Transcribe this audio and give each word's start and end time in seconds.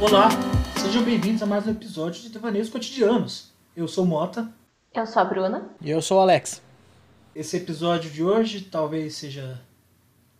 Olá, 0.00 0.28
sejam 0.80 1.02
bem-vindos 1.02 1.42
a 1.42 1.46
mais 1.46 1.66
um 1.66 1.72
episódio 1.72 2.22
de 2.22 2.28
Devaneios 2.28 2.70
Cotidianos. 2.70 3.50
Eu 3.74 3.88
sou 3.88 4.04
o 4.04 4.06
Mota. 4.06 4.48
Eu 4.94 5.04
sou 5.04 5.20
a 5.20 5.24
Bruna. 5.24 5.70
E 5.80 5.90
eu 5.90 6.00
sou 6.00 6.18
o 6.18 6.20
Alex. 6.20 6.62
Esse 7.34 7.56
episódio 7.56 8.08
de 8.08 8.22
hoje 8.22 8.60
talvez 8.60 9.16
seja 9.16 9.60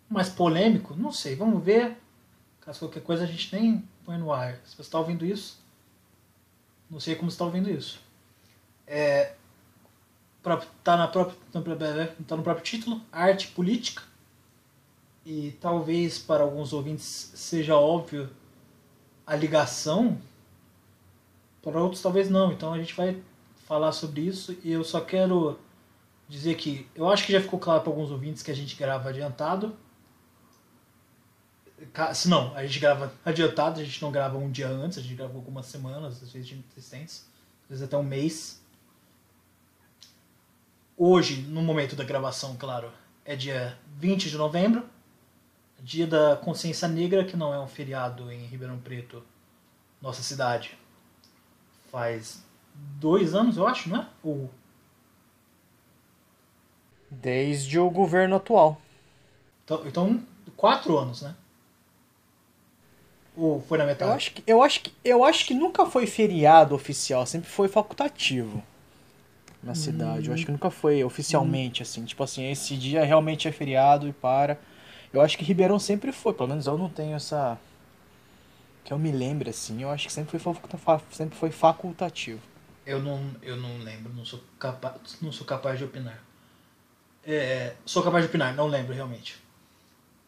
mais 0.09 0.29
polêmico, 0.29 0.95
não 0.97 1.11
sei, 1.11 1.35
vamos 1.35 1.61
ver. 1.61 1.97
Caso 2.61 2.79
qualquer 2.79 3.03
coisa 3.03 3.25
a 3.25 3.27
gente 3.27 3.53
nem 3.53 3.83
põe 4.05 4.17
no 4.17 4.33
ar. 4.33 4.61
Se 4.65 4.77
você 4.77 4.83
está 4.83 5.01
ouvindo 5.01 5.27
isso, 5.27 5.59
não 6.89 7.01
sei 7.01 7.17
como 7.17 7.29
você 7.29 7.35
está 7.35 7.45
ouvindo 7.45 7.69
isso. 7.69 8.01
É, 8.87 9.33
tá, 10.85 10.97
na 10.97 11.09
própria, 11.09 11.37
tá 11.51 12.37
no 12.37 12.43
próprio 12.45 12.65
título, 12.65 13.01
arte 13.11 13.49
política. 13.49 14.05
E 15.27 15.57
talvez 15.61 16.17
para 16.17 16.45
alguns 16.45 16.73
ouvintes 16.73 17.33
seja 17.35 17.77
óbvio 17.77 18.31
a 19.29 19.37
ligação, 19.37 20.19
para 21.63 21.79
outros 21.81 22.01
talvez 22.01 22.31
não. 22.31 22.51
Então 22.51 22.73
a 22.73 22.79
gente 22.79 22.95
vai 22.95 23.23
falar 23.67 23.93
sobre 23.93 24.23
isso 24.23 24.57
e 24.65 24.73
eu 24.73 24.83
só 24.83 25.03
quero 25.03 25.59
dizer 26.27 26.57
que 26.57 26.89
eu 26.95 27.09
acho 27.09 27.27
que 27.27 27.33
já 27.33 27.41
ficou 27.41 27.59
claro 27.61 27.83
para 27.83 27.91
alguns 27.91 28.11
ouvintes 28.11 28.43
que 28.43 28.51
a 28.51 28.57
gente 28.57 28.75
grava 28.75 29.11
adiantado. 29.11 29.77
Se 32.15 32.29
não, 32.29 32.57
a 32.57 32.67
gente 32.67 32.81
grava 32.81 33.13
adiantado, 33.25 33.81
a 33.81 33.85
gente 33.85 34.01
não 34.01 34.11
grava 34.11 34.39
um 34.39 34.51
dia 34.51 34.67
antes, 34.67 34.99
a 34.99 35.03
gente 35.03 35.15
grava 35.15 35.35
algumas 35.35 35.67
semanas, 35.67 36.23
às 36.23 36.33
vezes 36.33 36.49
de 36.49 36.65
existência, 36.77 37.25
às 37.65 37.69
vezes 37.69 37.85
até 37.85 37.97
um 37.97 38.03
mês. 38.03 38.63
Hoje, 40.97 41.43
no 41.43 41.63
momento 41.63 41.95
da 41.95 42.03
gravação, 42.03 42.57
claro, 42.57 42.91
é 43.25 43.37
dia 43.37 43.79
20 43.99 44.31
de 44.31 44.37
novembro, 44.37 44.85
dia 45.81 46.07
da 46.07 46.37
consciência 46.37 46.89
negra, 46.89 47.25
que 47.25 47.37
não 47.37 47.53
é 47.55 47.61
um 47.61 47.69
feriado 47.69 48.31
em 48.33 48.47
Ribeirão 48.47 48.79
Preto, 48.79 49.23
nossa 50.01 50.23
cidade. 50.23 50.77
Faz 51.91 52.43
dois 52.75 53.35
anos, 53.35 53.57
eu 53.57 53.67
acho, 53.67 53.89
não 53.89 54.01
é? 54.01 54.07
Ou... 54.23 54.51
Desde 57.11 57.79
o 57.79 57.89
governo 57.89 58.37
atual. 58.37 58.81
Então, 59.65 59.87
então, 59.87 60.23
quatro 60.57 60.99
anos, 60.99 61.23
né? 61.23 61.35
Ou 63.37 63.63
foi 63.63 63.79
na 63.79 63.87
metade? 63.87 64.11
Eu 64.11 64.17
acho, 64.17 64.33
que, 64.33 64.43
eu, 64.47 64.63
acho 64.63 64.81
que, 64.81 64.93
eu 65.05 65.25
acho 65.25 65.47
que 65.47 65.55
nunca 65.55 65.87
foi 65.87 66.07
feriado 66.07 66.75
oficial, 66.75 67.25
sempre 67.25 67.49
foi 67.49 67.69
facultativo 67.69 68.63
na 69.63 69.75
cidade. 69.75 70.29
Hum. 70.29 70.33
Eu 70.33 70.35
acho 70.35 70.45
que 70.45 70.53
nunca 70.53 70.71
foi 70.71 71.05
oficialmente 71.05 71.81
hum. 71.81 71.85
assim. 71.85 72.05
Tipo 72.05 72.25
assim, 72.25 72.51
esse 72.51 72.77
dia 72.77 73.05
realmente 73.05 73.47
é 73.47 73.53
feriado 73.53 74.09
e 74.09 74.13
para. 74.13 74.59
Eu 75.13 75.21
acho 75.21 75.39
que 75.39 75.45
Ribeirão 75.45 75.79
sempre 75.79 76.13
foi, 76.13 76.35
pelo 76.35 76.49
menos 76.49 76.67
eu 76.67 76.77
não 76.77 76.89
tenho 76.89 77.17
essa. 77.17 77.59
Que 78.85 78.93
eu 78.93 78.99
me 78.99 79.11
lembre 79.11 79.51
assim, 79.51 79.83
eu 79.83 79.91
acho 79.91 80.07
que 80.07 80.13
sempre 80.13 80.39
foi, 80.39 80.55
sempre 81.11 81.37
foi 81.37 81.51
facultativo. 81.51 82.41
Eu 82.87 83.03
não, 83.03 83.23
eu 83.43 83.57
não 83.57 83.79
lembro, 83.79 84.13
não 84.15 84.25
sou 84.25 84.41
capaz, 84.59 85.19
não 85.21 85.31
sou 85.31 85.47
capaz 85.47 85.79
de 85.79 85.85
opinar. 85.85 86.23
É, 87.25 87.75
sou 87.85 88.03
capaz 88.03 88.25
de 88.25 88.29
opinar, 88.29 88.55
não 88.55 88.67
lembro 88.67 88.95
realmente. 88.95 89.37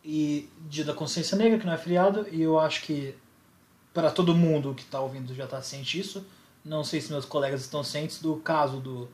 E 0.04 0.48
Dia 0.68 0.84
da 0.84 0.92
Consciência 0.92 1.36
Negra, 1.36 1.58
que 1.58 1.64
não 1.64 1.72
é 1.72 1.78
feriado, 1.78 2.26
e 2.30 2.42
eu 2.42 2.58
acho 2.58 2.82
que 2.82 3.14
para 3.92 4.10
todo 4.10 4.34
mundo 4.34 4.74
que 4.74 4.82
está 4.82 5.00
ouvindo 5.00 5.34
já 5.34 5.44
está 5.44 5.60
ciente 5.62 5.98
disso. 5.98 6.26
Não 6.64 6.84
sei 6.84 7.00
se 7.00 7.10
meus 7.10 7.24
colegas 7.24 7.62
estão 7.62 7.82
cientes 7.82 8.20
do 8.20 8.36
caso 8.36 8.78
do, 8.80 9.08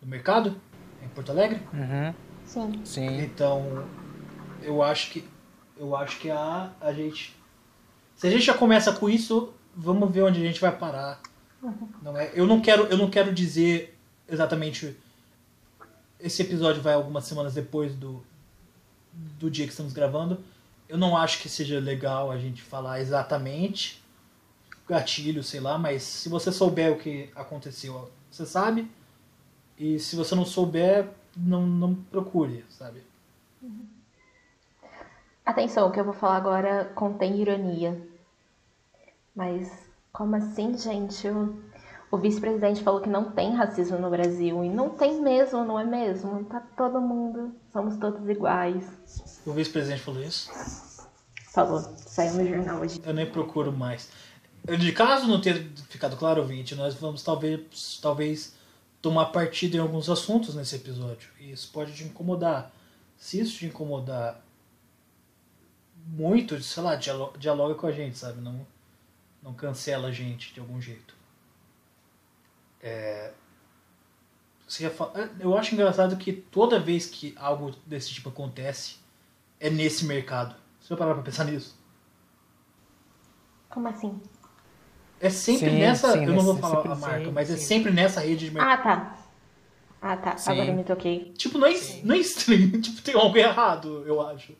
do 0.00 0.06
mercado 0.06 0.58
em 1.02 1.08
Porto 1.08 1.30
Alegre. 1.30 1.60
Uhum. 1.72 2.14
Sim. 2.44 2.80
Sim. 2.84 3.20
Então, 3.20 3.86
eu 4.62 4.82
acho 4.82 5.10
que 5.10 5.28
eu 5.76 5.94
acho 5.94 6.18
que 6.18 6.30
a, 6.30 6.72
a 6.80 6.92
gente 6.92 7.36
se 8.16 8.26
a 8.26 8.30
gente 8.30 8.44
já 8.44 8.54
começa 8.54 8.92
com 8.92 9.08
isso, 9.08 9.52
vamos 9.74 10.10
ver 10.10 10.22
onde 10.22 10.40
a 10.40 10.44
gente 10.44 10.60
vai 10.60 10.76
parar. 10.76 11.20
Uhum. 11.62 11.88
Não 12.02 12.16
é? 12.16 12.32
Eu 12.34 12.46
não 12.46 12.60
quero 12.60 12.84
eu 12.86 12.96
não 12.96 13.10
quero 13.10 13.32
dizer 13.32 13.96
exatamente 14.28 14.96
esse 16.18 16.42
episódio 16.42 16.82
vai 16.82 16.94
algumas 16.94 17.24
semanas 17.24 17.54
depois 17.54 17.94
do 17.94 18.22
do 19.12 19.50
dia 19.50 19.66
que 19.66 19.72
estamos 19.72 19.92
gravando. 19.92 20.40
Eu 20.88 20.96
não 20.96 21.16
acho 21.16 21.40
que 21.40 21.48
seja 21.48 21.78
legal 21.78 22.30
a 22.30 22.38
gente 22.38 22.62
falar 22.62 23.00
exatamente 23.00 24.02
gatilho, 24.88 25.42
sei 25.42 25.60
lá, 25.60 25.76
mas 25.76 26.02
se 26.02 26.28
você 26.28 26.50
souber 26.50 26.90
o 26.90 26.98
que 26.98 27.28
aconteceu, 27.36 28.10
você 28.30 28.46
sabe. 28.46 28.90
E 29.76 29.98
se 29.98 30.16
você 30.16 30.34
não 30.34 30.44
souber, 30.44 31.08
não, 31.36 31.66
não 31.66 31.94
procure, 31.94 32.64
sabe? 32.70 33.02
Uhum. 33.62 33.86
Atenção, 35.48 35.88
o 35.88 35.90
que 35.90 35.98
eu 35.98 36.04
vou 36.04 36.12
falar 36.12 36.36
agora 36.36 36.92
contém 36.94 37.40
ironia. 37.40 37.98
Mas 39.34 39.72
como 40.12 40.36
assim, 40.36 40.76
gente? 40.76 41.26
O, 41.26 41.58
o 42.10 42.18
vice-presidente 42.18 42.82
falou 42.82 43.00
que 43.00 43.08
não 43.08 43.32
tem 43.32 43.54
racismo 43.54 43.98
no 43.98 44.10
Brasil. 44.10 44.62
E 44.62 44.68
não 44.68 44.90
tem 44.90 45.22
mesmo, 45.22 45.64
não 45.64 45.80
é 45.80 45.84
mesmo? 45.86 46.44
Tá 46.44 46.60
todo 46.76 47.00
mundo, 47.00 47.56
somos 47.72 47.96
todos 47.96 48.28
iguais. 48.28 48.84
O 49.46 49.52
vice-presidente 49.52 50.02
falou 50.02 50.22
isso? 50.22 50.50
Falou, 51.50 51.80
saiu 51.96 52.34
no 52.34 52.46
jornal 52.46 52.82
hoje. 52.82 53.00
Eu 53.02 53.14
nem 53.14 53.24
procuro 53.24 53.72
mais. 53.72 54.10
De 54.66 54.92
caso 54.92 55.26
não 55.26 55.40
tenha 55.40 55.66
ficado 55.88 56.14
claro, 56.18 56.42
ouvinte, 56.42 56.74
nós 56.74 56.92
vamos 56.92 57.22
talvez, 57.22 57.98
talvez 58.02 58.54
tomar 59.00 59.32
partido 59.32 59.78
em 59.78 59.80
alguns 59.80 60.10
assuntos 60.10 60.54
nesse 60.54 60.76
episódio. 60.76 61.30
E 61.40 61.52
isso 61.52 61.70
pode 61.72 61.94
te 61.94 62.04
incomodar. 62.04 62.70
Se 63.16 63.40
isso 63.40 63.60
te 63.60 63.64
incomodar 63.64 64.46
muito, 66.08 66.60
sei 66.62 66.82
lá, 66.82 66.94
dialoga 66.96 67.74
com 67.74 67.86
a 67.86 67.92
gente, 67.92 68.16
sabe? 68.16 68.40
Não, 68.40 68.66
não 69.42 69.52
cancela 69.52 70.08
a 70.08 70.12
gente 70.12 70.54
de 70.54 70.60
algum 70.60 70.80
jeito. 70.80 71.14
É, 72.82 73.32
eu 75.40 75.56
acho 75.56 75.74
engraçado 75.74 76.16
que 76.16 76.32
toda 76.32 76.78
vez 76.78 77.06
que 77.06 77.34
algo 77.38 77.74
desse 77.86 78.10
tipo 78.10 78.28
acontece, 78.28 78.96
é 79.60 79.68
nesse 79.68 80.04
mercado. 80.04 80.54
Você 80.80 80.90
vai 80.90 80.98
parar 80.98 81.14
pra 81.14 81.22
pensar 81.22 81.44
nisso? 81.44 81.78
Como 83.68 83.88
assim? 83.88 84.20
É 85.20 85.28
sempre 85.28 85.70
sim, 85.70 85.78
nessa. 85.78 86.12
Sim, 86.12 86.24
eu 86.24 86.34
não 86.34 86.42
vou 86.42 86.56
falar 86.56 86.92
a 86.92 86.94
marca, 86.94 87.24
sim, 87.24 87.32
mas 87.32 87.50
é 87.50 87.56
sempre 87.56 87.90
nessa 87.90 88.20
rede 88.20 88.46
de 88.46 88.50
mercado. 88.52 88.80
Ah, 88.80 88.82
tá. 88.82 89.18
Ah, 90.00 90.16
tá. 90.16 90.36
Agora 90.46 90.72
me 90.72 90.84
toquei. 90.84 91.32
Tipo, 91.32 91.58
não 91.58 91.66
é, 91.66 91.74
não 92.04 92.14
é 92.14 92.18
estranho. 92.18 92.70
Tipo, 92.80 93.02
tem 93.02 93.14
algo 93.14 93.36
errado, 93.36 94.04
eu 94.06 94.24
acho. 94.24 94.54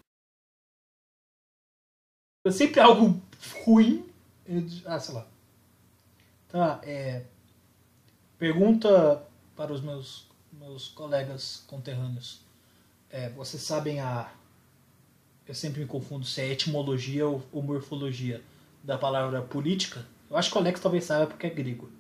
Sempre 2.53 2.81
algo 2.81 3.21
ruim. 3.65 4.05
Ah, 4.85 4.99
sei 4.99 5.15
lá. 5.15 5.27
Tá, 6.49 6.81
é. 6.83 7.23
Pergunta 8.39 9.23
para 9.57 9.73
os 9.73 9.81
meus, 9.81 10.27
meus 10.53 10.89
colegas 10.89 11.65
conterrâneos. 11.67 12.41
É, 13.11 13.29
vocês 13.31 13.63
sabem 13.63 14.01
a. 14.01 14.31
Eu 15.47 15.55
sempre 15.55 15.81
me 15.81 15.87
confundo 15.87 16.25
se 16.25 16.41
é 16.41 16.49
etimologia 16.49 17.27
ou, 17.27 17.43
ou 17.53 17.63
morfologia 17.63 18.43
da 18.83 18.99
palavra 18.99 19.43
política? 19.43 20.05
Eu 20.31 20.37
acho 20.37 20.51
que 20.51 20.57
o 20.57 20.61
Alex 20.61 20.81
talvez 20.81 21.05
saiba 21.05 21.27
porque 21.27 21.47
é 21.47 21.51
grego. 21.51 21.91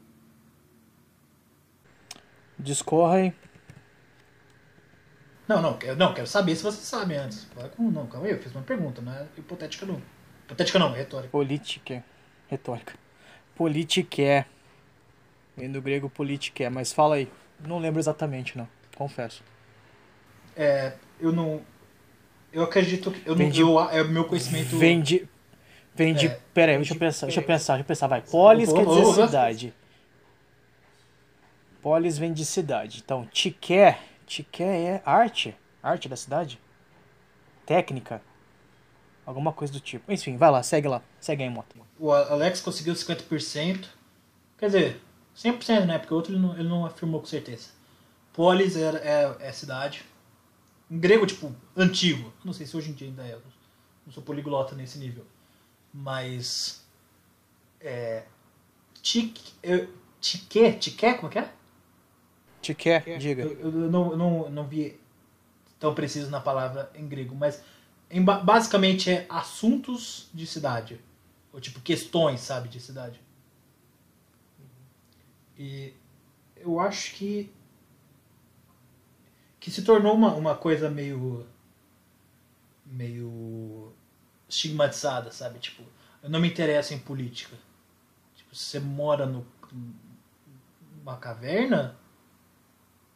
Discorra 2.58 3.16
aí. 3.16 3.34
Não, 5.48 5.62
não, 5.62 5.78
não, 5.96 6.12
quero 6.12 6.26
saber 6.26 6.54
se 6.56 6.62
você 6.62 6.82
sabe 6.82 7.16
antes. 7.16 7.46
Não, 7.78 8.06
calma 8.06 8.26
aí, 8.26 8.32
eu 8.32 8.38
fiz 8.38 8.52
uma 8.54 8.62
pergunta, 8.62 9.00
não 9.00 9.12
é 9.12 9.26
hipotética 9.36 9.86
não. 9.86 10.00
Hipotética 10.48 10.78
não, 10.78 10.94
é 10.94 10.98
retórica. 10.98 11.28
Política. 11.30 12.04
Retórica. 12.48 12.94
Politique. 13.54 14.46
Vem 15.54 15.70
do 15.70 15.82
grego 15.82 16.08
politique, 16.08 16.66
mas 16.70 16.90
fala 16.90 17.16
aí. 17.16 17.28
Não 17.60 17.78
lembro 17.78 18.00
exatamente, 18.00 18.56
não. 18.56 18.66
Confesso. 18.96 19.42
É, 20.56 20.94
eu 21.20 21.32
não. 21.32 21.60
Eu 22.50 22.62
acredito 22.62 23.10
que. 23.10 23.28
Eu 23.28 23.36
não, 23.36 23.46
eu, 23.46 23.90
é 23.90 24.04
meu 24.04 24.24
conhecimento. 24.24 24.78
Vem 24.78 25.02
de. 25.02 25.28
Vem 25.94 26.14
de. 26.14 26.28
É, 26.28 26.40
pera 26.54 26.72
aí, 26.72 26.78
deixa 26.78 26.94
eu 26.94 26.98
pensar, 26.98 27.26
deixa 27.26 27.40
eu 27.40 27.44
pensar, 27.44 27.74
deixa 27.74 27.82
eu 27.82 27.86
pensar, 27.86 28.06
vai. 28.06 28.22
Polis 28.22 28.72
quer 28.72 28.86
dizer 28.86 29.26
cidade. 29.26 29.74
Polis 31.82 32.16
vem 32.16 32.32
de 32.32 32.46
cidade. 32.46 33.02
Então, 33.04 33.26
tiqué. 33.26 33.98
Tiqué 34.26 34.64
é 34.64 35.02
arte. 35.04 35.54
Arte 35.82 36.08
da 36.08 36.16
cidade? 36.16 36.58
Técnica. 37.66 38.22
Alguma 39.28 39.52
coisa 39.52 39.70
do 39.70 39.78
tipo. 39.78 40.10
Enfim, 40.10 40.38
vai 40.38 40.50
lá, 40.50 40.62
segue 40.62 40.88
lá. 40.88 41.02
Segue 41.20 41.42
aí, 41.42 41.50
moto. 41.50 41.76
O 41.98 42.10
Alex 42.10 42.62
conseguiu 42.62 42.94
50%. 42.94 43.84
Quer 44.56 44.66
dizer, 44.66 45.00
100%, 45.36 45.84
né? 45.84 45.98
Porque 45.98 46.14
o 46.14 46.16
outro 46.16 46.32
ele 46.32 46.40
não, 46.40 46.54
ele 46.54 46.66
não 46.66 46.86
afirmou 46.86 47.20
com 47.20 47.26
certeza. 47.26 47.68
Polis 48.32 48.74
é, 48.74 48.88
é, 48.88 49.36
é 49.48 49.52
cidade. 49.52 50.02
Em 50.90 50.98
grego, 50.98 51.26
tipo, 51.26 51.54
antigo. 51.76 52.32
Não 52.42 52.54
sei 52.54 52.64
se 52.64 52.74
hoje 52.74 52.90
em 52.90 52.94
dia 52.94 53.06
ainda 53.06 53.22
é. 53.22 53.36
Não 54.06 54.14
sou 54.14 54.22
poliglota 54.22 54.74
nesse 54.74 54.98
nível. 54.98 55.26
Mas. 55.92 56.82
É. 57.82 58.22
Tique. 59.02 59.52
Eu, 59.62 59.90
tique? 60.22 60.72
Tique? 60.72 61.14
Como 61.16 61.28
é 61.28 61.30
que 61.32 61.38
é? 61.38 61.52
Tique, 62.62 63.18
diga. 63.18 63.42
Eu, 63.42 63.60
eu 63.60 63.70
não, 63.90 64.16
não, 64.16 64.48
não 64.48 64.66
vi 64.66 64.98
tão 65.78 65.94
preciso 65.94 66.30
na 66.30 66.40
palavra 66.40 66.90
em 66.94 67.06
grego, 67.06 67.34
mas 67.34 67.62
basicamente 68.42 69.10
é 69.10 69.26
assuntos 69.28 70.28
de 70.32 70.46
cidade. 70.46 71.00
Ou 71.52 71.60
tipo, 71.60 71.80
questões, 71.80 72.40
sabe, 72.40 72.68
de 72.68 72.80
cidade. 72.80 73.20
E 75.58 75.92
eu 76.56 76.78
acho 76.80 77.14
que. 77.14 77.52
que 79.60 79.70
se 79.70 79.82
tornou 79.82 80.14
uma, 80.14 80.34
uma 80.34 80.54
coisa 80.54 80.88
meio. 80.88 81.46
meio. 82.86 83.92
estigmatizada, 84.48 85.30
sabe? 85.30 85.58
Tipo, 85.58 85.82
eu 86.22 86.30
não 86.30 86.40
me 86.40 86.48
interesso 86.48 86.94
em 86.94 86.98
política. 86.98 87.56
Tipo, 88.36 88.54
se 88.54 88.64
você 88.64 88.80
mora 88.80 89.26
no, 89.26 89.46
numa 90.96 91.16
caverna, 91.16 91.97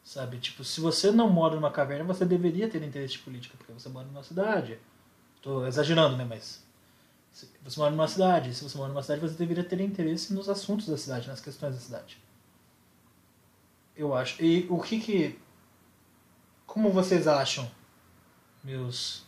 sabe? 0.05 0.39
Tipo, 0.39 0.65
se 0.65 0.81
você 0.81 1.11
não 1.11 1.31
mora 1.31 1.55
numa 1.55 1.71
caverna, 1.71 2.05
você 2.05 2.25
deveria 2.25 2.69
ter 2.69 2.83
interesse 2.83 3.15
de 3.15 3.21
política, 3.21 3.57
porque 3.57 3.73
você 3.73 3.89
mora 3.89 4.07
numa 4.07 4.23
cidade. 4.23 4.79
Tô 5.41 5.67
exagerando, 5.67 6.17
né? 6.17 6.25
Mas 6.25 6.63
você 7.63 7.79
mora 7.79 7.91
numa 7.91 8.09
cidade. 8.09 8.55
Se 8.55 8.63
você 8.63 8.77
mora 8.77 8.91
numa 8.91 9.03
cidade, 9.03 9.21
você 9.21 9.35
deveria 9.35 9.65
ter 9.65 9.81
interesse 9.81 10.35
nos 10.35 10.49
assuntos 10.49 10.87
da 10.87 10.97
cidade, 10.97 11.29
nas 11.29 11.41
questões 11.41 11.75
da 11.75 11.81
cidade. 11.81 12.19
Eu 13.97 14.15
acho. 14.15 14.43
E 14.43 14.67
o 14.69 14.81
que 14.81 15.01
que. 15.01 15.39
Como 16.67 16.91
vocês 16.91 17.27
acham, 17.27 17.71
meus. 18.63 19.25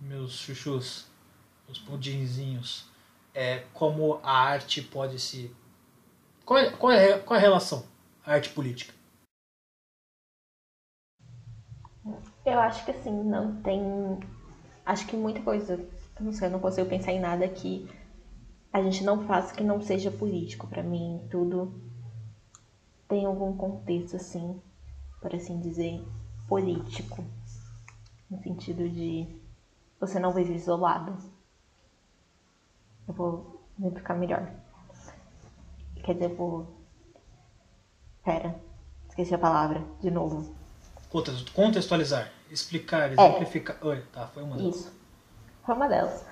meus 0.00 0.32
chuchus, 0.32 1.06
os 1.68 1.78
pudinzinhos, 1.78 2.86
é, 3.34 3.64
como 3.72 4.20
a 4.22 4.32
arte 4.32 4.82
pode 4.82 5.18
se. 5.18 5.54
Qual 6.44 6.58
é, 6.58 6.70
qual 6.70 6.92
é, 6.92 7.18
qual 7.18 7.36
é 7.36 7.38
a 7.40 7.42
relação? 7.42 7.86
Arte 8.24 8.50
política? 8.50 8.93
Eu 12.44 12.58
acho 12.60 12.84
que 12.84 12.90
assim, 12.90 13.10
não 13.10 13.60
tem. 13.62 13.80
Acho 14.84 15.06
que 15.06 15.16
muita 15.16 15.40
coisa. 15.42 15.74
Eu 16.18 16.24
não 16.24 16.32
sei, 16.32 16.48
eu 16.48 16.52
não 16.52 16.60
consigo 16.60 16.88
pensar 16.88 17.12
em 17.12 17.20
nada 17.20 17.48
que 17.48 17.88
a 18.72 18.82
gente 18.82 19.02
não 19.04 19.26
faça 19.26 19.54
que 19.54 19.64
não 19.64 19.80
seja 19.80 20.10
político. 20.10 20.66
Para 20.66 20.82
mim, 20.82 21.26
tudo 21.30 21.80
tem 23.08 23.24
algum 23.24 23.56
contexto, 23.56 24.16
assim, 24.16 24.60
por 25.20 25.34
assim 25.34 25.60
dizer, 25.60 26.04
político. 26.48 27.24
No 28.30 28.42
sentido 28.42 28.88
de 28.88 29.26
você 30.00 30.18
não 30.18 30.32
vive 30.32 30.54
isolado. 30.54 31.16
Eu 33.06 33.14
vou 33.14 33.62
me 33.78 33.86
explicar 33.86 34.14
melhor. 34.14 34.50
Quer 36.02 36.14
dizer, 36.14 36.30
eu 36.30 36.36
vou. 36.36 36.66
Pera, 38.22 38.60
esqueci 39.08 39.34
a 39.34 39.38
palavra, 39.38 39.82
de 40.00 40.10
novo. 40.10 40.54
Contextualizar, 41.54 42.32
explicar, 42.50 43.12
exemplificar. 43.12 43.76
É. 43.82 43.86
Oi, 43.86 44.02
tá, 44.12 44.26
foi 44.28 44.42
uma 44.42 44.56
delas. 44.56 44.76
Isso. 44.76 44.92
Foi 45.64 45.74
uma 45.74 45.88
delas. 45.88 46.24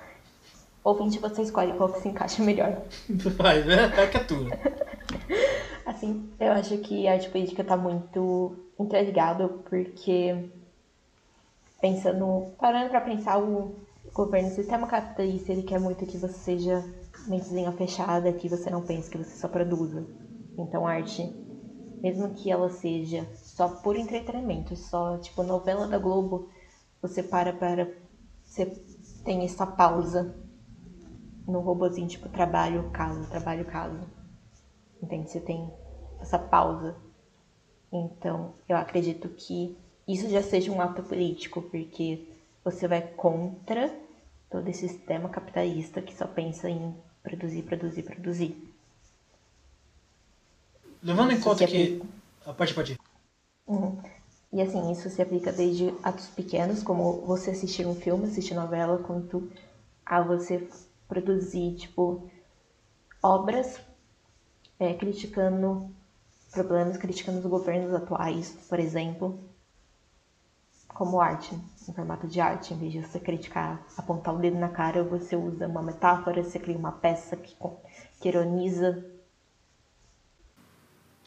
Ouvinte, 0.83 1.19
você 1.19 1.43
escolhe 1.43 1.73
qual 1.73 1.91
que 1.93 2.01
se 2.01 2.09
encaixa 2.09 2.43
melhor. 2.43 2.81
Vai, 3.37 3.59
é 3.59 4.07
que 4.07 4.17
é 4.17 4.23
tua. 4.23 4.49
assim, 5.85 6.29
eu 6.39 6.51
acho 6.51 6.77
que 6.79 7.07
a 7.07 7.13
arte 7.13 7.29
política 7.29 7.63
tá 7.63 7.77
muito 7.77 8.55
interligado 8.79 9.63
porque 9.69 10.49
pensando, 11.81 12.53
parando 12.57 12.89
para 12.89 13.01
pensar 13.01 13.39
o 13.39 13.75
governo, 14.13 14.49
o 14.49 14.55
sistema 14.55 14.87
capitalista, 14.87 15.51
ele 15.51 15.63
quer 15.63 15.79
muito 15.79 16.05
que 16.05 16.17
você 16.17 16.33
seja 16.33 16.83
mentezinha 17.27 17.71
fechada, 17.71 18.31
que 18.33 18.49
você 18.49 18.69
não 18.69 18.81
pense 18.81 19.09
que 19.09 19.17
você 19.17 19.37
só 19.37 19.47
produza. 19.47 20.05
Então, 20.57 20.85
arte, 20.85 21.33
mesmo 22.01 22.33
que 22.33 22.51
ela 22.51 22.69
seja 22.69 23.25
só 23.55 23.67
por 23.67 23.95
entretenimento, 23.95 24.75
só 24.75 25.17
tipo 25.19 25.43
novela 25.43 25.87
da 25.87 25.99
Globo, 25.99 26.49
você 26.99 27.21
para 27.21 27.53
para 27.53 27.87
você 28.43 28.65
tem 29.23 29.45
essa 29.45 29.65
pausa 29.65 30.35
no 31.47 31.59
robozinho 31.59 32.07
tipo 32.07 32.27
trabalho, 32.29 32.89
casa, 32.91 33.27
trabalho, 33.27 33.65
casa. 33.65 34.07
Entende? 35.01 35.29
Você 35.29 35.39
tem 35.39 35.71
essa 36.19 36.39
pausa. 36.39 36.95
Então, 37.91 38.55
eu 38.67 38.75
acredito 38.75 39.29
que 39.29 39.77
isso 40.07 40.27
já 40.29 40.41
seja 40.41 40.71
um 40.71 40.81
ato 40.81 41.03
político, 41.03 41.61
porque 41.61 42.27
você 42.63 42.87
vai 42.87 43.01
contra 43.01 43.95
todo 44.49 44.67
esse 44.67 44.87
sistema 44.87 45.29
capitalista 45.29 46.01
que 46.01 46.13
só 46.13 46.25
pensa 46.25 46.69
em 46.69 46.95
produzir, 47.21 47.61
produzir, 47.63 48.03
produzir. 48.03 48.73
Levando 51.03 51.33
em 51.33 51.39
conta 51.39 51.67
que. 51.67 52.01
Ah, 52.45 52.53
pode, 52.53 52.73
pode. 52.73 53.02
Uhum. 53.67 54.01
E 54.51 54.61
assim, 54.61 54.91
isso 54.91 55.09
se 55.09 55.21
aplica 55.21 55.51
desde 55.51 55.93
atos 56.03 56.27
pequenos, 56.27 56.83
como 56.83 57.21
você 57.21 57.51
assistir 57.51 57.87
um 57.87 57.95
filme, 57.95 58.27
assistir 58.27 58.53
novela, 58.53 58.99
quanto 58.99 59.49
a 60.05 60.21
você 60.21 60.67
produzir, 61.07 61.75
tipo, 61.75 62.29
obras 63.21 63.79
é, 64.79 64.93
criticando 64.93 65.89
problemas, 66.51 66.97
criticando 66.97 67.39
os 67.39 67.45
governos 67.45 67.93
atuais, 67.93 68.51
por 68.69 68.79
exemplo, 68.79 69.39
como 70.87 71.19
arte, 71.19 71.55
em 71.87 71.93
formato 71.93 72.27
de 72.27 72.39
arte, 72.39 72.73
em 72.73 72.77
vez 72.77 72.91
de 72.91 73.01
você 73.01 73.19
criticar, 73.19 73.83
apontar 73.97 74.35
o 74.35 74.37
dedo 74.37 74.57
na 74.57 74.69
cara, 74.69 75.03
você 75.03 75.35
usa 75.35 75.67
uma 75.67 75.81
metáfora, 75.81 76.43
você 76.43 76.59
cria 76.59 76.77
uma 76.77 76.91
peça 76.91 77.35
que, 77.35 77.55
que 78.21 78.27
ironiza. 78.27 79.03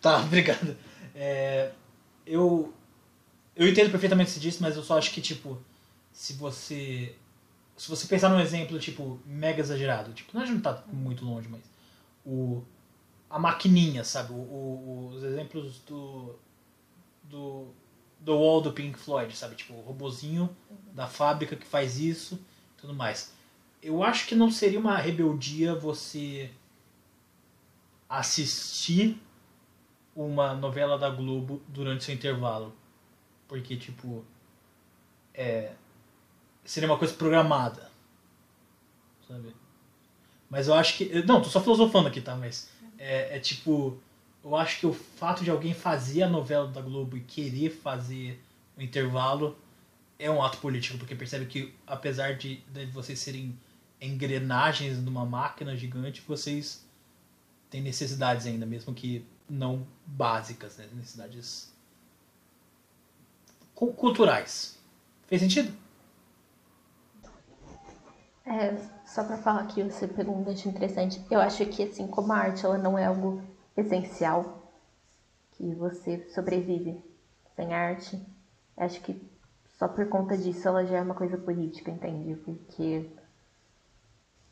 Tá, 0.00 0.18
obrigado. 0.22 0.76
É, 1.14 1.72
eu, 2.26 2.74
eu 3.54 3.68
entendo 3.68 3.90
perfeitamente 3.90 4.30
o 4.30 4.34
que 4.34 4.40
você 4.40 4.40
disse, 4.40 4.62
mas 4.62 4.76
eu 4.76 4.82
só 4.82 4.98
acho 4.98 5.12
que, 5.12 5.20
tipo, 5.20 5.58
se 6.12 6.34
você. 6.34 7.14
Se 7.76 7.90
você 7.90 8.06
pensar 8.06 8.30
num 8.30 8.40
exemplo, 8.40 8.78
tipo, 8.78 9.20
mega 9.26 9.60
exagerado, 9.60 10.12
tipo, 10.14 10.36
não 10.36 10.60
tá 10.60 10.82
muito 10.92 11.24
longe, 11.24 11.48
mas. 11.48 11.62
O, 12.24 12.62
a 13.30 13.38
maquininha, 13.38 14.02
sabe? 14.02 14.32
O, 14.32 14.36
o, 14.36 15.12
os 15.14 15.22
exemplos 15.22 15.78
do. 15.86 16.34
do. 17.24 17.68
do 18.20 18.34
wall 18.34 18.60
do 18.60 18.72
Pink 18.72 18.98
Floyd, 18.98 19.36
sabe? 19.36 19.54
Tipo, 19.54 19.74
o 19.74 19.80
robozinho 19.82 20.48
da 20.92 21.06
fábrica 21.06 21.54
que 21.54 21.66
faz 21.66 21.98
isso 21.98 22.38
tudo 22.76 22.94
mais. 22.94 23.32
Eu 23.82 24.02
acho 24.02 24.26
que 24.26 24.34
não 24.34 24.50
seria 24.50 24.78
uma 24.78 24.96
rebeldia 24.96 25.74
você 25.74 26.50
assistir 28.08 29.20
uma 30.16 30.54
novela 30.54 30.98
da 30.98 31.10
Globo 31.10 31.62
durante 31.68 32.02
seu 32.02 32.14
intervalo. 32.14 32.74
Porque, 33.46 33.76
tipo, 33.76 34.24
é, 35.34 35.72
seria 36.64 36.88
uma 36.88 36.98
coisa 36.98 37.14
programada. 37.14 37.90
Sabe? 39.28 39.54
Mas 40.48 40.68
eu 40.68 40.74
acho 40.74 40.96
que. 40.96 41.22
Não, 41.22 41.42
tô 41.42 41.48
só 41.48 41.60
filosofando 41.60 42.08
aqui, 42.08 42.20
tá? 42.20 42.34
Mas 42.34 42.70
é, 42.98 43.36
é 43.36 43.38
tipo. 43.38 43.98
Eu 44.42 44.54
acho 44.54 44.78
que 44.80 44.86
o 44.86 44.92
fato 44.92 45.42
de 45.42 45.50
alguém 45.50 45.74
fazer 45.74 46.22
a 46.22 46.28
novela 46.28 46.68
da 46.68 46.80
Globo 46.80 47.16
e 47.16 47.20
querer 47.20 47.70
fazer 47.70 48.40
o 48.76 48.82
intervalo 48.82 49.58
é 50.18 50.30
um 50.30 50.42
ato 50.42 50.58
político, 50.58 50.96
porque 50.98 51.16
percebe 51.16 51.46
que, 51.46 51.74
apesar 51.86 52.36
de, 52.36 52.56
de 52.72 52.86
vocês 52.86 53.18
serem 53.18 53.58
engrenagens 54.00 54.98
numa 54.98 55.26
máquina 55.26 55.76
gigante, 55.76 56.22
vocês 56.26 56.86
têm 57.68 57.82
necessidades 57.82 58.46
ainda, 58.46 58.64
mesmo 58.64 58.94
que 58.94 59.24
não 59.48 59.86
básicas, 60.06 60.76
né? 60.76 60.88
necessidades 60.94 61.72
culturais. 63.74 64.78
Fez 65.26 65.42
sentido? 65.42 65.76
É, 68.44 68.76
só 69.04 69.24
para 69.24 69.36
falar 69.38 69.62
aqui, 69.62 69.82
você 69.82 70.06
pegou 70.06 70.36
um 70.36 70.44
gancho 70.44 70.68
interessante. 70.68 71.20
Eu 71.30 71.40
acho 71.40 71.66
que, 71.66 71.82
assim, 71.82 72.06
como 72.06 72.32
a 72.32 72.36
arte 72.36 72.64
ela 72.64 72.78
não 72.78 72.96
é 72.96 73.06
algo 73.06 73.42
essencial, 73.76 74.72
que 75.52 75.74
você 75.74 76.28
sobrevive 76.30 77.02
sem 77.56 77.74
arte, 77.74 78.22
acho 78.76 79.00
que 79.00 79.20
só 79.78 79.88
por 79.88 80.08
conta 80.08 80.36
disso 80.36 80.68
ela 80.68 80.84
já 80.86 80.98
é 80.98 81.02
uma 81.02 81.14
coisa 81.14 81.36
política, 81.36 81.90
entende? 81.90 82.36
Porque 82.36 83.10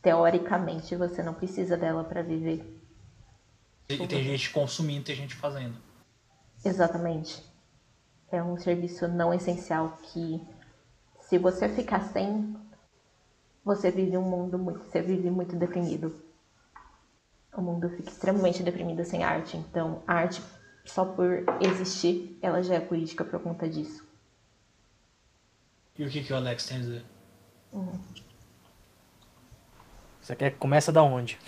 teoricamente 0.02 0.96
você 0.96 1.22
não 1.22 1.34
precisa 1.34 1.76
dela 1.76 2.04
para 2.04 2.22
viver. 2.22 2.73
E 3.88 4.06
tem 4.06 4.24
gente 4.24 4.50
consumindo, 4.50 5.04
tem 5.04 5.16
gente 5.16 5.34
fazendo. 5.34 5.76
Exatamente. 6.64 7.44
É 8.30 8.42
um 8.42 8.56
serviço 8.56 9.06
não 9.06 9.32
essencial 9.32 9.98
que, 10.02 10.40
se 11.20 11.38
você 11.38 11.68
ficar 11.68 12.00
sem, 12.12 12.56
você 13.64 13.90
vive 13.90 14.16
um 14.16 14.22
mundo 14.22 14.58
muito, 14.58 14.84
você 14.84 15.02
vive 15.02 15.30
muito 15.30 15.54
deprimido. 15.56 16.14
O 17.56 17.60
mundo 17.60 17.88
fica 17.90 18.10
extremamente 18.10 18.62
deprimido 18.62 19.04
sem 19.04 19.22
arte. 19.22 19.56
Então, 19.56 20.02
a 20.06 20.14
arte, 20.14 20.42
só 20.84 21.04
por 21.04 21.44
existir, 21.60 22.38
ela 22.42 22.62
já 22.62 22.74
é 22.74 22.80
política 22.80 23.24
por 23.24 23.40
conta 23.40 23.68
disso. 23.68 24.04
E 25.96 26.04
o 26.04 26.10
que, 26.10 26.24
que 26.24 26.32
o 26.32 26.36
Alex 26.36 26.66
tem 26.66 26.78
a 26.78 26.80
dizer? 26.80 27.04
Uhum. 27.72 28.00
Você 30.20 30.34
quer 30.34 30.50
que 30.50 30.56
começa 30.56 30.90
da 30.90 31.02
onde? 31.02 31.38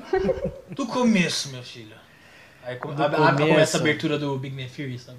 Do 0.70 0.86
começo, 0.86 1.50
meu 1.50 1.62
filho. 1.62 1.96
Aí 2.62 2.78
do 2.78 3.02
a, 3.02 3.28
a, 3.28 3.36
começa 3.36 3.78
a 3.78 3.80
abertura 3.80 4.18
do 4.18 4.38
Big 4.38 4.54
Man 4.54 4.68
Fury, 4.68 4.98
sabe? 4.98 5.18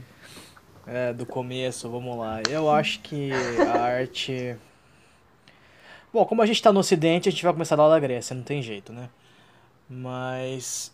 É, 0.88 1.14
do 1.14 1.26
começo, 1.26 1.90
vamos 1.90 2.18
lá. 2.18 2.42
Eu 2.50 2.70
acho 2.70 3.00
que 3.02 3.32
a 3.34 3.82
arte. 3.82 4.56
Bom, 6.12 6.26
como 6.26 6.42
a 6.42 6.46
gente 6.46 6.62
tá 6.62 6.72
no 6.72 6.80
ocidente, 6.80 7.28
a 7.28 7.32
gente 7.32 7.44
vai 7.44 7.54
começar 7.54 7.76
lá 7.76 7.90
da 7.90 8.00
Grécia, 8.00 8.36
não 8.36 8.44
tem 8.44 8.62
jeito, 8.62 8.94
né? 8.94 9.10
Mas 9.90 10.94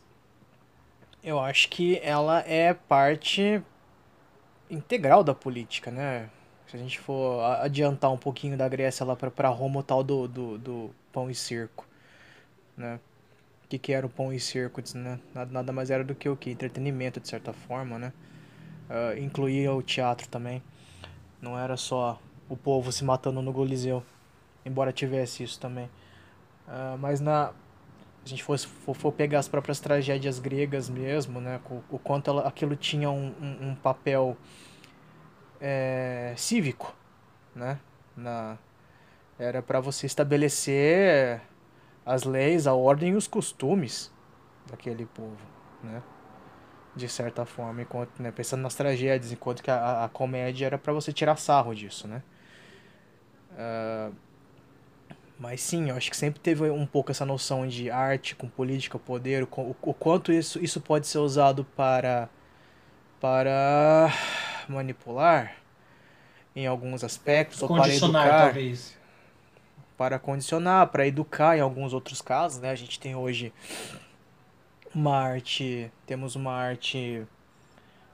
eu 1.23 1.39
acho 1.39 1.69
que 1.69 1.99
ela 2.01 2.39
é 2.47 2.73
parte 2.73 3.61
integral 4.69 5.23
da 5.23 5.33
política, 5.33 5.91
né? 5.91 6.29
Se 6.67 6.75
a 6.75 6.79
gente 6.79 6.99
for 6.99 7.41
adiantar 7.61 8.11
um 8.11 8.17
pouquinho 8.17 8.55
da 8.55 8.67
Grécia 8.69 9.05
lá 9.05 9.15
para 9.15 9.49
Roma, 9.49 9.79
o 9.79 9.83
tal 9.83 10.03
do, 10.03 10.27
do, 10.27 10.57
do, 10.57 10.95
pão 11.11 11.29
e 11.29 11.35
circo, 11.35 11.85
né? 12.77 12.99
Que, 13.69 13.77
que 13.77 13.93
era 13.93 14.05
o 14.05 14.09
pão 14.09 14.33
e 14.33 14.39
circo, 14.39 14.81
né? 14.95 15.19
Nada, 15.33 15.51
nada 15.51 15.71
mais 15.71 15.91
era 15.91 16.03
do 16.03 16.15
que 16.15 16.27
o 16.27 16.35
que? 16.35 16.49
Entretenimento, 16.49 17.19
de 17.19 17.27
certa 17.27 17.53
forma, 17.53 17.99
né? 17.99 18.11
Uh, 18.89 19.19
incluía 19.19 19.71
o 19.71 19.83
teatro 19.83 20.27
também. 20.27 20.61
Não 21.39 21.57
era 21.57 21.77
só 21.77 22.19
o 22.49 22.57
povo 22.57 22.91
se 22.91 23.03
matando 23.03 23.41
no 23.41 23.53
Coliseu, 23.53 24.03
embora 24.65 24.91
tivesse 24.91 25.43
isso 25.43 25.59
também. 25.59 25.85
Uh, 26.67 26.97
mas 26.99 27.21
na 27.21 27.53
a 28.25 28.27
gente 28.27 28.43
fosse, 28.43 28.67
for, 28.67 28.95
for, 28.95 29.11
pegar 29.11 29.39
as 29.39 29.47
próprias 29.47 29.79
tragédias 29.79 30.39
gregas 30.39 30.89
mesmo, 30.89 31.39
né? 31.39 31.59
O, 31.69 31.81
o 31.89 31.99
quanto 31.99 32.29
ela, 32.29 32.47
aquilo 32.47 32.75
tinha 32.75 33.09
um, 33.09 33.33
um, 33.41 33.69
um 33.69 33.75
papel 33.75 34.35
é, 35.59 36.33
cívico, 36.35 36.93
né? 37.55 37.79
Na, 38.15 38.57
era 39.37 39.61
para 39.61 39.79
você 39.79 40.05
estabelecer 40.05 41.41
as 42.09 42.23
leis, 42.23 42.65
a 42.65 42.73
ordem 42.73 43.11
e 43.11 43.15
os 43.15 43.27
costumes 43.27 44.11
daquele 44.69 45.05
povo, 45.05 45.37
né? 45.83 46.01
De 46.95 47.07
certa 47.07 47.45
forma, 47.45 47.83
enquanto, 47.83 48.19
né, 48.19 48.31
pensando 48.31 48.61
nas 48.61 48.73
tragédias, 48.73 49.31
enquanto 49.31 49.61
que 49.61 49.69
a, 49.69 50.05
a 50.05 50.09
comédia 50.09 50.65
era 50.65 50.77
para 50.77 50.91
você 50.91 51.13
tirar 51.13 51.35
sarro 51.35 51.75
disso, 51.75 52.07
né? 52.07 52.23
Uh, 53.51 54.15
mas 55.37 55.61
sim, 55.61 55.89
eu 55.89 55.95
acho 55.95 56.09
que 56.09 56.17
sempre 56.17 56.39
teve 56.39 56.67
um 56.69 56.85
pouco 56.85 57.11
essa 57.11 57.25
noção 57.25 57.67
de 57.67 57.91
arte 57.91 58.35
com 58.35 58.49
política, 58.49 58.97
poder, 58.97 59.43
o, 59.43 59.75
o 59.81 59.93
quanto 59.93 60.33
isso, 60.33 60.59
isso 60.63 60.81
pode 60.81 61.05
ser 61.07 61.19
usado 61.19 61.63
para 61.63 62.27
para 63.21 64.09
manipular 64.67 65.57
em 66.55 66.65
alguns 66.65 67.03
aspectos 67.03 67.61
ou 67.61 67.67
para 67.67 67.93
educar, 67.93 68.45
talvez. 68.45 68.98
Para 69.99 70.17
condicionar, 70.17 70.87
para 70.87 71.05
educar 71.05 71.57
em 71.57 71.59
alguns 71.59 71.93
outros 71.93 72.21
casos, 72.21 72.61
né? 72.61 72.71
A 72.71 72.75
gente 72.75 72.97
tem 72.97 73.15
hoje 73.15 73.51
uma 74.95 75.13
arte, 75.13 75.91
temos 76.05 76.37
uma 76.37 76.53
arte 76.53 77.27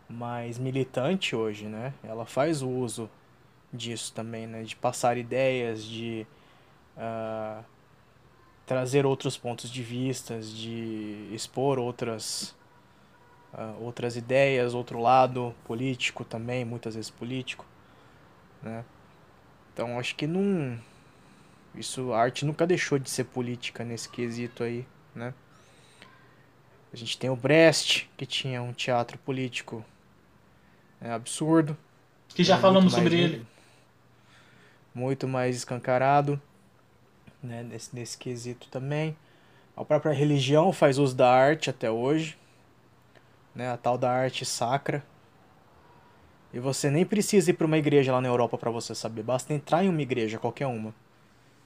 mais 0.09 0.57
militante 0.57 1.35
hoje, 1.35 1.65
né? 1.67 1.93
Ela 2.03 2.25
faz 2.25 2.63
uso 2.63 3.07
disso 3.71 4.11
também, 4.15 4.47
né? 4.47 4.63
De 4.63 4.75
passar 4.75 5.15
ideias, 5.15 5.85
de 5.85 6.25
uh, 6.97 7.63
trazer 8.65 9.05
outros 9.05 9.37
pontos 9.37 9.69
de 9.69 9.83
vista, 9.83 10.39
de 10.39 11.29
expor 11.31 11.77
outras 11.77 12.55
uh, 13.53 13.79
outras 13.79 14.17
ideias, 14.17 14.73
outro 14.73 14.99
lado 14.99 15.53
político 15.65 16.25
também, 16.25 16.65
muitas 16.65 16.95
vezes 16.95 17.11
político, 17.11 17.63
né? 18.63 18.83
Então 19.71 19.99
acho 19.99 20.15
que 20.15 20.25
não 20.25 20.79
isso 21.77 22.13
a 22.13 22.19
arte 22.19 22.45
nunca 22.45 22.65
deixou 22.65 22.97
de 22.97 23.09
ser 23.09 23.25
política 23.25 23.83
nesse 23.83 24.09
quesito 24.09 24.63
aí, 24.63 24.85
né? 25.13 25.33
A 26.91 26.97
gente 26.97 27.17
tem 27.17 27.29
o 27.29 27.35
Brecht, 27.35 28.09
que 28.15 28.25
tinha 28.25 28.61
um 28.61 28.71
teatro 28.71 29.17
político 29.17 29.83
é, 31.01 31.11
absurdo. 31.11 31.77
Que 32.29 32.43
já 32.43 32.57
falamos 32.57 32.93
sobre 32.93 33.19
ele. 33.19 33.45
Muito 34.93 35.27
mais 35.27 35.57
escancarado 35.57 36.41
né, 37.43 37.63
nesse, 37.63 37.93
nesse 37.93 38.17
quesito 38.17 38.67
também. 38.69 39.15
A 39.75 39.83
própria 39.83 40.13
religião 40.13 40.71
faz 40.71 40.97
uso 40.97 41.13
da 41.15 41.29
arte 41.29 41.69
até 41.69 41.91
hoje, 41.91 42.37
né, 43.53 43.69
a 43.69 43.77
tal 43.77 43.97
da 43.97 44.09
arte 44.09 44.45
sacra. 44.45 45.03
E 46.53 46.59
você 46.59 46.89
nem 46.89 47.05
precisa 47.05 47.51
ir 47.51 47.55
para 47.55 47.67
uma 47.67 47.77
igreja 47.77 48.13
lá 48.13 48.21
na 48.21 48.29
Europa 48.29 48.57
para 48.57 48.71
você 48.71 48.95
saber, 48.95 49.23
basta 49.23 49.53
entrar 49.53 49.83
em 49.83 49.89
uma 49.89 50.01
igreja, 50.01 50.39
qualquer 50.39 50.67
uma. 50.67 50.95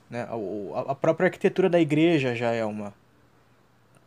Né? 0.09 0.23
A, 0.23 0.91
a 0.91 0.95
própria 0.95 1.27
arquitetura 1.27 1.69
da 1.69 1.79
igreja 1.79 2.35
já 2.35 2.51
é 2.51 2.65
uma. 2.65 2.93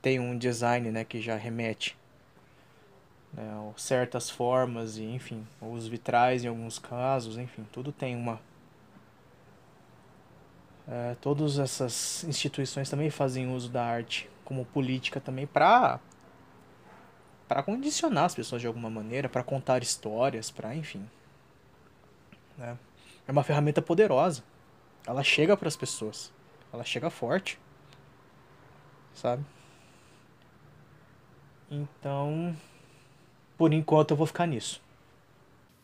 Tem 0.00 0.18
um 0.18 0.36
design 0.36 0.90
né, 0.90 1.04
que 1.04 1.20
já 1.20 1.36
remete 1.36 1.96
né, 3.32 3.72
certas 3.76 4.28
formas, 4.28 4.96
e 4.96 5.04
enfim, 5.04 5.46
os 5.60 5.86
vitrais 5.86 6.44
em 6.44 6.48
alguns 6.48 6.78
casos, 6.78 7.38
enfim, 7.38 7.64
tudo 7.72 7.92
tem 7.92 8.16
uma 8.16 8.40
é, 10.86 11.16
todas 11.20 11.58
essas 11.58 12.24
instituições 12.24 12.90
também 12.90 13.08
fazem 13.08 13.52
uso 13.54 13.68
da 13.70 13.84
arte 13.84 14.28
como 14.44 14.64
política 14.64 15.20
também 15.20 15.46
para 15.46 16.00
para 17.46 17.62
condicionar 17.62 18.24
as 18.24 18.34
pessoas 18.34 18.62
de 18.62 18.66
alguma 18.66 18.88
maneira, 18.88 19.28
para 19.28 19.42
contar 19.42 19.82
histórias, 19.82 20.50
para 20.50 20.74
enfim. 20.74 21.06
Né? 22.56 22.78
É 23.28 23.32
uma 23.32 23.44
ferramenta 23.44 23.82
poderosa. 23.82 24.42
Ela 25.06 25.22
chega 25.22 25.56
para 25.56 25.68
as 25.68 25.76
pessoas. 25.76 26.32
Ela 26.72 26.84
chega 26.84 27.10
forte. 27.10 27.58
Sabe? 29.14 29.44
Então, 31.70 32.56
por 33.56 33.72
enquanto 33.72 34.10
eu 34.10 34.16
vou 34.16 34.26
ficar 34.26 34.46
nisso. 34.46 34.80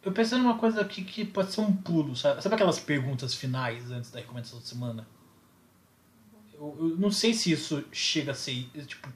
Eu 0.03 0.13
pensei 0.13 0.39
numa 0.39 0.59
coisa 0.59 0.81
aqui 0.81 1.03
que 1.03 1.25
pode 1.25 1.53
ser 1.53 1.61
um 1.61 1.73
pulo, 1.73 2.15
sabe? 2.15 2.43
Sabe 2.43 2.55
aquelas 2.55 2.79
perguntas 2.79 3.35
finais 3.35 3.91
antes 3.91 4.11
da 4.11 4.21
recomendação 4.21 4.59
da 4.59 4.65
semana? 4.65 5.07
Eu, 6.55 6.77
eu 6.79 6.97
não 6.97 7.11
sei 7.11 7.35
se 7.35 7.53
isso 7.53 7.85
chega 7.93 8.33
a 8.33 8.35
ser. 8.35 8.69
Tipo, 8.87 9.09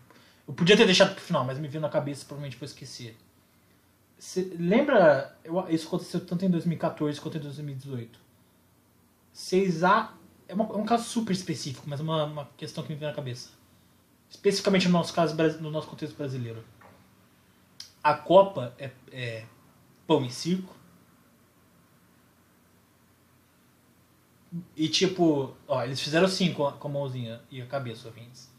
eu 0.46 0.54
podia 0.54 0.76
ter 0.76 0.86
deixado 0.86 1.14
pro 1.14 1.24
final, 1.24 1.44
mas 1.44 1.58
me 1.58 1.68
veio 1.68 1.80
na 1.80 1.88
cabeça, 1.88 2.24
provavelmente 2.24 2.58
vou 2.58 2.66
esquecer. 2.66 3.16
Você 4.18 4.54
lembra. 4.58 5.36
Eu, 5.44 5.68
isso 5.68 5.86
aconteceu 5.86 6.24
tanto 6.24 6.44
em 6.44 6.50
2014 6.50 7.20
quanto 7.20 7.38
em 7.38 7.40
2018. 7.40 8.21
Vocês 9.32 9.82
há. 9.82 10.14
É, 10.46 10.54
uma, 10.54 10.64
é 10.64 10.76
um 10.76 10.84
caso 10.84 11.04
super 11.04 11.32
específico, 11.32 11.84
mas 11.88 12.00
é 12.00 12.02
uma, 12.02 12.24
uma 12.24 12.50
questão 12.56 12.84
que 12.84 12.92
me 12.92 12.98
veio 12.98 13.10
na 13.10 13.16
cabeça. 13.16 13.50
Especificamente 14.28 14.86
no 14.86 14.92
nosso 14.92 15.12
caso, 15.12 15.34
no 15.60 15.70
nosso 15.70 15.88
contexto 15.88 16.16
brasileiro. 16.16 16.64
A 18.02 18.14
Copa 18.14 18.74
é, 18.78 18.90
é 19.10 19.46
pão 20.06 20.24
e 20.24 20.30
circo. 20.30 20.74
E 24.76 24.88
tipo, 24.88 25.56
ó, 25.66 25.82
eles 25.82 26.00
fizeram 26.00 26.28
sim 26.28 26.52
com 26.52 26.66
a, 26.66 26.72
com 26.72 26.88
a 26.88 26.90
mãozinha 26.90 27.40
e 27.50 27.62
a 27.62 27.66
cabeça, 27.66 28.08
ouvintes. 28.08 28.50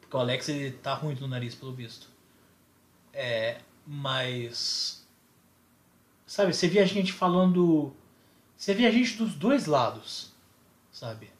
Porque 0.00 0.16
o 0.16 0.20
Alex 0.20 0.48
ele 0.48 0.70
tá 0.70 0.94
ruim 0.94 1.14
do 1.14 1.28
nariz, 1.28 1.54
pelo 1.54 1.72
visto. 1.72 2.08
É, 3.12 3.60
mas. 3.86 5.06
Sabe, 6.26 6.54
você 6.54 6.68
via 6.68 6.82
a 6.82 6.86
gente 6.86 7.12
falando. 7.12 7.94
Você 8.58 8.74
via 8.74 8.90
gente 8.90 9.16
dos 9.16 9.36
dois 9.36 9.66
lados, 9.66 10.32
sabe? 10.90 11.30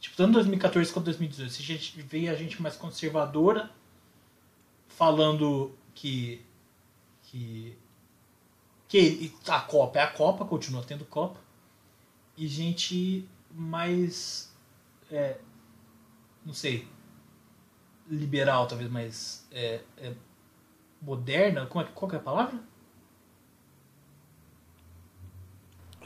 Tipo, 0.00 0.16
tanto 0.16 0.32
2014 0.32 0.90
quanto 0.90 1.04
2018. 1.04 1.52
Você 1.52 1.62
gente 1.62 2.00
via 2.00 2.32
a 2.32 2.34
gente 2.34 2.60
mais 2.62 2.74
conservadora 2.74 3.70
falando 4.88 5.76
que. 5.94 6.40
que 7.28 7.76
que 8.88 9.30
a 9.48 9.60
Copa 9.60 9.98
é 9.98 10.02
a 10.02 10.10
Copa, 10.10 10.44
continua 10.46 10.82
tendo 10.82 11.04
Copa. 11.04 11.38
E 12.34 12.48
gente 12.48 13.28
mais. 13.50 14.50
É, 15.10 15.36
não 16.46 16.54
sei. 16.54 16.88
Liberal, 18.08 18.66
talvez 18.66 18.90
mais. 18.90 19.46
É, 19.52 19.82
é, 19.98 20.14
moderna. 21.02 21.66
Como 21.66 21.84
é, 21.84 21.88
qual 21.88 22.10
é 22.12 22.16
a 22.16 22.20
palavra? 22.20 22.58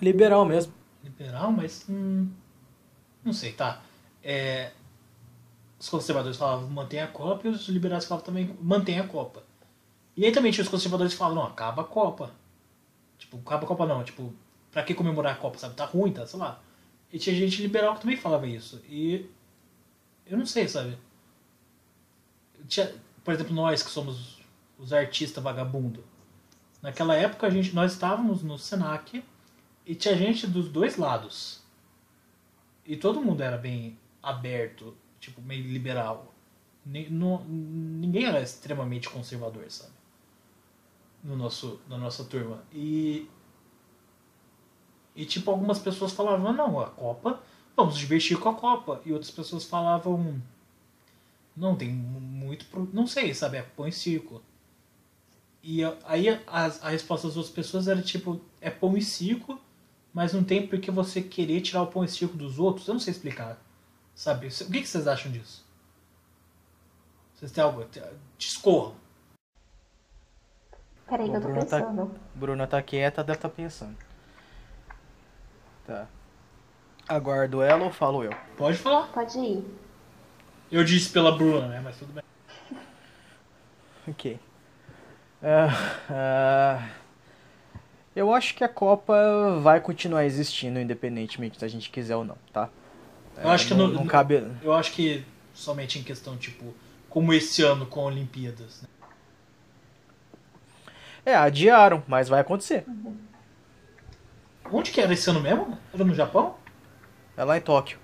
Liberal 0.00 0.44
mesmo. 0.44 0.72
Liberal, 1.02 1.52
mas. 1.52 1.84
Hum, 1.88 2.30
não 3.24 3.32
sei, 3.32 3.52
tá. 3.52 3.82
É, 4.22 4.72
os 5.78 5.88
conservadores 5.88 6.36
falavam 6.36 6.68
mantém 6.68 7.00
a 7.00 7.06
Copa 7.06 7.46
e 7.46 7.50
os 7.50 7.68
liberais 7.68 8.04
falavam 8.04 8.26
também 8.26 8.56
mantém 8.60 8.98
a 8.98 9.06
Copa. 9.06 9.44
E 10.16 10.24
aí 10.24 10.32
também 10.32 10.50
tinha 10.50 10.64
os 10.64 10.70
conservadores 10.70 11.12
que 11.12 11.18
falavam, 11.18 11.44
não, 11.44 11.50
acaba 11.50 11.82
a 11.82 11.84
Copa. 11.84 12.32
Tipo, 13.16 13.38
acaba 13.38 13.64
a 13.64 13.68
Copa 13.68 13.86
não, 13.86 14.02
tipo, 14.02 14.32
pra 14.72 14.82
que 14.82 14.94
comemorar 14.94 15.34
a 15.34 15.36
Copa, 15.36 15.58
sabe? 15.58 15.74
Tá 15.74 15.84
ruim, 15.84 16.12
tá, 16.12 16.26
sei 16.26 16.38
lá. 16.38 16.60
E 17.12 17.18
tinha 17.18 17.34
gente 17.34 17.62
liberal 17.62 17.94
que 17.94 18.00
também 18.00 18.16
falava 18.16 18.46
isso. 18.46 18.82
E 18.88 19.30
eu 20.26 20.36
não 20.36 20.44
sei, 20.44 20.66
sabe? 20.68 20.98
Tinha, 22.66 22.92
por 23.24 23.32
exemplo, 23.32 23.54
nós 23.54 23.82
que 23.82 23.90
somos 23.90 24.38
os 24.76 24.92
artistas 24.92 25.42
vagabundo. 25.42 26.04
Naquela 26.82 27.14
época 27.14 27.46
a 27.46 27.50
gente, 27.50 27.74
nós 27.74 27.92
estávamos 27.92 28.42
no 28.42 28.58
Senac 28.58 29.22
e 29.88 29.94
tinha 29.94 30.16
gente 30.16 30.46
dos 30.46 30.68
dois 30.68 30.96
lados. 30.96 31.60
E 32.86 32.96
todo 32.96 33.20
mundo 33.20 33.42
era 33.42 33.58
bem 33.58 33.98
aberto, 34.22 34.94
tipo, 35.18 35.42
meio 35.42 35.66
liberal. 35.66 36.32
Ninguém 36.86 38.24
era 38.24 38.40
extremamente 38.40 39.10
conservador, 39.10 39.68
sabe? 39.70 39.98
no 41.22 41.36
nosso, 41.36 41.80
na 41.88 41.98
nossa 41.98 42.24
turma. 42.24 42.62
E, 42.72 43.28
e 45.14 45.24
tipo, 45.24 45.50
algumas 45.50 45.78
pessoas 45.78 46.12
falavam, 46.12 46.52
não, 46.52 46.80
a 46.80 46.86
Copa 46.86 47.40
vamos 47.76 47.94
nos 47.94 48.00
divertir 48.00 48.38
com 48.38 48.48
a 48.48 48.54
Copa. 48.54 49.00
E 49.04 49.12
outras 49.12 49.30
pessoas 49.30 49.64
falavam, 49.64 50.40
não, 51.56 51.76
tem 51.76 51.90
muito. 51.90 52.66
Pro... 52.66 52.88
Não 52.92 53.06
sei, 53.06 53.34
sabe? 53.34 53.58
É 53.58 53.62
pão 53.62 53.86
e 53.86 53.92
circo. 53.92 54.42
E 55.62 55.80
aí 56.04 56.28
a, 56.28 56.40
a 56.46 56.90
resposta 56.90 57.26
das 57.26 57.36
outras 57.36 57.54
pessoas 57.54 57.88
era 57.88 58.00
tipo, 58.00 58.40
é 58.60 58.70
pão 58.70 58.96
e 58.96 59.02
circo, 59.02 59.60
mas 60.12 60.32
não 60.32 60.42
tem 60.42 60.66
por 60.66 60.80
que 60.80 60.90
você 60.90 61.22
querer 61.22 61.60
tirar 61.60 61.82
o 61.82 61.86
pão 61.86 62.04
e 62.04 62.08
circo 62.08 62.36
dos 62.36 62.58
outros. 62.58 62.86
Eu 62.88 62.94
não 62.94 63.00
sei 63.00 63.12
explicar. 63.12 63.58
Sabe? 64.14 64.48
O 64.48 64.50
que, 64.50 64.80
que 64.80 64.88
vocês 64.88 65.06
acham 65.06 65.30
disso? 65.30 65.64
Vocês 67.34 67.52
têm 67.52 67.62
algo? 67.62 67.86
Discorram. 68.36 68.94
Peraí 71.08 71.30
que 71.30 71.36
eu 71.36 71.40
tô 71.40 71.46
Bruna 71.48 71.64
tá- 71.64 71.80
pensando. 71.80 72.20
Bruna 72.34 72.66
tá 72.66 72.82
quieta, 72.82 73.22
deve 73.24 73.38
estar 73.38 73.48
pensando. 73.48 73.96
Tá. 75.86 76.06
Aguardo 77.08 77.62
ela 77.62 77.84
ou 77.84 77.90
falo 77.90 78.22
eu? 78.24 78.32
Pode 78.56 78.76
falar. 78.76 79.06
Pode 79.12 79.38
ir. 79.38 79.64
Eu 80.70 80.84
disse 80.84 81.10
pela 81.10 81.32
Bruna, 81.36 81.68
né? 81.68 81.80
Mas 81.80 81.96
tudo 81.96 82.12
bem. 82.12 82.24
Ok. 84.06 84.38
Ah, 85.42 85.68
ah, 86.10 86.88
eu 88.18 88.34
acho 88.34 88.54
que 88.54 88.64
a 88.64 88.68
Copa 88.68 89.14
vai 89.62 89.80
continuar 89.80 90.24
existindo, 90.24 90.80
independentemente 90.80 91.58
da 91.58 91.68
gente 91.68 91.88
quiser 91.88 92.16
ou 92.16 92.24
não, 92.24 92.36
tá? 92.52 92.68
Eu 93.40 93.48
acho 93.50 93.68
que 93.68 93.74
não, 93.74 93.86
não 93.86 94.06
cabe. 94.06 94.44
Eu 94.60 94.72
acho 94.72 94.92
que 94.92 95.24
somente 95.54 96.00
em 96.00 96.02
questão, 96.02 96.36
tipo, 96.36 96.74
como 97.08 97.32
esse 97.32 97.62
ano 97.62 97.86
com 97.86 98.00
Olimpíadas. 98.00 98.82
Né? 98.82 98.88
É, 101.24 101.36
adiaram, 101.36 102.02
mas 102.08 102.28
vai 102.28 102.40
acontecer. 102.40 102.84
Onde 104.70 104.90
que 104.90 105.00
era 105.00 105.12
esse 105.12 105.30
ano 105.30 105.40
mesmo? 105.40 105.78
Era 105.94 106.04
no 106.04 106.14
Japão? 106.14 106.56
É 107.36 107.44
lá 107.44 107.56
em 107.56 107.60
Tóquio. 107.60 107.98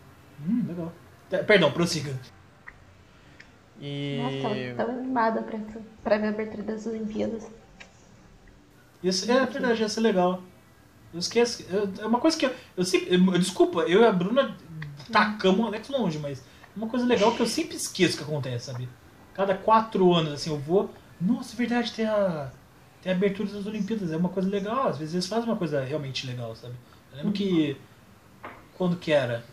Hum, 0.47 0.65
legal. 0.69 0.93
Perdão, 1.45 1.73
prossiga. 1.73 2.17
E. 3.81 4.21
Nossa, 4.23 4.85
tão 4.85 4.95
animada 4.95 5.43
pra, 5.43 5.59
pra 6.05 6.19
ver 6.19 6.27
a 6.27 6.31
abertura 6.31 6.63
das 6.63 6.87
Olimpíadas. 6.87 7.51
Isso 9.05 9.31
é 9.31 9.47
verdade, 9.47 9.81
ia 9.83 9.89
ser 9.89 10.01
legal. 10.01 10.43
Eu 11.13 11.19
esqueço. 11.21 11.65
eu- 11.71 11.89
é 12.03 12.07
uma 12.07 12.19
coisa 12.19 12.37
que 12.37 12.47
eu, 12.47 12.55
eu 12.77 12.85
sempre. 12.85 13.15
eu- 13.15 13.39
desculpa, 13.39 13.81
eu 13.83 14.01
e 14.01 14.05
a 14.07 14.11
Bruna 14.13 14.57
tacamos 15.13 15.61
o 15.61 15.67
Alex 15.67 15.89
longe, 15.89 16.19
mas 16.19 16.41
é 16.41 16.43
uma 16.77 16.89
coisa 16.89 17.05
legal 17.07 17.33
que 17.35 17.41
eu 17.41 17.47
sempre 17.47 17.77
esqueço 17.77 18.17
que 18.17 18.25
acontece, 18.25 18.67
sabe? 18.67 18.89
Cada 19.35 19.55
quatro 19.55 20.13
anos, 20.13 20.33
assim, 20.33 20.51
eu 20.51 20.59
vou. 20.59 20.91
Nossa, 21.21 21.55
é 21.55 21.57
verdade, 21.57 21.93
tem 21.93 22.07
a. 22.07 22.51
Tem 23.03 23.13
a 23.13 23.17
abertura 23.17 23.51
das 23.51 23.67
Olimpíadas, 23.67 24.11
é 24.11 24.17
uma 24.17 24.31
coisa 24.31 24.49
legal. 24.49 24.89
Às 24.89 24.99
vezes 24.99 25.15
eles 25.15 25.27
fazem 25.27 25.45
uma 25.49 25.57
coisa 25.57 25.85
realmente 25.85 26.27
legal, 26.27 26.57
sabe? 26.57 26.75
Eu 27.13 27.19
lembro 27.19 27.33
que. 27.33 27.77
Quando 28.77 28.97
que 28.97 29.13
era? 29.13 29.45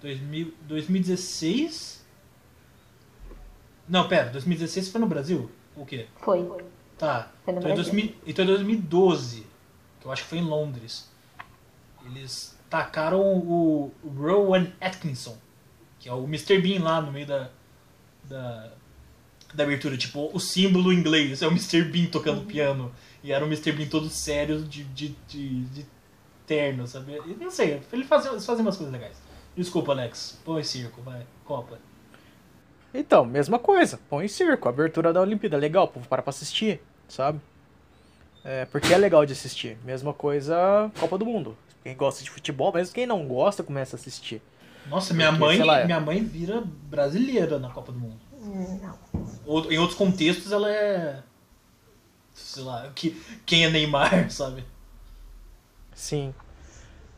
2000, 0.00 0.52
2016? 0.62 2.04
Não, 3.88 4.08
pera, 4.08 4.30
2016 4.30 4.88
foi 4.88 5.00
no 5.00 5.06
Brasil? 5.06 5.50
O 5.76 5.84
quê? 5.84 6.06
Foi. 6.22 6.48
Tá. 6.98 7.30
Então. 7.46 7.74
2000, 7.74 8.14
então 8.26 8.44
em 8.44 8.48
2012, 8.48 9.46
que 10.00 10.06
eu 10.06 10.12
acho 10.12 10.22
que 10.22 10.28
foi 10.28 10.38
em 10.38 10.44
Londres, 10.44 11.10
eles 12.06 12.56
tacaram 12.70 13.20
o 13.20 13.92
Rowan 14.16 14.68
Atkinson, 14.80 15.36
que 15.98 16.08
é 16.08 16.12
o 16.12 16.24
Mr. 16.24 16.58
Bean 16.60 16.82
lá 16.82 17.00
no 17.00 17.12
meio 17.12 17.26
da, 17.26 17.50
da, 18.24 18.70
da 19.54 19.64
abertura. 19.64 19.96
Tipo, 19.96 20.30
o 20.32 20.40
símbolo 20.40 20.92
em 20.92 20.96
inglês 20.96 21.42
é 21.42 21.46
o 21.46 21.50
Mr. 21.50 21.82
Bean 21.84 22.06
tocando 22.06 22.38
Uhum. 22.40 22.46
piano. 22.46 22.92
E 23.22 23.32
era 23.32 23.44
o 23.44 23.48
Mr. 23.48 23.72
Bean 23.72 23.88
todo 23.88 24.08
sério 24.10 24.62
de, 24.62 24.84
de, 24.84 25.08
de, 25.28 25.64
de 25.66 25.86
terno, 26.46 26.86
sabe? 26.86 27.18
E 27.26 27.34
não 27.42 27.50
sei, 27.50 27.80
ele 27.92 28.04
fazia, 28.04 28.30
eles 28.30 28.44
fazem 28.44 28.62
umas 28.64 28.76
coisas 28.76 28.92
legais. 28.92 29.16
Desculpa, 29.56 29.92
Alex. 29.92 30.38
Põe 30.44 30.62
circo, 30.64 31.00
vai. 31.02 31.26
Copa. 31.44 31.78
Então, 32.92 33.24
mesma 33.24 33.58
coisa. 33.58 33.98
Põe 34.10 34.28
circo, 34.28 34.68
abertura 34.68 35.12
da 35.12 35.20
Olimpíada. 35.20 35.56
Legal, 35.56 35.84
o 35.84 35.88
povo 35.88 36.06
para 36.08 36.22
pra 36.22 36.30
assistir, 36.30 36.80
sabe? 37.14 37.40
É, 38.44 38.66
porque 38.66 38.92
é 38.92 38.98
legal 38.98 39.24
de 39.24 39.32
assistir. 39.32 39.78
Mesma 39.84 40.12
coisa, 40.12 40.90
Copa 40.98 41.16
do 41.16 41.24
Mundo. 41.24 41.56
Quem 41.82 41.96
gosta 41.96 42.22
de 42.22 42.30
futebol, 42.30 42.72
mesmo 42.72 42.94
quem 42.94 43.06
não 43.06 43.26
gosta, 43.26 43.62
começa 43.62 43.96
a 43.96 43.98
assistir. 43.98 44.42
Nossa, 44.86 45.14
minha 45.14 45.28
Porque, 45.28 45.44
mãe, 45.44 45.62
lá, 45.62 45.80
é. 45.80 45.84
minha 45.86 46.00
mãe 46.00 46.22
vira 46.22 46.62
brasileira 46.84 47.58
na 47.58 47.70
Copa 47.70 47.92
do 47.92 47.98
Mundo. 47.98 48.20
Ou, 49.46 49.72
em 49.72 49.78
outros 49.78 49.96
contextos 49.96 50.52
ela 50.52 50.70
é. 50.70 51.22
Sei 52.34 52.62
lá, 52.62 52.90
que, 52.94 53.22
quem 53.46 53.64
é 53.64 53.70
Neymar, 53.70 54.28
sabe? 54.30 54.64
Sim. 55.94 56.34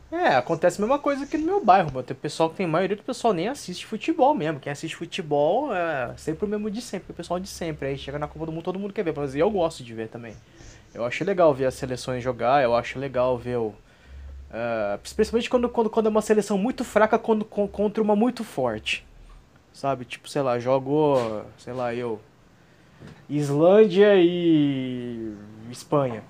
É, 0.09 0.35
acontece 0.35 0.77
a 0.79 0.81
mesma 0.85 0.97
coisa 0.99 1.25
aqui 1.25 1.37
no 1.37 1.45
meu 1.45 1.63
bairro, 1.63 1.91
mano. 1.91 2.03
Tem 2.03 2.15
pessoal 2.15 2.49
que 2.49 2.55
tem 2.55 2.65
maioria 2.65 2.95
do 2.95 3.03
pessoal 3.03 3.33
nem 3.33 3.49
assiste 3.49 3.85
futebol 3.85 4.33
mesmo. 4.33 4.59
Quem 4.59 4.71
assiste 4.71 4.95
futebol 4.95 5.73
é 5.75 6.13
sempre 6.15 6.45
o 6.45 6.47
mesmo 6.47 6.71
de 6.71 6.81
sempre, 6.81 7.11
o 7.11 7.13
pessoal 7.13 7.39
de 7.39 7.47
sempre. 7.49 7.89
Aí 7.89 7.97
chega 7.97 8.17
na 8.17 8.27
Copa 8.27 8.45
do 8.45 8.51
Mundo, 8.51 8.63
todo 8.63 8.79
mundo 8.79 8.93
quer 8.93 9.03
ver, 9.03 9.13
mas 9.15 9.35
eu 9.35 9.49
gosto 9.51 9.83
de 9.83 9.93
ver 9.93 10.07
também. 10.07 10.33
Eu 10.93 11.03
acho 11.03 11.23
legal 11.25 11.53
ver 11.53 11.65
as 11.65 11.73
seleções 11.73 12.23
jogar, 12.23 12.63
eu 12.63 12.73
acho 12.73 12.97
legal 12.97 13.37
ver 13.37 13.57
o. 13.57 13.73
é, 14.51 14.97
principalmente 14.97 15.49
quando, 15.49 15.67
quando, 15.69 15.89
quando 15.89 16.05
é 16.05 16.09
uma 16.09 16.21
seleção 16.21 16.57
muito 16.57 16.85
fraca 16.85 17.19
quando, 17.19 17.43
con- 17.43 17.67
contra 17.67 18.01
uma 18.01 18.15
muito 18.15 18.43
forte. 18.45 19.05
Sabe? 19.73 20.05
Tipo, 20.05 20.29
sei 20.29 20.41
lá, 20.41 20.57
jogou, 20.57 21.43
sei 21.57 21.73
lá, 21.73 21.93
eu. 21.93 22.19
Islândia 23.29 24.15
e. 24.15 25.33
Espanha. 25.69 26.23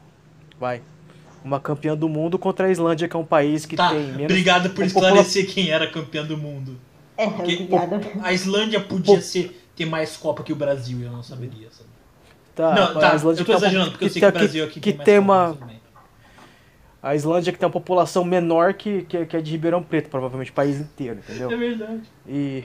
Vai. 0.59 0.81
Uma 1.47 1.59
campeã 1.61 1.95
do 1.95 2.09
mundo 2.09 2.37
contra 2.37 2.67
a 2.67 2.69
Islândia, 2.71 3.07
que 3.07 3.15
é 3.15 3.19
um 3.19 3.25
país 3.25 3.65
que 3.65 3.75
tá, 3.77 3.89
tem 3.89 3.99
menos. 4.03 4.23
obrigado 4.25 4.69
por 4.71 4.85
popula- 4.85 5.07
esclarecer 5.07 5.47
quem 5.47 5.69
era 5.69 5.87
campeã 5.87 6.25
do 6.25 6.37
mundo. 6.37 6.77
É, 7.15 7.25
Porque 7.27 7.53
obrigada. 7.55 8.01
A 8.21 8.33
Islândia 8.33 8.79
podia 8.81 9.21
ser, 9.21 9.57
ter 9.75 9.85
mais 9.85 10.17
Copa 10.17 10.43
que 10.43 10.51
o 10.51 10.55
Brasil, 10.55 10.99
eu 11.01 11.09
não 11.11 11.23
saberia, 11.23 11.69
sabe? 11.71 11.89
Tá, 12.53 12.75
não, 12.75 12.97
a 12.97 12.99
tá, 12.99 13.15
Islândia 13.15 13.41
eu 13.41 13.45
tô 13.45 13.45
que 13.45 13.45
tem 13.45 13.55
uma- 13.55 13.57
exagerando, 13.67 13.91
porque 13.91 14.05
eu 14.05 14.09
sei 14.09 14.21
que 14.21 14.27
o 14.27 14.31
Brasil 14.31 14.63
aqui 14.65 14.79
que 14.81 14.91
tem 14.91 14.97
mais 14.97 15.05
tem 15.05 15.19
uma. 15.19 15.57
A 17.01 17.15
Islândia 17.15 17.53
que 17.53 17.59
tem 17.59 17.65
uma 17.65 17.71
população 17.71 18.25
menor 18.25 18.73
que, 18.73 19.03
que, 19.03 19.25
que 19.25 19.37
é 19.37 19.41
de 19.41 19.51
Ribeirão 19.51 19.81
Preto, 19.83 20.09
provavelmente 20.09 20.51
o 20.51 20.53
país 20.53 20.79
inteiro, 20.79 21.19
entendeu? 21.19 21.49
É 21.51 21.55
verdade. 21.55 22.01
E, 22.27 22.63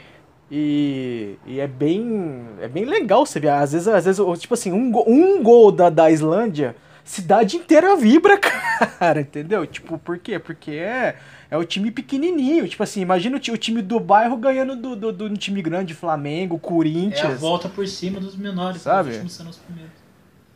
e, 0.51 1.37
e 1.47 1.61
é 1.61 1.67
bem 1.67 2.43
é 2.61 2.67
bem 2.67 2.85
legal 2.85 3.25
você 3.25 3.39
ver. 3.39 3.51
Às 3.51 3.73
vezes, 3.73 3.87
às 3.89 4.05
vezes 4.05 4.21
tipo 4.41 4.55
assim, 4.55 4.73
um, 4.73 4.93
um 5.07 5.43
gol 5.43 5.71
da, 5.71 5.89
da 5.91 6.11
Islândia, 6.11 6.75
cidade 7.05 7.57
inteira 7.57 7.97
vibra, 7.97 8.39
cara, 8.99 9.21
entendeu? 9.21 9.67
Tipo, 9.67 9.99
por 9.99 10.19
quê? 10.19 10.39
Porque 10.39 10.73
é, 10.73 11.17
é 11.51 11.57
o 11.57 11.65
time 11.65 11.91
pequenininho. 11.91 12.67
Tipo 12.69 12.83
assim, 12.83 13.01
imagina 13.01 13.37
o, 13.37 13.53
o 13.53 13.57
time 13.59 13.83
do 13.83 13.99
bairro 14.01 14.37
ganhando 14.37 14.77
do, 14.77 14.97
do, 14.97 15.13
do 15.13 15.37
time 15.37 15.61
grande, 15.63 15.95
Flamengo, 15.95 16.55
É 16.55 16.59
a 16.59 16.61
Corinthians. 16.61 17.41
volta 17.41 17.69
por 17.69 17.87
cima 17.87 18.21
dos 18.21 18.37
menores, 18.37 18.83
Sabe? 18.83 19.11
os 19.11 19.15
últimos 19.17 19.33
sendo 19.35 19.51
os 19.51 19.59
primeiros. 19.59 19.93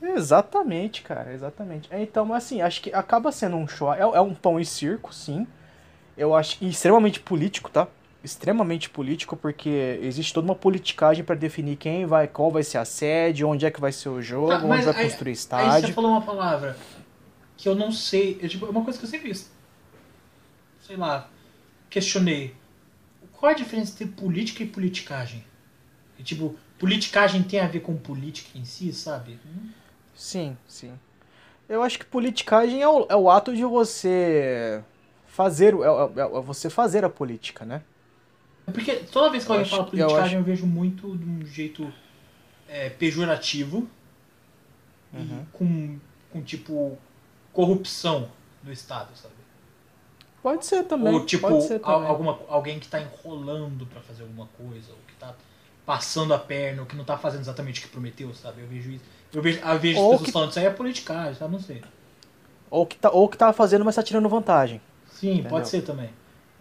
Exatamente, 0.02 1.02
cara, 1.02 1.32
exatamente. 1.32 1.88
É, 1.90 2.00
Então, 2.02 2.32
assim, 2.32 2.60
acho 2.60 2.80
que 2.82 2.92
acaba 2.92 3.32
sendo 3.32 3.56
um 3.56 3.66
show. 3.66 3.92
É, 3.92 4.00
é 4.00 4.20
um 4.20 4.34
pão 4.34 4.60
e 4.60 4.64
circo, 4.64 5.12
sim. 5.14 5.46
Eu 6.16 6.34
acho 6.34 6.62
extremamente 6.64 7.20
político, 7.20 7.70
tá? 7.70 7.88
Extremamente 8.26 8.90
político, 8.90 9.36
porque 9.36 10.00
existe 10.02 10.34
toda 10.34 10.46
uma 10.48 10.54
politicagem 10.56 11.22
pra 11.24 11.36
definir 11.36 11.76
quem 11.76 12.04
vai, 12.06 12.26
qual 12.26 12.50
vai 12.50 12.64
ser 12.64 12.78
a 12.78 12.84
sede, 12.84 13.44
onde 13.44 13.64
é 13.64 13.70
que 13.70 13.80
vai 13.80 13.92
ser 13.92 14.08
o 14.08 14.20
jogo, 14.20 14.48
Tá, 14.48 14.56
onde 14.64 14.82
vai 14.84 14.96
aí- 14.96 15.02
construir 15.04 15.30
Aí 15.30 15.36
você 15.36 15.40
estádio. 15.42 15.94
falou 15.94 16.10
uma 16.10 16.22
palavra 16.22 16.76
que 17.56 17.68
eu 17.68 17.76
não 17.76 17.92
sei, 17.92 18.36
é 18.42 18.48
tipo, 18.48 18.66
é 18.66 18.68
uma 18.68 18.82
coisa 18.82 18.98
que 18.98 19.04
eu 19.04 19.08
sempre, 19.08 19.32
sei 20.82 20.96
lá, 20.96 21.30
questionei. 21.88 22.52
Qual 23.32 23.52
a 23.52 23.54
diferença 23.54 23.92
entre 23.92 24.06
política 24.20 24.64
e 24.64 24.66
politicagem? 24.66 25.44
E, 26.18 26.24
tipo, 26.24 26.56
politicagem 26.80 27.44
tem 27.44 27.60
a 27.60 27.68
ver 27.68 27.78
com 27.78 27.94
política 27.96 28.58
em 28.58 28.64
si, 28.64 28.92
sabe? 28.92 29.38
Sim, 30.16 30.56
sim. 30.66 30.92
Eu 31.68 31.80
acho 31.80 31.96
que 31.96 32.04
politicagem 32.04 32.82
é 32.82 32.88
o, 32.88 33.06
é 33.08 33.14
o 33.14 33.30
ato 33.30 33.54
de 33.54 33.62
você 33.64 34.82
fazer, 35.28 35.76
o- 35.76 35.84
é, 35.84 36.20
é- 36.22 36.38
é 36.38 36.40
você 36.40 36.68
fazer 36.68 37.04
a 37.04 37.08
política, 37.08 37.64
né? 37.64 37.82
É 38.66 38.72
porque 38.72 38.94
toda 38.96 39.30
vez 39.30 39.44
que 39.44 39.50
Eu 39.50 39.54
alguém 39.54 39.62
acho- 39.66 39.70
fala 39.76 39.82
eu 39.82 39.90
politicagem, 39.90 40.34
eu, 40.34 40.40
acho- 40.40 40.46
vejo 40.46 40.66
muito 40.66 41.16
de 41.16 41.24
um 41.24 41.46
jeito 41.46 41.92
é, 42.68 42.90
pejorativo 42.90 43.88
Uhum. 45.12 45.42
e 45.42 45.46
com, 45.56 45.98
com, 46.32 46.42
tipo, 46.42 46.98
corrupção 47.52 48.28
no 48.62 48.72
Estado, 48.72 49.10
sabe? 49.14 49.34
Pode 50.42 50.66
ser 50.66 50.84
também. 50.84 51.12
Ou 51.14 51.24
tipo, 51.24 51.48
pode 51.48 51.62
ser 51.64 51.78
também. 51.80 52.08
alguma, 52.08 52.38
alguém 52.48 52.78
que 52.80 52.88
tá 52.88 53.00
enrolando 53.00 53.86
pra 53.86 54.00
fazer 54.00 54.22
alguma 54.22 54.46
coisa, 54.58 54.90
ou 54.92 54.98
que 55.06 55.14
tá 55.14 55.34
passando 55.84 56.34
a 56.34 56.38
perna, 56.38 56.82
ou 56.82 56.86
que 56.86 56.96
não 56.96 57.04
tá 57.04 57.16
fazendo 57.16 57.40
exatamente 57.40 57.80
o 57.80 57.82
que 57.84 57.88
prometeu, 57.88 58.34
sabe? 58.34 58.62
Eu 58.62 58.66
vejo 58.68 58.90
isso. 58.90 59.04
Eu 59.32 59.40
vejo, 59.42 59.60
eu 59.60 59.78
vejo 59.78 59.98
as 59.98 60.04
pessoas 60.04 60.22
que- 60.22 60.32
falando 60.32 60.50
isso 60.50 60.58
aí 60.58 60.64
é 60.66 60.70
politicagem, 60.70 61.34
sabe? 61.34 61.52
Não 61.52 61.60
sei. 61.60 61.82
Ou 62.68 62.84
que 62.84 62.96
tá, 62.96 63.10
ou 63.10 63.28
que 63.28 63.38
tá 63.38 63.52
fazendo, 63.52 63.84
mas 63.84 63.94
tá 63.94 64.02
tirando 64.02 64.28
vantagem. 64.28 64.80
Sim, 65.08 65.34
Entendeu? 65.34 65.50
pode 65.50 65.68
ser 65.68 65.82
também. 65.82 66.10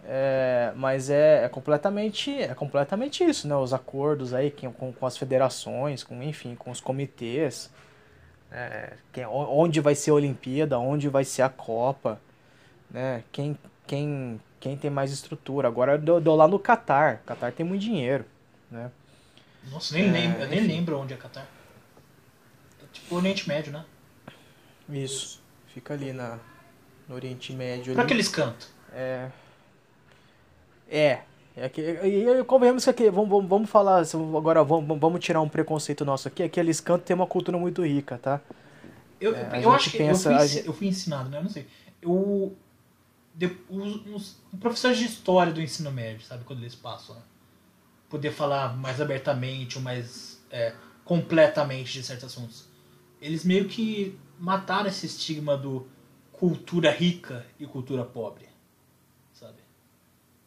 É, 0.08 0.72
mas 0.76 1.10
é, 1.10 1.44
é 1.44 1.48
completamente 1.48 2.30
é 2.40 2.54
completamente 2.54 3.24
isso, 3.24 3.48
né? 3.48 3.56
Os 3.56 3.72
acordos 3.74 4.32
aí 4.32 4.52
que- 4.52 4.68
com, 4.68 4.92
com 4.92 5.04
as 5.04 5.16
federações, 5.16 6.04
com 6.04 6.22
enfim, 6.22 6.54
com 6.54 6.70
os 6.70 6.80
comitês, 6.80 7.68
é, 8.52 8.92
quem- 9.12 9.26
onde 9.26 9.80
vai 9.80 9.96
ser 9.96 10.10
a 10.10 10.14
Olimpíada, 10.14 10.78
onde 10.78 11.08
vai 11.08 11.24
ser 11.24 11.42
a 11.42 11.48
Copa, 11.48 12.20
né? 12.88 13.24
Quem, 13.32 13.58
quem, 13.84 14.40
quem 14.60 14.76
tem 14.76 14.90
mais 14.90 15.10
estrutura. 15.10 15.66
Agora 15.66 15.92
eu 15.94 15.98
dou, 15.98 16.20
dou 16.20 16.36
lá 16.36 16.46
no 16.46 16.58
Catar. 16.58 17.18
Catar 17.26 17.50
tem 17.50 17.66
muito 17.66 17.82
dinheiro, 17.82 18.24
né? 18.70 18.92
Nossa, 19.72 19.92
nem 19.92 20.08
É, 20.08 20.12
lembro, 20.12 20.40
eu 20.42 20.48
nem 20.48 20.60
lembro 20.60 20.98
onde 21.00 21.14
é 21.14 21.16
Catar. 21.16 21.48
É 22.80 22.86
tipo 22.92 23.12
o 23.12 23.18
Oriente 23.18 23.48
Médio, 23.48 23.72
né? 23.72 23.84
Isso. 24.88 25.42
Fica 25.74 25.94
ali 25.94 26.12
na, 26.12 26.38
no 27.08 27.16
Oriente 27.16 27.52
Médio. 27.52 27.92
Pra 27.94 28.02
ali. 28.02 28.08
que 28.08 28.14
eles 28.14 28.28
cantam? 28.28 28.68
É. 28.92 29.28
É. 30.88 31.20
É 31.58 31.70
que, 31.70 31.80
e, 31.80 32.28
e 32.28 32.44
convenhamos 32.44 32.84
que 32.84 32.90
aqui, 32.90 33.10
vamos, 33.10 33.30
vamos, 33.30 33.48
vamos 33.48 33.70
falar, 33.70 34.02
agora 34.36 34.62
vamos, 34.62 34.98
vamos 35.00 35.24
tirar 35.24 35.40
um 35.40 35.48
preconceito 35.48 36.04
nosso 36.04 36.28
aqui, 36.28 36.42
é 36.42 36.48
que 36.50 36.60
eles 36.60 36.80
cantam 36.82 37.06
tem 37.06 37.16
uma 37.16 37.26
cultura 37.26 37.56
muito 37.56 37.82
rica, 37.82 38.18
tá? 38.18 38.42
Eu, 39.18 39.34
É, 39.34 39.64
eu 39.64 39.70
acho 39.70 39.90
que 39.90 39.98
pensa- 39.98 40.32
eu, 40.32 40.38
fui, 40.48 40.68
eu 40.68 40.72
fui 40.74 40.86
ensinado, 40.88 41.30
né? 41.30 41.38
Eu 41.38 41.42
não 41.42 41.50
sei. 41.50 41.66
Eu. 42.02 42.54
De, 43.34 43.46
os, 43.68 44.06
os 44.06 44.36
professores 44.60 44.98
de 44.98 45.04
história 45.06 45.52
do 45.52 45.60
ensino 45.60 45.92
médio, 45.92 46.26
sabe? 46.26 46.44
Quando 46.44 46.60
eles 46.60 46.74
passam, 46.74 47.14
né? 47.16 47.22
Poder 48.08 48.32
falar 48.32 48.76
mais 48.76 49.00
abertamente 49.00 49.78
ou 49.78 49.84
mais 49.84 50.40
é, 50.50 50.74
completamente 51.04 51.92
de 51.92 52.02
certos 52.04 52.26
assuntos. 52.26 52.66
Eles 53.20 53.44
meio 53.44 53.68
que 53.68 54.18
mataram 54.38 54.88
esse 54.88 55.06
estigma 55.06 55.56
do 55.56 55.86
cultura 56.32 56.90
rica 56.90 57.46
e 57.58 57.66
cultura 57.66 58.04
pobre? 58.04 58.45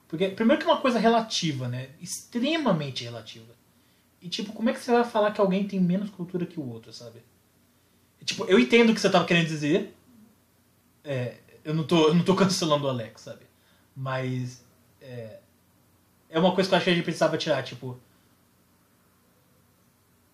Porque, 0.09 0.27
primeiro 0.29 0.59
que 0.59 0.67
é 0.67 0.73
uma 0.73 0.81
coisa 0.81 0.97
relativa, 0.97 1.67
né? 1.67 1.91
Extremamente 2.01 3.03
relativa. 3.03 3.53
E, 4.19 4.27
tipo, 4.27 4.51
como 4.51 4.67
é 4.69 4.73
que 4.73 4.79
você 4.79 4.91
vai 4.91 5.03
falar 5.03 5.31
que 5.31 5.39
alguém 5.39 5.67
tem 5.67 5.79
menos 5.79 6.09
cultura 6.09 6.47
que 6.47 6.59
o 6.59 6.67
outro, 6.67 6.91
sabe? 6.91 7.23
Tipo, 8.25 8.43
eu 8.45 8.59
entendo 8.59 8.89
o 8.89 8.95
que 8.95 8.99
você 8.99 9.09
tava 9.09 9.25
querendo 9.25 9.47
dizer. 9.47 9.95
É, 11.03 11.37
eu, 11.63 11.75
não 11.75 11.83
tô, 11.85 12.07
eu 12.07 12.15
não 12.15 12.23
tô 12.23 12.33
cancelando 12.35 12.87
o 12.87 12.89
Alex, 12.89 13.21
sabe? 13.21 13.45
Mas. 13.95 14.65
É, 14.99 15.39
é 16.27 16.39
uma 16.39 16.55
coisa 16.55 16.67
que 16.67 16.73
eu 16.73 16.77
acho 16.77 16.85
que 16.85 16.89
a 16.89 16.93
gente 16.95 17.03
precisava 17.03 17.37
tirar, 17.37 17.61
tipo. 17.63 17.99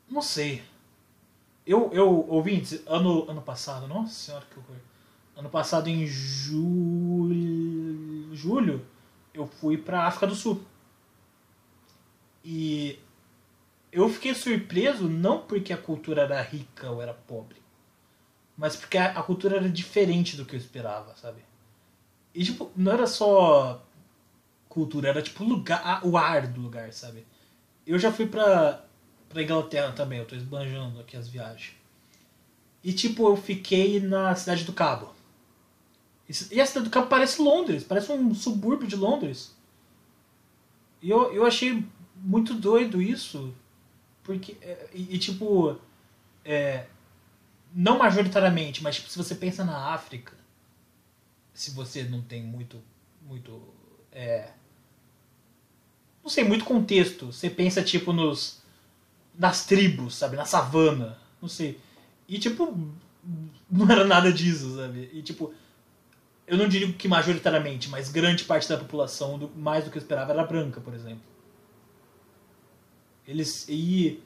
Não 0.10 0.22
sei. 0.22 0.64
Eu, 1.66 1.92
eu 1.92 2.30
ouvintes, 2.30 2.82
ano, 2.88 3.30
ano 3.30 3.42
passado, 3.42 3.88
nossa 3.88 4.14
senhora 4.14 4.46
que 4.50 4.58
horror. 4.58 4.78
Ano 5.36 5.50
passado, 5.50 5.90
em 5.90 6.08
julho, 6.08 7.36
julho, 8.34 8.86
eu 9.36 9.46
fui 9.46 9.78
pra 9.78 10.08
África 10.08 10.26
do 10.26 10.36
Sul. 10.36 10.64
E 12.44 13.00
eu 13.92 14.10
fiquei 14.10 14.34
surpreso 14.34 15.08
não 15.10 15.40
porque 15.40 15.74
a 15.74 15.78
cultura 15.78 16.24
era 16.24 16.42
rica 16.42 16.90
ou 16.92 17.02
era 17.02 17.14
pobre, 17.14 17.58
mas 18.58 18.76
porque 18.76 18.98
a, 18.98 19.22
cultura 19.24 19.58
era 19.58 19.70
diferente 19.70 20.38
do 20.38 20.46
que 20.46 20.56
eu 20.56 20.60
esperava, 20.60 21.16
sabe? 21.16 21.44
E 22.34 22.44
tipo, 22.44 22.72
não 22.76 22.92
era 22.92 23.08
só 23.08 23.84
cultura, 24.70 25.10
era 25.10 25.22
tipo 25.22 25.44
lugar, 25.44 26.06
o 26.06 26.18
ar 26.18 26.46
do 26.48 26.62
lugar, 26.62 26.92
sabe? 26.94 27.26
Eu 27.88 27.98
já 27.98 28.12
fui 28.12 28.28
pra, 28.28 28.86
pra 29.30 29.42
Inglaterra 29.42 29.92
também, 29.94 30.20
eu 30.20 30.26
tô 30.26 30.36
esbanjando 30.36 31.00
aqui 31.00 31.16
as 31.16 31.30
viagens. 31.30 31.76
E 32.84 32.94
tipo, 32.94 33.28
eu 33.28 33.36
fiquei 33.36 34.00
na 34.00 34.36
cidade 34.36 34.64
do 34.64 34.74
Cabo. 34.74 35.15
E 36.52 36.60
a 36.60 36.66
cidade 36.66 36.86
do 36.86 36.92
Cabo 36.92 37.08
parece 37.08 37.42
Londres, 37.42 37.84
parece 37.84 38.12
um 38.12 38.34
subúrbio 38.34 38.88
de 38.88 38.96
Londres. 38.96 39.56
E 41.02 41.10
eu, 41.10 41.32
eu 41.32 41.46
achei 41.46 41.86
muito 42.16 42.54
doido 42.54 43.02
isso. 43.02 43.54
Porque. 44.24 44.58
é, 44.62 44.90
E, 44.94 45.16
e, 45.16 45.20
tipo. 45.20 45.80
É, 46.44 46.86
não 47.74 47.98
majoritariamente, 47.98 48.82
mas 48.82 48.96
tipo, 48.96 49.10
se 49.10 49.18
você 49.18 49.36
pensa 49.36 49.64
na 49.64 49.94
África, 49.94 50.34
se 51.54 51.72
você 51.72 52.04
não 52.04 52.22
tem 52.22 52.42
muito. 52.42 52.82
muito. 53.22 53.62
É, 54.12 54.50
não 56.24 56.30
sei, 56.30 56.44
muito 56.44 56.66
contexto. 56.66 57.28
Você 57.28 57.52
pensa 57.52 57.84
tipo 57.84 58.12
nos. 58.12 58.64
nas 59.38 59.64
tribos, 59.66 60.16
sabe? 60.16 60.36
Na 60.36 60.46
savana. 60.46 61.20
Não 61.40 61.48
sei. 61.48 61.80
E 62.28 62.40
tipo. 62.40 62.76
Não 63.70 63.90
era 63.90 64.06
nada 64.06 64.34
disso, 64.34 64.76
sabe? 64.76 65.10
E 65.14 65.22
tipo. 65.22 65.54
Eu 66.48 66.58
não 66.58 66.68
digo 66.68 66.94
que 66.94 67.08
majoritariamente, 67.08 67.90
mas 67.90 68.10
grande 68.10 68.44
parte 68.44 68.70
da 68.70 68.78
população, 68.78 69.38
do- 69.40 69.50
mais 69.56 69.84
do 69.84 69.90
que 69.92 69.98
eu 69.98 70.02
esperava, 70.02 70.32
era 70.32 70.44
branca, 70.46 70.80
por 70.80 70.94
exemplo. 70.94 71.24
Eles. 73.28 73.66
E. 73.68 74.22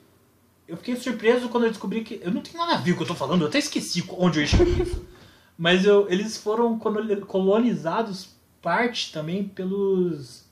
Eu 0.67 0.77
fiquei 0.77 0.95
surpreso 0.95 1.49
quando 1.49 1.63
eu 1.65 1.69
descobri 1.69 2.03
que. 2.03 2.19
Eu 2.23 2.32
não 2.32 2.41
tenho 2.41 2.58
nada 2.58 2.73
a 2.73 2.77
ver 2.77 2.91
com 2.91 2.95
o 2.95 2.97
que 2.97 3.03
eu 3.03 3.08
tô 3.08 3.15
falando, 3.15 3.41
eu 3.43 3.47
até 3.47 3.58
esqueci 3.58 4.03
onde 4.17 4.41
eu 4.43 4.47
com 4.58 4.63
isso. 4.84 5.05
Mas 5.58 5.84
eu, 5.86 6.10
eles 6.10 6.38
foram 6.38 6.77
coloni- 6.79 7.21
colonizados 7.21 8.29
parte 8.62 9.12
também 9.12 9.43
pelos. 9.43 10.45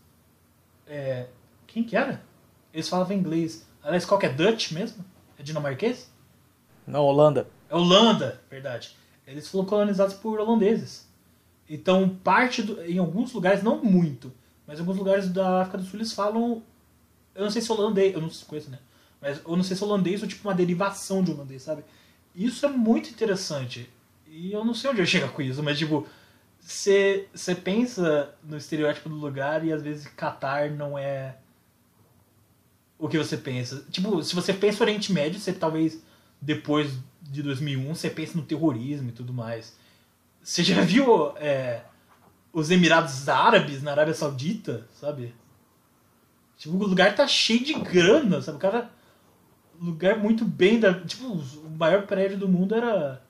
É, 0.86 1.28
quem 1.66 1.84
que 1.84 1.96
era? 1.96 2.24
Eles 2.74 2.90
falavam 2.90 3.16
inglês. 3.16 3.66
Aliás, 3.84 4.06
qual 4.06 4.20
que 4.20 4.26
é 4.26 4.30
Dutch 4.30 4.72
mesmo? 4.72 5.04
É 5.38 5.44
dinamarquês? 5.44 6.12
Na 6.86 7.00
Holanda. 7.00 7.48
É 7.70 7.76
Holanda, 7.76 8.42
verdade. 8.50 8.96
Eles 9.26 9.48
foram 9.50 9.66
colonizados 9.66 10.16
por 10.16 10.40
holandeses. 10.40 11.07
Então, 11.70 12.10
parte 12.10 12.62
do, 12.62 12.82
em 12.84 12.98
alguns 12.98 13.34
lugares, 13.34 13.62
não 13.62 13.84
muito, 13.84 14.32
mas 14.66 14.78
em 14.78 14.82
alguns 14.82 14.98
lugares 14.98 15.30
da 15.30 15.62
África 15.62 15.78
do 15.78 15.84
Sul 15.84 16.00
eles 16.00 16.14
falam. 16.14 16.64
Eu 17.36 17.44
não 17.44 17.52
sei 17.52 17.62
se 17.62 17.72
holandês, 17.72 18.14
eu 18.14 18.22
não 18.22 18.30
conheço, 18.30 18.70
né? 18.70 18.80
Mas 19.22 19.42
eu 19.46 19.56
não 19.56 19.64
sei 19.64 19.76
se 19.76 19.84
holandês 19.84 20.22
ou 20.22 20.28
tipo 20.28 20.48
uma 20.48 20.56
derivação 20.56 21.24
de 21.24 21.32
holandês, 21.32 21.64
sabe? 21.64 21.84
Isso 22.36 22.66
é 22.66 22.70
muito 22.70 23.10
interessante. 23.10 23.90
E 24.28 24.52
eu 24.52 24.64
não 24.64 24.74
sei 24.74 24.90
onde 24.90 25.02
eu 25.02 25.06
chego 25.06 25.30
com 25.30 25.42
isso, 25.42 25.62
mas 25.64 25.78
tipo, 25.78 26.08
você 26.60 27.56
pensa 27.64 28.34
no 28.44 28.58
estereótipo 28.58 29.10
do 29.10 29.16
lugar 29.16 29.66
e 29.66 29.72
às 29.72 29.82
vezes 29.82 30.08
Catar 30.08 30.70
não 30.72 30.98
é 30.98 31.38
o 33.00 33.08
que 33.08 33.18
você 33.18 33.38
pensa. 33.38 33.86
Tipo, 33.90 34.22
se 34.24 34.36
você 34.36 34.54
pensa 34.54 34.80
no 34.80 34.84
Oriente 34.84 35.14
Médio, 35.14 35.40
você 35.40 35.54
talvez 35.54 36.02
depois 36.42 36.92
de 37.22 37.42
2001 37.44 37.96
você 37.96 38.10
pensa 38.10 38.38
no 38.38 38.44
terrorismo 38.44 39.10
e 39.10 39.14
tudo 39.14 39.34
mais. 39.34 39.76
Você 40.48 40.64
já 40.64 40.80
viu 40.80 41.38
é, 41.40 41.82
os 42.54 42.72
Emirados 42.72 43.28
Árabes 43.28 43.84
na 43.84 43.92
Arábia 43.92 44.14
Saudita, 44.14 44.88
sabe? 44.94 45.36
Tipo, 46.56 46.78
o 46.78 46.88
lugar 46.88 47.14
tá 47.14 47.28
cheio 47.28 47.66
de 47.66 47.74
grana, 47.74 48.42
sabe? 48.42 48.56
O 48.56 48.62
cara. 48.62 48.90
Lugar 49.78 50.18
muito 50.18 50.46
bem 50.46 50.80
da. 50.80 50.94
Tipo, 51.02 51.34
o 51.34 51.70
maior 51.70 52.08
prédio 52.08 52.38
do 52.38 52.48
mundo 52.48 52.74
era. 52.74 53.22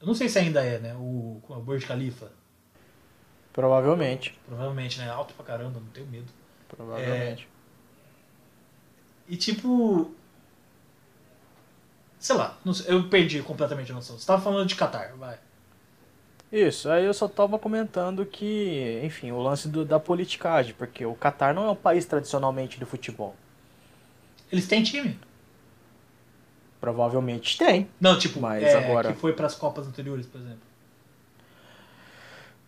Eu 0.00 0.06
não 0.06 0.14
sei 0.14 0.28
se 0.28 0.38
ainda 0.38 0.62
é, 0.62 0.78
né? 0.78 0.94
O, 0.94 1.42
o 1.44 1.54
Burj 1.56 1.84
Khalifa. 1.84 2.30
Provavelmente. 3.52 4.38
Provavelmente, 4.46 5.00
né? 5.00 5.10
Alto 5.10 5.34
pra 5.34 5.44
caramba, 5.44 5.80
não 5.80 5.88
tenho 5.88 6.06
medo. 6.06 6.32
Provavelmente. 6.68 7.48
E 9.26 9.36
tipo. 9.36 10.14
Sei 12.20 12.36
lá, 12.36 12.56
eu 12.86 13.08
perdi 13.08 13.42
completamente 13.42 13.90
a 13.90 13.94
noção. 13.96 14.16
Você 14.16 14.24
tava 14.24 14.40
falando 14.40 14.68
de 14.68 14.76
Qatar, 14.76 15.16
vai. 15.16 15.36
Isso, 16.50 16.88
aí 16.90 17.04
eu 17.04 17.12
só 17.12 17.28
tava 17.28 17.58
comentando 17.58 18.24
que, 18.24 19.00
enfim, 19.04 19.30
o 19.32 19.42
lance 19.42 19.68
do- 19.68 19.84
da 19.84 20.00
politicagem, 20.00 20.74
porque 20.78 21.04
o 21.04 21.14
Catar 21.14 21.52
não 21.54 21.66
é 21.66 21.70
um 21.70 21.76
país 21.76 22.06
tradicionalmente 22.06 22.80
do 22.80 22.86
futebol. 22.86 23.36
Eles 24.50 24.66
têm 24.66 24.82
time? 24.82 25.18
Provavelmente 26.80 27.58
tem. 27.58 27.88
Não, 28.00 28.18
tipo, 28.18 28.40
Mas 28.40 28.62
é, 28.62 28.84
agora- 28.86 29.12
que 29.12 29.18
foi 29.18 29.32
pras 29.34 29.54
Copas 29.54 29.86
anteriores, 29.86 30.26
por 30.26 30.40
exemplo. 30.40 30.60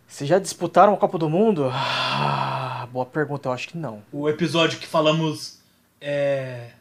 Se 0.07 0.27
já 0.27 0.39
disputaram 0.39 0.93
a 0.93 0.97
Copa 0.97 1.17
do 1.17 1.31
Mundo? 1.31 1.71
Ah, 1.73 2.87
boa 2.93 3.07
pergunta, 3.07 3.49
eu 3.49 3.53
acho 3.53 3.69
que 3.69 3.79
não. 3.79 4.03
O 4.13 4.29
episódio 4.29 4.79
que 4.79 4.87
falamos. 4.87 5.61
É... 6.01 6.73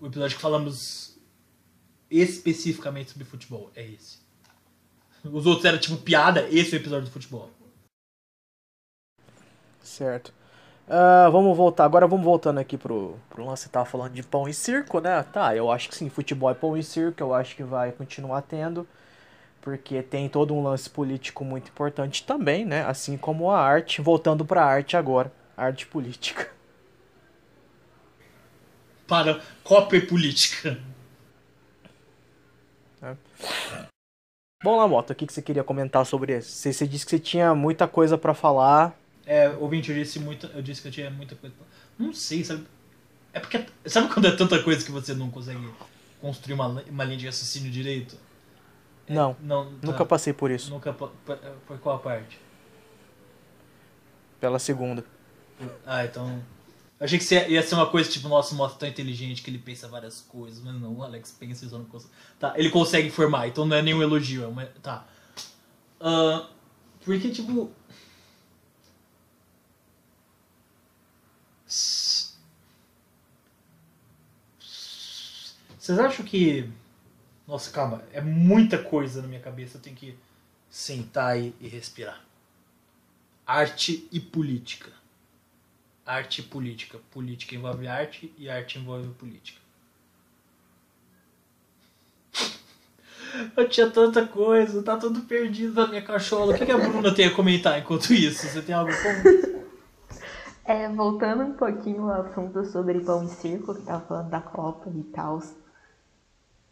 O 0.00 0.06
episódio 0.06 0.36
que 0.36 0.42
falamos 0.42 1.18
especificamente 2.10 3.10
sobre 3.12 3.24
futebol 3.24 3.70
é 3.74 3.86
esse. 3.86 4.18
Os 5.24 5.46
outros 5.46 5.64
eram 5.64 5.78
tipo 5.78 5.96
piada, 5.98 6.46
esse 6.50 6.74
é 6.74 6.78
o 6.78 6.80
episódio 6.80 7.06
do 7.06 7.10
futebol. 7.10 7.50
Certo. 9.82 10.32
Ah, 10.88 11.28
vamos 11.30 11.56
voltar, 11.56 11.84
agora 11.84 12.06
vamos 12.06 12.24
voltando 12.24 12.58
aqui 12.58 12.76
pro, 12.76 13.16
pro 13.28 13.44
lance 13.44 13.68
tava 13.68 13.86
falando 13.86 14.12
de 14.12 14.22
pão 14.24 14.48
e 14.48 14.54
circo, 14.54 15.00
né? 15.00 15.22
Tá, 15.22 15.54
eu 15.54 15.70
acho 15.70 15.88
que 15.88 15.94
sim, 15.94 16.08
futebol 16.08 16.50
é 16.50 16.54
pão 16.54 16.76
e 16.76 16.82
circo, 16.82 17.22
eu 17.22 17.32
acho 17.32 17.54
que 17.54 17.62
vai 17.62 17.92
continuar 17.92 18.42
tendo, 18.42 18.86
porque 19.60 20.02
tem 20.02 20.28
todo 20.28 20.52
um 20.52 20.62
lance 20.62 20.90
político 20.90 21.44
muito 21.44 21.68
importante 21.70 22.24
também, 22.24 22.64
né? 22.64 22.84
Assim 22.84 23.16
como 23.16 23.50
a 23.50 23.60
arte, 23.60 24.02
voltando 24.02 24.44
pra 24.44 24.64
arte 24.64 24.96
agora, 24.96 25.32
arte 25.56 25.86
política. 25.86 26.50
Para 29.06 29.40
Copa 29.62 30.00
política. 30.00 30.76
Bom, 34.62 34.76
Lamota, 34.76 35.12
o 35.12 35.16
que, 35.16 35.26
que 35.26 35.32
você 35.32 35.40
queria 35.40 35.64
comentar 35.64 36.04
sobre 36.04 36.36
isso? 36.36 36.50
Você, 36.50 36.72
você 36.72 36.86
disse 36.86 37.04
que 37.06 37.10
você 37.12 37.18
tinha 37.18 37.54
muita 37.54 37.88
coisa 37.88 38.18
pra 38.18 38.34
falar. 38.34 38.94
É, 39.24 39.48
ouvinte, 39.48 39.90
eu 39.90 39.96
disse, 39.96 40.18
muita, 40.18 40.48
eu 40.48 40.60
disse 40.60 40.82
que 40.82 40.88
eu 40.88 40.92
tinha 40.92 41.10
muita 41.10 41.34
coisa. 41.34 41.54
pra- 41.56 41.66
Não 41.98 42.12
sei, 42.12 42.44
sabe? 42.44 42.66
É 43.32 43.40
porque. 43.40 43.64
Sabe 43.86 44.12
quando 44.12 44.26
é 44.26 44.36
tanta 44.36 44.62
coisa 44.62 44.84
que 44.84 44.90
você 44.92 45.14
não 45.14 45.30
consegue 45.30 45.66
construir 46.20 46.54
uma, 46.54 46.66
uma 46.90 47.04
linha 47.04 47.16
de 47.16 47.26
raciocínio 47.26 47.70
direito? 47.70 48.16
É, 49.08 49.14
Não, 49.14 49.34
não 49.40 49.64
tá. 49.78 49.86
nunca 49.86 50.04
passei 50.04 50.32
por 50.34 50.50
isso. 50.50 50.70
Nunca. 50.70 50.92
Foi 51.66 51.78
qual 51.78 51.98
parte? 51.98 52.38
pela 54.38 54.58
segunda. 54.58 55.04
Ah, 55.86 56.02
então. 56.04 56.42
Achei 57.00 57.18
que 57.18 57.34
ia 57.34 57.62
ser 57.62 57.74
uma 57.76 57.86
coisa 57.86 58.10
tipo, 58.10 58.28
nossa, 58.28 58.54
mostra 58.54 58.80
tão 58.80 58.88
inteligente 58.88 59.40
que 59.42 59.48
ele 59.48 59.58
pensa 59.58 59.88
várias 59.88 60.20
coisas, 60.20 60.62
mas 60.62 60.74
não, 60.74 60.98
o 60.98 61.02
Alex 61.02 61.32
pensa 61.32 61.64
e 61.64 61.68
só 61.70 61.78
não 61.78 61.86
consegue. 61.86 62.12
Tá, 62.38 62.52
ele 62.58 62.68
consegue 62.68 63.08
informar, 63.08 63.48
então 63.48 63.64
não 63.64 63.74
é 63.74 63.80
nenhum 63.80 64.02
elogio, 64.02 64.44
é 64.44 64.46
uma. 64.46 64.66
Tá. 64.66 65.06
Uh, 65.98 66.46
porque, 67.02 67.30
tipo. 67.30 67.72
Vocês 75.78 75.98
acham 75.98 76.24
que. 76.26 76.70
Nossa, 77.48 77.70
calma, 77.70 78.04
é 78.12 78.20
muita 78.20 78.76
coisa 78.76 79.22
na 79.22 79.28
minha 79.28 79.40
cabeça, 79.40 79.78
eu 79.78 79.80
tenho 79.80 79.96
que 79.96 80.14
sentar 80.68 81.38
e 81.38 81.54
respirar. 81.62 82.20
Arte 83.46 84.06
e 84.12 84.20
política. 84.20 84.99
Arte 86.04 86.40
e 86.40 86.44
política. 86.44 86.98
Política 87.10 87.54
envolve 87.54 87.86
arte 87.86 88.32
e 88.36 88.48
arte 88.48 88.78
envolve 88.78 89.08
política. 89.14 89.60
Eu 93.56 93.68
tinha 93.68 93.88
tanta 93.90 94.26
coisa, 94.26 94.82
tá 94.82 94.96
tudo 94.96 95.20
perdido 95.22 95.74
na 95.74 95.86
minha 95.86 96.02
cachola. 96.02 96.54
O 96.54 96.58
que, 96.58 96.66
que 96.66 96.72
a 96.72 96.78
Bruna 96.78 97.14
tem 97.14 97.26
a 97.26 97.34
comentar 97.34 97.78
enquanto 97.78 98.12
isso? 98.12 98.46
Você 98.46 98.62
tem 98.62 98.74
algo 98.74 98.90
como? 98.90 99.60
É, 100.64 100.88
voltando 100.88 101.42
um 101.42 101.54
pouquinho 101.54 102.08
ao 102.10 102.22
assunto 102.22 102.64
sobre 102.64 103.00
pão 103.00 103.24
e 103.24 103.28
circo, 103.28 103.74
que 103.74 103.82
tava 103.82 104.06
falando 104.06 104.30
da 104.30 104.40
Copa 104.40 104.88
e 104.88 105.02
tal, 105.04 105.40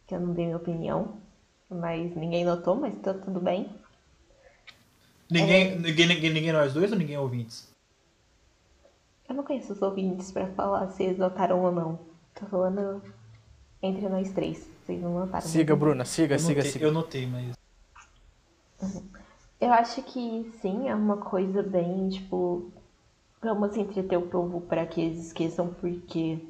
que 0.07 0.15
eu 0.15 0.21
não 0.21 0.33
dei 0.33 0.45
minha 0.45 0.57
opinião, 0.57 1.21
mas 1.69 2.15
ninguém 2.15 2.45
notou, 2.45 2.75
mas 2.75 2.97
tá 3.01 3.13
tudo 3.13 3.41
bem. 3.41 3.69
Ninguém, 5.29 5.73
é... 5.73 5.75
ninguém, 5.75 6.07
ninguém, 6.07 6.33
ninguém 6.33 6.51
nós 6.53 6.73
dois 6.73 6.91
ou 6.91 6.97
ninguém 6.97 7.17
ouvintes? 7.17 7.68
Eu 9.29 9.35
não 9.35 9.43
conheço 9.43 9.73
os 9.73 9.81
ouvintes 9.83 10.31
pra 10.31 10.47
falar 10.47 10.89
se 10.89 11.03
eles 11.03 11.19
notaram 11.19 11.63
ou 11.63 11.71
não. 11.71 11.99
Tô 12.33 12.47
falando 12.47 12.99
entre 13.79 14.09
nós 14.09 14.33
três. 14.33 14.67
Vocês 14.83 14.99
não 14.99 15.13
notaram. 15.13 15.45
Siga, 15.45 15.75
Bruna, 15.75 16.03
siga, 16.03 16.33
eu 16.35 16.39
siga, 16.39 16.55
notei, 16.55 16.71
siga. 16.71 16.85
Eu 16.85 16.91
notei, 16.91 17.27
mas. 17.27 17.55
Uhum. 18.81 19.03
Eu 19.61 19.71
acho 19.73 20.01
que 20.01 20.51
sim, 20.61 20.89
é 20.89 20.95
uma 20.95 21.17
coisa 21.17 21.61
bem, 21.61 22.09
tipo. 22.09 22.71
Vamos 23.41 23.77
entreter 23.77 24.17
o 24.17 24.27
povo 24.27 24.61
para 24.61 24.85
que 24.87 24.99
eles 24.99 25.27
esqueçam, 25.27 25.67
porque. 25.75 26.43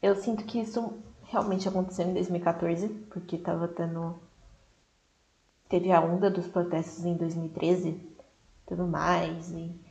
Eu 0.00 0.14
sinto 0.14 0.44
que 0.44 0.60
isso 0.60 0.92
realmente 1.24 1.68
aconteceu 1.68 2.06
em 2.06 2.14
2014, 2.14 2.88
porque 3.10 3.36
tava 3.36 3.66
tendo. 3.66 4.14
Teve 5.68 5.90
a 5.90 6.00
onda 6.00 6.30
dos 6.30 6.46
protestos 6.46 7.04
em 7.04 7.16
2013, 7.16 8.00
tudo 8.66 8.86
mais, 8.86 9.50
e 9.50 9.83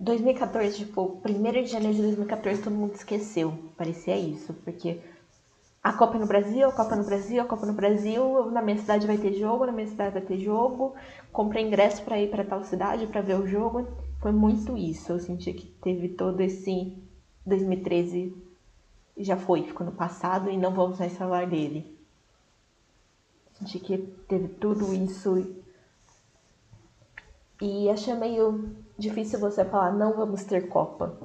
2014, 0.00 0.78
tipo, 0.78 1.20
1 1.28 1.62
de 1.62 1.66
janeiro 1.66 1.94
de 1.94 2.02
2014 2.02 2.62
todo 2.62 2.74
mundo 2.74 2.94
esqueceu. 2.94 3.52
Parecia 3.76 4.16
isso, 4.16 4.54
porque 4.64 4.98
a 5.82 5.92
Copa 5.92 6.18
no 6.18 6.26
Brasil, 6.26 6.66
a 6.66 6.72
Copa 6.72 6.96
no 6.96 7.04
Brasil, 7.04 7.42
a 7.42 7.44
Copa 7.44 7.66
no 7.66 7.74
Brasil, 7.74 8.50
na 8.50 8.62
minha 8.62 8.78
cidade 8.78 9.06
vai 9.06 9.18
ter 9.18 9.34
jogo, 9.34 9.66
na 9.66 9.72
minha 9.72 9.86
cidade 9.86 10.14
vai 10.14 10.22
ter 10.22 10.38
jogo, 10.38 10.94
comprei 11.30 11.66
ingresso 11.66 12.02
para 12.02 12.18
ir 12.18 12.30
para 12.30 12.44
tal 12.44 12.64
cidade 12.64 13.06
para 13.08 13.20
ver 13.20 13.38
o 13.38 13.46
jogo. 13.46 13.86
Foi 14.20 14.32
muito 14.32 14.74
isso. 14.74 15.12
Eu 15.12 15.20
senti 15.20 15.52
que 15.52 15.66
teve 15.66 16.08
todo 16.08 16.40
esse 16.40 16.96
2013 17.44 18.34
já 19.18 19.36
foi, 19.36 19.64
ficou 19.64 19.84
no 19.84 19.92
passado 19.92 20.50
e 20.50 20.56
não 20.56 20.72
vamos 20.72 20.98
mais 20.98 21.14
falar 21.16 21.46
dele. 21.46 21.98
Senti 23.52 23.78
que 23.78 23.98
teve 24.26 24.48
tudo 24.48 24.94
isso 24.94 25.60
e 27.60 27.90
achei 27.90 28.14
meio 28.14 28.74
difícil 29.00 29.40
você 29.40 29.64
falar 29.64 29.92
não 29.92 30.14
vamos 30.14 30.44
ter 30.44 30.68
Copa. 30.68 31.18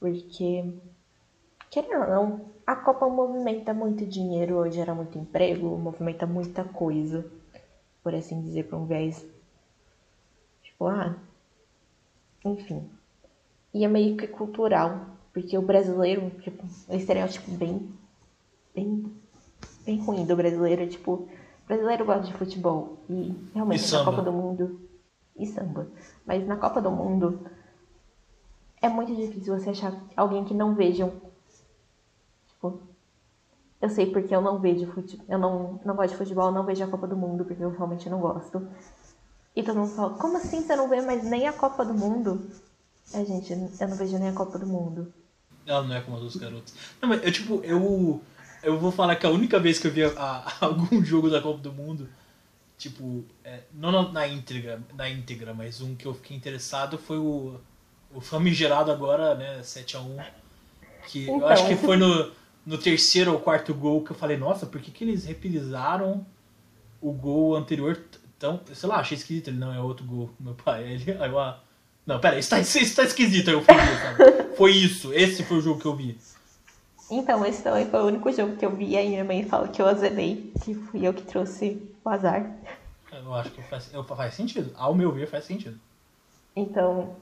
Porque, 0.00 0.64
querendo 1.70 2.02
ou 2.02 2.08
não, 2.08 2.40
a 2.66 2.74
Copa 2.74 3.08
movimenta 3.08 3.72
muito 3.72 4.04
dinheiro, 4.06 4.70
gera 4.70 4.94
muito 4.94 5.18
emprego, 5.18 5.78
movimenta 5.78 6.26
muita 6.26 6.64
coisa, 6.64 7.24
por 8.02 8.14
assim 8.14 8.40
dizer, 8.42 8.64
para 8.64 8.78
um 8.78 8.86
viés. 8.86 9.24
Tipo, 10.62 10.86
ah. 10.86 11.16
Enfim. 12.44 12.90
E 13.72 13.84
é 13.84 13.88
meio 13.88 14.16
que 14.16 14.26
cultural, 14.26 15.06
porque 15.32 15.56
o 15.56 15.62
brasileiro, 15.62 16.30
tipo, 16.40 16.64
é 16.88 16.94
um 16.94 16.98
estereótipo 16.98 17.50
bem. 17.52 17.92
bem. 18.74 19.12
bem 19.84 19.98
ruim 20.00 20.24
do 20.26 20.36
brasileiro, 20.36 20.86
tipo, 20.86 21.12
o 21.12 21.66
brasileiro 21.66 22.04
gosta 22.04 22.22
de 22.22 22.32
futebol. 22.34 22.98
E 23.08 23.34
realmente 23.54 23.90
na 23.92 24.04
Copa 24.04 24.22
do 24.22 24.32
Mundo 24.32 24.80
e 25.36 25.46
samba. 25.46 25.88
Mas 26.26 26.46
na 26.46 26.56
Copa 26.56 26.80
do 26.80 26.90
Mundo 26.90 27.46
é 28.80 28.88
muito 28.88 29.14
difícil 29.14 29.58
você 29.58 29.70
achar 29.70 29.94
alguém 30.16 30.44
que 30.44 30.54
não 30.54 30.74
veja. 30.74 31.12
Tipo, 32.48 32.80
eu 33.80 33.88
sei 33.90 34.06
porque 34.06 34.34
eu 34.34 34.40
não 34.40 34.58
vejo 34.58 34.86
futebol. 34.86 35.26
Eu 35.28 35.38
não, 35.38 35.80
não 35.84 35.94
gosto 35.94 36.10
de 36.12 36.16
futebol, 36.16 36.50
não 36.50 36.64
vejo 36.64 36.84
a 36.84 36.88
Copa 36.88 37.06
do 37.06 37.16
Mundo, 37.16 37.44
porque 37.44 37.62
eu 37.62 37.70
realmente 37.70 38.08
não 38.08 38.20
gosto. 38.20 38.66
E 39.54 39.62
todo 39.62 39.78
mundo 39.78 39.94
fala, 39.94 40.14
como 40.14 40.36
assim 40.36 40.62
você 40.62 40.74
não 40.74 40.88
vê 40.88 41.00
mais 41.00 41.22
nem 41.24 41.46
a 41.46 41.52
Copa 41.52 41.84
do 41.84 41.94
Mundo? 41.94 42.50
É, 43.12 43.24
gente, 43.24 43.52
eu 43.52 43.88
não 43.88 43.96
vejo 43.96 44.18
nem 44.18 44.28
a 44.28 44.32
Copa 44.32 44.58
do 44.58 44.66
Mundo. 44.66 45.12
Ela 45.66 45.82
não 45.82 45.94
é 45.94 46.00
como 46.00 46.16
as 46.16 46.22
outras 46.22 46.42
garotas. 46.42 46.74
Não, 47.00 47.08
mas 47.08 47.22
eu, 47.22 47.32
tipo, 47.32 47.60
eu. 47.62 48.20
Eu 48.62 48.78
vou 48.78 48.90
falar 48.90 49.16
que 49.16 49.26
a 49.26 49.30
única 49.30 49.60
vez 49.60 49.78
que 49.78 49.86
eu 49.86 49.92
vi 49.92 50.04
a, 50.04 50.08
a, 50.16 50.52
algum 50.64 51.04
jogo 51.04 51.28
da 51.28 51.40
Copa 51.40 51.58
do 51.58 51.72
Mundo 51.72 52.08
Tipo, 52.84 53.24
é, 53.42 53.60
não 53.72 54.12
na 54.12 54.28
íntegra, 54.28 54.78
na 54.94 55.08
íntegra, 55.08 55.54
mas 55.54 55.80
um 55.80 55.94
que 55.94 56.04
eu 56.04 56.12
fiquei 56.12 56.36
interessado 56.36 56.98
foi 56.98 57.16
o, 57.16 57.58
o 58.14 58.20
famigerado 58.20 58.92
agora, 58.92 59.34
né, 59.34 59.60
7x1. 59.62 60.22
Que 61.08 61.22
então. 61.22 61.40
eu 61.40 61.46
acho 61.48 61.66
que 61.66 61.76
foi 61.76 61.96
no, 61.96 62.30
no 62.66 62.76
terceiro 62.76 63.32
ou 63.32 63.40
quarto 63.40 63.72
gol 63.72 64.04
que 64.04 64.10
eu 64.10 64.14
falei, 64.14 64.36
nossa, 64.36 64.66
por 64.66 64.82
que, 64.82 64.90
que 64.90 65.02
eles 65.02 65.24
reprisaram 65.24 66.26
o 67.00 67.10
gol 67.10 67.56
anterior 67.56 67.98
tão. 68.38 68.60
Sei 68.74 68.86
lá, 68.86 68.96
achei 68.96 69.16
esquisito, 69.16 69.48
ele 69.48 69.56
não 69.56 69.72
é 69.72 69.80
outro 69.80 70.04
gol, 70.04 70.28
meu 70.38 70.52
pai. 70.52 70.84
Ele, 70.92 71.10
aí 71.18 71.30
eu, 71.30 71.38
ah, 71.38 71.58
não, 72.06 72.20
pera, 72.20 72.38
isso 72.38 72.50
tá, 72.50 72.60
isso 72.60 72.94
tá 72.94 73.04
esquisito, 73.04 73.48
aí 73.48 73.54
eu 73.54 73.62
fui 73.62 73.74
Foi 74.58 74.72
isso, 74.72 75.10
esse 75.14 75.42
foi 75.42 75.56
o 75.56 75.62
jogo 75.62 75.80
que 75.80 75.86
eu 75.86 75.96
vi. 75.96 76.18
Então, 77.10 77.46
esse 77.46 77.62
também 77.62 77.86
foi 77.86 78.02
o 78.02 78.06
único 78.08 78.30
jogo 78.30 78.56
que 78.56 78.66
eu 78.66 78.76
vi, 78.76 78.94
aí 78.94 79.08
minha 79.08 79.24
mãe 79.24 79.42
fala 79.42 79.68
que 79.68 79.80
eu 79.80 79.86
azedei, 79.86 80.52
que 80.62 80.74
fui 80.74 81.06
eu 81.06 81.14
que 81.14 81.22
trouxe 81.22 81.93
o 82.04 82.08
azar. 82.08 82.50
Eu 83.12 83.32
acho 83.34 83.50
que 83.50 83.62
faz, 83.62 83.92
eu, 83.92 84.02
faz 84.04 84.34
sentido. 84.34 84.72
Ao 84.76 84.94
meu 84.94 85.12
ver, 85.12 85.28
faz 85.28 85.44
sentido. 85.44 85.78
Então, 86.56 87.16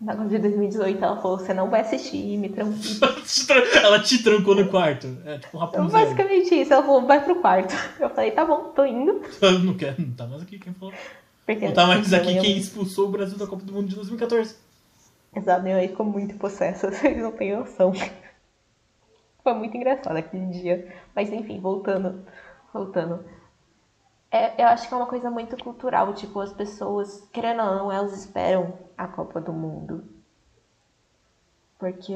na 0.00 0.14
Copa 0.14 0.28
de 0.28 0.38
2018, 0.38 1.02
ela 1.02 1.20
falou: 1.20 1.38
você 1.38 1.54
não 1.54 1.70
vai 1.70 1.80
assistir 1.80 2.16
e 2.16 2.36
me 2.36 2.48
trancou. 2.48 2.76
ela 3.82 4.00
te 4.00 4.22
trancou 4.22 4.54
no 4.54 4.68
quarto. 4.68 5.06
É 5.24 5.38
tipo 5.38 5.58
um. 5.58 5.64
Então, 5.64 5.88
basicamente 5.88 6.54
isso. 6.54 6.72
Ela 6.72 6.82
falou: 6.82 7.06
vai 7.06 7.24
pro 7.24 7.40
quarto. 7.40 7.74
Eu 7.98 8.10
falei: 8.10 8.30
tá 8.32 8.44
bom, 8.44 8.72
tô 8.74 8.84
indo. 8.84 9.22
Eu 9.40 9.58
não 9.60 9.74
quero, 9.74 10.02
não 10.02 10.14
tá 10.14 10.26
mais 10.26 10.42
aqui 10.42 10.58
quem 10.58 10.74
falou. 10.74 10.94
Porque 11.46 11.66
não 11.66 11.74
tá 11.74 11.86
mais 11.86 12.12
aqui 12.12 12.40
quem 12.40 12.58
expulsou 12.58 13.06
o 13.06 13.10
Brasil 13.10 13.38
da 13.38 13.46
Copa 13.46 13.62
do 13.62 13.72
Mundo 13.72 13.88
de 13.88 13.94
2014. 13.94 14.56
Exato, 15.34 15.62
meu 15.62 15.76
aí 15.76 15.88
ficou 15.88 16.06
muito 16.06 16.34
possesso, 16.36 16.88
vocês 16.90 17.16
não 17.18 17.30
têm 17.30 17.54
noção. 17.56 17.92
Foi 19.44 19.54
muito 19.54 19.76
engraçado 19.76 20.16
aquele 20.16 20.46
dia. 20.46 20.92
Mas 21.14 21.32
enfim, 21.32 21.60
voltando. 21.60 22.24
Voltando. 22.74 23.24
É, 24.36 24.52
eu 24.62 24.66
acho 24.68 24.86
que 24.86 24.92
é 24.92 24.96
uma 24.98 25.06
coisa 25.06 25.30
muito 25.30 25.56
cultural, 25.56 26.12
tipo, 26.12 26.40
as 26.40 26.52
pessoas, 26.52 27.26
querendo 27.32 27.62
ou 27.62 27.70
não, 27.74 27.90
elas 27.90 28.12
esperam 28.12 28.78
a 28.94 29.08
Copa 29.08 29.40
do 29.40 29.50
Mundo. 29.50 30.04
Porque 31.78 32.12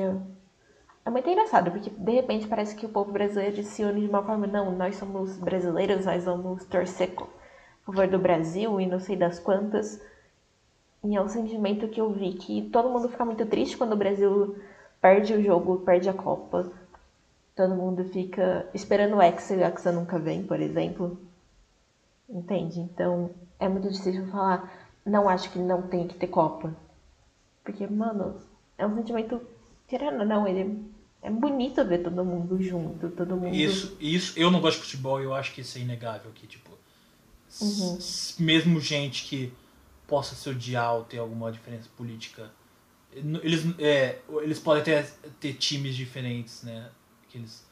é 1.05 1.11
muito 1.11 1.29
engraçado, 1.31 1.71
porque 1.71 1.91
de 1.91 2.13
repente 2.13 2.47
parece 2.47 2.75
que 2.77 2.85
o 2.87 2.89
povo 2.91 3.11
brasileiro 3.11 3.63
se 3.63 3.83
une 3.85 4.03
de 4.03 4.09
uma 4.09 4.23
forma, 4.23 4.47
não, 4.47 4.71
nós 4.73 4.97
somos 4.97 5.39
brasileiros, 5.39 6.05
nós 6.05 6.25
vamos 6.25 6.65
torcer 6.67 7.15
a 7.19 7.87
favor 7.87 8.07
do 8.07 8.19
Brasil 8.19 8.79
e 8.81 8.87
não 8.87 9.01
sei 9.01 9.17
das 9.17 9.39
quantas. 9.39 9.99
E 11.05 11.17
é 11.17 11.23
um 11.23 11.29
sentimento 11.29 11.89
que 11.89 12.01
eu 12.01 12.11
vi 12.13 12.35
que 12.35 12.63
todo 12.71 12.91
mundo 12.91 13.09
fica 13.09 13.25
muito 13.25 13.47
triste 13.47 13.77
quando 13.79 13.93
o 13.95 13.97
Brasil 13.97 14.57
perde 15.01 15.33
o 15.35 15.43
jogo, 15.43 15.79
perde 15.79 16.09
a 16.11 16.15
Copa. 16.15 16.71
Todo 17.57 17.75
mundo 17.75 18.05
fica 18.05 18.67
esperando 18.75 19.17
o 19.17 19.23
Hexa 19.23 19.55
e 19.55 19.59
o 19.59 19.65
Hexa 19.65 19.93
nunca 19.93 20.19
vem, 20.19 20.43
por 20.45 20.61
exemplo. 20.61 21.30
Entende? 22.31 22.81
Então 22.81 23.31
é 23.59 23.69
muito 23.69 23.91
difícil 23.91 24.27
falar, 24.29 24.73
não 25.05 25.29
acho 25.29 25.51
que 25.51 25.59
não 25.59 25.83
tem 25.83 26.07
que 26.07 26.15
ter 26.15 26.29
Copa. 26.29 26.75
Porque, 27.65 27.87
mano, 27.87 28.41
é 28.79 28.87
um 28.87 28.97
sentimento, 28.97 29.41
querendo 29.87 30.21
ou 30.21 30.27
não, 30.27 30.47
ele 30.47 30.83
é 31.23 31.31
bonito 31.31 31.85
ver 31.85 32.03
todo 32.03 32.25
mundo 32.25 32.61
junto, 32.63 33.11
todo 33.11 33.37
mundo. 33.37 33.55
Isso, 33.55 33.97
isso, 34.01 34.39
eu 34.39 34.51
não 34.51 34.61
gosto 34.61 34.79
de 34.79 34.85
futebol, 34.85 35.21
eu 35.21 35.35
acho 35.35 35.53
que 35.53 35.61
isso 35.61 35.77
é 35.77 35.83
inegável, 35.83 36.31
que 36.33 36.47
tipo. 36.47 36.71
Uhum. 37.61 37.99
Mesmo 38.39 38.81
gente 38.81 39.25
que 39.25 39.53
possa 40.07 40.37
se 40.37 40.49
odiar 40.49 40.95
ou 40.95 41.05
ter 41.05 41.19
alguma 41.19 41.51
diferença 41.51 41.89
política, 41.97 42.51
eles, 43.13 43.65
é, 43.79 44.19
eles 44.43 44.61
podem 44.61 44.85
ter, 44.85 45.05
ter 45.41 45.55
times 45.55 45.97
diferentes, 45.97 46.63
né? 46.63 46.91
Que 47.29 47.39
eles 47.39 47.67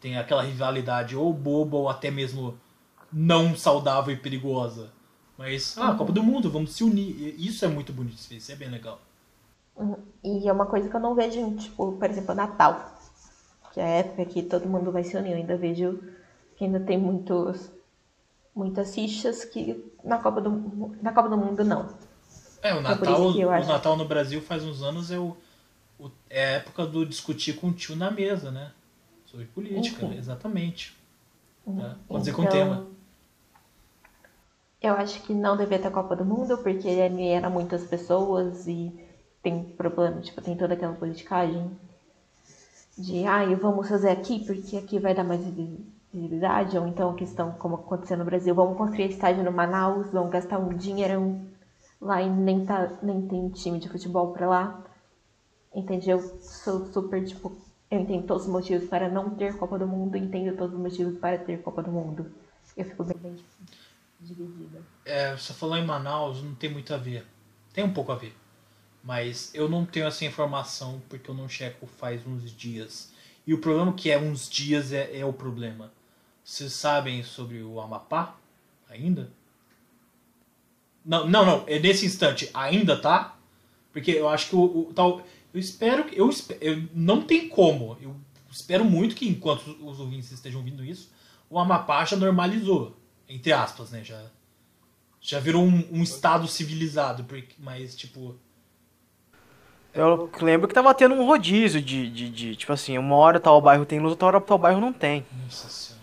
têm 0.00 0.16
aquela 0.16 0.42
rivalidade 0.42 1.14
ou 1.14 1.32
boba 1.32 1.76
ou 1.76 1.88
até 1.88 2.10
mesmo 2.10 2.58
não 3.12 3.56
saudável 3.56 4.12
e 4.14 4.16
perigosa. 4.18 4.92
Mas, 5.36 5.76
ah, 5.78 5.94
Copa 5.94 6.12
do 6.12 6.22
Mundo, 6.22 6.50
vamos 6.50 6.72
se 6.74 6.82
unir. 6.84 7.34
Isso 7.38 7.64
é 7.64 7.68
muito 7.68 7.92
bonito, 7.92 8.18
isso 8.32 8.52
é 8.52 8.56
bem 8.56 8.68
legal. 8.70 9.00
Uhum. 9.76 9.96
E 10.24 10.48
é 10.48 10.52
uma 10.52 10.66
coisa 10.66 10.88
que 10.88 10.96
eu 10.96 11.00
não 11.00 11.14
vejo 11.14 11.56
tipo, 11.56 11.92
por 11.92 12.10
exemplo, 12.10 12.34
Natal. 12.34 12.96
Que 13.72 13.80
é 13.80 13.84
a 13.84 13.88
época 13.88 14.24
que 14.26 14.42
todo 14.42 14.68
mundo 14.68 14.92
vai 14.92 15.04
se 15.04 15.16
unir. 15.16 15.32
Eu 15.32 15.36
ainda 15.38 15.56
vejo 15.56 16.00
que 16.56 16.64
ainda 16.64 16.80
tem 16.80 16.98
muitos, 16.98 17.70
muitas 18.54 18.94
fichas 18.94 19.44
que 19.44 19.84
na 20.04 20.18
Copa 20.18 20.40
do, 20.40 20.50
na 21.02 21.12
Copa 21.12 21.28
do 21.30 21.38
Mundo 21.38 21.64
não. 21.64 21.88
É, 22.62 22.74
o 22.74 22.82
por 22.82 22.82
Natal, 22.82 23.20
o 23.22 23.50
acho. 23.50 23.68
Natal 23.68 23.96
no 23.96 24.04
Brasil 24.04 24.40
faz 24.42 24.64
uns 24.64 24.82
anos 24.82 25.10
é, 25.10 25.18
o, 25.18 25.36
o- 25.98 26.10
é 26.28 26.44
a 26.44 26.50
época 26.58 26.86
do 26.86 27.06
discutir 27.06 27.54
com 27.54 27.68
o 27.68 27.72
tio 27.72 27.96
na 27.96 28.10
mesa, 28.10 28.50
né? 28.50 28.72
Sobre 29.26 29.46
política, 29.46 30.06
Uhum. 30.06 30.12
exatamente. 30.14 30.96
É, 31.78 31.94
pode 32.08 32.20
dizer 32.24 32.32
com 32.34 32.42
Então, 32.42 32.52
tema. 32.52 32.86
Eu 34.82 34.94
acho 34.94 35.22
que 35.22 35.32
não 35.34 35.56
devia 35.56 35.78
ter 35.78 35.90
Copa 35.90 36.16
do 36.16 36.24
Mundo, 36.24 36.58
porque 36.58 36.88
ele 36.88 37.28
era 37.28 37.48
muitas 37.48 37.84
pessoas 37.84 38.66
e 38.66 38.92
tem 39.42 39.62
problema, 39.76 40.20
tipo, 40.20 40.40
tem 40.40 40.56
toda 40.56 40.74
aquela 40.74 40.94
politicagem 40.94 41.70
de, 42.96 43.24
ai, 43.26 43.54
vamos 43.54 43.88
fazer 43.88 44.10
aqui 44.10 44.44
porque 44.44 44.76
aqui 44.76 44.98
vai 44.98 45.14
dar 45.14 45.24
mais 45.24 45.42
visi- 45.44 45.86
visibilidade, 46.12 46.76
ou 46.76 46.86
então 46.86 47.10
a 47.10 47.14
questão, 47.14 47.52
como 47.52 47.76
aconteceu 47.76 48.16
no 48.18 48.24
Brasil, 48.24 48.54
vamos 48.54 48.76
construir 48.76 49.08
estádio 49.10 49.44
no 49.44 49.52
Manaus, 49.52 50.10
vamos 50.10 50.30
gastar 50.30 50.58
um 50.58 50.76
dinheirão 50.76 51.40
lá 52.00 52.20
e 52.22 52.28
nem, 52.28 52.64
tá, 52.64 52.90
nem 53.02 53.26
tem 53.28 53.48
time 53.50 53.78
de 53.78 53.88
futebol 53.88 54.32
pra 54.32 54.48
lá. 54.48 54.84
Entende? 55.74 56.10
Eu 56.10 56.20
sou 56.40 56.86
super, 56.86 57.24
tipo, 57.24 57.52
eu 57.90 58.00
entendo 58.00 58.26
todos 58.26 58.44
os 58.44 58.50
motivos 58.52 58.88
para 58.88 59.08
não 59.08 59.30
ter 59.30 59.56
Copa 59.56 59.78
do 59.78 59.86
Mundo, 59.86 60.16
entendo 60.16 60.56
todos 60.56 60.74
os 60.74 60.80
motivos 60.80 61.18
para 61.18 61.38
ter 61.38 61.62
Copa 61.62 61.82
do 61.82 61.90
Mundo. 61.90 62.26
Eu 62.76 62.84
fico 62.84 63.04
bem, 63.04 63.16
bem 63.20 63.36
dividida. 64.20 64.82
É, 65.04 65.36
você 65.36 65.52
falou 65.52 65.76
em 65.76 65.84
Manaus, 65.84 66.42
não 66.42 66.54
tem 66.54 66.70
muito 66.70 66.92
a 66.92 66.96
ver. 66.96 67.26
Tem 67.72 67.84
um 67.84 67.92
pouco 67.92 68.12
a 68.12 68.16
ver. 68.16 68.34
Mas 69.02 69.54
eu 69.54 69.68
não 69.68 69.86
tenho 69.86 70.06
essa 70.06 70.24
informação 70.24 71.00
porque 71.08 71.30
eu 71.30 71.34
não 71.34 71.48
checo 71.48 71.86
faz 71.86 72.26
uns 72.26 72.54
dias. 72.54 73.12
E 73.46 73.54
o 73.54 73.58
problema 73.58 73.92
que 73.92 74.10
é 74.10 74.18
uns 74.18 74.48
dias 74.48 74.92
é, 74.92 75.18
é 75.18 75.24
o 75.24 75.32
problema. 75.32 75.92
Vocês 76.44 76.72
sabem 76.72 77.22
sobre 77.22 77.62
o 77.62 77.80
Amapá? 77.80 78.36
Ainda? 78.90 79.30
Não, 81.04 81.26
não, 81.26 81.46
não. 81.46 81.64
É 81.66 81.78
nesse 81.78 82.04
instante. 82.04 82.50
Ainda 82.52 83.00
tá? 83.00 83.38
Porque 83.92 84.10
eu 84.10 84.28
acho 84.28 84.50
que 84.50 84.56
o, 84.56 84.88
o 84.88 84.92
tal. 84.94 85.22
Eu 85.54 85.60
espero 85.60 86.04
que. 86.04 86.18
Eu, 86.18 86.28
eu 86.60 86.88
não 86.92 87.22
tem 87.22 87.48
como. 87.48 87.96
Eu 88.00 88.14
espero 88.50 88.84
muito 88.84 89.14
que 89.14 89.28
enquanto 89.28 89.68
os 89.82 90.00
ouvintes 90.00 90.30
estejam 90.30 90.60
ouvindo 90.60 90.84
isso, 90.84 91.10
o 91.48 91.58
Amapá 91.58 92.04
já 92.04 92.16
normalizou. 92.16 92.97
Entre 93.28 93.52
aspas, 93.52 93.90
né? 93.90 94.02
Já, 94.04 94.20
já 95.20 95.38
virou 95.40 95.62
um, 95.62 95.86
um 95.92 96.02
estado 96.02 96.46
civilizado. 96.48 97.24
Porque, 97.24 97.54
mas, 97.58 97.96
tipo. 97.96 98.36
Eu 99.92 100.30
lembro 100.40 100.68
que 100.68 100.74
tava 100.74 100.94
tendo 100.94 101.14
um 101.14 101.26
rodízio 101.26 101.80
de, 101.82 102.10
de, 102.10 102.30
de, 102.30 102.56
tipo 102.56 102.72
assim, 102.72 102.96
uma 102.98 103.16
hora 103.16 103.40
tal 103.40 103.60
bairro 103.60 103.86
tem 103.86 103.98
luz, 103.98 104.10
outra 104.12 104.26
hora 104.28 104.40
tal 104.40 104.58
bairro 104.58 104.80
não 104.80 104.92
tem. 104.92 105.26
Nossa 105.32 105.68
senhora. 105.68 105.98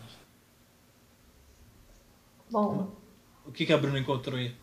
Bom, 2.50 2.96
O 3.46 3.52
que, 3.52 3.66
que 3.66 3.74
a 3.74 3.78
Bruna 3.78 4.00
encontrou 4.00 4.38
aí? 4.38 4.54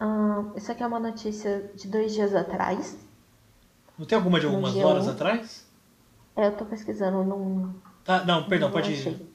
ahn, 0.00 0.52
isso 0.56 0.70
aqui 0.70 0.82
é 0.82 0.86
uma 0.86 1.00
notícia 1.00 1.70
de 1.74 1.88
dois 1.88 2.12
dias 2.14 2.32
atrás. 2.34 2.96
Não 3.98 4.06
tem 4.06 4.16
alguma 4.16 4.38
de 4.40 4.46
algumas 4.46 4.76
horas 4.76 5.06
um. 5.06 5.10
atrás? 5.10 5.66
É, 6.36 6.46
Eu 6.48 6.56
tô 6.56 6.64
pesquisando 6.66 7.24
num. 7.24 7.74
Tá, 8.04 8.24
não, 8.24 8.44
perdão, 8.48 8.68
Não 8.68 8.72
pode 8.72 8.92
achei. 8.92 9.12
ir. 9.12 9.33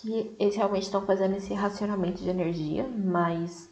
Que 0.00 0.36
eles 0.38 0.56
realmente 0.56 0.84
estão 0.84 1.04
fazendo 1.06 1.36
esse 1.36 1.54
racionamento 1.54 2.22
de 2.22 2.28
energia, 2.28 2.86
mas 2.88 3.70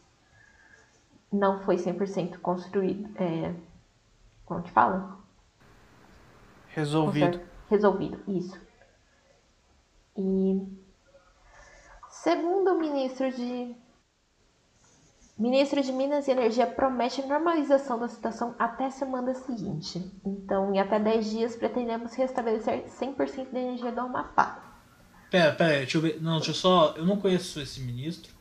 não 1.31 1.59
foi 1.59 1.75
100% 1.75 2.39
construído. 2.39 3.09
É, 3.21 3.53
como 4.45 4.63
que 4.63 4.71
fala? 4.71 5.17
Resolvido. 6.69 7.41
Resolvido, 7.69 8.19
isso. 8.27 8.59
E 10.17 10.61
segundo 12.09 12.71
o 12.71 12.79
ministro 12.79 13.31
de 13.31 13.75
Ministro 15.37 15.81
de 15.81 15.91
Minas 15.91 16.29
e 16.29 16.31
Energia 16.31 16.65
promete 16.65 17.21
normalização 17.27 17.99
da 17.99 18.07
situação 18.07 18.55
até 18.57 18.89
semana 18.89 19.33
seguinte. 19.33 20.09
Então, 20.25 20.73
em 20.73 20.79
até 20.79 20.97
10 20.97 21.29
dias, 21.29 21.55
pretendemos 21.57 22.13
restabelecer 22.13 22.85
100% 22.85 23.51
da 23.51 23.59
energia 23.59 23.91
do 23.91 23.99
Amapá. 23.99 24.64
Pera, 25.35 25.51
pera, 25.51 25.77
deixa 25.79 25.97
eu 25.97 26.01
ver. 26.01 26.21
Não, 26.21 26.37
deixa 26.37 26.51
eu 26.51 26.55
só. 26.55 26.93
Eu 26.95 27.05
não 27.05 27.17
conheço 27.17 27.59
esse 27.59 27.81
ministro. 27.81 28.31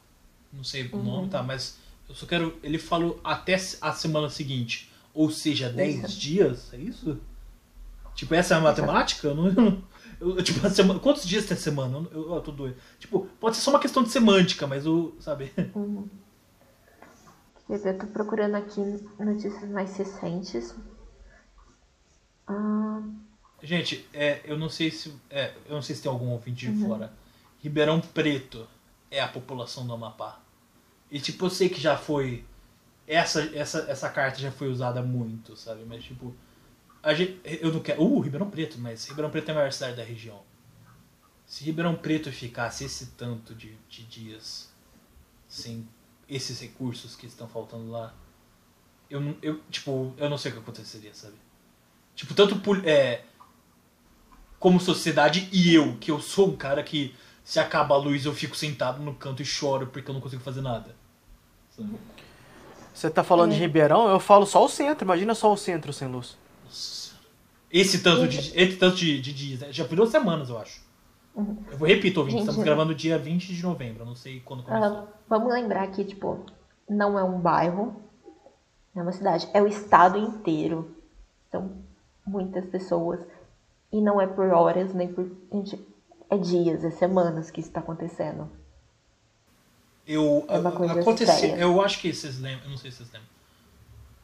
Não 0.53 0.63
sei 0.63 0.87
o 0.93 0.97
nome, 1.03 1.29
tá? 1.29 1.43
Mas 1.43 1.77
eu 2.09 2.15
só 2.15 2.25
quero. 2.25 2.57
Ele 2.63 2.79
falou 2.79 3.21
até 3.25 3.55
a 3.81 3.93
semana 3.93 4.31
seguinte. 4.31 4.89
Ou 5.13 5.29
seja, 5.29 5.69
10 5.69 6.05
Isso. 6.05 6.21
dias? 6.21 6.73
É 6.73 6.77
isso? 6.77 7.19
Tipo, 8.15 8.33
essa 8.37 8.55
é 8.55 8.59
a 8.59 8.61
matemática? 8.61 9.27
Eu 9.27 9.35
não. 9.35 9.49
eu 10.21 10.37
eu- 10.37 10.43
tipo, 10.45 10.65
a 10.65 10.71
semana, 10.71 11.01
quantos 11.01 11.27
dias 11.27 11.47
tem 11.47 11.57
a 11.57 11.61
semana? 11.61 11.99
Eu, 12.13 12.29
eu, 12.29 12.35
eu 12.37 12.41
tô 12.41 12.53
doido. 12.53 12.77
Tipo, 13.01 13.27
pode 13.41 13.57
ser 13.57 13.63
só 13.63 13.71
uma 13.73 13.81
questão 13.81 14.05
de 14.05 14.11
semântica, 14.11 14.65
mas 14.65 14.87
o. 14.87 15.17
Sabe? 15.19 15.53
Quer 17.67 17.77
dizer, 17.77 17.95
eu 17.95 17.99
tô 17.99 18.07
procurando 18.07 18.55
aqui 18.55 18.81
notícias 19.19 19.69
mais 19.69 19.97
recentes. 19.97 20.77
Ah, 22.47 23.03
Gente, 23.65 24.07
é, 24.13 24.43
eu 24.45 24.59
não 24.59 24.69
sei 24.69 24.91
se. 24.91 25.15
É, 25.31 25.55
eu 25.67 25.75
não 25.75 25.81
sei 25.81 25.97
se 25.97 26.03
tem 26.03 26.13
algum 26.13 26.29
ouvinte 26.29 26.71
de 26.71 26.85
fora. 26.85 27.11
Ribeirão 27.63 27.99
Preto 27.99 28.69
é 29.11 29.21
a 29.21 29.27
população 29.27 29.87
do 29.87 29.95
Amapá. 29.95 30.39
E 31.11 31.19
tipo, 31.19 31.47
eu 31.47 31.51
sei 31.51 31.71
que 31.71 31.81
já 31.81 31.97
foi. 31.97 32.45
Essa, 33.07 33.43
essa, 33.57 33.87
essa 33.89 34.11
carta 34.11 34.39
já 34.39 34.51
foi 34.51 34.69
usada 34.69 35.03
muito, 35.03 35.57
sabe? 35.57 35.83
Mas 35.87 36.05
tipo. 36.05 36.35
A 37.03 37.15
gente, 37.15 37.41
eu 37.43 37.73
não 37.73 37.81
quero. 37.81 38.03
Uh, 38.03 38.21
Ribeirão 38.21 38.51
Preto, 38.51 38.79
mas 38.79 39.09
Ribeirão 39.09 39.31
Preto 39.31 39.49
é 39.49 39.53
a 39.53 39.55
maior 39.55 39.73
cidade 39.73 39.97
da 39.97 40.05
região. 40.05 40.43
Se 41.47 41.65
Ribeirão 41.65 41.97
Preto 41.97 42.31
ficasse 42.31 42.85
esse 42.85 43.13
tanto 43.13 43.55
de, 43.55 43.75
de 43.89 44.05
dias 44.05 44.71
sem 45.49 45.89
esses 46.29 46.61
recursos 46.61 47.17
que 47.17 47.27
estão 47.27 47.49
faltando 47.49 47.91
lá, 47.91 48.15
eu, 49.09 49.37
eu, 49.41 49.61
tipo, 49.71 50.13
eu 50.19 50.29
não 50.29 50.37
sei 50.37 50.51
o 50.51 50.55
que 50.55 50.61
aconteceria, 50.61 51.15
sabe? 51.15 51.37
Tipo, 52.15 52.35
tanto 52.35 52.61
é, 52.87 53.25
como 54.65 54.81
sociedade 54.81 55.47
e 55.53 55.75
eu, 55.75 55.95
que 56.01 56.11
eu 56.11 56.19
sou 56.19 56.49
um 56.49 56.57
cara 56.57 56.83
que 56.83 57.15
se 57.45 57.61
acaba 57.61 57.95
a 57.95 57.99
luz 57.99 58.25
eu 58.25 58.33
fico 58.33 58.57
sentado 58.57 59.03
no 59.03 59.13
canto 59.13 59.43
e 59.43 59.45
choro 59.45 59.89
porque 59.89 60.09
eu 60.11 60.15
não 60.15 60.23
consigo 60.23 60.43
fazer 60.43 60.63
nada. 60.63 60.97
Você 62.95 63.11
tá 63.11 63.23
falando 63.23 63.53
de 63.53 63.59
Ribeirão, 63.59 64.09
eu 64.09 64.19
falo 64.19 64.47
só 64.47 64.65
o 64.65 64.69
centro. 64.71 65.05
Imagina 65.05 65.35
só 65.35 65.53
o 65.53 65.57
centro 65.59 65.93
sem 65.93 66.09
luz. 66.09 66.39
Nossa. 66.65 67.13
Esse 67.71 67.99
tanto 68.03 68.27
de, 68.27 68.39
esse 68.39 68.79
tanto 68.79 68.97
de, 68.97 69.21
de 69.21 69.35
dias, 69.35 69.61
né? 69.61 69.69
já 69.71 69.85
virou 69.85 70.07
semanas, 70.07 70.49
eu 70.49 70.57
acho. 70.57 70.83
Eu 71.37 71.77
vou 71.77 71.87
repito, 71.87 72.21
ouvinte, 72.21 72.39
Gente, 72.39 72.49
estamos 72.49 72.65
gravando 72.65 72.95
dia 72.95 73.19
20 73.19 73.55
de 73.55 73.63
novembro, 73.63 74.07
não 74.07 74.17
sei 74.17 74.41
quando 74.41 74.63
começou. 74.63 74.99
ah, 74.99 75.07
vamos 75.29 75.53
lembrar 75.53 75.87
que, 75.89 76.03
tipo, 76.05 76.47
não 76.89 77.19
é 77.19 77.23
um 77.23 77.39
bairro, 77.39 78.03
não 78.95 79.03
é 79.03 79.05
uma 79.05 79.13
cidade, 79.13 79.47
é 79.53 79.61
o 79.61 79.67
estado 79.67 80.17
inteiro. 80.17 80.97
São 81.51 81.71
muitas 82.27 82.65
pessoas. 82.65 83.21
E 83.95 84.01
não 84.01 84.21
é 84.21 84.27
por 84.27 84.49
horas, 84.49 84.93
nem 84.93 85.07
por. 85.07 85.31
gente, 85.53 85.81
É 86.29 86.37
dias, 86.37 86.83
é 86.83 86.91
semanas 86.91 87.49
que 87.49 87.61
isso 87.61 87.71
tá 87.71 87.79
acontecendo. 87.79 88.51
Eu, 90.05 90.45
É 90.49 90.59
uma 90.59 90.73
coisa 90.73 91.01
aconteceu, 91.01 91.57
eu 91.57 91.81
acho 91.81 92.01
que 92.01 92.13
vocês 92.13 92.41
lembram, 92.41 92.65
eu 92.65 92.71
não 92.71 92.77
sei 92.77 92.91
se 92.91 92.97
vocês 92.97 93.13
lembram. 93.13 93.29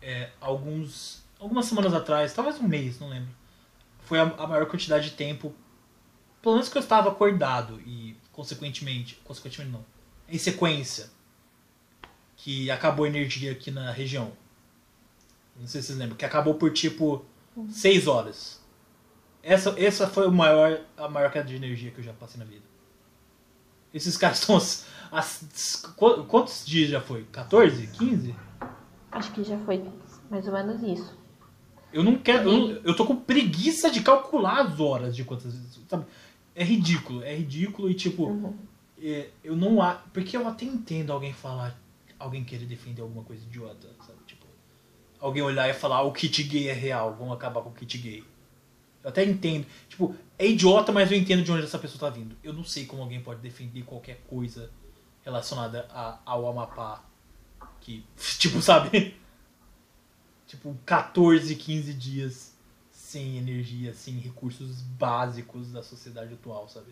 É, 0.02 0.30
alguns, 0.40 1.22
algumas 1.38 1.66
semanas 1.66 1.95
atrás, 1.95 2.34
talvez 2.34 2.59
um 2.59 2.66
mês, 2.66 2.99
não 2.99 3.11
lembro. 3.11 3.30
Foi 4.01 4.18
a, 4.18 4.24
a 4.24 4.47
maior 4.49 4.66
quantidade 4.66 5.11
de 5.11 5.14
tempo, 5.14 5.55
pelo 6.42 6.57
menos 6.57 6.68
que 6.68 6.76
eu 6.76 6.82
estava 6.82 7.09
acordado 7.09 7.80
e 7.86 8.16
consequentemente, 8.32 9.20
consequentemente 9.24 9.70
não, 9.70 9.84
em 10.28 10.36
sequência, 10.36 11.11
que 12.34 12.72
acabou 12.72 13.05
a 13.05 13.09
energia 13.09 13.53
aqui 13.53 13.70
na 13.70 13.92
região. 13.92 14.32
Não 15.57 15.68
sei 15.68 15.80
se 15.80 15.86
vocês 15.86 15.99
lembram, 15.99 16.16
que 16.16 16.24
acabou 16.24 16.55
por 16.55 16.72
tipo 16.72 17.24
6 17.70 18.09
horas. 18.09 18.59
Essa, 19.43 19.74
essa 19.78 20.07
foi 20.07 20.26
o 20.26 20.32
maior, 20.32 20.80
a 20.97 21.09
maior 21.09 21.30
queda 21.32 21.49
de 21.49 21.57
energia 21.57 21.91
que 21.91 21.99
eu 21.99 22.05
já 22.05 22.12
passei 22.12 22.38
na 22.38 22.45
vida. 22.45 22.64
Esses 23.93 24.16
caras 24.16 24.38
estão. 24.41 26.24
quantos 26.28 26.64
dias 26.64 26.91
já 26.91 27.01
foi? 27.01 27.24
14? 27.24 27.86
15? 27.88 28.34
Acho 29.11 29.32
que 29.32 29.43
já 29.43 29.59
foi 29.59 29.82
mais 30.30 30.47
ou 30.47 30.53
menos 30.53 30.82
isso. 30.82 31.18
Eu 31.93 32.05
não 32.05 32.16
quero. 32.18 32.49
Eu, 32.51 32.82
eu 32.84 32.97
tô 32.97 33.05
com 33.05 33.16
preguiça 33.16 33.91
de 33.91 34.01
calcular 34.01 34.61
as 34.61 34.78
horas 34.78 35.16
de 35.16 35.24
quantas 35.24 35.53
vezes. 35.53 35.80
Sabe? 35.88 36.05
É 36.55 36.62
ridículo. 36.62 37.22
É 37.24 37.34
ridículo 37.34 37.91
e 37.91 37.95
tipo. 37.95 38.26
é, 39.03 39.30
eu 39.43 39.57
não. 39.57 39.82
a- 39.82 39.95
Porque 40.12 40.36
eu 40.36 40.47
até 40.47 40.64
entendo 40.64 41.12
alguém 41.12 41.32
falar. 41.32 41.76
Alguém 42.18 42.45
querer 42.45 42.66
defender 42.66 43.03
alguma 43.03 43.24
coisa 43.24 43.43
idiota, 43.43 43.88
sabe? 44.07 44.18
Tipo. 44.26 44.47
Alguém 45.18 45.43
olhar 45.43 45.68
e 45.68 45.74
falar: 45.74 45.97
ah, 45.97 46.03
o 46.03 46.12
kit 46.12 46.43
gay 46.45 46.68
é 46.68 46.72
real, 46.72 47.16
vamos 47.18 47.34
acabar 47.34 47.61
com 47.62 47.70
o 47.70 47.74
kit 47.74 47.99
gay. 47.99 48.22
Eu 49.03 49.11
até 49.11 49.24
entendo. 49.24 49.66
Tipo, 49.88 50.14
é 50.38 50.46
idiota, 50.46 50.92
mas 50.92 51.11
eu 51.11 51.16
entendo 51.16 51.42
de 51.42 51.51
onde 51.51 51.64
essa 51.64 51.78
pessoa 51.78 52.11
tá 52.11 52.16
vindo. 52.16 52.36
Eu 52.42 52.53
não 52.53 52.64
sei 52.64 52.86
como 52.86 53.03
alguém 53.03 53.20
pode 53.20 53.40
defender 53.40 53.82
qualquer 53.82 54.20
coisa 54.28 54.70
relacionada 55.22 55.86
a, 55.90 56.18
ao 56.24 56.48
Amapá. 56.48 57.05
Que, 57.80 58.05
tipo, 58.38 58.61
sabe? 58.61 59.14
tipo, 60.51 60.76
14, 60.84 61.55
15 61.55 61.94
dias 61.94 62.55
sem 62.90 63.38
energia, 63.38 63.94
sem 63.94 64.14
recursos 64.14 64.82
básicos 64.82 65.70
da 65.70 65.82
sociedade 65.82 66.34
atual, 66.34 66.68
sabe? 66.68 66.88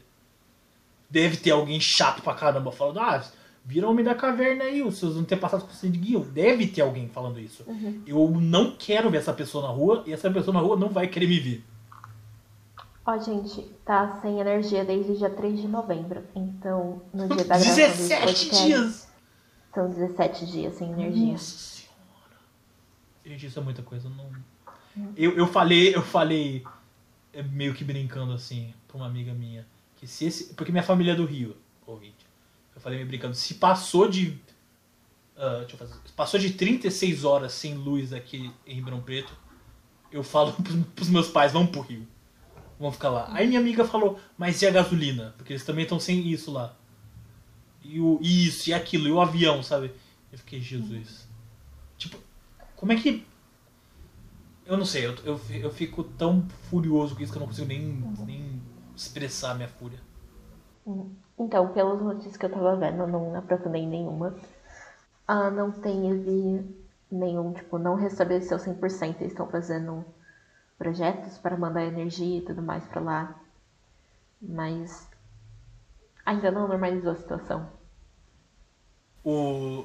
Deve 1.10 1.36
ter 1.38 1.50
alguém 1.50 1.80
chato 1.80 2.22
pra 2.22 2.34
caramba 2.34 2.70
falando, 2.70 3.00
ah, 3.00 3.24
vira 3.64 3.88
homem 3.88 4.04
da 4.04 4.14
caverna 4.14 4.64
aí, 4.64 4.82
os 4.82 4.96
seus 4.96 5.16
antepassados 5.16 5.66
conseguiam. 5.66 6.22
Deve 6.22 6.68
ter 6.68 6.82
alguém 6.82 7.08
falando 7.08 7.40
isso. 7.40 7.64
Uhum. 7.66 8.02
Eu 8.06 8.30
não 8.30 8.76
quero 8.76 9.10
ver 9.10 9.18
essa 9.18 9.32
pessoa 9.32 9.66
na 9.66 9.72
rua 9.72 10.04
e 10.06 10.12
essa 10.12 10.30
pessoa 10.30 10.54
na 10.54 10.60
rua 10.60 10.76
não 10.76 10.88
vai 10.88 11.08
querer 11.08 11.26
me 11.26 11.40
ver. 11.40 11.64
Ó, 13.08 13.16
gente, 13.16 13.62
tá 13.86 14.20
sem 14.20 14.38
energia 14.38 14.84
desde 14.84 15.16
dia 15.16 15.30
3 15.30 15.62
de 15.62 15.66
novembro. 15.66 16.22
Então, 16.34 17.00
no 17.14 17.26
dia 17.26 17.42
da 17.42 17.56
gravação 17.58 17.74
desse 17.74 18.08
17 18.08 18.20
podcast, 18.26 18.66
dias! 18.66 19.08
São 19.72 19.88
17 19.88 20.46
dias 20.46 20.74
sem 20.74 20.92
energia. 20.92 21.32
Nossa 21.32 21.56
senhora. 21.56 22.36
Gente, 23.24 23.46
isso 23.46 23.58
é 23.58 23.62
muita 23.62 23.82
coisa. 23.82 24.08
eu 24.08 24.10
Não... 24.10 24.30
Eu, 25.16 25.38
eu 25.38 25.46
falei, 25.46 25.96
eu 25.96 26.02
falei, 26.02 26.62
é, 27.32 27.42
meio 27.42 27.72
que 27.72 27.82
brincando 27.82 28.34
assim, 28.34 28.74
pra 28.86 28.98
uma 28.98 29.06
amiga 29.06 29.32
minha, 29.32 29.66
que 29.96 30.06
se 30.06 30.26
esse. 30.26 30.52
Porque 30.52 30.70
minha 30.70 30.84
família 30.84 31.12
é 31.12 31.16
do 31.16 31.24
Rio, 31.24 31.56
ouvinte. 31.86 32.26
Eu 32.76 32.80
falei 32.82 32.98
meio 32.98 33.08
brincando, 33.08 33.34
se 33.34 33.54
passou 33.54 34.06
de. 34.06 34.38
ah, 35.34 35.60
deixa 35.60 35.76
eu 35.76 35.78
fazer. 35.78 35.94
se 36.04 36.12
Passou 36.12 36.38
de 36.38 36.52
36 36.52 37.24
horas 37.24 37.52
sem 37.52 37.72
luz 37.74 38.12
aqui 38.12 38.52
em 38.66 38.74
Ribeirão 38.74 39.00
Preto, 39.00 39.32
eu 40.12 40.22
falo 40.22 40.52
pros, 40.52 40.76
pros 40.94 41.08
meus 41.08 41.28
pais, 41.28 41.52
vamos 41.52 41.70
pro 41.70 41.80
Rio. 41.80 42.06
Vamos 42.78 42.94
ficar 42.94 43.10
lá. 43.10 43.28
Aí 43.32 43.46
minha 43.46 43.60
amiga 43.60 43.84
falou, 43.84 44.18
mas 44.36 44.62
e 44.62 44.66
a 44.66 44.70
gasolina? 44.70 45.34
Porque 45.36 45.52
eles 45.52 45.64
também 45.64 45.82
estão 45.82 45.98
sem 45.98 46.26
isso 46.28 46.52
lá. 46.52 46.74
E 47.82 48.00
o 48.00 48.18
e 48.22 48.46
isso, 48.46 48.70
e 48.70 48.74
aquilo, 48.74 49.08
e 49.08 49.12
o 49.12 49.20
avião, 49.20 49.62
sabe? 49.62 49.92
Eu 50.30 50.38
fiquei, 50.38 50.60
Jesus. 50.60 51.26
Tipo, 51.96 52.18
como 52.76 52.92
é 52.92 52.96
que. 52.96 53.26
Eu 54.64 54.76
não 54.76 54.84
sei, 54.84 55.06
eu, 55.06 55.14
eu, 55.24 55.40
eu 55.50 55.70
fico 55.70 56.04
tão 56.04 56.46
furioso 56.68 57.16
com 57.16 57.22
isso 57.22 57.32
que 57.32 57.38
eu 57.38 57.40
não 57.40 57.46
consigo 57.48 57.66
nem, 57.66 58.04
nem 58.26 58.62
expressar 58.94 59.54
minha 59.54 59.68
fúria. 59.68 59.98
Então, 61.38 61.72
pelas 61.72 62.00
notícias 62.02 62.36
que 62.36 62.44
eu 62.44 62.50
tava 62.50 62.76
vendo, 62.76 63.02
eu 63.02 63.06
não 63.06 63.34
aprofundei 63.34 63.86
nenhuma. 63.86 64.36
Ah, 65.26 65.50
não 65.50 65.70
teve 65.70 66.64
nenhum, 67.10 67.52
tipo, 67.52 67.78
não 67.78 67.94
restabeleceu 67.94 68.58
100%. 68.58 69.16
Eles 69.20 69.32
estão 69.32 69.48
fazendo 69.48 70.04
projetos 70.78 71.36
para 71.38 71.56
mandar 71.56 71.84
energia 71.84 72.38
e 72.38 72.42
tudo 72.42 72.62
mais 72.62 72.84
pra 72.86 73.00
lá. 73.00 73.40
Mas 74.40 75.08
ainda 76.24 76.50
não 76.50 76.68
normalizou 76.68 77.10
a 77.12 77.16
situação. 77.16 77.68
O. 79.24 79.84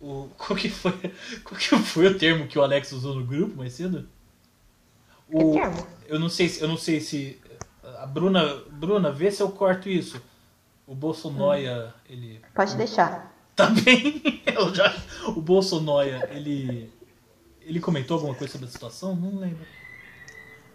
O. 0.00 0.28
Qual 0.36 0.56
que 0.56 0.68
foi. 0.68 0.92
Qual 1.42 1.58
que 1.58 1.76
foi 1.78 2.06
o 2.06 2.18
termo 2.18 2.46
que 2.46 2.58
o 2.58 2.62
Alex 2.62 2.92
usou 2.92 3.14
no 3.14 3.24
grupo 3.26 3.56
mais 3.56 3.72
cedo? 3.72 4.06
Que 5.30 5.42
O, 5.42 5.52
termo? 5.52 5.86
eu 6.06 6.18
não 6.20 6.28
sei 6.28 6.48
se. 6.48 6.60
Eu 6.60 6.68
não 6.68 6.76
sei 6.76 7.00
se. 7.00 7.40
A 7.98 8.06
Bruna. 8.06 8.56
Bruna, 8.70 9.10
vê 9.10 9.30
se 9.30 9.42
eu 9.42 9.50
corto 9.50 9.88
isso. 9.88 10.20
O 10.86 10.94
Bolsonoia, 10.94 11.94
ele. 12.08 12.42
Pode 12.54 12.76
deixar. 12.76 13.32
Tá 13.56 13.70
bem? 13.70 14.20
Eu 14.44 14.74
já, 14.74 14.92
o 15.28 15.40
Bolsonoia, 15.40 16.28
ele. 16.30 16.92
Ele 17.64 17.80
comentou 17.80 18.16
alguma 18.16 18.34
coisa 18.34 18.52
sobre 18.52 18.68
a 18.68 18.70
situação? 18.70 19.14
Não 19.16 19.38
lembro. 19.38 19.64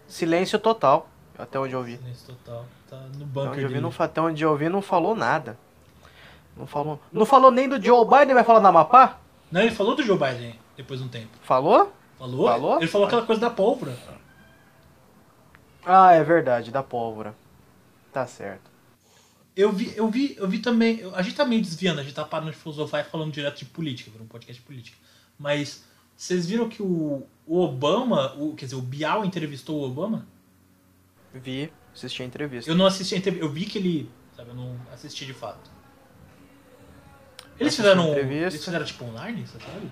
Silêncio 0.06 0.58
total, 0.58 1.08
até 1.38 1.58
onde 1.58 1.72
eu 1.72 1.82
vi. 1.82 1.96
Silêncio 1.96 2.26
total. 2.34 2.66
Tá 2.88 2.96
no 2.96 3.24
Até 3.24 3.24
bunker 3.24 3.52
onde 3.52 3.66
vi, 3.74 3.80
não, 3.80 3.92
até 3.96 4.20
onde 4.20 4.42
eu 4.42 4.56
vi 4.56 4.68
não 4.68 4.82
falou 4.82 5.14
nada. 5.14 5.56
Não 6.56 6.66
falou, 6.66 7.00
não 7.12 7.24
falou 7.24 7.50
nem 7.50 7.68
do 7.68 7.80
Joe 7.80 8.04
Biden, 8.04 8.34
vai 8.34 8.42
falar 8.42 8.58
da 8.58 8.68
Amapá? 8.68 9.20
Não, 9.50 9.60
ele 9.60 9.70
falou 9.70 9.94
do 9.94 10.02
Joe 10.02 10.18
Biden 10.18 10.58
depois 10.76 10.98
de 11.00 11.06
um 11.06 11.08
tempo. 11.08 11.30
Falou? 11.42 11.92
Falou? 12.18 12.48
Falou? 12.48 12.76
Ele 12.78 12.88
falou 12.88 13.06
aquela 13.06 13.24
coisa 13.24 13.40
da 13.40 13.50
pólvora. 13.50 13.96
Ah, 15.84 16.12
é 16.12 16.22
verdade, 16.22 16.70
da 16.70 16.82
pólvora. 16.82 17.34
Tá 18.12 18.26
certo. 18.26 18.70
Eu 19.56 19.72
vi, 19.72 19.92
eu 19.96 20.08
vi, 20.08 20.34
eu 20.38 20.48
vi 20.48 20.58
também. 20.58 21.02
a 21.14 21.22
gente 21.22 21.36
tá 21.36 21.44
meio 21.44 21.62
desviando, 21.62 22.00
a 22.00 22.02
gente 22.02 22.14
tá 22.14 22.24
parando 22.24 22.50
de 22.50 22.56
filosofar 22.56 23.00
e 23.00 23.04
falando 23.04 23.32
direto 23.32 23.58
de 23.58 23.64
política, 23.66 24.10
virou 24.10 24.24
um 24.24 24.28
podcast 24.28 24.60
de 24.60 24.66
política. 24.66 24.96
Mas 25.38 25.84
vocês 26.20 26.44
viram 26.44 26.68
que 26.68 26.82
o, 26.82 27.22
o 27.46 27.60
Obama, 27.60 28.34
o, 28.36 28.54
quer 28.54 28.66
dizer, 28.66 28.76
o 28.76 28.82
Bial 28.82 29.24
entrevistou 29.24 29.80
o 29.80 29.86
Obama? 29.86 30.26
Vi, 31.32 31.72
assisti 31.94 32.22
a 32.22 32.26
entrevista. 32.26 32.70
Eu 32.70 32.74
não 32.74 32.84
assisti 32.84 33.14
a 33.14 33.18
entrevista, 33.18 33.46
eu 33.46 33.50
vi 33.50 33.64
que 33.64 33.78
ele. 33.78 34.10
Sabe, 34.36 34.50
eu 34.50 34.54
não 34.54 34.76
assisti 34.92 35.24
de 35.24 35.32
fato. 35.32 35.70
Eles 37.58 37.72
Assisti 37.72 37.76
fizeram. 37.76 38.14
Eles 38.14 38.62
fizeram 38.62 38.84
tipo 38.84 39.02
online, 39.06 39.46
você 39.46 39.58
sabe? 39.58 39.90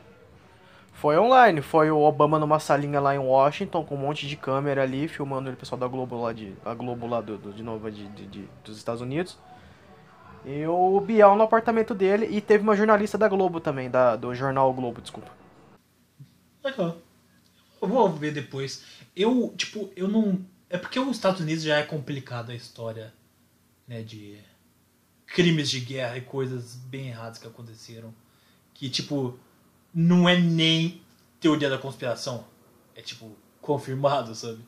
Foi 0.93 1.16
online, 1.16 1.62
foi 1.62 1.91
o 1.91 1.99
Obama 1.99 2.39
numa 2.39 2.59
salinha 2.59 3.01
lá 3.01 3.14
em 3.14 3.18
Washington, 3.18 3.83
com 3.83 3.95
um 3.95 3.99
monte 3.99 4.26
de 4.26 4.37
câmera 4.37 4.83
ali, 4.83 5.09
filmando 5.09 5.49
ele, 5.49 5.57
o 5.57 5.59
pessoal 5.59 5.79
da 5.79 5.89
Globo 5.89 6.20
lá 6.20 6.35
de. 6.35 6.53
A 6.62 6.74
Globo 6.74 7.07
lá 7.07 7.22
do, 7.22 7.39
do- 7.39 7.53
de 7.55 7.62
novo 7.62 7.91
de, 7.91 8.07
de- 8.09 8.26
de- 8.26 8.49
dos 8.62 8.76
Estados 8.76 9.01
Unidos. 9.01 9.39
E 10.45 10.66
o 10.66 11.01
Bial 11.01 11.37
no 11.37 11.45
apartamento 11.45 11.95
dele 11.95 12.26
e 12.31 12.43
teve 12.43 12.62
uma 12.64 12.76
jornalista 12.76 13.16
da 13.16 13.29
Globo 13.29 13.61
também, 13.61 13.89
da, 13.89 14.14
do 14.14 14.35
jornal 14.35 14.70
Globo, 14.74 15.01
desculpa. 15.01 15.38
Legal. 16.65 17.01
Eu 17.81 17.89
vou 17.89 18.13
ver 18.13 18.33
depois. 18.33 18.85
Eu, 19.15 19.55
tipo, 19.57 19.91
eu 19.97 20.09
não. 20.09 20.45
É 20.69 20.77
porque 20.77 20.99
os 20.99 21.17
Estados 21.17 21.41
Unidos 21.41 21.65
já 21.65 21.79
é 21.79 21.83
complicada 21.83 22.53
a 22.53 22.57
história, 22.57 23.13
né, 23.87 24.03
de 24.03 24.39
crimes 25.27 25.71
de 25.71 25.81
guerra 25.81 26.19
e 26.19 26.23
coisas 26.23 26.75
bem 26.75 27.09
erradas 27.09 27.39
que 27.39 27.47
aconteceram. 27.47 28.13
Que, 28.75 28.91
tipo, 28.91 29.39
não 29.95 30.29
é 30.29 30.39
nem 30.39 31.03
teoria 31.41 31.71
da 31.71 31.79
conspiração. 31.79 32.45
É, 32.95 33.03
tipo, 33.03 33.37
confirmado, 33.61 34.35
sabe? 34.35 34.61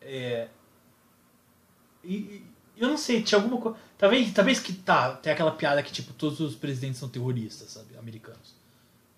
É. 0.00 0.48
E 2.04 2.42
eu 2.76 2.88
não 2.88 2.96
sei, 2.96 3.22
tinha 3.22 3.40
alguma 3.40 3.60
coisa. 3.60 3.78
Talvez, 3.96 4.32
talvez 4.32 4.60
que 4.60 4.72
tá, 4.72 5.16
tem 5.16 5.32
aquela 5.32 5.50
piada 5.50 5.82
que, 5.82 5.92
tipo, 5.92 6.12
todos 6.12 6.38
os 6.40 6.54
presidentes 6.54 6.98
são 6.98 7.08
terroristas, 7.08 7.70
sabe? 7.70 7.96
Americanos. 7.96 8.54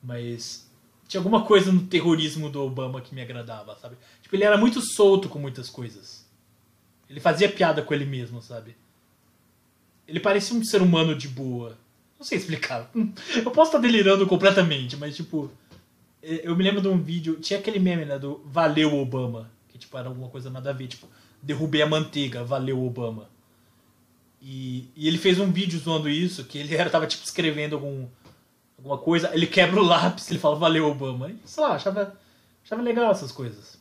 Mas 0.03 0.70
tinha 1.11 1.19
alguma 1.21 1.45
coisa 1.45 1.73
no 1.73 1.83
terrorismo 1.83 2.49
do 2.49 2.63
Obama 2.63 3.01
que 3.01 3.13
me 3.13 3.21
agradava, 3.21 3.77
sabe? 3.83 3.97
Tipo, 4.23 4.37
ele 4.37 4.45
era 4.45 4.57
muito 4.57 4.81
solto 4.81 5.29
com 5.29 5.41
muitas 5.41 5.69
coisas. 5.69 6.25
Ele 7.09 7.19
fazia 7.19 7.49
piada 7.49 7.83
com 7.83 7.93
ele 7.93 8.05
mesmo, 8.05 8.41
sabe? 8.41 8.77
Ele 10.07 10.21
parecia 10.21 10.57
um 10.57 10.63
ser 10.63 10.81
humano 10.81 11.13
de 11.17 11.27
boa. 11.27 11.77
Não 12.17 12.25
sei 12.25 12.39
explicar. 12.39 12.89
Eu 13.35 13.51
posso 13.51 13.71
estar 13.71 13.79
delirando 13.79 14.25
completamente, 14.25 14.97
mas 14.97 15.17
tipo. 15.17 15.51
Eu 16.23 16.55
me 16.55 16.63
lembro 16.63 16.81
de 16.81 16.87
um 16.87 17.03
vídeo. 17.03 17.41
Tinha 17.41 17.59
aquele 17.59 17.81
meme, 17.81 18.05
né? 18.05 18.17
Do 18.17 18.41
Valeu 18.45 18.95
Obama. 18.95 19.51
Que 19.69 19.79
tipo, 19.79 19.99
era 19.99 20.07
alguma 20.07 20.29
coisa 20.29 20.49
nada 20.49 20.71
a 20.71 20.73
ver. 20.73 20.87
Tipo, 20.87 21.09
derrubei 21.43 21.83
a 21.83 21.87
manteiga, 21.89 22.45
valeu 22.45 22.85
Obama. 22.85 23.29
E, 24.41 24.89
e 24.95 25.09
ele 25.09 25.19
fez 25.19 25.41
um 25.41 25.51
vídeo 25.51 25.79
zoando 25.81 26.09
isso, 26.09 26.45
que 26.45 26.57
ele 26.57 26.75
era, 26.75 26.89
tava 26.89 27.07
tipo 27.07 27.25
escrevendo 27.25 27.75
algum, 27.75 28.07
alguma 28.81 28.99
coisa, 28.99 29.31
ele 29.35 29.47
quebra 29.47 29.81
o 29.81 29.85
lápis, 29.85 30.31
ele 30.31 30.41
fala 30.41 30.57
valeu 30.57 30.89
Obama. 30.89 31.31
E, 31.31 31.39
sei 31.45 31.63
lá, 31.63 31.75
achava, 31.75 32.19
achava 32.65 32.83
legal 32.83 33.11
essas 33.11 33.31
coisas. 33.31 33.79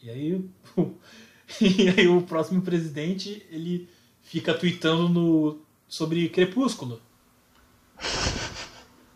E 0.00 0.08
aí, 0.08 0.50
e 1.60 1.88
aí 1.88 2.08
o 2.08 2.22
próximo 2.22 2.62
presidente, 2.62 3.44
ele 3.50 3.88
fica 4.22 4.54
tweetando 4.54 5.08
no, 5.08 5.58
sobre 5.88 6.28
Crepúsculo. 6.28 7.00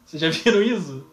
Vocês 0.04 0.20
já 0.20 0.30
viram 0.30 0.62
isso? 0.62 1.06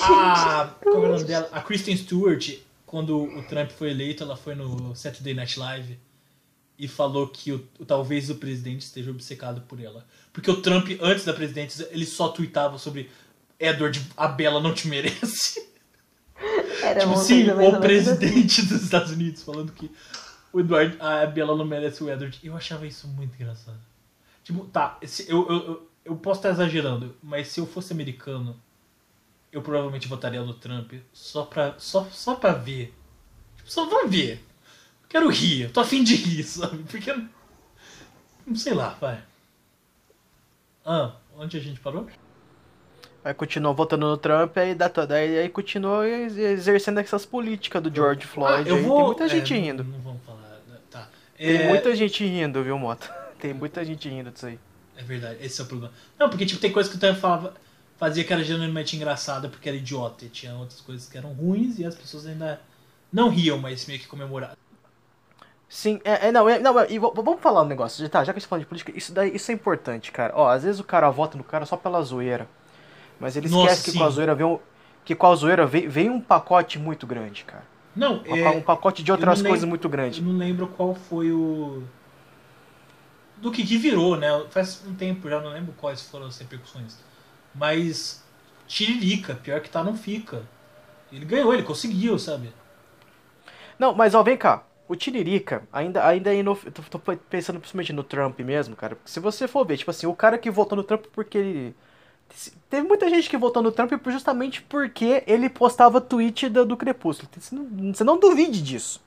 A, 0.00 0.74
qual 0.80 1.04
é 1.04 1.08
o 1.08 1.12
nome 1.12 1.24
dela? 1.24 1.48
A 1.52 1.60
Kristen 1.60 1.96
Stewart, 1.96 2.56
quando 2.86 3.24
o 3.24 3.42
Trump 3.42 3.70
foi 3.70 3.90
eleito, 3.90 4.22
ela 4.22 4.36
foi 4.36 4.54
no 4.54 4.94
Saturday 4.94 5.34
Night 5.34 5.58
Live 5.58 5.98
e 6.78 6.86
falou 6.86 7.26
que 7.28 7.52
o, 7.52 7.58
talvez 7.86 8.30
o 8.30 8.36
presidente 8.36 8.82
esteja 8.82 9.10
obcecado 9.10 9.62
por 9.62 9.80
ela. 9.80 10.06
Porque 10.32 10.50
o 10.50 10.62
Trump, 10.62 10.88
antes 11.00 11.24
da 11.24 11.32
presidência, 11.32 11.88
ele 11.90 12.06
só 12.06 12.28
tweetava 12.28 12.78
sobre 12.78 13.10
Edward, 13.58 14.00
a 14.16 14.28
Bela 14.28 14.60
não 14.60 14.72
te 14.72 14.86
merece. 14.86 15.66
Era 16.82 17.00
tipo 17.00 17.12
assim, 17.14 17.44
mais 17.44 17.58
o 17.58 17.70
assim. 17.72 17.80
presidente 17.80 18.62
dos 18.66 18.82
Estados 18.84 19.10
Unidos 19.10 19.42
falando 19.42 19.72
que 19.72 19.90
o 20.52 20.60
Edward, 20.60 20.96
a 21.00 21.26
Bela 21.26 21.56
não 21.56 21.64
merece 21.64 22.02
o 22.04 22.08
Edward. 22.10 22.38
Eu 22.42 22.56
achava 22.56 22.86
isso 22.86 23.08
muito 23.08 23.34
engraçado. 23.34 23.80
Tipo, 24.44 24.64
tá, 24.66 24.98
se- 25.04 25.28
eu, 25.28 25.46
eu, 25.48 25.56
eu, 25.66 25.90
eu 26.04 26.16
posso 26.16 26.38
estar 26.38 26.50
exagerando, 26.50 27.14
mas 27.22 27.48
se 27.48 27.58
eu 27.60 27.66
fosse 27.66 27.92
americano, 27.92 28.58
eu 29.50 29.60
provavelmente 29.62 30.06
votaria 30.06 30.40
no 30.42 30.54
Trump 30.54 30.92
só 31.12 31.44
pra, 31.44 31.74
só, 31.78 32.04
só 32.12 32.36
pra 32.36 32.52
ver. 32.52 32.94
Tipo, 33.56 33.70
só 33.70 33.86
vamos 33.86 34.10
ver. 34.10 34.44
Quero 35.08 35.28
rir, 35.30 35.62
eu 35.62 35.72
tô 35.72 35.80
afim 35.80 36.02
de 36.04 36.14
rir, 36.16 36.42
sabe? 36.44 36.82
Porque. 36.84 37.12
Não 38.46 38.56
sei 38.56 38.74
lá, 38.74 38.90
vai. 39.00 39.22
Ah, 40.84 41.12
onde 41.36 41.56
a 41.56 41.60
gente 41.60 41.80
parou? 41.80 42.06
Aí 43.24 43.34
continuou 43.34 43.74
votando 43.74 44.06
no 44.08 44.16
Trump, 44.16 44.56
aí, 44.56 44.74
dá, 44.74 44.88
to- 44.88 45.06
daí, 45.06 45.38
aí 45.38 45.48
continuou 45.48 46.04
ex- 46.04 46.36
exercendo 46.36 46.98
essas 46.98 47.26
políticas 47.26 47.82
do 47.82 47.94
George 47.94 48.26
Floyd. 48.26 48.68
Ah, 48.68 48.72
eu 48.72 48.76
aí 48.76 48.82
vou. 48.82 48.96
tem 48.98 49.06
muita 49.06 49.24
é, 49.24 49.28
gente 49.28 49.52
não- 49.54 49.60
indo. 49.60 49.84
Não 49.84 50.00
vamos 50.00 50.22
falar. 50.24 50.60
né? 50.68 50.76
Tá. 50.90 51.08
Tem 51.36 51.56
É, 51.56 51.68
muita 51.68 51.94
gente 51.94 52.24
rindo, 52.24 52.62
viu, 52.62 52.78
Mota? 52.78 53.08
Tem 53.38 53.52
muita 53.54 53.84
gente 53.84 54.08
rindo 54.08 54.30
disso 54.32 54.46
aí. 54.46 54.58
É 54.96 55.02
verdade, 55.04 55.38
esse 55.44 55.60
é 55.60 55.64
o 55.64 55.66
problema. 55.68 55.92
Não, 56.18 56.28
porque 56.28 56.44
tipo, 56.44 56.60
tem 56.60 56.72
coisa 56.72 56.90
que 56.90 56.96
o 56.96 56.98
Tan 56.98 57.14
falava, 57.14 57.54
fazia 57.96 58.24
que 58.24 58.32
era 58.32 58.42
genuinamente 58.42 58.96
engraçada 58.96 59.48
porque 59.48 59.68
era 59.68 59.78
idiota. 59.78 60.24
E 60.24 60.28
tinha 60.28 60.54
outras 60.56 60.80
coisas 60.80 61.08
que 61.08 61.16
eram 61.16 61.32
ruins 61.34 61.78
e 61.78 61.84
as 61.84 61.94
pessoas 61.94 62.26
ainda 62.26 62.60
não 63.12 63.28
riam, 63.28 63.58
mas 63.58 63.86
meio 63.86 64.00
que 64.00 64.08
comemoravam. 64.08 64.56
Sim, 65.68 66.00
é, 66.04 66.28
é, 66.28 66.32
não, 66.32 66.48
é, 66.48 66.58
não, 66.58 66.78
é, 66.80 66.86
e 66.90 66.98
vamos 66.98 67.40
falar 67.40 67.62
um 67.62 67.66
negócio, 67.66 68.08
tá, 68.08 68.24
já 68.24 68.32
que 68.32 68.38
a 68.38 68.40
gente 68.40 68.48
fala 68.48 68.60
de 68.60 68.66
política, 68.66 68.90
isso 68.96 69.12
daí, 69.12 69.34
isso 69.36 69.50
é 69.50 69.54
importante, 69.54 70.10
cara. 70.10 70.32
Ó, 70.34 70.48
às 70.48 70.62
vezes 70.62 70.80
o 70.80 70.84
cara 70.84 71.10
vota 71.10 71.36
no 71.36 71.44
cara 71.44 71.66
só 71.66 71.76
pela 71.76 72.00
zoeira, 72.02 72.48
mas 73.20 73.36
ele 73.36 73.46
Nossa, 73.46 73.74
esquece 73.74 73.82
que 73.82 73.92
com 73.92 74.04
a 74.04 74.10
zoeira 74.10 74.34
vem 74.34 74.46
um, 74.46 74.60
que 75.04 75.14
com 75.14 75.26
a 75.26 75.34
zoeira 75.36 75.66
vem, 75.66 75.88
vem 75.88 76.10
um 76.10 76.20
pacote 76.20 76.78
muito 76.78 77.06
grande, 77.06 77.44
cara. 77.44 77.64
Não, 77.94 78.22
Um, 78.28 78.36
é, 78.36 78.50
um 78.50 78.62
pacote 78.62 79.02
de 79.02 79.12
outras 79.12 79.40
eu 79.40 79.42
coisas 79.42 79.64
lembro- 79.64 79.68
muito 79.68 79.88
eu 79.88 79.90
grande. 79.90 80.24
não 80.24 80.36
lembro 80.36 80.68
qual 80.68 80.94
foi 80.94 81.32
o. 81.32 81.82
Do 83.36 83.52
que, 83.52 83.64
que 83.64 83.78
virou, 83.78 84.16
né? 84.16 84.28
Faz 84.50 84.84
um 84.86 84.94
tempo 84.94 85.28
já, 85.28 85.40
não 85.40 85.50
lembro 85.52 85.72
quais 85.74 86.02
foram 86.02 86.26
as 86.26 86.38
repercussões. 86.38 86.98
Mas. 87.54 88.24
Tiririca, 88.66 89.34
pior 89.36 89.60
que 89.62 89.70
tá, 89.70 89.82
não 89.82 89.96
fica. 89.96 90.42
Ele 91.12 91.24
ganhou, 91.24 91.54
ele 91.54 91.62
conseguiu, 91.64 92.18
sabe? 92.18 92.52
Não, 93.78 93.94
mas 93.94 94.14
ó, 94.14 94.22
vem 94.22 94.36
cá. 94.36 94.62
O 94.88 94.96
Tiririca, 94.96 95.68
ainda, 95.72 96.06
ainda 96.06 96.30
aí 96.30 96.42
no. 96.42 96.56
Tô, 96.56 96.82
tô 96.98 96.98
pensando 97.30 97.60
principalmente 97.60 97.92
no 97.92 98.02
Trump 98.02 98.40
mesmo, 98.40 98.74
cara. 98.76 98.96
porque 98.96 99.10
Se 99.10 99.20
você 99.20 99.46
for 99.46 99.64
ver, 99.66 99.76
tipo 99.76 99.90
assim, 99.90 100.06
o 100.06 100.14
cara 100.16 100.38
que 100.38 100.50
votou 100.50 100.76
no 100.76 100.84
Trump 100.84 101.06
porque 101.12 101.38
ele. 101.38 101.76
Teve 102.70 102.86
muita 102.86 103.08
gente 103.08 103.28
que 103.28 103.36
votou 103.36 103.62
no 103.62 103.72
Trump 103.72 103.92
justamente 104.08 104.62
porque 104.62 105.24
ele 105.26 105.48
postava 105.48 106.00
tweet 106.00 106.48
do, 106.48 106.64
do 106.66 106.76
Crepúsculo. 106.76 107.28
Você 107.38 107.54
não, 107.54 107.92
você 107.94 108.04
não 108.04 108.18
duvide 108.18 108.62
disso. 108.62 109.00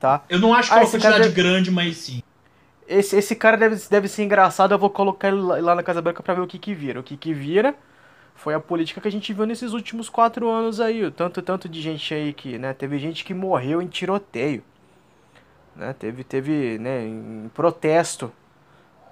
Tá? 0.00 0.24
Eu 0.28 0.38
não 0.38 0.54
acho 0.54 0.68
que 0.70 0.74
Ah, 0.74 0.80
é 0.80 0.84
uma 0.84 0.90
quantidade 0.90 1.22
deve- 1.22 1.34
grande, 1.34 1.70
mas 1.70 1.96
sim. 1.98 2.22
Esse, 2.88 3.16
esse 3.16 3.34
cara 3.34 3.56
deve, 3.56 3.76
deve 3.90 4.06
ser 4.08 4.22
engraçado, 4.22 4.72
eu 4.72 4.78
vou 4.78 4.90
colocar 4.90 5.28
ele 5.28 5.36
lá, 5.40 5.74
na 5.74 5.82
Casa 5.82 6.00
Branca 6.00 6.22
pra 6.22 6.34
ver 6.34 6.40
o 6.42 6.46
que 6.46 6.58
que 6.58 6.72
vira. 6.74 7.00
O 7.00 7.02
que 7.02 7.16
que 7.16 7.34
vira 7.34 7.74
foi 8.34 8.54
a 8.54 8.60
política 8.60 9.00
que 9.00 9.08
a 9.08 9.12
gente 9.12 9.32
viu 9.32 9.46
nesses 9.46 9.72
últimos 9.72 10.08
quatro 10.08 10.48
anos 10.50 10.80
aí. 10.80 11.04
o 11.04 11.10
Tanto, 11.10 11.42
tanto 11.42 11.68
de 11.68 11.80
gente 11.82 12.14
aí 12.14 12.32
que, 12.32 12.58
né, 12.58 12.74
teve 12.74 12.98
gente 12.98 13.24
que 13.24 13.34
morreu 13.34 13.82
em 13.82 13.88
tiroteio. 13.88 14.62
Né, 15.76 15.94
teve, 15.98 16.24
teve, 16.24 16.78
né, 16.78 17.04
em 17.06 17.50
protesto. 17.54 18.32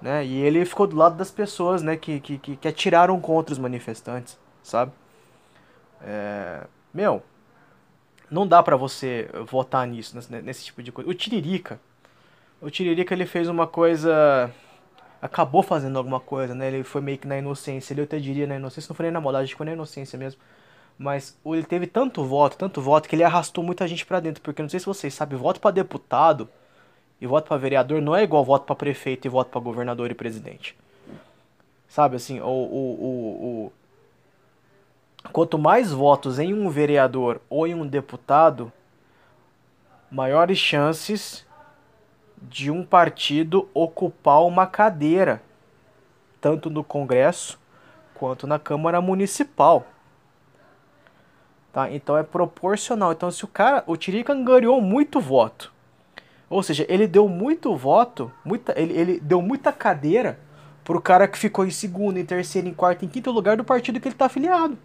Né, 0.01 0.25
e 0.25 0.41
ele 0.41 0.65
ficou 0.65 0.87
do 0.87 0.95
lado 0.95 1.15
das 1.15 1.31
pessoas, 1.31 1.81
né, 1.81 1.95
que, 1.95 2.19
que, 2.19 2.37
que, 2.37 2.67
atiraram 2.67 3.19
contra 3.19 3.53
os 3.53 3.59
manifestantes, 3.59 4.37
sabe? 4.61 4.91
É, 6.01 6.65
meu, 6.93 7.23
não 8.29 8.47
dá 8.47 8.61
pra 8.61 8.75
você 8.75 9.29
votar 9.47 9.87
nisso, 9.87 10.15
nesse, 10.15 10.41
nesse 10.41 10.65
tipo 10.65 10.83
de 10.83 10.91
coisa. 10.91 11.09
O 11.09 11.13
Tiririca, 11.13 11.79
o 12.61 12.69
Tiririca 12.69 13.13
ele 13.13 13.25
fez 13.25 13.47
uma 13.47 13.67
coisa. 13.67 14.51
Acabou 15.21 15.63
fazendo 15.63 15.97
alguma 15.97 16.19
coisa, 16.19 16.53
né? 16.53 16.67
Ele 16.67 16.83
foi 16.83 17.01
meio 17.01 17.17
que 17.17 17.27
na 17.27 17.37
inocência. 17.37 17.93
Ele 17.93 18.01
eu 18.01 18.05
até 18.05 18.19
diria 18.19 18.47
na 18.47 18.55
inocência, 18.55 18.89
não 18.89 18.95
foi 18.95 19.05
nem 19.05 19.13
na 19.13 19.21
maldade, 19.21 19.55
foi 19.55 19.65
na 19.65 19.73
inocência 19.73 20.17
mesmo. 20.17 20.39
Mas 20.97 21.37
ele 21.45 21.63
teve 21.63 21.87
tanto 21.87 22.23
voto, 22.23 22.57
tanto 22.57 22.81
voto, 22.81 23.09
que 23.09 23.15
ele 23.15 23.23
arrastou 23.23 23.63
muita 23.63 23.87
gente 23.87 24.05
pra 24.05 24.19
dentro. 24.19 24.41
Porque 24.41 24.61
não 24.61 24.69
sei 24.69 24.79
se 24.79 24.85
vocês 24.85 25.13
sabem, 25.13 25.37
voto 25.37 25.59
pra 25.59 25.71
deputado 25.71 26.47
e 27.19 27.27
voto 27.27 27.47
pra 27.47 27.57
vereador 27.57 28.01
não 28.01 28.15
é 28.15 28.23
igual 28.23 28.43
voto 28.45 28.65
pra 28.65 28.75
prefeito 28.75 29.25
e 29.25 29.29
voto 29.29 29.49
pra 29.49 29.59
governador 29.59 30.09
e 30.09 30.15
presidente. 30.15 30.75
Sabe 31.87 32.15
assim, 32.15 32.39
o, 32.39 32.45
o, 32.45 32.47
o, 32.47 33.65
o- 35.25 35.29
quanto 35.31 35.57
mais 35.57 35.91
votos 35.91 36.39
em 36.39 36.53
um 36.53 36.69
vereador 36.69 37.41
ou 37.49 37.65
em 37.67 37.73
um 37.73 37.85
deputado, 37.87 38.71
maiores 40.11 40.57
chances 40.57 41.45
de 42.41 42.69
um 42.69 42.85
partido 42.85 43.67
ocupar 43.73 44.43
uma 44.45 44.67
cadeira, 44.67 45.41
tanto 46.39 46.69
no 46.69 46.83
Congresso 46.83 47.59
quanto 48.13 48.45
na 48.45 48.59
Câmara 48.59 49.01
Municipal. 49.01 49.85
Tá? 51.75 51.91
Então 51.91 52.17
é 52.17 52.23
proporcional. 52.23 53.11
Então 53.11 53.29
se 53.29 53.43
o 53.43 53.49
cara, 53.49 53.83
o 53.85 53.97
Tiririca 53.97 54.31
angariou 54.31 54.79
muito 54.79 55.19
voto. 55.19 55.73
Ou 56.49 56.63
seja, 56.63 56.85
ele 56.87 57.05
deu 57.05 57.27
muito 57.27 57.75
voto, 57.75 58.31
muita, 58.45 58.73
ele, 58.79 58.93
ele 58.93 59.19
deu 59.19 59.41
muita 59.41 59.73
cadeira 59.73 60.39
pro 60.85 61.01
cara 61.01 61.27
que 61.27 61.37
ficou 61.37 61.65
em 61.65 61.71
segundo, 61.71 62.17
em 62.17 62.25
terceiro, 62.25 62.69
em 62.69 62.73
quarto, 62.73 63.03
em 63.03 63.09
quinto 63.09 63.29
lugar 63.29 63.57
do 63.57 63.65
partido 63.65 63.99
que 63.99 64.07
ele 64.07 64.15
tá 64.15 64.27
afiliado. 64.27 64.77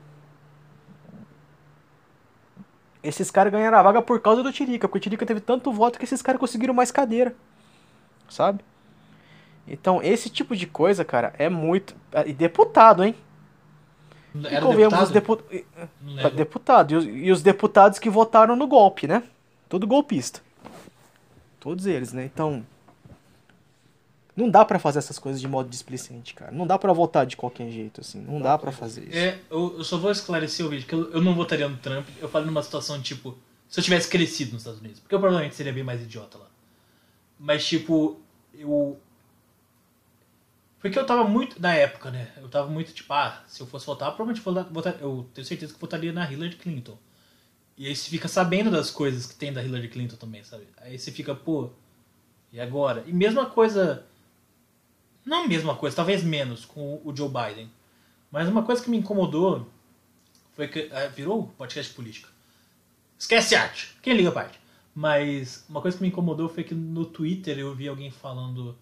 Esses 3.04 3.30
caras 3.30 3.52
ganharam 3.52 3.78
a 3.78 3.82
vaga 3.82 4.02
por 4.02 4.18
causa 4.20 4.42
do 4.42 4.52
Tiririca, 4.52 4.88
porque 4.88 4.98
o 4.98 5.00
Tiririca 5.00 5.24
teve 5.24 5.40
tanto 5.40 5.72
voto 5.72 5.96
que 5.96 6.04
esses 6.04 6.20
caras 6.20 6.40
conseguiram 6.40 6.74
mais 6.74 6.90
cadeira 6.90 7.36
sabe? 8.28 8.64
Então, 9.68 10.02
esse 10.02 10.28
tipo 10.28 10.56
de 10.56 10.66
coisa, 10.66 11.04
cara, 11.04 11.32
é 11.38 11.48
muito. 11.48 11.94
E 12.26 12.32
deputado, 12.32 13.04
hein? 13.04 13.14
E 14.34 14.46
Era 14.46 14.60
convenhamos 14.64 15.00
os 15.00 15.10
deputado? 15.10 15.48
depu... 15.50 15.66
Não 16.02 16.22
Tá, 16.22 16.28
deputado. 16.28 16.92
E 16.92 16.96
os, 16.96 17.04
e 17.04 17.30
os 17.32 17.42
deputados 17.42 17.98
que 17.98 18.08
votaram 18.08 18.56
no 18.56 18.66
golpe, 18.66 19.06
né? 19.06 19.22
Tudo 19.68 19.86
golpista. 19.86 20.40
Todos 21.58 21.86
eles, 21.86 22.12
né? 22.12 22.24
Então. 22.24 22.64
Não 24.36 24.48
dá 24.48 24.64
pra 24.64 24.78
fazer 24.78 25.00
essas 25.00 25.18
coisas 25.18 25.40
de 25.40 25.46
modo 25.46 25.68
displicente, 25.68 26.34
cara. 26.34 26.50
Não 26.50 26.66
dá 26.66 26.78
pra 26.78 26.92
votar 26.92 27.26
de 27.26 27.36
qualquer 27.36 27.70
jeito, 27.70 28.00
assim. 28.00 28.20
Não 28.20 28.40
dá 28.40 28.56
pra 28.56 28.72
fazer 28.72 29.02
isso. 29.02 29.16
É, 29.16 29.38
eu, 29.50 29.76
eu 29.78 29.84
só 29.84 29.98
vou 29.98 30.10
esclarecer 30.10 30.64
o 30.64 30.68
vídeo, 30.68 30.86
que 30.86 30.94
eu, 30.94 31.10
eu 31.12 31.20
não 31.20 31.34
votaria 31.34 31.68
no 31.68 31.76
Trump. 31.76 32.06
Eu 32.20 32.28
falei 32.28 32.46
numa 32.46 32.62
situação, 32.62 33.00
tipo, 33.02 33.36
se 33.68 33.78
eu 33.78 33.84
tivesse 33.84 34.08
crescido 34.08 34.52
nos 34.52 34.62
Estados 34.62 34.80
Unidos. 34.80 35.00
Porque 35.00 35.14
eu 35.14 35.20
provavelmente 35.20 35.54
seria 35.54 35.72
bem 35.72 35.84
mais 35.84 36.00
idiota 36.00 36.38
lá. 36.38 36.46
Mas, 37.38 37.66
tipo, 37.66 38.18
eu. 38.54 38.98
Porque 40.80 40.98
eu 40.98 41.04
tava 41.06 41.24
muito. 41.24 41.60
Na 41.60 41.74
época, 41.74 42.10
né? 42.10 42.32
Eu 42.38 42.48
tava 42.48 42.68
muito, 42.70 42.92
tipo, 42.92 43.12
ah, 43.12 43.42
se 43.46 43.60
eu 43.60 43.66
fosse 43.66 43.84
votar, 43.86 44.08
provavelmente 44.14 44.42
vota- 44.42 44.64
vota- 44.70 44.98
eu 45.00 45.28
tenho 45.34 45.46
certeza 45.46 45.74
que 45.74 45.80
votaria 45.80 46.12
na 46.12 46.30
Hillary 46.30 46.56
Clinton. 46.56 46.96
E 47.76 47.86
aí 47.86 47.94
você 47.96 48.08
fica 48.10 48.28
sabendo 48.28 48.70
das 48.70 48.90
coisas 48.90 49.26
que 49.26 49.34
tem 49.34 49.52
da 49.52 49.62
Hillary 49.62 49.88
Clinton 49.88 50.16
também, 50.16 50.42
sabe? 50.44 50.66
Aí 50.78 50.98
você 50.98 51.10
fica, 51.12 51.34
pô, 51.34 51.70
e 52.52 52.60
agora? 52.60 53.04
E 53.06 53.12
mesma 53.12 53.46
coisa. 53.46 54.04
Não 55.24 55.44
a 55.44 55.48
mesma 55.48 55.76
coisa, 55.76 55.96
talvez 55.96 56.22
menos 56.24 56.64
com 56.64 57.00
o 57.04 57.14
Joe 57.14 57.28
Biden. 57.28 57.70
Mas 58.30 58.48
uma 58.48 58.62
coisa 58.62 58.82
que 58.82 58.88
me 58.90 58.96
incomodou 58.96 59.66
foi 60.54 60.66
que. 60.68 60.88
ah, 60.92 61.08
virou 61.08 61.48
podcast 61.58 61.92
política. 61.92 62.28
Esquece 63.18 63.54
arte. 63.54 63.96
Quem 64.02 64.14
liga 64.16 64.32
pra 64.32 64.42
arte? 64.42 64.58
Mas 64.94 65.64
uma 65.68 65.80
coisa 65.82 65.96
que 65.96 66.02
me 66.02 66.08
incomodou 66.08 66.48
foi 66.48 66.64
que 66.64 66.74
no 66.74 67.04
Twitter 67.04 67.58
eu 67.58 67.74
vi 67.74 67.86
alguém 67.86 68.10
falando. 68.10 68.76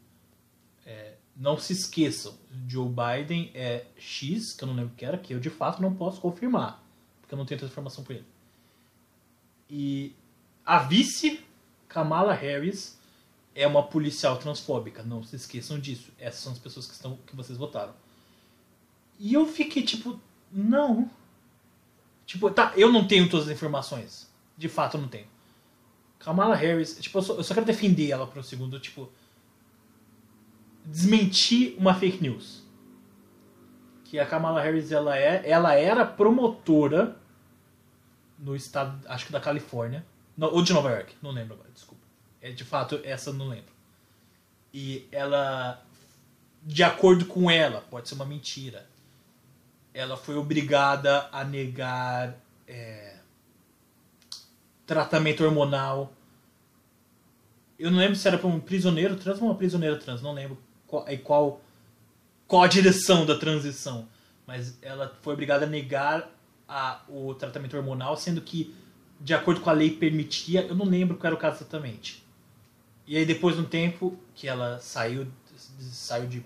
é, 0.87 1.15
não 1.39 1.57
se 1.57 1.73
esqueçam, 1.73 2.37
Joe 2.67 2.89
Biden 2.89 3.53
é 3.55 3.87
X, 3.97 4.53
que 4.53 4.65
eu 4.65 4.67
não 4.69 4.75
lembro 4.75 4.93
o 4.93 4.97
que 4.97 5.05
era, 5.05 5.17
que 5.17 5.33
eu 5.33 5.39
de 5.39 5.49
fato 5.49 5.81
não 5.81 5.95
posso 5.95 6.21
confirmar. 6.21 6.83
Porque 7.21 7.33
eu 7.33 7.39
não 7.39 7.47
tenho 7.47 7.61
tanta 7.61 7.71
informação 7.71 8.03
por 8.03 8.17
ele. 8.17 8.27
E 9.71 10.13
a 10.67 10.79
vice 10.81 11.41
Kamala 11.89 12.35
Harris 12.35 12.99
é 13.55 13.67
uma 13.67 13.83
policial 13.83 14.37
transfóbica. 14.37 15.03
Não 15.03 15.23
se 15.23 15.37
esqueçam 15.37 15.79
disso. 15.79 16.11
Essas 16.19 16.41
são 16.41 16.53
as 16.53 16.59
pessoas 16.59 16.87
que, 16.87 16.95
estão, 16.95 17.17
que 17.27 17.37
vocês 17.37 17.57
votaram. 17.57 17.95
E 19.19 19.35
eu 19.35 19.47
fiquei 19.47 19.83
tipo, 19.83 20.19
não. 20.51 21.09
Tipo, 22.27 22.51
tá, 22.51 22.73
eu 22.77 22.93
não 22.93 23.07
tenho 23.07 23.29
todas 23.29 23.47
as 23.47 23.53
informações. 23.53 24.29
De 24.57 24.69
fato, 24.69 24.97
eu 24.97 25.01
não 25.01 25.09
tenho. 25.09 25.27
Kamala 26.19 26.57
Harris, 26.57 26.99
tipo, 26.99 27.19
eu 27.19 27.23
só, 27.23 27.35
eu 27.35 27.45
só 27.45 27.55
quero 27.55 27.67
defender 27.67 28.11
ela 28.11 28.27
por 28.27 28.39
um 28.39 28.43
segundo, 28.43 28.81
tipo. 28.81 29.11
Desmentir 30.91 31.77
uma 31.79 31.95
fake 31.95 32.23
news. 32.23 32.63
Que 34.05 34.19
a 34.19 34.25
Kamala 34.25 34.63
Harris, 34.63 34.91
ela, 34.91 35.19
é, 35.19 35.43
ela 35.49 35.75
era 35.75 36.07
promotora 36.07 37.15
no 38.39 38.57
estado, 38.57 39.07
acho 39.07 39.27
que 39.27 39.33
da 39.33 39.39
Califórnia. 39.41 40.05
Ou 40.41 40.63
de 40.63 40.73
Nova 40.73 40.91
York, 40.91 41.15
não 41.21 41.31
lembro 41.31 41.55
agora, 41.55 41.71
desculpa. 41.75 42.03
É, 42.41 42.51
de 42.51 42.65
fato, 42.65 43.01
essa 43.05 43.33
não 43.33 43.49
lembro. 43.49 43.73
E 44.73 45.07
ela, 45.13 45.85
de 46.63 46.83
acordo 46.83 47.27
com 47.27 47.51
ela, 47.51 47.83
pode 47.91 48.09
ser 48.09 48.15
uma 48.15 48.25
mentira. 48.25 48.89
Ela 49.93 50.17
foi 50.17 50.37
obrigada 50.37 51.29
a 51.31 51.45
negar 51.45 52.35
é, 52.67 53.19
tratamento 54.87 55.45
hormonal. 55.45 56.15
Eu 57.79 57.91
não 57.91 57.99
lembro 57.99 58.17
se 58.17 58.27
era 58.27 58.39
para 58.39 58.49
um 58.49 58.59
prisioneiro 58.59 59.17
trans 59.17 59.39
ou 59.39 59.49
uma 59.49 59.55
prisioneira 59.55 59.99
trans, 59.99 60.23
não 60.23 60.33
lembro 60.33 60.57
qual, 60.89 61.09
e 61.09 61.17
qual, 61.17 61.61
qual 62.49 62.65
a 62.65 62.67
direção 62.67 63.25
da 63.25 63.39
transição. 63.39 64.09
Mas 64.45 64.77
ela 64.83 65.17
foi 65.23 65.35
obrigada 65.35 65.67
a 65.67 65.69
negar 65.69 66.29
a, 66.67 67.03
o 67.09 67.35
tratamento 67.35 67.77
hormonal, 67.77 68.17
sendo 68.17 68.41
que, 68.41 68.75
de 69.21 69.33
acordo 69.33 69.61
com 69.61 69.71
a 69.71 69.75
lei, 69.75 69.91
permitia. 69.91 70.63
Eu 70.63 70.75
não 70.75 70.87
lembro 70.87 71.17
qual 71.17 71.29
era 71.29 71.37
o 71.37 71.39
caso 71.39 71.59
exatamente. 71.59 72.27
E 73.07 73.17
aí, 73.17 73.25
depois 73.25 73.55
de 73.55 73.63
um 73.63 73.65
tempo 73.65 74.19
que 74.35 74.49
ela 74.49 74.81
saiu, 74.81 75.27
saiu 75.79 76.27
de. 76.27 76.45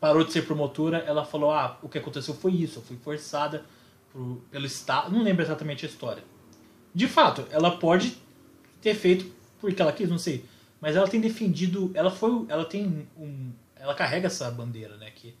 parou 0.00 0.24
de 0.24 0.32
ser 0.32 0.42
promotora, 0.42 0.98
ela 0.98 1.24
falou: 1.24 1.52
Ah, 1.52 1.78
o 1.82 1.88
que 1.88 1.98
aconteceu 1.98 2.34
foi 2.34 2.52
isso, 2.52 2.78
eu 2.78 2.82
fui 2.82 2.96
forçada 2.96 3.64
pro, 4.12 4.42
pelo 4.50 4.66
Estado. 4.66 5.12
Não 5.12 5.22
lembro 5.22 5.44
exatamente 5.44 5.84
a 5.84 5.88
história. 5.88 6.22
De 6.94 7.06
fato, 7.06 7.46
ela 7.50 7.76
pode 7.78 8.16
ter 8.80 8.94
feito 8.94 9.30
porque 9.60 9.80
ela 9.82 9.92
quis, 9.92 10.08
não 10.08 10.18
sei. 10.18 10.44
Mas 10.80 10.96
ela 10.96 11.08
tem 11.08 11.20
defendido. 11.20 11.90
Ela 11.94 12.10
foi. 12.10 12.46
Ela 12.48 12.64
tem 12.64 13.08
um. 13.16 13.52
Ela 13.76 13.94
carrega 13.94 14.26
essa 14.26 14.50
bandeira, 14.50 14.96
né? 14.96 15.10
Que 15.10 15.34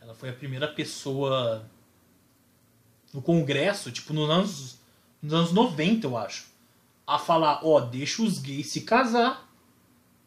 ela 0.00 0.14
foi 0.14 0.30
a 0.30 0.32
primeira 0.32 0.66
pessoa 0.68 1.64
no 3.12 3.20
Congresso, 3.20 3.90
tipo, 3.90 4.12
nos 4.12 4.30
anos, 4.30 4.78
nos 5.22 5.32
anos 5.32 5.52
90, 5.52 6.06
eu 6.06 6.16
acho, 6.16 6.46
a 7.06 7.18
falar, 7.18 7.60
ó, 7.64 7.80
deixa 7.80 8.22
os 8.22 8.38
gays 8.38 8.68
se 8.68 8.82
casar. 8.82 9.48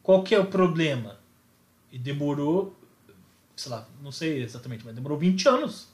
Qual 0.01 0.21
que 0.23 0.35
é 0.35 0.39
o 0.39 0.47
problema? 0.47 1.17
E 1.91 1.97
demorou, 1.97 2.75
sei 3.55 3.71
lá, 3.71 3.87
não 4.01 4.11
sei 4.11 4.43
exatamente, 4.43 4.83
mas 4.83 4.93
demorou 4.93 5.17
20 5.17 5.47
anos. 5.47 5.87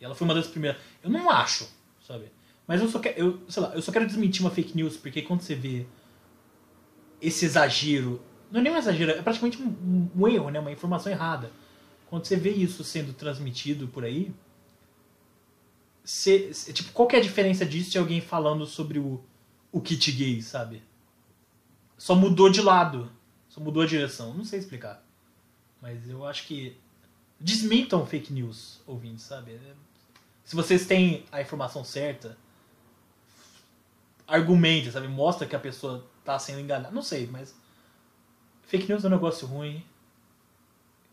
E 0.00 0.04
ela 0.04 0.14
foi 0.14 0.24
uma 0.24 0.34
das 0.34 0.48
primeiras. 0.48 0.80
Eu 1.02 1.10
não 1.10 1.30
acho, 1.30 1.68
sabe? 2.04 2.32
Mas 2.66 2.80
eu 2.80 2.88
só 2.88 2.98
quero, 2.98 3.18
eu, 3.18 3.42
sei 3.48 3.62
lá, 3.62 3.74
eu 3.74 3.82
só 3.82 3.92
quero 3.92 4.06
desmentir 4.06 4.40
uma 4.42 4.50
fake 4.50 4.74
news, 4.74 4.96
porque 4.96 5.22
quando 5.22 5.42
você 5.42 5.54
vê 5.54 5.86
esse 7.22 7.44
exagero, 7.44 8.20
não 8.50 8.60
é 8.60 8.64
nem 8.64 8.72
um 8.72 8.76
exagero, 8.76 9.12
é 9.12 9.22
praticamente 9.22 9.62
um, 9.62 10.10
um 10.14 10.28
erro, 10.28 10.50
né? 10.50 10.58
Uma 10.58 10.72
informação 10.72 11.10
errada. 11.10 11.52
Quando 12.10 12.26
você 12.26 12.36
vê 12.36 12.50
isso 12.50 12.82
sendo 12.82 13.12
transmitido 13.14 13.86
por 13.88 14.04
aí, 14.04 14.34
tipo, 16.74 16.92
qual 16.92 17.08
que 17.08 17.16
é 17.16 17.20
a 17.20 17.22
diferença 17.22 17.64
disso 17.64 17.92
de 17.92 17.98
alguém 17.98 18.20
falando 18.20 18.66
sobre 18.66 18.98
o, 18.98 19.22
o 19.70 19.80
kit 19.80 20.10
gay, 20.10 20.42
sabe? 20.42 20.82
Só 21.96 22.14
mudou 22.14 22.50
de 22.50 22.60
lado. 22.60 23.10
Só 23.48 23.60
mudou 23.60 23.82
a 23.84 23.86
direção. 23.86 24.34
Não 24.34 24.44
sei 24.44 24.58
explicar. 24.58 25.02
Mas 25.80 26.08
eu 26.08 26.26
acho 26.26 26.46
que. 26.46 26.76
Desmintam 27.38 28.06
fake 28.06 28.32
news, 28.32 28.80
ouvintes, 28.86 29.24
sabe? 29.24 29.58
Se 30.44 30.54
vocês 30.54 30.86
têm 30.86 31.24
a 31.32 31.40
informação 31.40 31.82
certa, 31.82 32.36
argumente, 34.28 34.92
sabe? 34.92 35.08
Mostra 35.08 35.46
que 35.46 35.56
a 35.56 35.58
pessoa 35.58 36.08
tá 36.24 36.38
sendo 36.38 36.60
enganada. 36.60 36.94
Não 36.94 37.02
sei, 37.02 37.26
mas. 37.26 37.54
Fake 38.62 38.88
news 38.88 39.04
é 39.04 39.08
um 39.08 39.10
negócio 39.10 39.46
ruim. 39.46 39.84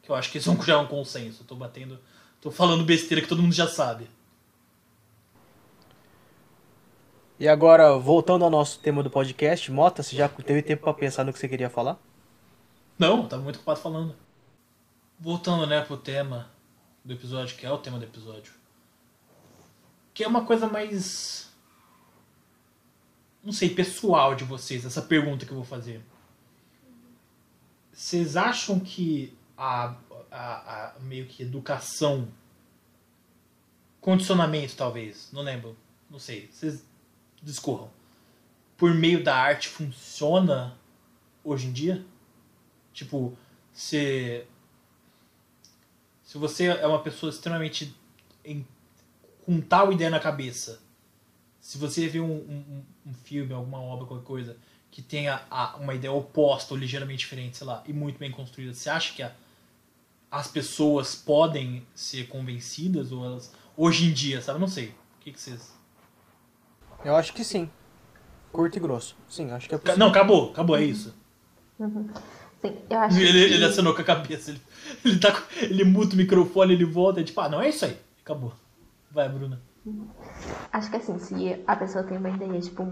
Que 0.01 0.09
eu 0.09 0.15
acho 0.15 0.31
que 0.31 0.37
isso 0.37 0.55
já 0.63 0.73
é 0.73 0.77
um 0.77 0.87
consenso. 0.87 1.43
Eu 1.43 1.47
tô 1.47 1.55
batendo. 1.55 1.99
tô 2.41 2.51
falando 2.51 2.83
besteira 2.83 3.21
que 3.21 3.27
todo 3.27 3.41
mundo 3.41 3.53
já 3.53 3.67
sabe. 3.67 4.09
E 7.39 7.47
agora, 7.47 7.97
voltando 7.97 8.43
ao 8.43 8.51
nosso 8.51 8.79
tema 8.79 9.01
do 9.01 9.09
podcast, 9.09 9.71
Mota, 9.71 10.03
você 10.03 10.13
já 10.13 10.27
teve 10.27 10.61
tempo 10.61 10.83
para 10.83 10.93
pensar 10.93 11.23
no 11.23 11.31
que 11.31 11.39
você 11.39 11.47
queria 11.47 11.69
falar? 11.69 11.97
Não, 12.97 13.25
tava 13.29 13.41
muito 13.41 13.55
ocupado 13.55 13.79
falando. 13.79 14.15
Voltando, 15.17 15.65
né, 15.65 15.79
pro 15.81 15.95
tema 15.95 16.51
do 17.03 17.13
episódio, 17.13 17.55
que 17.55 17.65
é 17.65 17.71
o 17.71 17.77
tema 17.77 17.97
do 17.97 18.03
episódio. 18.03 18.51
Que 20.13 20.25
é 20.25 20.27
uma 20.27 20.43
coisa 20.43 20.67
mais. 20.67 21.48
Não 23.43 23.53
sei, 23.53 23.69
pessoal 23.69 24.35
de 24.35 24.43
vocês, 24.43 24.85
essa 24.85 25.01
pergunta 25.01 25.45
que 25.45 25.51
eu 25.51 25.57
vou 25.57 25.65
fazer. 25.65 26.01
Vocês 27.91 28.35
acham 28.35 28.79
que 28.79 29.33
a, 29.57 29.95
a, 30.29 30.95
a 30.95 30.99
meio 30.99 31.25
que 31.25 31.43
educação, 31.43 32.27
condicionamento 34.01 34.75
talvez, 34.75 35.29
não 35.31 35.41
lembro, 35.41 35.75
não 36.09 36.19
sei, 36.19 36.49
vocês 36.51 36.85
discorram, 37.41 37.89
por 38.77 38.93
meio 38.93 39.23
da 39.23 39.35
arte 39.35 39.69
funciona 39.69 40.77
hoje 41.43 41.67
em 41.67 41.73
dia? 41.73 42.05
Tipo, 42.93 43.37
se, 43.71 44.45
se 46.23 46.37
você 46.37 46.65
é 46.65 46.87
uma 46.87 47.01
pessoa 47.01 47.29
extremamente 47.29 47.95
em, 48.43 48.67
com 49.45 49.61
tal 49.61 49.91
ideia 49.91 50.09
na 50.09 50.19
cabeça, 50.19 50.81
se 51.59 51.77
você 51.77 52.07
vê 52.07 52.19
um, 52.19 52.31
um, 52.31 52.83
um 53.09 53.13
filme, 53.13 53.53
alguma 53.53 53.81
obra, 53.81 54.05
qualquer 54.05 54.25
coisa, 54.25 54.57
que 54.91 55.01
tenha 55.01 55.41
a, 55.49 55.75
uma 55.77 55.93
ideia 55.93 56.11
oposta 56.11 56.73
ou 56.73 56.79
ligeiramente 56.79 57.19
diferente, 57.19 57.57
sei 57.57 57.67
lá, 57.67 57.83
e 57.87 57.93
muito 57.93 58.19
bem 58.19 58.31
construída, 58.31 58.73
você 58.73 58.89
acha 58.89 59.13
que 59.13 59.23
a, 59.23 59.31
as 60.31 60.47
pessoas 60.47 61.15
podem 61.15 61.85
ser 61.93 62.27
convencidas 62.27 63.11
ou 63.11 63.25
elas 63.25 63.53
hoje 63.75 64.05
em 64.05 64.13
dia, 64.13 64.41
sabe? 64.41 64.59
Não 64.59 64.67
sei. 64.67 64.89
O 64.89 65.21
que, 65.21 65.31
que 65.31 65.41
vocês 65.41 65.79
eu 67.03 67.15
acho 67.15 67.33
que 67.33 67.43
sim. 67.43 67.69
Curto 68.51 68.77
e 68.77 68.79
grosso. 68.79 69.15
Sim, 69.29 69.51
acho 69.51 69.69
que 69.69 69.75
é 69.75 69.77
possível. 69.77 69.99
Não, 69.99 70.07
acabou, 70.07 70.51
acabou, 70.51 70.75
é 70.75 70.83
isso. 70.83 71.15
Uhum. 71.77 72.09
Sim, 72.61 72.77
eu 72.89 72.99
acho 72.99 73.17
ele, 73.19 73.47
que... 73.47 73.53
ele 73.53 73.65
assinou 73.65 73.93
com 73.93 74.01
a 74.01 74.03
cabeça. 74.03 74.51
Ele, 74.51 74.61
ele, 75.05 75.19
tá, 75.19 75.43
ele 75.61 75.83
muta 75.83 76.13
o 76.13 76.17
microfone, 76.17 76.73
ele 76.73 76.85
volta, 76.85 77.21
é 77.21 77.23
tipo, 77.23 77.39
ah, 77.39 77.49
não, 77.49 77.61
é 77.61 77.69
isso 77.69 77.85
aí. 77.85 77.97
Acabou. 78.21 78.53
Vai, 79.11 79.29
Bruna. 79.29 79.61
Acho 80.71 80.89
que 80.91 80.97
assim, 80.97 81.17
se 81.19 81.63
a 81.65 81.75
pessoa 81.75 82.03
tem 82.03 82.17
uma 82.17 82.29
ideia, 82.29 82.59
tipo, 82.59 82.83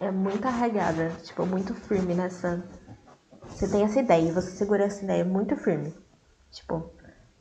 é 0.00 0.10
muito 0.10 0.46
arraigada, 0.46 1.10
tipo, 1.22 1.46
muito 1.46 1.74
firme 1.74 2.14
nessa. 2.14 2.64
Você 3.48 3.68
tem 3.68 3.84
essa 3.84 4.00
ideia 4.00 4.28
e 4.28 4.32
você 4.32 4.50
segura 4.50 4.84
essa 4.84 5.04
ideia 5.04 5.24
muito 5.24 5.56
firme. 5.56 5.94
Tipo, 6.50 6.90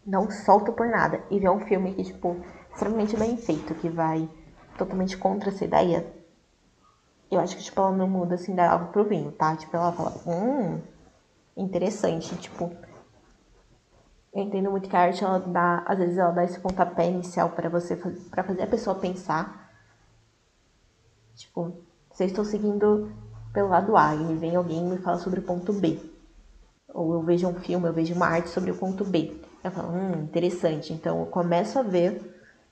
não 0.06 0.30
solta 0.30 0.72
por 0.72 0.88
nada. 0.88 1.24
E 1.30 1.40
vê 1.40 1.50
um 1.50 1.60
filme 1.60 1.94
que, 1.94 2.04
tipo, 2.04 2.36
extremamente 2.72 3.18
bem 3.18 3.38
feito, 3.38 3.74
que 3.76 3.90
vai 3.90 4.30
totalmente 4.78 5.18
contra 5.18 5.50
essa 5.50 5.66
ideia, 5.66 6.06
eu 7.30 7.40
acho 7.40 7.56
que, 7.56 7.64
tipo, 7.64 7.80
ela 7.80 7.92
não 7.92 8.10
muda, 8.10 8.36
assim, 8.36 8.54
da 8.54 8.72
água 8.72 8.88
pro 8.88 9.06
vinho, 9.06 9.32
tá? 9.32 9.56
Tipo, 9.56 9.78
ela 9.78 9.92
fala, 9.94 10.14
hum, 10.28 10.82
interessante, 11.56 12.36
tipo... 12.38 12.72
Eu 14.34 14.44
entendo 14.44 14.72
muito 14.72 14.90
que 14.90 14.96
a 14.96 15.02
arte, 15.02 15.24
ela 15.24 15.40
dá, 15.40 15.84
às 15.86 15.98
vezes, 15.98 16.18
ela 16.18 16.32
dá 16.32 16.44
esse 16.44 16.60
pontapé 16.60 17.10
inicial 17.10 17.50
para 17.50 17.70
você, 17.70 17.96
para 18.30 18.44
fazer 18.44 18.64
a 18.64 18.68
pessoa 18.68 18.96
pensar. 18.96 19.70
Tipo, 21.36 21.74
eu 22.20 22.26
estou 22.26 22.46
seguindo 22.46 23.12
pelo 23.54 23.70
lado 23.70 23.98
A 23.98 24.16
e 24.16 24.36
vem 24.36 24.56
alguém 24.56 24.80
e 24.80 24.90
me 24.92 24.98
fala 25.00 25.18
sobre 25.18 25.40
o 25.40 25.44
ponto 25.44 25.74
B. 25.74 26.00
Ou 26.94 27.14
eu 27.14 27.22
vejo 27.22 27.48
um 27.48 27.56
filme, 27.56 27.88
eu 27.88 27.94
vejo 27.94 28.14
uma 28.14 28.28
arte 28.28 28.50
sobre 28.50 28.72
o 28.72 28.78
ponto 28.78 29.04
B. 29.04 29.36
Eu 29.64 29.72
falo, 29.72 29.90
hum, 29.90 30.24
interessante. 30.24 30.94
Então 30.94 31.20
eu 31.20 31.26
começo 31.26 31.78
a 31.80 31.84
ver 31.84 32.22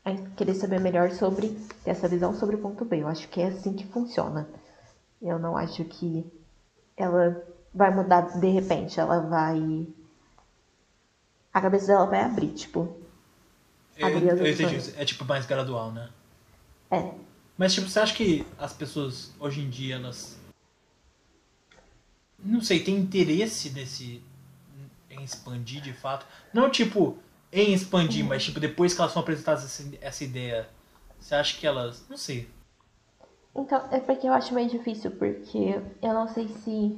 a 0.04 0.14
querer 0.36 0.56
saber 0.56 0.80
melhor 0.80 1.12
sobre 1.12 1.58
essa 1.86 2.08
visão 2.08 2.34
sobre 2.34 2.56
o 2.56 2.62
ponto 2.62 2.86
B. 2.86 3.02
Eu 3.02 3.08
acho 3.08 3.28
que 3.30 3.42
é 3.42 3.48
assim 3.48 3.74
que 3.74 3.88
funciona. 3.88 4.48
Eu 5.22 5.38
não 5.38 5.58
acho 5.58 5.84
que 5.86 6.26
ela 6.96 7.42
vai 7.74 7.94
mudar 7.94 8.40
de 8.40 8.50
repente, 8.50 9.00
ela 9.00 9.20
vai. 9.20 9.88
A 11.54 11.62
cabeça 11.62 11.88
dela 11.88 12.06
vai 12.06 12.22
abrir, 12.22 12.50
tipo. 12.50 12.96
Eu, 13.98 14.10
eu 14.10 14.48
entendi. 14.48 14.94
É 14.98 15.04
tipo 15.04 15.26
mais 15.26 15.46
gradual, 15.46 15.92
né? 15.92 16.10
É. 16.92 17.12
Mas 17.58 17.74
tipo, 17.74 17.90
você 17.90 18.00
acha 18.00 18.16
que 18.16 18.46
as 18.58 18.72
pessoas 18.74 19.34
hoje 19.40 19.62
em 19.62 19.70
dia 19.70 19.96
elas. 19.96 20.40
Não 22.38 22.62
sei, 22.62 22.82
tem 22.82 22.96
interesse 22.96 23.70
nesse. 23.72 24.24
em 25.10 25.24
expandir 25.24 25.82
de 25.82 25.92
fato? 25.92 26.26
Não 26.54 26.70
tipo 26.70 27.18
em 27.52 27.74
expandir, 27.74 28.24
mas 28.24 28.44
tipo, 28.44 28.60
depois 28.60 28.94
que 28.94 29.02
elas 29.02 29.12
são 29.12 29.22
apresentadas 29.22 29.66
essa, 29.66 29.84
essa 30.00 30.24
ideia, 30.24 30.70
você 31.20 31.36
acha 31.36 31.58
que 31.58 31.68
elas. 31.68 32.06
Não 32.08 32.18
sei. 32.18 32.48
Então, 33.56 33.90
é 33.92 34.00
porque 34.00 34.28
eu 34.28 34.34
acho 34.34 34.54
meio 34.54 34.70
difícil, 34.70 35.12
porque 35.12 35.82
eu 36.02 36.14
não 36.14 36.28
sei 36.28 36.48
se 36.48 36.98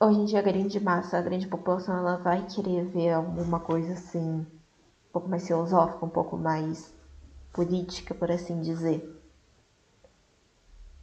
hoje 0.00 0.18
em 0.20 0.24
dia 0.24 0.38
a 0.38 0.42
grande 0.42 0.78
massa, 0.80 1.18
a 1.18 1.22
grande 1.22 1.46
população, 1.46 1.96
ela 1.96 2.16
vai 2.16 2.46
querer 2.46 2.84
ver 2.86 3.12
alguma 3.12 3.60
coisa 3.60 3.92
assim, 3.92 4.18
um 4.20 4.46
pouco 5.12 5.28
mais 5.28 5.46
filosófica, 5.46 6.04
um 6.04 6.10
pouco 6.10 6.36
mais 6.36 6.94
política, 7.52 8.14
por 8.14 8.30
assim 8.30 8.60
dizer. 8.60 9.16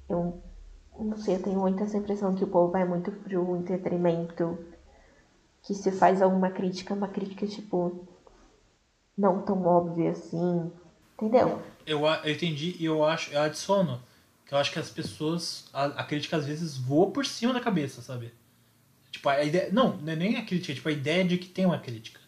Eu 0.07 0.41
não 0.99 1.17
sei, 1.17 1.35
eu 1.35 1.43
tenho 1.43 1.59
muita 1.59 1.83
essa 1.83 1.97
impressão 1.97 2.35
que 2.35 2.43
o 2.43 2.47
povo 2.47 2.71
vai 2.71 2.85
muito 2.85 3.11
pro 3.11 3.57
entretenimento 3.57 4.57
que 5.63 5.73
se 5.73 5.91
faz 5.91 6.21
alguma 6.21 6.51
crítica, 6.51 6.93
uma 6.93 7.07
crítica, 7.07 7.47
tipo, 7.47 8.07
não 9.17 9.41
tão 9.41 9.65
óbvia 9.65 10.11
assim. 10.11 10.71
Entendeu? 11.15 11.61
Eu, 11.85 12.05
eu 12.05 12.31
entendi 12.31 12.75
e 12.79 12.85
eu 12.85 13.03
acho, 13.03 13.33
eu 13.33 13.41
adiciono 13.41 14.01
que 14.45 14.53
eu 14.53 14.57
acho 14.59 14.71
que 14.71 14.77
as 14.77 14.89
pessoas, 14.89 15.67
a, 15.73 15.85
a, 15.85 16.03
crítica 16.03 16.37
às 16.37 16.45
vezes 16.45 16.77
voa 16.77 17.09
por 17.09 17.25
cima 17.25 17.51
da 17.51 17.59
cabeça, 17.59 18.01
sabe? 18.01 18.31
Tipo, 19.15 19.29
a 19.29 19.43
ideia. 19.43 19.69
Não, 19.71 19.97
não 19.97 20.13
é 20.13 20.15
nem 20.15 20.35
a 20.37 20.45
crítica, 20.45 20.71
é 20.71 20.75
tipo 20.75 20.89
a 20.89 20.91
ideia 20.91 21.23
de 21.25 21.37
que 21.37 21.47
tem 21.47 21.65
uma 21.65 21.79
crítica. 21.79 22.19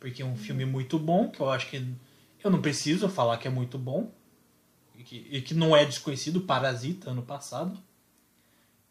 Porque 0.00 0.22
é 0.22 0.24
um 0.24 0.36
filme 0.36 0.64
muito 0.64 0.98
bom, 0.98 1.30
que 1.30 1.40
eu 1.40 1.50
acho 1.50 1.68
que 1.68 1.84
eu 2.42 2.50
não 2.50 2.60
preciso 2.62 3.08
falar 3.08 3.38
que 3.38 3.48
é 3.48 3.50
muito 3.50 3.78
bom, 3.78 4.12
e 4.94 5.02
que, 5.02 5.28
e 5.30 5.42
que 5.42 5.54
não 5.54 5.76
é 5.76 5.84
desconhecido, 5.84 6.40
Parasita, 6.40 7.10
ano 7.10 7.22
passado 7.22 7.82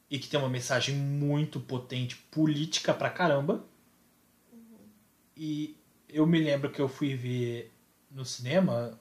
e 0.10 0.20
que 0.20 0.28
tem 0.28 0.40
uma 0.40 0.50
mensagem 0.50 0.96
muito 0.96 1.60
potente, 1.60 2.16
política 2.32 2.94
pra 2.94 3.10
caramba. 3.10 3.66
E 5.36 5.76
eu 6.08 6.26
me 6.26 6.40
lembro 6.40 6.72
que 6.72 6.80
eu 6.80 6.88
fui 6.88 7.16
ver 7.16 7.74
no 8.10 8.24
cinema. 8.24 9.00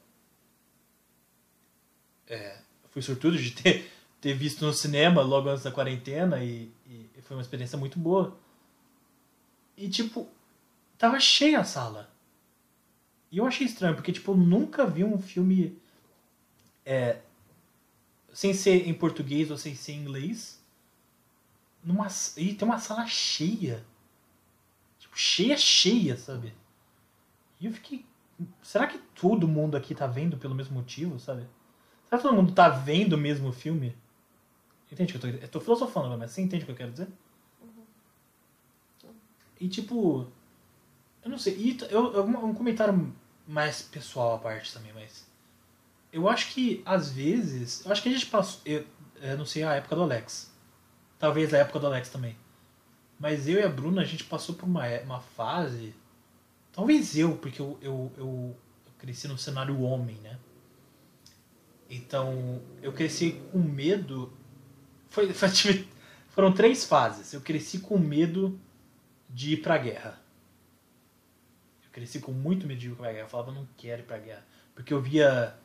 É, 2.26 2.58
fui 2.90 3.02
sortudo 3.02 3.36
de 3.36 3.50
ter, 3.50 3.90
ter 4.20 4.34
visto 4.34 4.64
no 4.64 4.72
cinema 4.72 5.22
logo 5.22 5.48
antes 5.48 5.64
da 5.64 5.70
quarentena 5.70 6.42
e 6.42 6.72
foi 7.25 7.37
uma 7.37 7.43
experiência 7.43 7.79
muito 7.79 7.99
boa. 7.99 8.39
E 9.77 9.89
tipo, 9.89 10.29
tava 10.97 11.18
cheia 11.18 11.61
a 11.61 11.64
sala. 11.64 12.11
E 13.31 13.39
eu 13.39 13.47
achei 13.47 13.66
estranho, 13.66 13.95
porque 13.95 14.12
tipo, 14.12 14.33
eu 14.33 14.37
nunca 14.37 14.87
vi 14.87 15.03
um 15.03 15.18
filme 15.18 15.77
é, 16.87 17.20
sem 18.33 18.55
ser 18.55 18.87
em 18.87 18.95
português 18.95 19.51
ou 19.51 19.59
sem 19.59 19.75
ser 19.75 19.93
em 19.93 20.01
inglês 20.01 20.62
numa. 21.85 22.09
E 22.37 22.55
tem 22.55 22.66
uma 22.66 22.79
sala 22.79 23.07
cheia. 23.07 23.85
Tipo, 24.99 25.18
cheia, 25.18 25.57
cheia, 25.57 26.16
sabe? 26.16 26.55
E 27.61 27.66
eu 27.66 27.72
fiquei. 27.72 28.05
Será 28.62 28.87
que 28.87 28.99
todo 29.14 29.47
mundo 29.47 29.77
aqui 29.77 29.95
tá 29.95 30.07
vendo 30.07 30.37
pelo 30.37 30.55
mesmo 30.55 30.75
motivo, 30.75 31.20
sabe? 31.20 31.47
Será 32.09 32.18
que 32.18 32.29
todo 32.29 32.35
mundo 32.35 32.53
tá 32.53 32.68
vendo 32.68 33.12
o 33.12 33.18
mesmo 33.18 33.53
filme? 33.53 33.95
Entende 34.95 35.16
o 35.16 35.18
que 35.18 35.26
eu 35.26 35.32
tô 35.32 35.38
Eu 35.38 35.49
tô 35.49 35.61
filosofando, 35.61 36.16
mas 36.16 36.30
você 36.30 36.40
entende 36.40 36.62
o 36.62 36.66
que 36.66 36.72
eu 36.72 36.76
quero 36.76 36.92
dizer? 36.92 37.09
E 39.61 39.68
tipo. 39.68 40.26
Eu 41.22 41.30
não 41.30 41.38
sei. 41.38 41.57
E 41.57 41.78
eu, 41.90 42.12
eu, 42.12 42.24
um 42.24 42.55
comentário 42.55 43.12
mais 43.47 43.82
pessoal 43.82 44.36
à 44.36 44.38
parte 44.38 44.72
também, 44.72 44.92
mas. 44.92 45.26
Eu 46.12 46.28
acho 46.28 46.53
que, 46.53 46.80
às 46.86 47.11
vezes. 47.11 47.84
Eu 47.84 47.90
acho 47.90 48.03
que 48.03 48.09
a 48.09 48.12
gente 48.12 48.26
passou. 48.26 48.61
Eu, 48.64 48.84
eu 49.20 49.36
não 49.36 49.45
sei 49.45 49.64
a 49.64 49.74
época 49.74 49.97
do 49.97 50.03
Alex. 50.03 50.53
Talvez 51.18 51.53
a 51.53 51.59
época 51.59 51.80
do 51.80 51.86
Alex 51.86 52.09
também. 52.09 52.36
Mas 53.18 53.49
eu 53.49 53.59
e 53.59 53.62
a 53.62 53.68
Bruna, 53.68 54.03
a 54.03 54.05
gente 54.05 54.24
passou 54.24 54.55
por 54.55 54.66
uma, 54.66 54.86
uma 55.01 55.20
fase. 55.20 55.95
Talvez 56.72 57.16
eu, 57.16 57.36
porque 57.36 57.61
eu, 57.61 57.78
eu, 57.80 58.12
eu, 58.16 58.57
eu 58.86 58.92
cresci 58.99 59.26
no 59.26 59.38
cenário 59.38 59.80
homem, 59.80 60.16
né? 60.16 60.38
Então, 61.88 62.61
eu 62.82 62.92
cresci 62.92 63.40
com 63.51 63.59
medo. 63.59 64.32
Foi, 65.14 65.32
foi, 65.32 65.48
foram 66.30 66.52
três 66.52 66.84
fases. 66.84 67.32
Eu 67.32 67.40
cresci 67.40 67.78
com 67.78 67.96
medo 67.96 68.58
de 69.30 69.54
ir 69.54 69.62
pra 69.62 69.78
guerra. 69.78 70.20
Eu 71.84 71.90
cresci 71.92 72.18
com 72.18 72.32
muito 72.32 72.66
medo 72.66 72.80
de 72.80 72.88
ir 72.88 72.96
pra 72.96 73.12
guerra. 73.12 73.24
Eu 73.24 73.28
falava, 73.28 73.52
não 73.52 73.68
quero 73.76 74.02
ir 74.02 74.04
pra 74.04 74.18
guerra. 74.18 74.44
Porque 74.74 74.92
eu 74.92 75.00
via, 75.00 75.56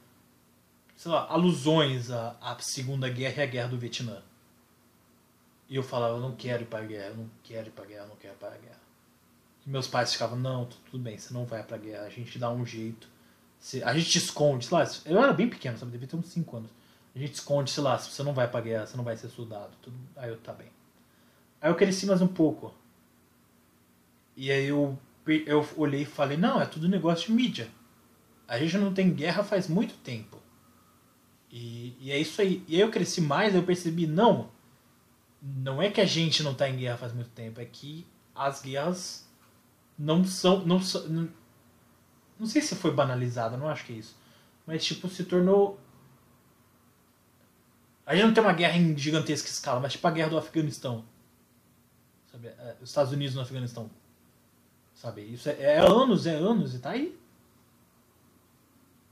sei 0.95 1.11
lá, 1.11 1.25
alusões 1.27 2.11
à, 2.11 2.37
à 2.39 2.59
Segunda 2.59 3.09
Guerra 3.09 3.41
e 3.41 3.43
à 3.43 3.47
Guerra 3.47 3.69
do 3.69 3.79
Vietnã. 3.79 4.21
E 5.67 5.75
eu 5.75 5.81
falava, 5.81 6.15
eu 6.15 6.21
não 6.21 6.35
quero 6.35 6.63
ir 6.63 6.67
pra 6.67 6.81
guerra, 6.81 7.07
eu 7.07 7.17
não 7.17 7.29
quero 7.43 7.67
ir 7.67 7.71
pra 7.71 7.85
guerra, 7.85 8.03
eu 8.03 8.09
não 8.09 8.15
quero 8.15 8.35
ir 8.35 8.37
pra 8.37 8.49
guerra. 8.49 8.79
E 9.65 9.69
meus 9.69 9.87
pais 9.87 10.13
ficavam, 10.13 10.37
não, 10.37 10.65
tudo 10.65 11.01
bem, 11.01 11.17
você 11.17 11.33
não 11.33 11.45
vai 11.45 11.63
pra 11.63 11.77
guerra, 11.77 12.05
a 12.05 12.09
gente 12.09 12.37
dá 12.37 12.51
um 12.51 12.65
jeito. 12.65 13.07
A 13.83 13.93
gente 13.97 14.09
te 14.09 14.17
esconde, 14.19 14.65
sei 14.65 14.77
lá, 14.77 14.87
eu 15.05 15.21
era 15.21 15.33
bem 15.33 15.49
pequeno, 15.49 15.77
sabe, 15.77 15.91
devia 15.91 16.07
ter 16.07 16.15
uns 16.15 16.27
5 16.27 16.57
anos. 16.57 16.71
A 17.16 17.20
gente 17.20 17.34
esconde, 17.34 17.72
sei 17.72 17.84
lá, 17.84 17.97
se 17.97 18.12
você 18.12 18.24
não 18.24 18.34
vai 18.34 18.47
pra 18.47 18.62
guerra, 18.62 18.86
você 18.86 18.95
não 18.95 19.03
vai 19.03 19.18
ser 19.18 19.30
soldado. 19.30 19.72
Tudo... 19.82 19.97
Aí 20.16 20.30
eu, 20.30 20.38
tá 20.38 20.53
bem. 20.53 20.68
Aí 21.62 21.70
eu 21.70 21.76
cresci 21.76 22.05
mais 22.05 22.22
um 22.22 22.28
pouco. 22.28 22.74
E 24.36 24.51
aí 24.51 24.68
eu, 24.68 24.97
eu 25.45 25.68
olhei 25.76 26.03
e 26.03 26.05
falei, 26.05 26.38
não, 26.38 26.62
é 26.62 26.66
tudo 26.66 26.88
negócio 26.88 27.28
de 27.28 27.34
mídia. 27.34 27.68
A 28.47 28.57
gente 28.57 28.78
não 28.78 28.93
tem 28.93 29.14
guerra 29.14 29.43
faz 29.43 29.68
muito 29.68 29.95
tempo. 29.95 30.38
E, 31.51 31.95
e 31.99 32.12
é 32.12 32.18
isso 32.18 32.41
aí. 32.41 32.64
E 32.68 32.76
aí 32.76 32.82
eu 32.82 32.91
cresci 32.91 33.22
mais, 33.22 33.53
eu 33.53 33.64
percebi, 33.64 34.07
não, 34.07 34.49
não 35.41 35.82
é 35.82 35.89
que 35.89 36.01
a 36.01 36.05
gente 36.05 36.43
não 36.43 36.51
está 36.51 36.70
em 36.70 36.78
guerra 36.78 36.97
faz 36.97 37.14
muito 37.14 37.30
tempo, 37.32 37.60
é 37.60 37.66
que 37.66 38.05
as 38.36 38.62
guerras 38.62 39.28
não 39.97 40.24
são. 40.24 40.66
Não, 40.66 40.80
não, 41.10 41.30
não 42.39 42.47
sei 42.47 42.62
se 42.62 42.76
foi 42.76 42.91
banalizada, 42.91 43.57
não 43.57 43.68
acho 43.68 43.86
que 43.86 43.93
é 43.93 43.97
isso. 43.97 44.16
Mas, 44.66 44.86
tipo, 44.86 45.10
se 45.10 45.24
tornou. 45.24 45.80
A 48.10 48.16
gente 48.16 48.26
não 48.26 48.34
tem 48.34 48.43
uma 48.43 48.53
guerra 48.53 48.76
em 48.76 48.97
gigantesca 48.97 49.47
escala, 49.47 49.80
mas 49.80 49.91
tipo 49.91 50.07
a 50.07 50.10
guerra 50.10 50.32
do 50.32 50.38
Afeganistão. 50.39 51.05
Sabe? 52.32 52.47
É, 52.47 52.76
os 52.82 52.89
Estados 52.89 53.14
Unidos 53.14 53.36
no 53.36 53.41
Afeganistão. 53.41 53.88
Sabe? 54.95 55.22
Isso 55.22 55.47
é, 55.47 55.62
é 55.62 55.78
anos, 55.80 56.26
é 56.26 56.34
anos 56.34 56.74
e 56.74 56.80
tá 56.80 56.89
aí. 56.89 57.16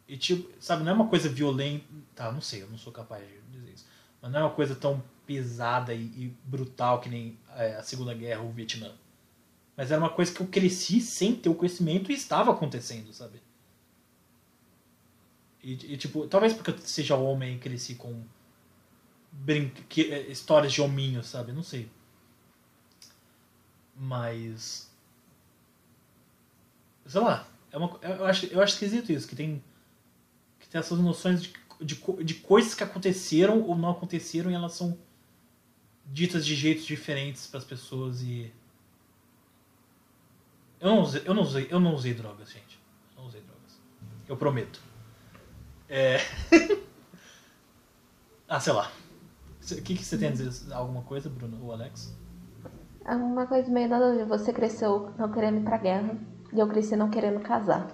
E 0.07 0.17
tipo, 0.17 0.49
sabe, 0.59 0.83
não 0.83 0.93
é 0.93 0.95
uma 0.95 1.07
coisa 1.09 1.29
violenta. 1.29 1.85
Tá, 2.15 2.31
não 2.31 2.41
sei, 2.41 2.63
eu 2.63 2.69
não 2.71 2.77
sou 2.79 2.91
capaz 2.91 3.23
de 3.23 3.59
dizer 3.59 3.71
isso. 3.71 3.85
Mas 4.19 4.31
não 4.31 4.39
é 4.39 4.43
uma 4.43 4.55
coisa 4.55 4.75
tão 4.75 5.03
pesada 5.27 5.93
e, 5.93 6.01
e 6.01 6.35
brutal 6.43 6.99
que 6.99 7.07
nem 7.07 7.37
é, 7.55 7.75
a 7.75 7.83
Segunda 7.83 8.15
Guerra 8.15 8.41
ou 8.41 8.49
o 8.49 8.51
Vietnã. 8.51 8.91
Mas 9.75 9.91
era 9.91 10.01
uma 10.01 10.09
coisa 10.09 10.33
que 10.33 10.41
eu 10.41 10.47
cresci 10.47 11.01
sem 11.01 11.35
ter 11.35 11.49
o 11.49 11.53
conhecimento 11.53 12.11
e 12.11 12.15
estava 12.15 12.51
acontecendo, 12.51 13.13
sabe? 13.13 13.43
E, 15.61 15.93
e 15.93 15.97
tipo, 15.97 16.25
talvez 16.25 16.51
porque 16.51 16.71
eu 16.71 16.77
seja 16.79 17.15
homem 17.15 17.57
e 17.57 17.59
cresci 17.59 17.93
com 17.93 18.25
que, 19.87 20.13
é, 20.13 20.31
histórias 20.31 20.73
de 20.73 20.81
hominho, 20.81 21.23
sabe? 21.23 21.51
Não 21.51 21.63
sei. 21.63 21.89
Mas. 23.95 24.91
Sei 27.05 27.21
lá. 27.21 27.47
É 27.71 27.77
uma, 27.77 27.97
eu, 28.01 28.25
acho, 28.25 28.45
eu 28.47 28.61
acho 28.61 28.73
esquisito 28.73 29.11
isso, 29.11 29.27
que 29.27 29.35
tem. 29.35 29.63
Que 30.59 30.67
tem 30.67 30.79
essas 30.79 30.99
noções 30.99 31.41
de, 31.41 31.53
de, 31.81 31.95
de 32.23 32.33
coisas 32.35 32.73
que 32.73 32.83
aconteceram 32.83 33.61
ou 33.61 33.75
não 33.75 33.91
aconteceram 33.91 34.51
e 34.51 34.53
elas 34.53 34.73
são 34.73 34.97
ditas 36.05 36.45
de 36.45 36.55
jeitos 36.55 36.85
diferentes 36.85 37.47
para 37.47 37.59
as 37.59 37.65
pessoas 37.65 38.21
e 38.21 38.51
eu 40.79 40.89
não 40.89 41.01
usei, 41.01 41.21
eu 41.25 41.33
não 41.33 41.43
usei, 41.43 41.67
eu 41.69 41.79
não 41.79 41.95
usei 41.95 42.13
drogas, 42.13 42.51
gente. 42.51 42.79
Eu 43.15 43.21
não 43.21 43.27
usei 43.27 43.41
drogas. 43.41 43.79
Eu 44.27 44.37
prometo. 44.37 44.79
É... 45.89 46.17
ah, 48.47 48.59
sei 48.59 48.73
lá. 48.73 48.91
O 49.71 49.81
que, 49.81 49.95
que 49.95 50.05
você 50.05 50.17
tem 50.17 50.29
a 50.29 50.31
dizer? 50.31 50.73
Alguma 50.73 51.01
coisa, 51.01 51.29
Bruno 51.29 51.63
ou 51.63 51.73
Alex? 51.73 52.15
Alguma 53.05 53.47
coisa 53.47 53.69
meio 53.69 53.89
nada 53.89 54.11
a 54.11 54.15
ver. 54.15 54.25
Você 54.25 54.53
cresceu 54.53 55.11
não 55.17 55.31
querendo 55.31 55.59
ir 55.59 55.63
pra 55.63 55.77
guerra 55.77 56.17
e 56.53 56.59
eu 56.59 56.67
cresci 56.67 56.95
não 56.95 57.09
querendo 57.09 57.39
casar. 57.41 57.91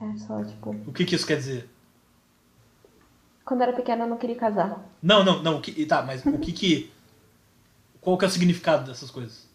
É 0.00 0.16
só, 0.18 0.42
tipo. 0.44 0.70
O 0.86 0.92
que, 0.92 1.04
que 1.04 1.14
isso 1.14 1.26
quer 1.26 1.36
dizer? 1.36 1.68
Quando 3.44 3.60
eu 3.60 3.68
era 3.68 3.76
pequena 3.76 4.04
eu 4.04 4.08
não 4.08 4.16
queria 4.16 4.36
casar. 4.36 4.84
Não, 5.02 5.24
não, 5.24 5.42
não. 5.42 5.58
O 5.58 5.60
que, 5.60 5.84
tá, 5.86 6.02
mas 6.02 6.24
o 6.24 6.38
que 6.38 6.52
que. 6.52 6.92
Qual 8.00 8.18
que 8.18 8.24
é 8.24 8.28
o 8.28 8.30
significado 8.30 8.86
dessas 8.86 9.10
coisas? 9.10 9.48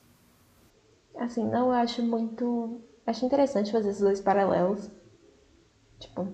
Assim, 1.17 1.43
não, 1.43 1.67
eu 1.67 1.73
acho 1.73 2.01
muito. 2.03 2.81
Acho 3.05 3.25
interessante 3.25 3.71
fazer 3.71 3.89
esses 3.89 4.01
dois 4.01 4.21
paralelos. 4.21 4.89
Tipo. 5.99 6.27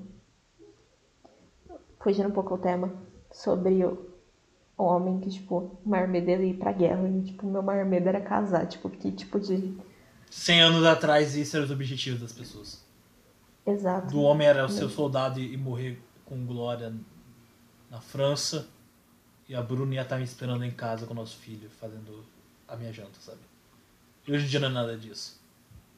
Fugindo 2.00 2.30
um 2.30 2.34
pouco 2.34 2.56
o 2.56 2.60
tema. 2.60 2.92
Sobre 3.32 3.84
o 3.86 4.13
homem 4.78 5.20
que, 5.20 5.30
tipo, 5.30 5.80
o 5.86 5.90
maior 5.90 6.08
medo 6.08 6.26
dele 6.26 6.52
ir 6.52 6.56
pra 6.56 6.72
guerra. 6.72 7.08
E, 7.08 7.22
tipo, 7.22 7.46
meu 7.46 7.62
maior 7.62 7.86
medo 7.86 8.08
era 8.08 8.22
casar. 8.22 8.66
Tipo, 8.68 8.90
que 8.90 9.12
tipo 9.12 9.40
de. 9.40 9.74
100 10.30 10.62
anos 10.62 10.86
atrás, 10.86 11.36
isso 11.36 11.56
era 11.56 11.66
os 11.66 11.72
objetivos 11.72 12.20
das 12.20 12.32
pessoas. 12.32 12.84
Exato. 13.66 14.08
Do 14.08 14.22
homem 14.22 14.48
era 14.48 14.68
ser 14.68 14.90
soldado 14.90 15.40
e 15.40 15.56
morrer 15.56 16.02
com 16.26 16.46
glória 16.46 16.94
na 17.90 18.02
França 18.02 18.68
e 19.48 19.56
a 19.56 19.62
Bruna 19.62 19.96
ia 19.96 20.02
estar 20.02 20.18
me 20.18 20.24
esperando 20.24 20.64
em 20.64 20.72
casa 20.72 21.06
com 21.06 21.14
o 21.14 21.16
nosso 21.16 21.38
filho, 21.38 21.70
fazendo 21.80 22.26
a 22.68 22.76
minha 22.76 22.92
janta, 22.92 23.20
sabe? 23.20 23.40
E 24.28 24.32
hoje 24.32 24.46
em 24.46 24.48
dia 24.48 24.60
não 24.60 24.70
é 24.70 24.72
nada 24.72 24.98
disso. 24.98 25.40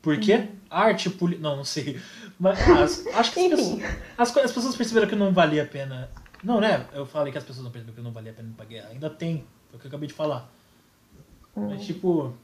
Por 0.02 0.20
quê? 0.20 0.36
Uhum. 0.36 0.48
Arte, 0.70 1.10
política. 1.10 1.48
Não, 1.48 1.58
não 1.58 1.64
sei. 1.64 2.00
Mas 2.40 2.60
as, 2.70 3.08
acho 3.08 3.32
que 3.32 3.40
as 3.40 3.50
pessoas, 3.50 3.84
as, 4.18 4.38
as, 4.38 4.52
pessoas 4.52 4.76
perceberam 4.76 5.08
que 5.08 5.16
não 5.16 5.34
valia 5.34 5.64
a 5.64 5.66
pena. 5.66 6.10
Não, 6.46 6.62
né? 6.62 6.88
Eu 6.94 7.08
falei 7.08 7.32
que 7.32 7.40
as 7.40 7.44
pessoas 7.44 7.64
não 7.64 7.72
perceberam 7.72 7.96
que 7.96 8.02
não 8.04 8.12
valia 8.12 8.32
a 8.32 8.36
pena 8.36 8.50
ir 8.50 8.54
pra 8.54 8.66
guerra. 8.66 8.90
Ainda 8.90 9.10
tem. 9.10 9.48
Foi 9.68 9.78
o 9.78 9.80
que 9.80 9.88
eu 9.88 9.90
acabei 9.90 10.08
de 10.08 10.14
falar. 10.14 10.48
Uhum. 11.56 11.70
Mas, 11.70 11.84
tipo. 11.84 12.36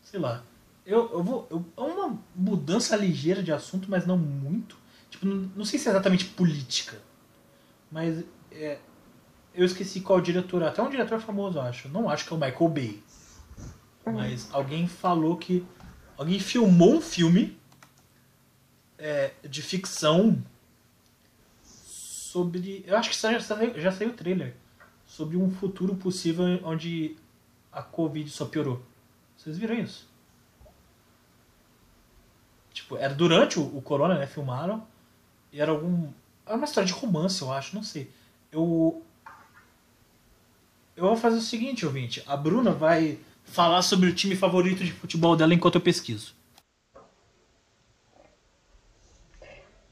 Sei 0.00 0.18
lá. 0.18 0.42
Eu, 0.86 1.12
eu 1.12 1.22
vou. 1.22 1.46
Eu, 1.50 1.62
é 1.76 1.80
uma 1.82 2.18
mudança 2.34 2.96
ligeira 2.96 3.42
de 3.42 3.52
assunto, 3.52 3.90
mas 3.90 4.06
não 4.06 4.16
muito. 4.16 4.74
Tipo, 5.10 5.26
não, 5.26 5.50
não 5.54 5.64
sei 5.66 5.78
se 5.78 5.86
é 5.86 5.90
exatamente 5.90 6.24
política. 6.24 6.98
Mas 7.92 8.24
é, 8.50 8.78
eu 9.54 9.66
esqueci 9.66 10.00
qual 10.00 10.18
diretor, 10.22 10.62
até 10.62 10.82
um 10.82 10.88
diretor 10.88 11.20
famoso, 11.20 11.60
acho. 11.60 11.90
Não 11.90 12.08
acho 12.08 12.24
que 12.24 12.32
é 12.32 12.36
o 12.36 12.40
Michael 12.40 12.70
Bay. 12.70 13.02
Uhum. 14.06 14.14
Mas 14.14 14.48
alguém 14.50 14.88
falou 14.88 15.36
que. 15.36 15.62
Alguém 16.16 16.40
filmou 16.40 16.94
um 16.94 17.00
filme 17.02 17.58
é, 18.96 19.34
de 19.46 19.60
ficção 19.60 20.42
sobre. 22.36 22.84
Eu 22.86 22.96
acho 22.98 23.08
que 23.08 23.16
já 23.16 23.40
saiu, 23.40 23.80
já 23.80 23.90
saiu 23.90 24.10
o 24.10 24.14
trailer. 24.14 24.54
Sobre 25.06 25.36
um 25.36 25.50
futuro 25.50 25.94
possível 25.94 26.60
onde 26.64 27.16
a 27.72 27.80
Covid 27.80 28.28
só 28.28 28.44
piorou. 28.44 28.82
Vocês 29.36 29.56
viram 29.56 29.76
isso? 29.76 30.08
Tipo, 32.72 32.96
era 32.96 33.14
durante 33.14 33.58
o, 33.58 33.62
o 33.62 33.80
Corona, 33.80 34.18
né? 34.18 34.26
Filmaram. 34.26 34.86
E 35.52 35.60
era 35.60 35.70
algum 35.70 36.10
é 36.44 36.54
uma 36.54 36.64
história 36.64 36.86
de 36.86 36.92
romance, 36.92 37.40
eu 37.40 37.52
acho, 37.52 37.74
não 37.74 37.82
sei. 37.82 38.10
Eu. 38.52 39.02
Eu 40.94 41.04
vou 41.04 41.16
fazer 41.16 41.38
o 41.38 41.42
seguinte, 41.42 41.84
ouvinte. 41.84 42.22
A 42.26 42.36
Bruna 42.36 42.72
vai 42.72 43.18
falar 43.44 43.82
sobre 43.82 44.08
o 44.08 44.14
time 44.14 44.34
favorito 44.34 44.82
de 44.82 44.92
futebol 44.92 45.36
dela 45.36 45.54
enquanto 45.54 45.74
eu 45.74 45.80
pesquiso. 45.80 46.34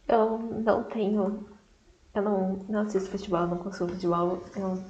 Eu 0.08 0.38
não 0.64 0.82
tenho. 0.84 1.53
Eu 2.14 2.22
não, 2.22 2.64
não 2.68 2.80
assisto 2.80 3.10
futebol, 3.10 3.46
não 3.46 3.58
consumo 3.58 3.90
futebol. 3.90 4.42
Eu, 4.54 4.82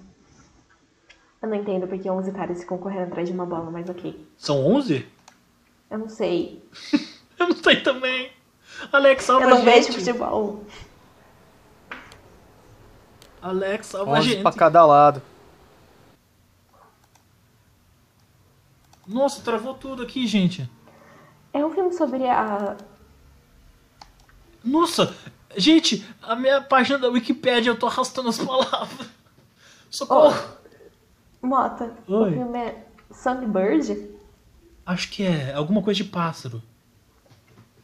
eu 1.42 1.48
não 1.48 1.54
entendo 1.54 1.86
porque 1.88 2.10
11 2.10 2.32
caras 2.32 2.58
se 2.58 2.66
concorreram 2.66 3.06
atrás 3.06 3.28
de 3.28 3.34
uma 3.34 3.46
bola, 3.46 3.70
mas 3.70 3.88
ok. 3.88 4.28
São 4.36 4.64
11? 4.66 5.06
Eu 5.90 5.98
não 5.98 6.08
sei. 6.08 6.62
eu 7.38 7.48
não 7.48 7.56
sei 7.56 7.82
também. 7.82 8.30
Alex, 8.92 9.24
salva 9.24 9.44
Eu 9.44 9.50
não 9.50 9.56
gente. 9.58 9.64
vejo 9.64 9.92
futebol. 9.98 10.64
Alex, 13.40 13.86
salva 13.86 14.10
11 14.12 14.18
a 14.18 14.22
gente. 14.22 14.42
pra 14.42 14.52
cada 14.52 14.84
lado. 14.84 15.22
Nossa, 19.06 19.42
travou 19.42 19.74
tudo 19.74 20.02
aqui, 20.02 20.26
gente. 20.26 20.68
É 21.52 21.64
um 21.64 21.70
filme 21.70 21.92
sobre 21.92 22.26
a. 22.26 22.76
Nossa, 24.64 25.14
gente, 25.56 26.06
a 26.22 26.34
minha 26.36 26.60
página 26.60 26.98
da 26.98 27.08
Wikipedia 27.08 27.70
eu 27.70 27.78
tô 27.78 27.86
arrastando 27.86 28.28
as 28.28 28.38
palavras. 28.38 29.08
Socorro. 29.90 30.34
Mota, 31.42 31.94
Oi. 32.08 32.30
o 32.30 32.32
filme 32.32 32.58
é 32.58 32.86
Songbird, 33.12 34.14
Acho 34.86 35.10
que 35.10 35.22
é 35.22 35.54
alguma 35.54 35.82
coisa 35.82 35.96
de 36.02 36.04
pássaro. 36.10 36.62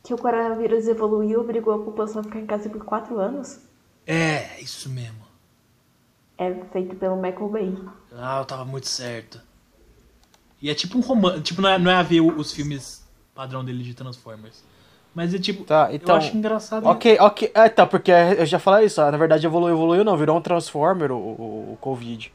que 0.02 0.12
o 0.12 0.18
coronavírus 0.18 0.86
evoluiu 0.88 1.30
e 1.30 1.36
obrigou 1.36 1.74
a 1.74 1.78
população 1.78 2.20
a 2.20 2.24
ficar 2.24 2.40
em 2.40 2.46
casa 2.46 2.68
por 2.68 2.84
quatro 2.84 3.18
anos. 3.18 3.58
É, 4.06 4.60
isso 4.60 4.88
mesmo. 4.90 5.20
É 6.36 6.52
feito 6.72 6.96
pelo 6.96 7.16
Michael 7.16 7.48
Bay. 7.48 7.78
Ah, 8.12 8.40
eu 8.40 8.44
tava 8.44 8.64
muito 8.64 8.88
certo. 8.88 9.40
E 10.60 10.68
é 10.70 10.74
tipo 10.74 10.98
um 10.98 11.00
romance. 11.00 11.40
Tipo, 11.42 11.62
não 11.62 11.68
é, 11.70 11.78
não 11.78 11.90
é 11.90 11.94
a 11.96 12.02
ver 12.02 12.20
os 12.20 12.52
filmes 12.52 13.06
padrão 13.34 13.64
dele 13.64 13.82
de 13.82 13.94
Transformers. 13.94 14.62
Mas 15.14 15.34
é 15.34 15.38
tipo. 15.38 15.64
Tá, 15.64 15.88
então- 15.92 16.14
Eu 16.14 16.18
acho 16.18 16.36
engraçado. 16.36 16.86
Ok, 16.86 17.16
ok. 17.20 17.50
É, 17.54 17.68
tá, 17.68 17.84
porque 17.86 18.10
eu 18.12 18.46
já 18.46 18.58
falei 18.58 18.86
isso, 18.86 19.00
na 19.00 19.16
verdade 19.16 19.44
evoluiu, 19.46 19.74
evoluiu 19.74 20.04
não, 20.04 20.16
virou 20.16 20.36
um 20.38 20.40
Transformer 20.40 21.10
o, 21.10 21.16
o, 21.16 21.72
o 21.72 21.78
Covid. 21.80 22.32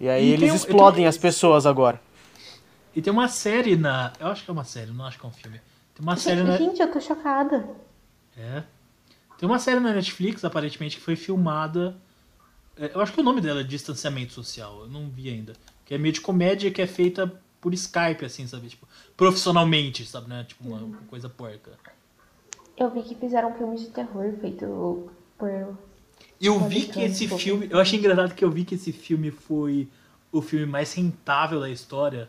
E 0.00 0.08
aí 0.08 0.24
E 0.26 0.32
eles 0.32 0.48
tem 0.50 0.56
explodem 0.56 0.96
tem- 1.02 1.06
as 1.06 1.16
pessoas 1.16 1.66
agora. 1.66 2.00
E 2.96 3.00
tem 3.02 3.12
uma 3.12 3.28
série 3.28 3.76
na. 3.76 4.12
Eu 4.18 4.26
acho 4.28 4.44
que 4.44 4.50
é 4.50 4.52
uma 4.52 4.64
série, 4.64 4.90
não 4.90 5.04
acho 5.06 5.18
que 5.18 5.24
é 5.24 5.28
um 5.28 5.32
filme. 5.32 5.60
Tem 5.94 6.02
uma 6.02 6.16
série 6.16 6.42
na. 6.42 6.56
Gente, 6.56 6.80
eu 6.80 6.90
tô 6.90 7.00
chocada. 7.00 7.68
É. 8.36 8.62
Tem 9.38 9.48
uma 9.48 9.58
série 9.58 9.78
na 9.80 9.92
Netflix, 9.92 10.44
aparentemente, 10.44 10.96
que 10.96 11.02
foi 11.02 11.14
filmada. 11.16 11.96
é, 12.76 12.90
Eu 12.94 13.00
acho 13.00 13.12
que 13.12 13.20
o 13.20 13.24
nome 13.24 13.40
dela 13.40 13.60
é 13.60 13.64
Distanciamento 13.64 14.32
Social. 14.32 14.80
Eu 14.82 14.88
não 14.88 15.08
vi 15.08 15.28
ainda. 15.28 15.52
Que 15.84 15.94
é 15.94 15.98
meio 15.98 16.12
de 16.14 16.20
comédia 16.20 16.70
que 16.70 16.80
é 16.82 16.86
feita 16.86 17.32
por 17.64 17.72
Skype, 17.72 18.26
assim, 18.26 18.46
sabe? 18.46 18.68
Tipo, 18.68 18.86
profissionalmente, 19.16 20.04
sabe? 20.04 20.28
Né? 20.28 20.44
Tipo, 20.44 20.68
uma, 20.68 20.76
uma 20.80 20.98
coisa 21.08 21.30
porca. 21.30 21.72
Eu 22.76 22.90
vi 22.90 23.02
que 23.02 23.14
fizeram 23.14 23.52
um 23.52 23.54
filme 23.54 23.78
de 23.78 23.86
terror 23.86 24.30
feito 24.38 25.10
por. 25.38 25.78
Eu 26.38 26.68
vi 26.68 26.82
que 26.82 27.00
esse 27.00 27.26
pouco. 27.26 27.42
filme. 27.42 27.66
Eu 27.70 27.80
achei 27.80 27.98
engraçado 27.98 28.34
que 28.34 28.44
eu 28.44 28.50
vi 28.50 28.66
que 28.66 28.74
esse 28.74 28.92
filme 28.92 29.30
foi 29.30 29.88
o 30.30 30.42
filme 30.42 30.66
mais 30.66 30.92
rentável 30.92 31.58
da 31.58 31.70
história. 31.70 32.28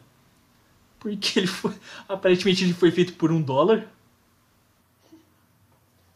Porque 0.99 1.38
ele 1.38 1.47
foi. 1.47 1.73
Aparentemente 2.07 2.63
ele 2.63 2.73
foi 2.73 2.89
feito 2.89 3.13
por 3.15 3.29
um 3.29 3.41
dólar. 3.41 3.91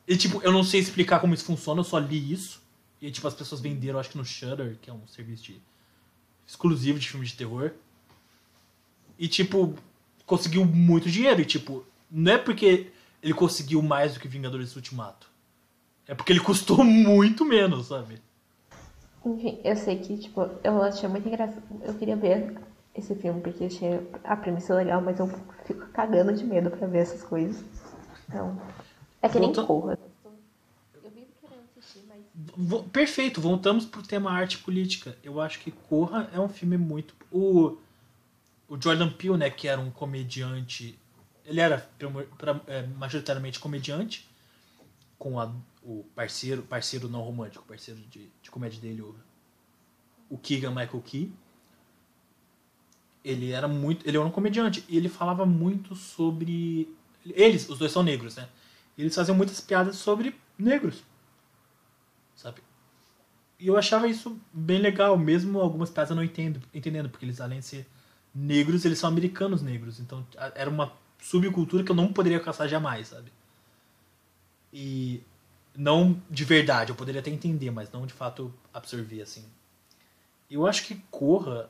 E 0.08 0.16
tipo, 0.16 0.42
eu 0.42 0.54
não 0.54 0.64
sei 0.64 0.80
explicar 0.80 1.20
como 1.20 1.34
isso 1.34 1.44
funciona, 1.44 1.82
eu 1.82 1.84
só 1.84 2.00
li 2.00 2.32
isso. 2.32 2.64
E 3.02 3.12
tipo, 3.12 3.28
as 3.28 3.34
pessoas 3.34 3.60
venderam, 3.60 4.00
acho 4.00 4.12
que 4.12 4.18
no 4.18 4.24
Shudder, 4.24 4.78
que 4.82 4.90
é 4.90 4.94
um 4.94 5.06
serviço 5.08 5.44
de, 5.44 5.62
exclusivo 6.48 6.98
de 6.98 7.10
filme 7.10 7.26
de 7.26 7.36
terror. 7.36 7.74
E 9.20 9.28
tipo, 9.28 9.76
conseguiu 10.26 10.66
muito 10.66 11.10
dinheiro. 11.10 11.42
E 11.42 11.46
tipo, 11.46 11.84
não 12.10 12.32
é 12.32 12.38
porque 12.38 12.90
ele 13.22 13.34
conseguiu 13.34 13.82
mais 13.82 14.14
do 14.14 14.20
que 14.20 14.28
Vingadores 14.28 14.76
Ultimato. 14.76 15.30
É 16.08 16.16
porque 16.16 16.32
ele 16.34 16.40
custou 16.40 16.82
muito 16.86 17.44
menos, 17.46 17.88
sabe? 17.88 18.22
Enfim, 19.26 19.60
eu 19.64 19.76
sei 19.76 20.00
que, 20.00 20.18
tipo, 20.18 20.50
eu 20.64 20.82
achei 20.82 21.08
muito 21.10 21.28
engraçado. 21.28 21.62
Eu 21.82 21.94
queria 21.96 22.16
ver 22.16 22.58
esse 22.96 23.14
filme 23.16 23.42
porque 23.42 23.66
achei 23.66 24.00
a 24.24 24.36
premissa 24.36 24.74
legal, 24.74 25.02
mas 25.02 25.20
eu 25.20 25.28
fico 25.66 25.86
cagando 25.90 26.34
de 26.34 26.46
medo 26.46 26.72
pra 26.72 26.88
ver 26.88 27.00
essas 27.00 27.22
coisas. 27.22 27.62
Então. 28.28 28.60
É 29.22 29.28
que 29.28 29.38
nem 29.38 29.52
Volta- 29.52 29.64
corra. 29.68 30.00
Eu 31.04 31.12
vivo 31.12 31.28
querendo 31.42 31.64
assistir, 31.78 32.06
mas. 32.08 32.82
Perfeito, 32.94 33.42
voltamos 33.42 33.86
pro 33.86 34.02
tema 34.02 34.32
arte 34.32 34.58
política. 34.60 35.18
Eu 35.22 35.42
acho 35.42 35.60
que 35.60 35.70
Corra 35.72 36.30
é 36.34 36.40
um 36.40 36.48
filme 36.50 36.78
muito. 36.78 37.14
O, 37.30 37.76
o 38.70 38.82
Jordan 38.82 39.12
Peele, 39.12 39.38
né, 39.38 39.50
que 39.50 39.68
era 39.68 39.80
um 39.82 39.92
comediante. 39.92 40.98
Ele 41.46 41.60
era 41.60 41.80
pra- 42.38 42.62
é, 42.68 42.86
majoritariamente 42.88 43.60
comediante, 43.60 44.28
com 45.18 45.40
a- 45.40 45.54
o 45.84 46.06
parceiro, 46.16 46.64
parceiro 46.64 47.10
não 47.10 47.22
romântico, 47.22 47.66
parceiro 47.66 48.00
de, 48.12 48.30
de 48.42 48.52
comédia 48.52 48.80
dele, 48.82 49.02
o, 49.02 49.16
o 50.30 50.38
Keegan 50.38 50.70
Michael 50.72 51.02
Key. 51.02 51.32
Ele 53.24 53.52
era 53.52 53.68
muito. 53.68 54.08
Ele 54.08 54.18
era 54.18 54.26
um 54.26 54.32
comediante 54.32 54.84
e 54.88 54.98
ele 54.98 55.10
falava 55.10 55.46
muito 55.46 55.96
sobre. 55.96 56.94
Eles, 57.26 57.68
os 57.70 57.78
dois 57.78 57.92
são 57.92 58.02
negros, 58.04 58.36
né? 58.38 58.48
Eles 58.98 59.14
faziam 59.16 59.36
muitas 59.36 59.60
piadas 59.62 59.96
sobre 59.98 60.36
negros 60.58 61.04
sabe? 62.36 62.62
E 63.60 63.68
eu 63.68 63.78
achava 63.78 64.08
isso 64.08 64.40
bem 64.54 64.80
legal, 64.80 65.18
mesmo 65.18 65.60
algumas 65.60 65.90
piadas 65.90 66.10
eu 66.12 66.16
não 66.16 66.24
entendo, 66.24 66.62
entendendo, 66.74 67.10
porque 67.10 67.26
eles 67.26 67.42
além 67.42 67.60
de 67.60 67.66
ser 67.66 67.88
negros, 68.34 68.86
eles 68.86 69.00
são 69.00 69.10
americanos 69.10 69.62
negros, 69.62 70.00
então 70.00 70.26
era 70.56 70.70
uma 70.70 70.94
subcultura 71.22 71.84
que 71.84 71.92
eu 71.92 71.96
não 71.96 72.14
poderia 72.14 72.40
caçar 72.40 72.68
jamais, 72.68 73.10
sabe? 73.10 73.32
E 74.72 75.22
não 75.76 76.22
de 76.30 76.46
verdade, 76.46 76.92
eu 76.92 76.96
poderia 76.96 77.22
até 77.22 77.30
entender, 77.30 77.72
mas 77.72 77.92
não 77.92 78.06
de 78.06 78.14
fato 78.14 78.54
absorver 78.74 79.22
assim. 79.22 79.46
Eu 80.50 80.66
acho 80.68 80.86
que 80.86 80.96
Corra 81.12 81.70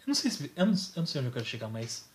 eu 0.00 0.04
não 0.06 0.14
sei 0.14 0.30
se 0.30 0.52
eu 0.56 0.66
não, 0.66 0.72
eu 0.72 0.96
não 0.96 1.06
sei 1.06 1.20
onde 1.20 1.28
eu 1.28 1.32
quero 1.32 1.44
chegar, 1.44 1.68
mas 1.68 2.08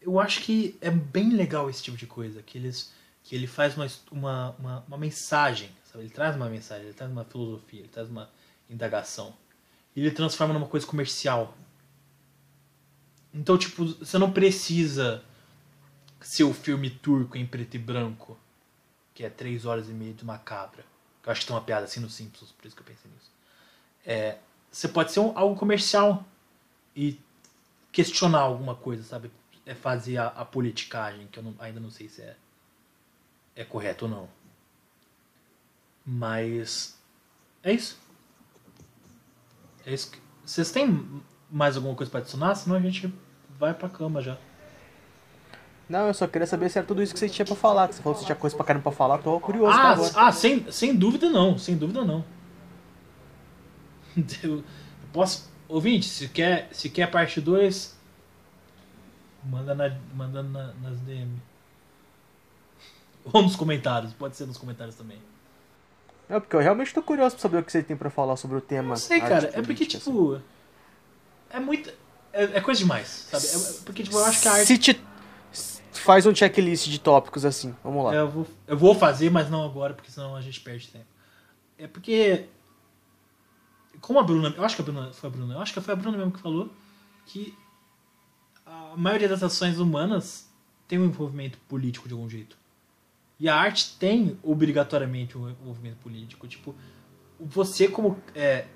eu 0.00 0.18
acho 0.20 0.42
que 0.42 0.76
é 0.80 0.90
bem 0.90 1.30
legal 1.30 1.70
esse 1.70 1.82
tipo 1.82 1.96
de 1.96 2.06
coisa, 2.06 2.42
que 2.42 2.58
eles 2.58 2.92
que 3.22 3.34
ele 3.34 3.46
faz 3.46 3.74
uma, 3.74 3.86
uma, 4.10 4.50
uma, 4.58 4.84
uma 4.86 4.98
mensagem, 4.98 5.70
sabe? 5.90 6.04
Ele 6.04 6.10
traz 6.12 6.36
uma 6.36 6.50
mensagem, 6.50 6.84
ele 6.84 6.92
traz 6.92 7.10
uma 7.10 7.24
filosofia, 7.24 7.80
ele 7.80 7.88
traz 7.88 8.10
uma 8.10 8.28
indagação. 8.68 9.34
Ele 9.96 10.10
transforma 10.10 10.54
numa 10.54 10.66
coisa 10.66 10.86
comercial. 10.86 11.56
Então, 13.32 13.58
tipo, 13.58 13.84
você 13.86 14.18
não 14.18 14.32
precisa 14.32 15.22
ser 16.20 16.44
o 16.44 16.54
filme 16.54 16.90
turco 16.90 17.36
em 17.36 17.46
preto 17.46 17.74
e 17.74 17.78
branco, 17.78 18.38
que 19.14 19.24
é 19.24 19.30
três 19.30 19.66
horas 19.66 19.88
e 19.88 19.92
meia 19.92 20.12
de 20.14 20.22
uma 20.24 20.38
cabra. 20.38 20.84
Eu 21.24 21.32
acho 21.32 21.42
que 21.42 21.46
tem 21.48 21.56
uma 21.56 21.62
piada 21.62 21.84
assim 21.84 22.00
no 22.00 22.10
Simpsons, 22.10 22.52
por 22.52 22.66
isso 22.66 22.76
que 22.76 22.82
eu 22.82 22.86
pensei 22.86 23.10
nisso. 23.10 23.30
É, 24.06 24.38
você 24.70 24.88
pode 24.88 25.12
ser 25.12 25.20
um- 25.20 25.36
algo 25.38 25.56
comercial 25.56 26.24
e 26.96 27.18
questionar 27.92 28.40
alguma 28.40 28.74
coisa, 28.76 29.02
sabe? 29.04 29.30
É 29.66 29.74
fazer 29.74 30.18
a, 30.18 30.28
a 30.28 30.44
politicagem, 30.44 31.28
que 31.28 31.38
eu 31.38 31.44
não- 31.44 31.56
ainda 31.58 31.80
não 31.80 31.90
sei 31.90 32.08
se 32.08 32.22
é 32.22 32.36
é 33.56 33.64
correto 33.64 34.04
ou 34.04 34.10
não. 34.10 34.28
Mas 36.04 36.96
é 37.62 37.72
isso. 37.72 37.98
É 39.86 39.92
isso. 39.94 40.10
que- 40.10 40.18
Vocês 40.44 40.70
têm 40.70 41.22
mais 41.50 41.76
alguma 41.76 41.94
coisa 41.94 42.10
para 42.10 42.20
adicionar? 42.20 42.54
Senão 42.54 42.76
a 42.76 42.80
gente 42.80 43.12
vai 43.58 43.72
pra 43.72 43.88
cama 43.88 44.20
já. 44.20 44.36
Não, 45.88 46.06
eu 46.08 46.14
só 46.14 46.26
queria 46.26 46.46
saber 46.46 46.68
se 46.70 46.78
era 46.78 46.86
tudo 46.86 47.02
isso 47.02 47.12
que 47.12 47.18
você 47.18 47.28
tinha 47.28 47.44
pra 47.44 47.54
falar. 47.56 47.88
Que 47.88 47.94
você 47.94 48.02
falou 48.02 48.14
que 48.14 48.20
você 48.20 48.26
tinha 48.26 48.36
coisa 48.36 48.56
pra 48.56 48.64
caramba 48.64 48.82
pra 48.84 48.92
falar, 48.92 49.18
tô 49.18 49.38
curioso 49.40 49.76
Ah, 49.78 49.90
agora. 49.92 50.12
ah 50.16 50.32
sem, 50.32 50.70
sem 50.72 50.94
dúvida 50.96 51.28
não. 51.30 51.58
Sem 51.58 51.76
dúvida 51.76 52.04
não. 52.04 52.24
Eu 54.16 54.22
eu 54.58 54.64
posso. 55.12 55.52
Ouvinte, 55.68 56.06
se 56.06 56.28
quer, 56.28 56.68
se 56.72 56.88
quer 56.90 57.10
parte 57.10 57.40
2, 57.40 57.96
manda, 59.44 59.74
na, 59.74 59.96
manda 60.14 60.42
na, 60.42 60.72
nas 60.82 60.98
DM. 61.00 61.30
Ou 63.32 63.42
nos 63.42 63.56
comentários, 63.56 64.12
pode 64.12 64.36
ser 64.36 64.46
nos 64.46 64.58
comentários 64.58 64.94
também. 64.94 65.18
É, 66.28 66.40
porque 66.40 66.56
eu 66.56 66.60
realmente 66.60 66.92
tô 66.94 67.02
curioso 67.02 67.34
pra 67.36 67.42
saber 67.42 67.58
o 67.58 67.62
que 67.64 67.70
você 67.70 67.82
tem 67.82 67.96
pra 67.96 68.10
falar 68.10 68.36
sobre 68.36 68.56
o 68.56 68.60
tema. 68.60 68.90
Não 68.90 68.96
sei, 68.96 69.20
cara. 69.20 69.48
É 69.48 69.52
porque, 69.52 69.62
política, 69.62 69.98
assim. 69.98 70.10
tipo. 70.10 70.40
É 71.50 71.60
muito. 71.60 71.90
É, 72.32 72.44
é 72.44 72.60
coisa 72.60 72.78
demais, 72.80 73.28
sabe? 73.30 73.46
É- 73.46 73.78
é 73.78 73.82
porque, 73.84 74.02
tipo, 74.02 74.16
eu 74.16 74.24
acho 74.24 74.40
que 74.42 74.48
a 74.48 74.52
arte. 74.52 74.66
Se 74.66 74.78
te... 74.78 75.00
Faz 75.92 76.26
um 76.26 76.34
checklist 76.34 76.88
de 76.88 76.98
tópicos 76.98 77.44
assim, 77.44 77.74
vamos 77.82 78.04
lá. 78.04 78.14
É, 78.14 78.18
eu, 78.18 78.28
vou, 78.28 78.46
eu 78.66 78.76
vou 78.76 78.94
fazer, 78.94 79.30
mas 79.30 79.48
não 79.48 79.64
agora, 79.64 79.94
porque 79.94 80.10
senão 80.10 80.34
a 80.36 80.40
gente 80.40 80.60
perde 80.60 80.88
tempo. 80.88 81.06
É 81.78 81.86
porque. 81.86 82.46
Como 84.00 84.18
a 84.18 84.22
Bruna. 84.22 84.52
Eu 84.56 84.64
acho 84.64 84.76
que 84.76 84.82
a 84.82 84.84
Bruna. 84.84 85.12
Foi 85.12 85.28
a 85.28 85.32
Bruna. 85.32 85.54
Eu 85.54 85.60
acho 85.60 85.72
que 85.72 85.80
foi 85.80 85.94
a 85.94 85.96
Bruna 85.96 86.18
mesmo 86.18 86.32
que 86.32 86.40
falou 86.40 86.70
que 87.26 87.56
a 88.66 88.94
maioria 88.96 89.28
das 89.28 89.42
ações 89.42 89.78
humanas 89.78 90.48
tem 90.88 90.98
um 90.98 91.04
envolvimento 91.06 91.58
político 91.68 92.08
de 92.08 92.14
algum 92.14 92.28
jeito. 92.28 92.56
E 93.38 93.48
a 93.48 93.56
arte 93.56 93.96
tem 93.98 94.38
obrigatoriamente 94.42 95.36
um 95.36 95.50
envolvimento 95.50 95.96
político. 95.96 96.46
Tipo, 96.46 96.74
você 97.38 97.88
como 97.88 98.18
é, 98.34 98.66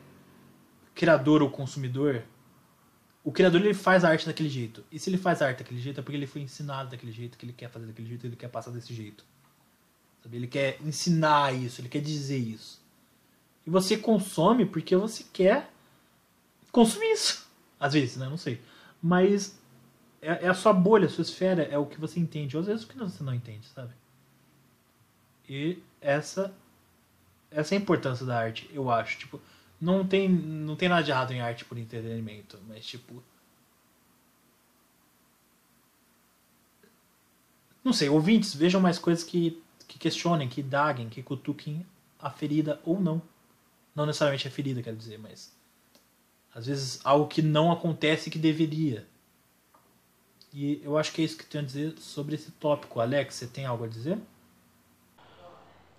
criador 0.95 1.43
ou 1.43 1.51
consumidor, 1.51 2.25
o 3.23 3.31
criador 3.31 3.61
ele 3.61 3.75
faz 3.75 4.05
a 4.05 4.09
arte 4.09 4.27
daquele 4.27 4.49
jeito. 4.49 4.85
E 4.91 4.99
se 4.99 5.11
ele 5.11 5.19
faz 5.19 5.41
a 5.41 5.47
arte 5.47 5.59
daquele 5.59 5.81
jeito 5.81 6.01
é 6.01 6.03
porque 6.03 6.17
ele 6.17 6.27
foi 6.27 6.43
ensinado 6.43 6.91
daquele 6.91 7.13
jeito, 7.13 7.39
que 7.39 7.45
ele 7.45 7.53
quer 7.53 7.69
fazer 7.69 7.87
daquele 7.87 8.09
jeito, 8.09 8.27
ele 8.27 8.37
quer 8.37 8.49
passar 8.49 8.71
desse 8.71 8.93
jeito. 8.93 9.25
Sabe? 10.23 10.37
Ele 10.37 10.47
quer 10.47 10.79
ensinar 10.83 11.55
isso, 11.55 11.81
ele 11.81 11.89
quer 11.89 12.01
dizer 12.01 12.39
isso. 12.39 12.83
E 13.67 13.71
você 13.71 13.97
consome 13.97 14.65
porque 14.65 14.97
você 14.97 15.25
quer 15.33 15.71
consumir 16.73 17.13
isso. 17.13 17.47
Às 17.79 17.93
vezes, 17.93 18.17
né? 18.17 18.29
Não 18.29 18.37
sei. 18.37 18.61
Mas 19.01 19.61
é, 20.21 20.47
é 20.47 20.49
a 20.49 20.55
sua 20.55 20.73
bolha, 20.73 21.07
a 21.07 21.11
sua 21.11 21.23
esfera, 21.23 21.63
é 21.63 21.79
o 21.79 21.87
que 21.87 22.01
você 22.01 22.19
entende. 22.19 22.57
Ou 22.57 22.61
às 22.61 22.67
vezes 22.67 22.85
o 22.85 22.89
que 22.89 22.97
você 22.97 23.23
não 23.23 23.35
entende, 23.35 23.69
sabe? 23.69 23.93
E 25.49 25.83
essa 26.01 26.55
essa 27.51 27.75
é 27.75 27.79
a 27.79 27.81
importância 27.81 28.27
da 28.27 28.39
arte, 28.39 28.69
eu 28.73 28.91
acho. 28.91 29.19
Tipo, 29.19 29.41
não 29.81 30.07
tem, 30.07 30.29
não 30.29 30.77
tem 30.77 30.89
nada 30.89 31.03
de 31.03 31.11
errado 31.11 31.33
em 31.33 31.41
arte 31.41 31.65
por 31.65 31.79
entretenimento, 31.79 32.59
mas 32.69 32.85
tipo. 32.85 33.23
Não 37.83 37.93
sei, 37.93 38.09
ouvintes, 38.09 38.55
vejam 38.55 38.81
mais 38.81 38.99
coisas 38.99 39.25
que, 39.25 39.63
que 39.87 39.99
questionem, 39.99 40.49
que 40.49 40.63
daguem, 40.63 41.09
que 41.09 41.23
cutuquem 41.23 41.87
a 42.19 42.29
ferida 42.29 42.81
ou 42.85 43.01
não. 43.01 43.23
Não 43.95 44.05
necessariamente 44.05 44.47
a 44.47 44.51
ferida, 44.51 44.83
quero 44.83 44.97
dizer, 44.97 45.19
mas. 45.19 45.57
Às 46.55 46.67
vezes 46.67 47.01
algo 47.05 47.29
que 47.29 47.41
não 47.41 47.71
acontece 47.73 48.31
que 48.31 48.39
deveria. 48.39 49.07
E 50.53 50.81
eu 50.83 50.99
acho 50.99 51.13
que 51.13 51.23
é 51.23 51.25
isso 51.25 51.37
que 51.37 51.45
tenho 51.45 51.63
a 51.63 51.67
dizer 51.67 51.99
sobre 51.99 52.35
esse 52.35 52.51
tópico. 52.53 53.01
Alex, 53.01 53.35
você 53.35 53.47
tem 53.47 53.65
algo 53.65 53.85
a 53.85 53.89
dizer? 53.89 54.19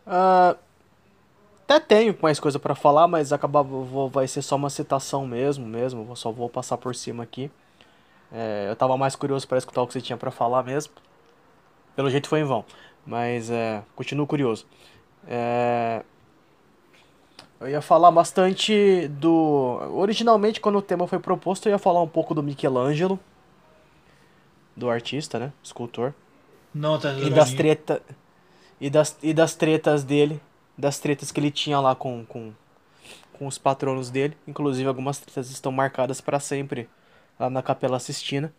Uh, 0.10 0.57
até 1.64 1.80
tenho 1.80 2.18
mais 2.20 2.39
coisa 2.39 2.57
para 2.57 2.74
falar, 2.74 3.07
mas 3.07 3.32
acabar 3.32 3.62
vou, 3.62 4.10
vai 4.10 4.28
ser 4.28 4.41
só 4.41 4.55
uma 4.55 4.72
citação 4.72 5.28
mesmo, 5.28 5.68
mesmo. 5.68 6.16
Só 6.16 6.32
vou 6.32 6.49
passar 6.49 6.78
por 6.78 6.95
cima 6.95 7.22
aqui. 7.22 7.51
É, 8.32 8.66
eu 8.68 8.76
tava 8.76 8.97
mais 8.97 9.16
curioso 9.16 9.47
para 9.47 9.60
escutar 9.60 9.84
o 9.84 9.88
que 9.88 9.93
você 9.93 10.01
tinha 10.01 10.18
para 10.18 10.32
falar 10.32 10.64
mesmo. 10.64 10.93
Pelo 11.95 12.10
jeito 12.10 12.28
foi 12.28 12.39
em 12.39 12.43
vão, 12.43 12.66
mas 13.05 13.51
é, 13.51 13.84
continuo 13.95 14.26
curioso. 14.26 14.66
É, 15.28 16.01
eu 17.60 17.70
ia 17.70 17.82
falar 17.82 18.10
bastante 18.10 19.07
do. 19.07 19.80
Originalmente, 19.93 20.60
quando 20.60 20.78
o 20.78 20.82
tema 20.82 21.05
foi 21.05 21.20
proposto, 21.20 21.68
eu 21.68 21.74
ia 21.74 21.80
falar 21.80 22.01
um 22.01 22.07
pouco 22.07 22.34
do 22.34 22.41
Michelangelo, 22.41 23.20
do 24.76 24.89
artista, 24.89 25.38
né? 25.38 25.53
Escultor. 25.62 26.14
Não, 26.74 26.97
tá 26.97 27.14
E 27.14 27.30
das 27.30 27.53
treta 27.53 28.01
e 28.80 28.89
das, 28.89 29.17
e 29.21 29.34
das 29.34 29.55
tretas 29.55 30.03
dele, 30.03 30.39
das 30.77 30.99
tretas 30.99 31.32
que 31.32 31.39
ele 31.39 31.51
tinha 31.51 31.80
lá 31.80 31.95
com, 31.95 32.25
com, 32.25 32.51
com 33.34 33.47
os 33.47 33.57
patronos 33.57 34.09
dele. 34.09 34.38
Inclusive, 34.47 34.88
algumas 34.88 35.19
tretas 35.19 35.49
estão 35.49 35.71
marcadas 35.71 36.21
para 36.21 36.39
sempre 36.39 36.88
lá 37.39 37.49
na 37.49 37.61
Capela 37.61 37.99
Sistina. 37.99 38.53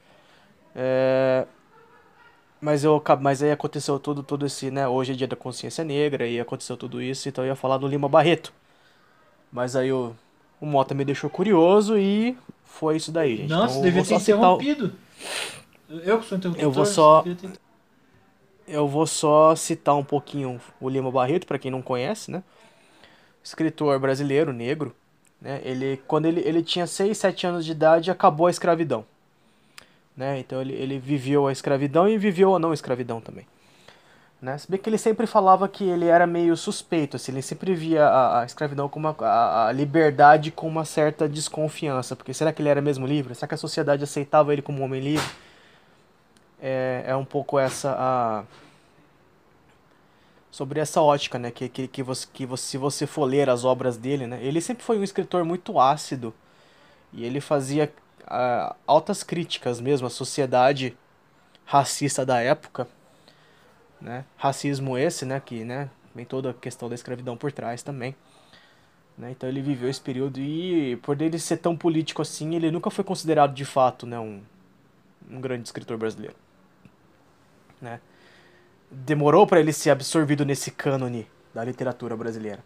É... 0.74 1.46
Mas, 2.60 2.84
eu, 2.84 3.02
mas 3.20 3.42
aí 3.42 3.50
aconteceu 3.50 3.98
tudo, 3.98 4.22
tudo 4.22 4.44
esse, 4.44 4.70
né? 4.70 4.86
Hoje 4.86 5.12
é 5.12 5.16
dia 5.16 5.26
da 5.26 5.36
consciência 5.36 5.82
negra 5.82 6.26
e 6.26 6.38
aconteceu 6.38 6.76
tudo 6.76 7.00
isso, 7.00 7.26
então 7.26 7.42
eu 7.42 7.48
ia 7.48 7.56
falar 7.56 7.78
do 7.78 7.86
Lima 7.88 8.06
Barreto. 8.06 8.52
Mas 9.50 9.74
aí 9.74 9.90
o, 9.90 10.14
o 10.60 10.66
Mota 10.66 10.94
me 10.94 11.02
deixou 11.02 11.30
curioso 11.30 11.96
e 11.96 12.36
foi 12.64 12.96
isso 12.96 13.10
daí, 13.10 13.38
gente. 13.38 13.48
Nossa, 13.48 13.78
então, 13.78 13.82
devia 13.82 14.04
ter 14.04 14.14
interrompido. 14.14 14.92
Eu 15.88 16.20
que 16.20 16.26
sou 16.26 16.36
interrompido. 16.36 16.66
Eu 16.66 16.70
vou 16.70 16.84
só. 16.84 17.24
Eu 18.70 18.86
vou 18.86 19.04
só 19.04 19.56
citar 19.56 19.96
um 19.96 20.04
pouquinho 20.04 20.60
o 20.80 20.88
Lima 20.88 21.10
Barreto, 21.10 21.46
para 21.46 21.58
quem 21.58 21.70
não 21.70 21.82
conhece, 21.82 22.30
né? 22.30 22.42
Escritor 23.42 23.98
brasileiro, 23.98 24.52
negro. 24.52 24.94
Né? 25.40 25.60
Ele, 25.64 26.00
quando 26.06 26.26
ele, 26.26 26.40
ele 26.40 26.62
tinha 26.62 26.86
6, 26.86 27.18
7 27.18 27.46
anos 27.48 27.64
de 27.64 27.72
idade, 27.72 28.10
acabou 28.10 28.46
a 28.46 28.50
escravidão. 28.50 29.04
Né? 30.16 30.38
Então 30.38 30.60
ele, 30.60 30.74
ele 30.74 30.98
viveu 30.98 31.48
a 31.48 31.52
escravidão 31.52 32.08
e 32.08 32.16
viveu 32.16 32.54
a 32.54 32.58
não 32.60 32.72
escravidão 32.72 33.20
também. 33.20 33.46
Né? 34.40 34.56
Se 34.56 34.70
bem 34.70 34.80
que 34.80 34.88
ele 34.88 34.98
sempre 34.98 35.26
falava 35.26 35.68
que 35.68 35.84
ele 35.84 36.06
era 36.06 36.26
meio 36.26 36.56
suspeito, 36.56 37.16
assim, 37.16 37.32
ele 37.32 37.42
sempre 37.42 37.74
via 37.74 38.06
a, 38.06 38.40
a 38.40 38.44
escravidão 38.46 38.88
como 38.88 39.08
uma, 39.08 39.16
a, 39.26 39.66
a, 39.66 39.72
liberdade 39.72 40.50
com 40.50 40.66
uma 40.68 40.84
certa 40.84 41.28
desconfiança, 41.28 42.16
porque 42.16 42.32
será 42.32 42.52
que 42.52 42.62
ele 42.62 42.68
era 42.68 42.80
mesmo 42.80 43.06
livre? 43.06 43.34
Será 43.34 43.48
que 43.48 43.54
a 43.54 43.58
sociedade 43.58 44.04
aceitava 44.04 44.52
ele 44.52 44.62
como 44.62 44.80
um 44.80 44.84
homem 44.84 45.00
livre? 45.00 45.26
É, 46.60 47.04
é 47.06 47.16
um 47.16 47.24
pouco 47.24 47.58
essa 47.58 47.94
a 47.98 48.44
sobre 50.50 50.80
essa 50.80 51.00
ótica, 51.00 51.38
né, 51.38 51.50
que, 51.50 51.68
que, 51.68 51.86
que, 51.86 52.02
você, 52.02 52.26
que 52.32 52.44
você, 52.44 52.64
se 52.64 52.76
você 52.76 53.06
for 53.06 53.24
ler 53.24 53.48
as 53.48 53.64
obras 53.64 53.96
dele, 53.96 54.26
né, 54.26 54.40
ele 54.42 54.60
sempre 54.60 54.82
foi 54.82 54.98
um 54.98 55.04
escritor 55.04 55.44
muito 55.44 55.78
ácido 55.78 56.34
e 57.12 57.24
ele 57.24 57.40
fazia 57.40 57.92
uh, 58.22 58.74
altas 58.86 59.22
críticas 59.22 59.80
mesmo 59.80 60.06
à 60.06 60.10
sociedade 60.10 60.96
racista 61.64 62.24
da 62.26 62.40
época, 62.40 62.88
né? 64.00 64.24
Racismo 64.36 64.96
esse, 64.96 65.24
né? 65.24 65.40
Que, 65.40 65.64
né? 65.64 65.90
Vem 66.14 66.24
toda 66.24 66.50
a 66.50 66.54
questão 66.54 66.88
da 66.88 66.94
escravidão 66.94 67.36
por 67.36 67.52
trás 67.52 67.82
também. 67.82 68.14
Né? 69.16 69.32
Então 69.32 69.48
ele 69.48 69.60
viveu 69.60 69.88
esse 69.88 70.00
período 70.00 70.40
e 70.40 70.96
por 70.96 71.20
ele 71.20 71.38
ser 71.38 71.58
tão 71.58 71.76
político 71.76 72.22
assim, 72.22 72.54
ele 72.54 72.70
nunca 72.70 72.90
foi 72.90 73.04
considerado 73.04 73.54
de 73.54 73.64
fato, 73.64 74.06
né? 74.06 74.18
Um, 74.18 74.40
um 75.30 75.40
grande 75.40 75.68
escritor 75.68 75.96
brasileiro, 75.98 76.34
né? 77.80 78.00
Demorou 78.90 79.46
para 79.46 79.60
ele 79.60 79.72
ser 79.72 79.90
absorvido 79.90 80.44
nesse 80.44 80.70
cânone 80.70 81.28
da 81.54 81.64
literatura 81.64 82.16
brasileira. 82.16 82.62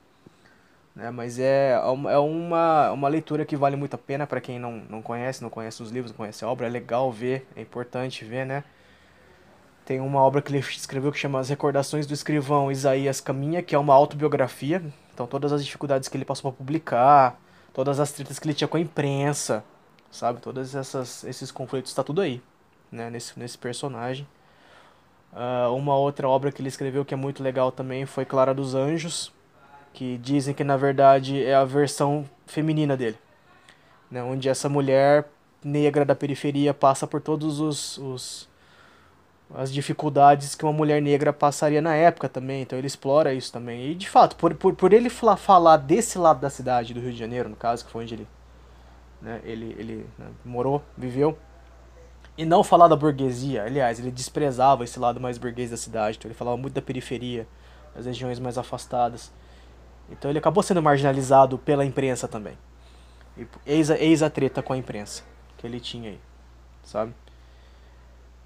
Né? 0.95 1.11
Mas 1.11 1.39
é, 1.39 1.73
é 1.73 2.19
uma, 2.19 2.93
uma 2.93 3.09
leitura 3.09 3.45
que 3.45 3.57
vale 3.57 3.77
muito 3.77 3.95
a 3.95 3.99
pena 3.99 4.27
para 4.27 4.41
quem 4.41 4.59
não, 4.59 4.83
não 4.89 5.03
conhece, 5.03 5.43
não 5.43 5.51
conhece 5.51 5.83
os 5.83 5.91
livros, 5.91 6.13
não 6.13 6.19
conhece 6.19 6.45
a 6.45 6.49
obra. 6.49 6.67
É 6.67 6.71
legal 6.71 7.11
ver, 7.11 7.47
é 7.57 7.61
importante 7.61 8.25
ver, 8.25 8.47
né? 8.47 8.65
Tem 9.85 10.01
uma 10.01 10.23
obra 10.23 10.41
que 10.41 10.51
ele 10.51 10.61
escreveu 10.61 11.13
que 11.13 11.19
chama 11.19 11.39
As 11.39 11.51
Recordações 11.51 12.07
do 12.07 12.15
Escrivão 12.15 12.73
Isaías 12.73 13.21
Caminha, 13.21 13.63
que 13.63 13.75
é 13.75 13.79
uma 13.79 13.93
autobiografia. 13.93 14.83
Então 15.13 15.27
todas 15.27 15.53
as 15.53 15.65
dificuldades 15.65 16.09
que 16.09 16.17
ele 16.17 16.25
passou 16.25 16.51
para 16.51 16.57
publicar, 16.57 17.39
todas 17.73 18.01
as 18.01 18.11
tretas 18.13 18.39
que 18.39 18.47
ele 18.47 18.55
tinha 18.55 18.69
com 18.69 18.77
a 18.79 18.81
imprensa, 18.81 19.63
sabe? 20.11 20.41
Todos 20.41 20.75
esses 21.25 21.51
conflitos, 21.51 21.91
está 21.91 22.03
tudo 22.03 22.21
aí, 22.23 22.41
né? 22.91 23.11
Nesse, 23.11 23.39
nesse 23.39 23.59
personagem. 23.59 24.27
Uh, 25.35 25.75
uma 25.75 25.97
outra 25.97 26.29
obra 26.29 26.53
que 26.53 26.63
ele 26.63 26.69
escreveu 26.69 27.05
que 27.05 27.13
é 27.13 27.17
muito 27.17 27.43
legal 27.43 27.73
também 27.73 28.07
foi 28.07 28.25
Clara 28.25 28.55
dos 28.55 28.77
Anjos, 28.77 29.33
que 29.93 30.17
dizem 30.19 30.55
que 30.55 30.63
na 30.63 30.77
verdade 30.77 31.43
é 31.43 31.55
a 31.55 31.65
versão 31.65 32.25
feminina 32.47 32.97
dele, 32.97 33.19
né? 34.09 34.23
Onde 34.23 34.49
essa 34.49 34.69
mulher 34.69 35.27
negra 35.63 36.05
da 36.05 36.15
periferia 36.15 36.73
passa 36.73 37.05
por 37.05 37.21
todos 37.21 37.59
os, 37.59 37.99
os 37.99 38.49
as 39.53 39.73
dificuldades 39.73 40.55
que 40.55 40.65
uma 40.65 40.73
mulher 40.73 41.03
negra 41.03 41.33
passaria 41.33 41.83
na 41.83 41.95
época 41.95 42.29
também, 42.29 42.63
então 42.63 42.79
ele 42.79 42.87
explora 42.87 43.35
isso 43.35 43.53
também. 43.53 43.91
E 43.91 43.95
de 43.95 44.09
fato, 44.09 44.37
por, 44.37 44.55
por, 44.55 44.75
por 44.75 44.93
ele 44.93 45.11
falar 45.11 45.77
desse 45.79 46.17
lado 46.17 46.41
da 46.41 46.49
cidade, 46.49 46.95
do 46.95 47.01
Rio 47.01 47.13
de 47.13 47.19
Janeiro, 47.19 47.49
no 47.49 47.57
caso, 47.57 47.85
que 47.85 47.91
foi 47.91 48.05
onde 48.05 48.15
ele, 48.15 48.29
né, 49.21 49.41
ele, 49.45 49.75
ele 49.79 50.07
né, 50.19 50.27
morou, 50.45 50.83
viveu, 50.97 51.37
e 52.37 52.45
não 52.45 52.65
falar 52.65 52.89
da 52.89 52.97
burguesia, 52.97 53.65
aliás, 53.65 53.99
ele 53.99 54.11
desprezava 54.11 54.85
esse 54.85 54.99
lado 54.99 55.21
mais 55.21 55.39
burguês 55.39 55.71
da 55.71 55.77
cidade, 55.77 56.17
então 56.19 56.29
ele 56.29 56.37
falava 56.37 56.57
muito 56.57 56.75
da 56.75 56.83
periferia, 56.83 57.47
das 57.95 58.07
regiões 58.07 58.41
mais 58.41 58.59
afastadas. 58.59 59.33
Então 60.11 60.31
ele 60.31 60.39
acabou 60.39 60.63
sendo 60.63 60.83
marginalizado 60.83 61.57
pela 61.59 61.85
imprensa 61.85 62.27
também. 62.27 62.59
Eis 63.65 63.91
a, 63.91 63.99
eis 63.99 64.23
a 64.23 64.31
treta 64.31 64.63
com 64.63 64.73
a 64.73 64.77
imprensa 64.77 65.23
que 65.57 65.67
ele 65.67 65.81
tinha 65.81 66.11
aí, 66.11 66.21
sabe? 66.83 67.15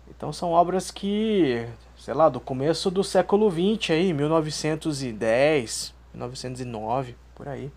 Então 0.09 0.33
são 0.33 0.51
obras 0.51 0.91
que, 0.91 1.67
sei 1.97 2.15
lá, 2.15 2.29
do 2.29 2.41
começo 2.41 2.91
do 2.91 3.05
século 3.05 3.51
XX 3.51 3.91
aí, 3.91 4.13
1910, 4.13 5.95
1909, 6.15 7.17
por 7.35 7.49
aí. 7.49 7.71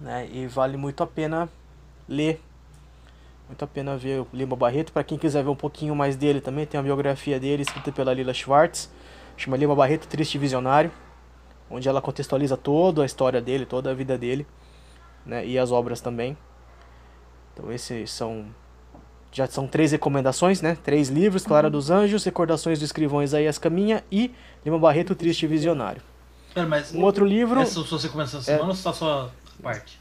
Né? 0.00 0.28
E 0.32 0.46
vale 0.46 0.76
muito 0.76 1.02
a 1.02 1.06
pena 1.06 1.48
ler. 2.08 2.42
Muito 3.50 3.64
a 3.64 3.66
pena 3.66 3.96
ver 3.96 4.20
o 4.20 4.28
Lima 4.32 4.54
Barreto. 4.54 4.92
Para 4.92 5.02
quem 5.02 5.18
quiser 5.18 5.42
ver 5.42 5.50
um 5.50 5.56
pouquinho 5.56 5.92
mais 5.96 6.14
dele 6.14 6.40
também, 6.40 6.64
tem 6.64 6.78
a 6.78 6.82
biografia 6.84 7.40
dele 7.40 7.62
escrita 7.62 7.90
pela 7.90 8.14
Lila 8.14 8.32
Schwartz. 8.32 8.88
Chama 9.36 9.56
Lima 9.56 9.74
Barreto 9.74 10.06
Triste 10.06 10.38
Visionário. 10.38 10.92
Onde 11.68 11.88
ela 11.88 12.00
contextualiza 12.00 12.56
toda 12.56 13.02
a 13.02 13.06
história 13.06 13.40
dele, 13.40 13.66
toda 13.66 13.90
a 13.90 13.94
vida 13.94 14.16
dele. 14.16 14.46
Né? 15.26 15.44
E 15.44 15.58
as 15.58 15.72
obras 15.72 16.00
também. 16.00 16.38
Então 17.52 17.72
esses 17.72 18.12
são 18.12 18.46
já 19.32 19.48
são 19.48 19.66
três 19.66 19.90
recomendações, 19.90 20.62
né? 20.62 20.78
Três 20.84 21.08
livros, 21.08 21.44
Clara 21.44 21.66
uhum. 21.66 21.72
dos 21.72 21.90
Anjos, 21.90 22.22
Recordações 22.22 22.78
do 22.78 22.84
Escrivão 22.84 23.20
Isaías 23.20 23.58
Caminha 23.58 24.04
e 24.12 24.32
Lima 24.64 24.78
Barreto, 24.78 25.16
Triste 25.16 25.48
Visionário. 25.48 26.02
Pera, 26.54 26.68
mas 26.68 26.94
um 26.94 27.02
outro 27.02 27.24
livro... 27.24 27.60
Essas 27.60 27.74
são 27.74 27.84
suas 27.84 28.04
recomendações 28.04 28.46
da 28.46 28.52
semana 28.52 28.68
é... 28.68 28.70
ou 28.70 28.74
só 28.76 28.90
a 28.90 28.92
sua 28.92 29.30
parte? 29.60 30.00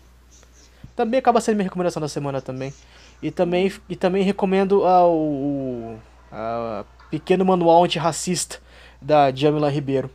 Também 0.95 1.19
acaba 1.19 1.41
sendo 1.41 1.55
minha 1.55 1.63
recomendação 1.63 1.99
da 1.99 2.07
semana 2.07 2.41
também. 2.41 2.73
E 3.21 3.31
também, 3.31 3.71
e 3.89 3.95
também 3.95 4.23
recomendo 4.23 4.85
ao, 4.85 5.99
ao 6.31 6.85
Pequeno 7.09 7.43
Manual 7.43 7.83
Antirracista 7.83 8.59
da 9.01 9.31
Jamila 9.31 9.69
Ribeiro. 9.69 10.09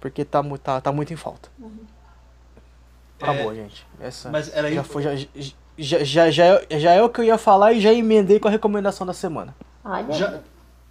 Porque 0.00 0.24
tá, 0.24 0.42
tá, 0.62 0.80
tá 0.80 0.92
muito 0.92 1.12
em 1.12 1.16
falta. 1.16 1.48
Uhum. 1.58 1.86
Acabou, 3.20 3.52
é... 3.52 3.56
gente. 3.56 3.86
Essa 4.00 4.30
mas 4.30 4.54
era 4.54 4.72
já, 4.72 4.84
foi, 4.84 5.02
já, 5.02 5.14
já, 5.76 6.04
já, 6.04 6.30
já, 6.30 6.60
já 6.70 6.92
é 6.92 7.02
o 7.02 7.08
que 7.08 7.20
eu 7.20 7.24
ia 7.24 7.38
falar 7.38 7.72
e 7.72 7.80
já 7.80 7.92
emendei 7.92 8.38
com 8.38 8.48
a 8.48 8.50
recomendação 8.50 9.06
da 9.06 9.12
semana. 9.12 9.54
Olha. 9.84 10.12
Já, 10.12 10.40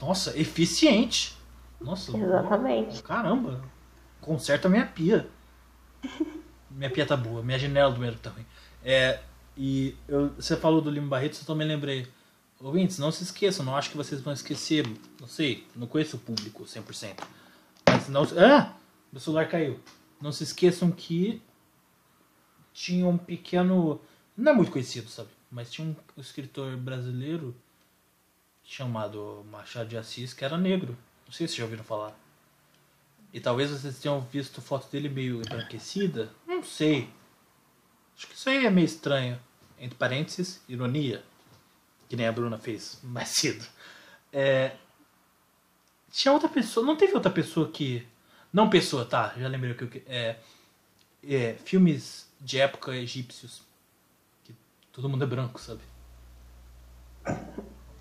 nossa, 0.01 0.37
eficiente. 0.37 1.37
Nossa. 1.79 2.15
Exatamente. 2.17 3.01
Caramba. 3.03 3.61
Conserta 4.21 4.67
a 4.67 4.71
minha 4.71 4.85
pia. 4.85 5.27
minha 6.69 6.89
pia 6.89 7.05
tá 7.05 7.15
boa. 7.15 7.41
Minha 7.41 7.59
janela 7.59 7.91
do 7.91 7.97
banheiro 7.97 8.19
também. 8.19 8.45
É, 8.83 9.19
e 9.57 9.95
eu, 10.07 10.29
você 10.29 10.55
falou 10.55 10.81
do 10.81 10.91
Lima 10.91 11.07
Barreto, 11.07 11.39
eu 11.41 11.45
também 11.45 11.67
lembrei. 11.67 12.07
Ouvintes, 12.59 12.97
não 12.97 13.11
se 13.11 13.23
esqueçam, 13.23 13.65
não 13.65 13.75
acho 13.75 13.89
que 13.89 13.97
vocês 13.97 14.21
vão 14.21 14.33
esquecer. 14.33 14.87
Não 15.19 15.27
sei, 15.27 15.65
não 15.75 15.87
conheço 15.87 16.17
o 16.17 16.19
público 16.19 16.63
100%. 16.63 17.23
Mas 17.87 18.07
não. 18.07 18.23
Ah! 18.37 18.73
Meu 19.11 19.19
celular 19.19 19.47
caiu. 19.47 19.79
Não 20.21 20.31
se 20.31 20.43
esqueçam 20.43 20.91
que 20.91 21.41
tinha 22.73 23.07
um 23.07 23.17
pequeno. 23.17 23.99
Não 24.35 24.51
é 24.51 24.55
muito 24.55 24.71
conhecido, 24.71 25.09
sabe? 25.09 25.29
Mas 25.51 25.71
tinha 25.71 25.87
um 25.87 26.21
escritor 26.21 26.75
brasileiro 26.77 27.55
chamado 28.63 29.45
Machado 29.49 29.89
de 29.89 29.97
Assis 29.97 30.33
que 30.33 30.43
era 30.43 30.57
negro. 30.57 30.97
Não 31.25 31.31
sei 31.31 31.47
se 31.47 31.53
vocês 31.53 31.57
já 31.57 31.63
ouviram 31.63 31.83
falar. 31.83 32.17
E 33.33 33.39
talvez 33.39 33.69
vocês 33.71 33.99
tenham 33.99 34.21
visto 34.21 34.61
foto 34.61 34.89
dele 34.91 35.09
meio 35.09 35.41
embranquecida. 35.41 36.31
Não 36.45 36.63
sei. 36.63 37.09
Acho 38.15 38.27
que 38.27 38.33
isso 38.33 38.49
aí 38.49 38.65
é 38.65 38.69
meio 38.69 38.85
estranho. 38.85 39.39
Entre 39.79 39.97
parênteses, 39.97 40.61
ironia. 40.67 41.23
Que 42.09 42.15
nem 42.15 42.27
a 42.27 42.31
Bruna 42.31 42.57
fez 42.57 42.99
mais 43.03 43.29
cedo. 43.29 43.65
É... 44.31 44.75
Tinha 46.11 46.33
outra 46.33 46.49
pessoa. 46.49 46.85
Não 46.85 46.95
teve 46.95 47.13
outra 47.13 47.31
pessoa 47.31 47.69
que. 47.69 48.07
Não 48.51 48.69
pessoa, 48.69 49.05
tá? 49.05 49.33
Já 49.37 49.47
lembrei 49.47 49.73
o 49.73 49.75
que. 49.75 50.03
É... 50.07 50.37
é... 51.23 51.53
Filmes 51.65 52.27
de 52.39 52.59
época 52.59 52.95
egípcios. 52.95 53.61
Que 54.43 54.55
todo 54.91 55.09
mundo 55.09 55.23
é 55.23 55.27
branco, 55.27 55.59
sabe? 55.59 55.81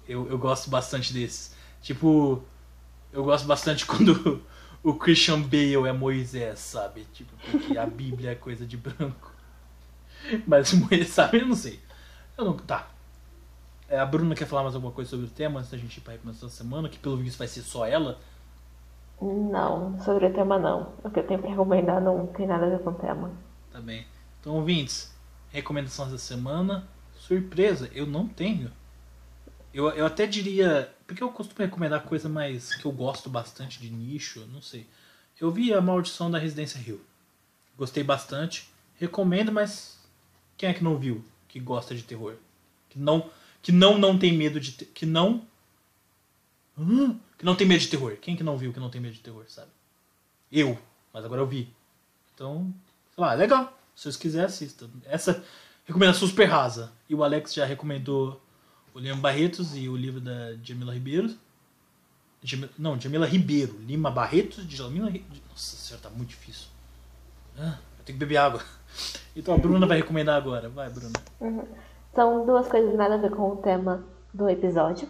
Eu, 0.09 0.29
eu 0.29 0.39
gosto 0.39 0.70
bastante 0.70 1.12
desses. 1.12 1.55
Tipo, 1.83 2.43
eu 3.12 3.24
gosto 3.24 3.47
bastante 3.47 3.85
quando 3.87 4.45
o 4.83 4.95
Christian 4.95 5.43
Bale 5.43 5.89
é 5.89 5.93
Moisés, 5.93 6.61
sabe? 6.61 7.07
Tipo, 7.12 7.33
porque 7.51 7.77
a 7.77 7.87
Bíblia 7.87 8.31
é 8.31 8.35
coisa 8.35 8.64
de 8.64 8.77
branco. 8.77 9.36
Mas 10.47 10.73
Moisés, 10.73 11.09
sabe? 11.09 11.41
Eu 11.41 11.47
não 11.47 11.57
sei. 11.57 11.81
Eu 12.37 12.45
não. 12.45 12.57
Tá. 12.57 12.89
É, 13.89 13.99
a 13.99 14.07
Bruna 14.07 14.35
quer 14.35 14.47
falar 14.47 14.62
mais 14.62 14.75
alguma 14.75 14.93
coisa 14.93 15.11
sobre 15.11 15.27
o 15.27 15.31
tema 15.31 15.61
antes 15.61 15.71
da 15.71 15.79
gente 15.79 15.97
ir 15.97 16.01
pra 16.01 16.12
recomendação 16.12 16.49
da 16.49 16.55
semana, 16.55 16.89
que 16.89 16.99
pelo 16.99 17.17
visto 17.17 17.39
vai 17.39 17.47
ser 17.47 17.62
só 17.62 17.87
ela. 17.87 18.19
Não, 19.21 19.99
sobre 20.03 20.27
o 20.27 20.33
tema 20.33 20.59
não. 20.59 20.93
O 21.03 21.11
que 21.11 21.21
eu 21.21 21.27
tenho 21.27 21.41
pra 21.41 21.51
recomendar 21.51 22.01
não 22.01 22.27
tem 22.27 22.47
nada 22.47 22.67
a 22.67 22.71
ver 22.71 22.81
com 22.81 22.91
o 22.91 22.95
tema. 22.95 23.31
Tá 23.73 23.81
bem. 23.81 24.07
Então, 24.41 24.55
ouvintes, 24.55 25.14
recomendações 25.51 26.12
da 26.12 26.19
semana. 26.19 26.87
Surpresa, 27.14 27.91
eu 27.95 28.07
não 28.07 28.29
tenho. 28.29 28.71
Eu, 29.73 29.89
eu 29.91 30.05
até 30.05 30.27
diria. 30.27 30.93
Porque 31.07 31.23
eu 31.23 31.31
costumo 31.31 31.64
recomendar 31.64 32.03
coisa 32.03 32.29
mais 32.29 32.75
que 32.75 32.85
eu 32.85 32.93
gosto 32.93 33.31
bastante 33.31 33.81
de 33.81 33.91
nicho, 33.91 34.47
não 34.53 34.61
sei. 34.61 34.89
Eu 35.41 35.51
vi 35.51 35.73
A 35.73 35.81
Maldição 35.81 36.31
da 36.31 36.39
Residência 36.39 36.81
Rio. 36.81 37.01
Gostei 37.77 38.03
bastante. 38.03 38.71
Recomendo, 38.95 39.53
mas 39.53 39.95
quem 40.57 40.68
é 40.68 40.74
que 40.74 40.82
não 40.84 40.96
viu? 40.96 41.24
Que 41.48 41.59
gosta 41.61 41.94
de 41.94 42.02
terror? 42.02 42.34
Que 42.90 42.98
não 42.98 43.30
que 43.62 43.72
não 43.72 43.98
não 43.98 44.18
tem 44.18 44.32
medo 44.32 44.61
de 44.61 44.72
que 44.72 45.04
não 45.07 45.44
Hã? 46.78 47.16
que 47.38 47.44
não 47.44 47.54
tem 47.57 47.66
medo 47.66 47.80
de 47.80 47.88
terror. 47.88 48.16
Quem 48.20 48.36
que 48.36 48.42
não 48.42 48.57
viu 48.57 48.72
que 48.72 48.80
não 48.80 48.90
tem 48.90 49.00
medo 49.00 49.14
de 49.14 49.20
terror, 49.20 49.44
sabe? 49.48 49.70
Eu, 50.50 50.78
mas 51.12 51.24
agora 51.24 51.40
eu 51.40 51.46
vi. 51.46 51.72
Então, 52.34 52.72
sei 53.14 53.24
lá, 53.24 53.32
legal. 53.34 53.76
Se 53.94 54.02
vocês 54.04 54.16
quiserem, 54.16 54.46
assistam. 54.46 54.88
Essa 55.07 55.42
recomendação 55.86 56.28
super 56.28 56.44
rasa. 56.44 56.92
E 57.09 57.14
o 57.14 57.24
Alex 57.24 57.54
já 57.54 57.64
recomendou 57.64 58.40
o 58.94 58.98
Lima 58.98 59.16
Barretos 59.16 59.74
e 59.76 59.88
o 59.88 59.96
livro 59.96 60.20
da 60.20 60.54
Jamila 60.62 60.92
Ribeiro. 60.92 61.34
Jamila- 62.42 62.70
não, 62.78 63.00
Jamila 63.00 63.26
Ribeiro. 63.26 63.78
Lima 63.80 64.11
Barretos 64.11 64.64
Jamila 64.68 65.07
Ribeiro. 65.11 65.42
Nossa 65.48 65.76
senhora, 65.76 66.02
tá 66.02 66.11
muito 66.11 66.28
difícil. 66.30 66.68
Ah, 67.59 67.78
eu 67.98 68.04
tenho 68.04 68.18
que 68.18 68.24
beber 68.24 68.36
água. 68.36 68.62
Então 69.34 69.55
a 69.55 69.59
Bruna 69.59 69.86
vai 69.86 69.99
recomendar 69.99 70.36
agora. 70.36 70.68
Vai, 70.68 70.88
Bruna. 70.90 71.12
São 72.14 72.47
duas 72.47 72.66
coisas 72.68 72.94
nada 72.94 73.14
a 73.14 73.18
ver 73.18 73.30
com 73.30 73.51
o 73.51 73.57
tema 73.57 74.05
do 74.32 74.49
episódio. 74.49 75.09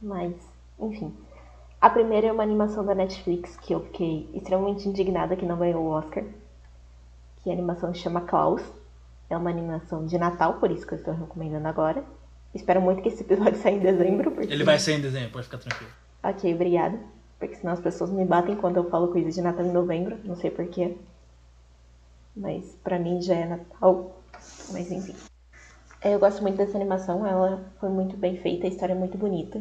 Mas, 0.00 0.34
enfim. 0.78 1.14
A 1.80 1.88
primeira 1.88 2.26
é 2.26 2.32
uma 2.32 2.42
animação 2.42 2.84
da 2.84 2.94
Netflix 2.94 3.56
que 3.56 3.72
eu 3.72 3.80
fiquei 3.80 4.28
extremamente 4.34 4.86
indignada 4.86 5.34
que 5.34 5.46
não 5.46 5.58
ganhou 5.58 5.82
o 5.82 5.90
Oscar. 5.90 6.24
Que 7.42 7.50
a 7.50 7.52
animação 7.52 7.94
chama 7.94 8.20
Klaus. 8.20 8.62
É 9.30 9.36
uma 9.36 9.48
animação 9.48 10.04
de 10.04 10.18
Natal, 10.18 10.54
por 10.54 10.70
isso 10.70 10.86
que 10.86 10.92
eu 10.92 10.98
estou 10.98 11.14
recomendando 11.14 11.66
agora. 11.68 12.04
Espero 12.54 12.82
muito 12.82 13.00
que 13.00 13.08
esse 13.08 13.22
episódio 13.22 13.56
saia 13.62 13.76
em 13.76 13.80
dezembro. 13.80 14.32
Porque... 14.32 14.52
Ele 14.52 14.64
vai 14.64 14.78
sair 14.78 14.96
em 14.96 15.00
desenho, 15.00 15.30
pode 15.30 15.44
ficar 15.44 15.58
tranquilo. 15.58 15.90
Ok, 16.22 16.52
obrigada. 16.52 16.98
Porque 17.38 17.54
senão 17.54 17.72
as 17.72 17.80
pessoas 17.80 18.10
me 18.10 18.24
batem 18.26 18.56
quando 18.56 18.76
eu 18.76 18.90
falo 18.90 19.08
coisa 19.08 19.30
de 19.30 19.40
Natal 19.40 19.64
em 19.64 19.72
novembro. 19.72 20.18
Não 20.24 20.36
sei 20.36 20.50
porquê. 20.50 20.98
Mas 22.36 22.74
pra 22.82 22.98
mim 22.98 23.20
já 23.20 23.34
é 23.34 23.46
Natal. 23.46 24.22
Mas 24.72 24.90
enfim. 24.90 25.14
É, 26.00 26.14
Eu 26.14 26.18
gosto 26.18 26.42
muito 26.42 26.56
dessa 26.56 26.76
animação. 26.76 27.26
Ela 27.26 27.64
foi 27.78 27.88
muito 27.88 28.16
bem 28.16 28.36
feita. 28.36 28.66
A 28.66 28.70
história 28.70 28.92
é 28.92 28.96
muito 28.96 29.18
bonita. 29.18 29.60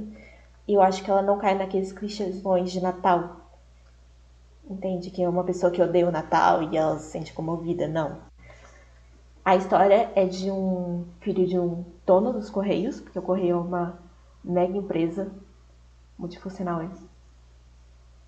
E 0.67 0.73
eu 0.73 0.81
acho 0.81 1.03
que 1.03 1.09
ela 1.09 1.21
não 1.21 1.37
cai 1.37 1.55
naqueles 1.55 1.91
clichêsões 1.91 2.71
de 2.71 2.79
Natal. 2.79 3.37
Entende? 4.69 5.09
Que 5.09 5.23
é 5.23 5.29
uma 5.29 5.43
pessoa 5.43 5.71
que 5.71 5.81
odeia 5.81 6.07
o 6.07 6.11
Natal 6.11 6.63
e 6.63 6.77
ela 6.77 6.97
se 6.99 7.11
sente 7.11 7.33
comovida. 7.33 7.87
Não. 7.87 8.17
A 9.43 9.55
história 9.55 10.11
é 10.15 10.25
de 10.25 10.51
um 10.51 11.05
filho 11.21 11.47
de 11.47 11.57
um 11.57 11.83
dono 12.05 12.31
dos 12.33 12.49
Correios. 12.49 13.01
Porque 13.01 13.19
o 13.19 13.23
Correio 13.23 13.55
é 13.55 13.59
uma 13.59 13.99
mega 14.43 14.77
empresa 14.77 15.31
multifuncional, 16.17 16.81
é? 16.81 16.89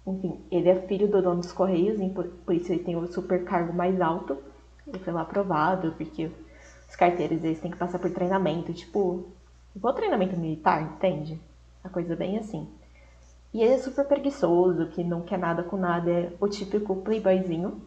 Enfim, 0.06 0.39
ele 0.49 0.70
é 0.70 0.88
filho 0.88 1.08
do 1.08 1.22
dono 1.22 1.41
dos 1.41 1.52
Correios, 1.52 1.99
por, 2.12 2.56
isso 2.56 2.72
ele 2.72 2.84
tem 2.84 2.95
o 2.95 3.08
super 3.08 3.43
cargo 3.43 3.72
mais 3.72 3.99
alto. 4.02 4.38
Ele 4.88 4.99
foi 4.99 5.14
lá 5.14 5.22
aprovado, 5.22 5.93
porque 5.93 6.32
os 6.89 6.95
carteiros 6.95 7.43
eles 7.43 7.60
têm 7.60 7.72
que 7.72 7.78
passar 7.78 7.99
por 7.99 8.12
treinamento, 8.12 8.74
tipo, 8.74 9.26
igual 9.76 9.93
treinamento 9.93 10.38
militar, 10.38 10.82
entende? 10.82 11.39
A 11.84 11.89
coisa 11.89 12.16
bem 12.16 12.38
assim. 12.38 12.68
E 13.54 13.62
ele 13.62 13.74
é 13.74 13.78
super 13.78 14.06
preguiçoso, 14.06 14.88
que 14.88 15.04
não 15.04 15.22
quer 15.22 15.38
nada 15.38 15.62
com 15.62 15.78
nada, 15.78 16.10
é 16.10 16.34
o 16.39 16.47
típico 16.47 16.95
playboyzinho. 16.97 17.82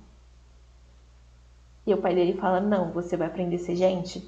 E 1.87 1.93
o 1.93 1.99
pai 2.01 2.15
dele 2.15 2.39
fala, 2.39 2.61
não, 2.61 2.93
você 2.93 3.17
vai 3.17 3.27
aprender 3.27 3.57
a 3.57 3.59
ser 3.59 3.77
gente. 3.77 4.27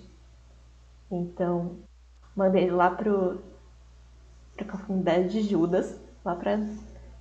Então, 1.11 1.77
manda 2.35 2.59
ele 2.59 2.71
lá 2.71 2.91
pro, 2.91 3.41
pra 4.57 4.79
comunidade 4.79 5.29
de 5.29 5.43
Judas, 5.43 5.99
lá 6.25 6.35
pra 6.35 6.59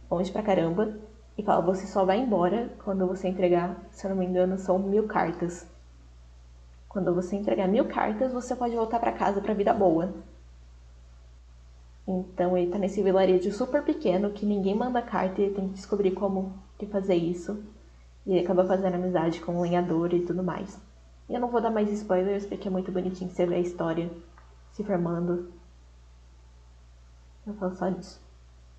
longe 0.10 0.32
pra 0.32 0.44
caramba, 0.44 0.94
e 1.38 1.44
fala, 1.44 1.62
você 1.62 1.86
só 1.86 2.06
vai 2.06 2.20
embora 2.20 2.70
quando 2.84 3.06
você 3.06 3.28
entregar, 3.28 3.78
se 3.92 4.06
eu 4.06 4.10
não 4.10 4.18
me 4.18 4.26
engano, 4.26 4.58
são 4.58 4.80
mil 4.80 5.06
cartas. 5.08 5.68
Quando 6.88 7.14
você 7.14 7.36
entregar 7.36 7.68
mil 7.68 7.86
cartas, 7.86 8.32
você 8.32 8.56
pode 8.56 8.76
voltar 8.76 9.00
pra 9.00 9.12
casa 9.12 9.42
pra 9.42 9.54
vida 9.54 9.74
boa. 9.74 10.14
Então 12.08 12.58
ele 12.58 12.72
tá 12.72 12.78
nesse 12.78 13.02
vilarejo 13.02 13.52
super 13.52 13.84
pequeno 13.84 14.32
que 14.32 14.46
ninguém 14.46 14.76
manda 14.76 15.02
carta 15.02 15.42
e 15.42 15.46
ele 15.46 15.56
tem 15.56 15.68
que 15.68 15.74
descobrir 15.74 16.12
como 16.12 16.54
que 16.78 16.86
fazer 16.86 17.16
isso. 17.16 17.62
E 18.26 18.32
ele 18.32 18.46
acaba 18.46 18.66
fazendo 18.66 18.96
amizade 18.96 19.42
com 19.42 19.58
o 19.58 19.62
lenhador 19.62 20.14
e 20.14 20.26
tudo 20.26 20.42
mais. 20.42 20.80
E 21.28 21.34
eu 21.34 21.42
não 21.42 21.50
vou 21.50 21.60
dar 21.60 21.72
mais 21.72 21.92
spoilers 21.92 22.46
porque 22.46 22.68
é 22.68 22.72
muito 22.72 22.92
bonitinho 22.92 23.30
você 23.30 23.46
ver 23.46 23.56
a 23.56 23.60
história 23.60 24.10
se 24.72 24.84
formando. 24.84 25.52
Eu 27.46 27.54
falo 27.56 27.76
só 27.76 27.90
disso. 27.90 28.25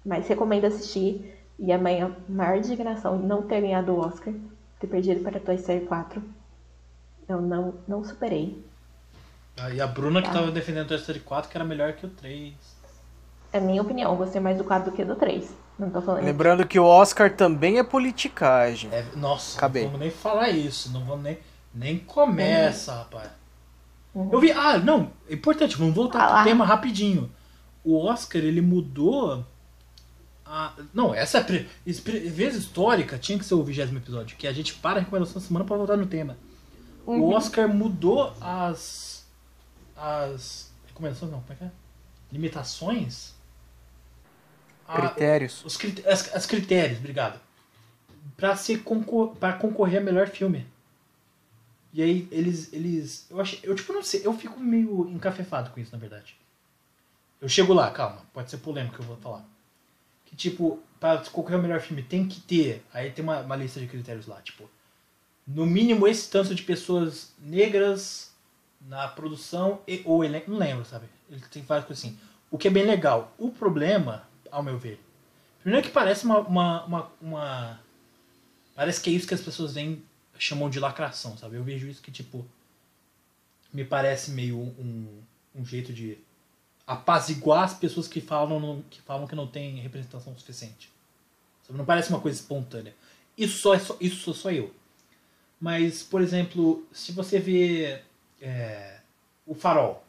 Mas 0.06 0.26
recomendo 0.28 0.64
assistir. 0.66 1.34
E 1.58 1.72
a 1.72 1.78
minha 1.78 2.14
maior 2.28 2.58
indignação 2.58 3.18
de 3.18 3.26
não 3.26 3.40
ter 3.42 3.62
ganhado 3.62 3.90
o 3.92 3.98
Oscar, 3.98 4.32
ter 4.78 4.86
perdido 4.86 5.22
para 5.22 5.40
Toy 5.40 5.54
Story 5.56 5.86
4. 5.86 6.22
Eu 7.28 7.40
não, 7.40 7.74
não 7.88 8.04
superei. 8.04 8.62
Ah, 9.58 9.70
e 9.70 9.80
a 9.80 9.86
Bruna 9.86 10.20
que 10.20 10.28
Tá. 10.28 10.34
tava 10.34 10.50
defendendo 10.50 10.84
o 10.84 10.88
Toy 10.88 10.98
Story 10.98 11.20
4 11.20 11.50
que 11.50 11.56
era 11.56 11.64
melhor 11.64 11.94
que 11.94 12.04
o 12.04 12.10
3. 12.10 12.52
É 13.54 13.58
minha 13.58 13.80
opinião, 13.80 14.10
eu 14.12 14.16
gostei 14.18 14.38
mais 14.40 14.58
do 14.58 14.64
4 14.64 14.90
do 14.90 14.94
que 14.96 15.02
do 15.02 15.16
3. 15.16 15.50
Não 15.78 15.88
tô 15.88 16.02
falando. 16.02 16.24
Lembrando 16.24 16.66
que 16.66 16.78
o 16.78 16.84
Oscar 16.84 17.34
também 17.34 17.78
é 17.78 17.82
politicagem. 17.84 18.90
É, 18.92 19.02
nossa, 19.16 19.56
Acabei. 19.56 19.84
não 19.84 19.92
vamos 19.92 20.06
nem 20.06 20.10
falar 20.14 20.50
isso. 20.50 20.92
Não 20.92 21.04
vamos 21.04 21.24
nem. 21.24 21.38
Nem 21.74 21.98
começa, 21.98 22.94
rapaz. 22.94 23.30
Uhum. 24.14 24.30
Eu 24.32 24.40
vi. 24.40 24.50
Ah, 24.52 24.78
não. 24.78 25.10
É 25.28 25.34
importante, 25.34 25.76
vamos 25.76 25.94
voltar 25.94 26.20
Fala. 26.20 26.34
pro 26.36 26.44
tema 26.44 26.64
rapidinho. 26.66 27.30
O 27.84 27.98
Oscar, 27.98 28.42
ele 28.42 28.60
mudou. 28.62 29.44
A... 30.47 30.73
Não, 30.94 31.12
essa 31.12 31.39
é 31.39 31.40
vez 32.31 32.55
histórica 32.55 33.18
tinha 33.18 33.36
que 33.39 33.44
ser 33.44 33.55
o 33.55 33.64
vigésimo 33.64 33.98
episódio, 33.98 34.36
que 34.36 34.47
a 34.47 34.52
gente 34.52 34.74
para 34.74 34.98
a 34.98 35.02
recomendação 35.02 35.35
da 35.35 35.47
semana 35.47 35.64
pra 35.64 35.77
voltar 35.77 35.97
no 35.97 36.06
tema. 36.06 36.39
Uhum. 37.05 37.20
O 37.20 37.35
Oscar 37.35 37.68
mudou 37.68 38.32
as. 38.40 39.27
As. 39.97 40.70
Recomendações 40.86 41.32
não, 41.32 41.40
como 41.40 41.52
é 41.52 41.56
que 41.56 41.64
é? 41.64 41.70
Limitações? 42.31 43.35
A- 44.86 45.09
Critérios. 45.09 45.64
os 45.64 45.77
as, 46.06 46.35
as 46.35 46.47
critérios, 46.47 46.98
obrigado. 46.98 47.40
Pra, 48.36 48.55
ser 48.55 48.82
concor 48.82 49.35
pra 49.36 49.52
concorrer 49.55 50.01
a 50.01 50.05
melhor 50.05 50.28
filme. 50.28 50.66
E 51.93 52.02
aí 52.02 52.28
eles. 52.31 52.73
eles 52.73 53.27
eu, 53.31 53.40
acho, 53.40 53.59
eu 53.64 53.74
tipo 53.74 53.93
não 53.93 54.02
sei, 54.02 54.20
eu 54.24 54.32
fico 54.36 54.60
meio 54.60 55.09
encafefado 55.09 55.70
com 55.70 55.81
isso, 55.81 55.93
na 55.93 55.98
verdade. 55.98 56.36
Eu 57.40 57.48
chego 57.48 57.73
lá, 57.73 57.90
calma, 57.90 58.23
pode 58.32 58.51
ser 58.51 58.59
polêmico 58.59 58.94
que 58.97 59.01
eu 59.02 59.06
vou 59.06 59.16
falar. 59.16 59.44
Que 60.26 60.36
tipo, 60.36 60.80
concorrer 61.32 61.56
ao 61.56 61.62
melhor 61.62 61.80
filme 61.80 62.02
tem 62.02 62.26
que 62.28 62.40
ter. 62.40 62.84
Aí 62.92 63.10
tem 63.10 63.22
uma, 63.22 63.40
uma 63.40 63.56
lista 63.56 63.80
de 63.80 63.86
critérios 63.86 64.26
lá, 64.26 64.40
tipo. 64.42 64.68
No 65.46 65.64
mínimo 65.64 66.06
esse 66.08 66.28
tanto 66.28 66.54
de 66.54 66.62
pessoas 66.62 67.32
negras 67.38 68.34
na 68.80 69.06
produção 69.08 69.80
e, 69.86 70.02
ou 70.04 70.24
elenco. 70.24 70.50
Não 70.50 70.58
lembro, 70.58 70.84
sabe? 70.84 71.06
Ele 71.30 71.40
tem 71.50 71.62
várias 71.62 71.86
coisas 71.86 72.04
assim. 72.04 72.18
O 72.50 72.58
que 72.58 72.68
é 72.68 72.70
bem 72.70 72.84
legal. 72.84 73.32
O 73.38 73.50
problema, 73.50 74.28
ao 74.50 74.62
meu 74.62 74.78
ver, 74.78 75.00
primeiro 75.62 75.86
que 75.86 75.92
parece 75.92 76.24
uma, 76.24 76.40
uma, 76.40 76.84
uma, 76.84 77.12
uma- 77.20 77.80
Parece 78.74 79.00
que 79.00 79.08
é 79.08 79.12
isso 79.12 79.26
que 79.26 79.34
as 79.34 79.40
pessoas 79.40 79.74
veem, 79.74 80.02
chamam 80.38 80.68
de 80.68 80.78
lacração, 80.78 81.36
sabe? 81.38 81.56
Eu 81.56 81.64
vejo 81.64 81.86
isso 81.88 82.02
que, 82.02 82.10
tipo. 82.12 82.44
me 83.72 83.84
parece 83.84 84.30
meio 84.32 84.58
um, 84.58 85.22
um 85.54 85.64
jeito 85.64 85.92
de 85.92 86.18
apaziguar 86.86 87.64
as 87.64 87.74
pessoas 87.74 88.06
que 88.06 88.20
falam, 88.20 88.82
que 88.88 89.00
falam 89.02 89.26
que 89.26 89.34
não 89.34 89.46
tem 89.46 89.80
representação 89.80 90.36
suficiente. 90.38 90.92
Não 91.68 91.84
parece 91.84 92.10
uma 92.10 92.20
coisa 92.20 92.38
espontânea. 92.38 92.94
Isso 93.36 93.58
só, 93.58 93.74
é 93.74 93.78
só, 93.78 93.96
isso 94.00 94.22
sou 94.22 94.34
só 94.34 94.52
eu. 94.52 94.72
Mas, 95.60 96.02
por 96.02 96.20
exemplo, 96.20 96.86
se 96.92 97.12
você 97.12 97.38
vê 97.40 98.02
é, 98.40 99.00
O 99.44 99.54
Farol, 99.54 100.04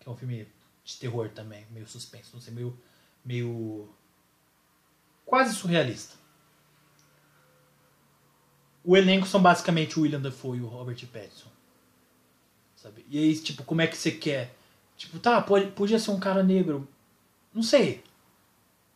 que 0.00 0.08
é 0.08 0.12
um 0.12 0.16
filme 0.16 0.48
de 0.84 0.96
terror 0.96 1.28
também, 1.30 1.66
meio 1.70 1.86
suspense, 1.86 2.30
não 2.32 2.40
sei, 2.40 2.54
meio, 2.54 2.78
meio 3.24 3.88
quase 5.26 5.54
surrealista. 5.54 6.14
O 8.82 8.96
elenco 8.96 9.26
são 9.26 9.42
basicamente 9.42 9.98
o 9.98 10.02
William 10.02 10.20
Dafoe 10.20 10.58
e 10.58 10.60
o 10.60 10.66
Robert 10.66 11.04
Pattinson. 11.08 11.50
Sabe? 12.76 13.04
E 13.10 13.18
aí, 13.18 13.36
tipo, 13.38 13.64
como 13.64 13.80
é 13.80 13.86
que 13.86 13.96
você 13.96 14.12
quer? 14.12 14.55
Tipo, 14.96 15.18
tá, 15.18 15.40
pode, 15.40 15.66
podia 15.72 15.98
ser 15.98 16.10
um 16.10 16.20
cara 16.20 16.42
negro. 16.42 16.88
Não 17.52 17.62
sei. 17.62 18.02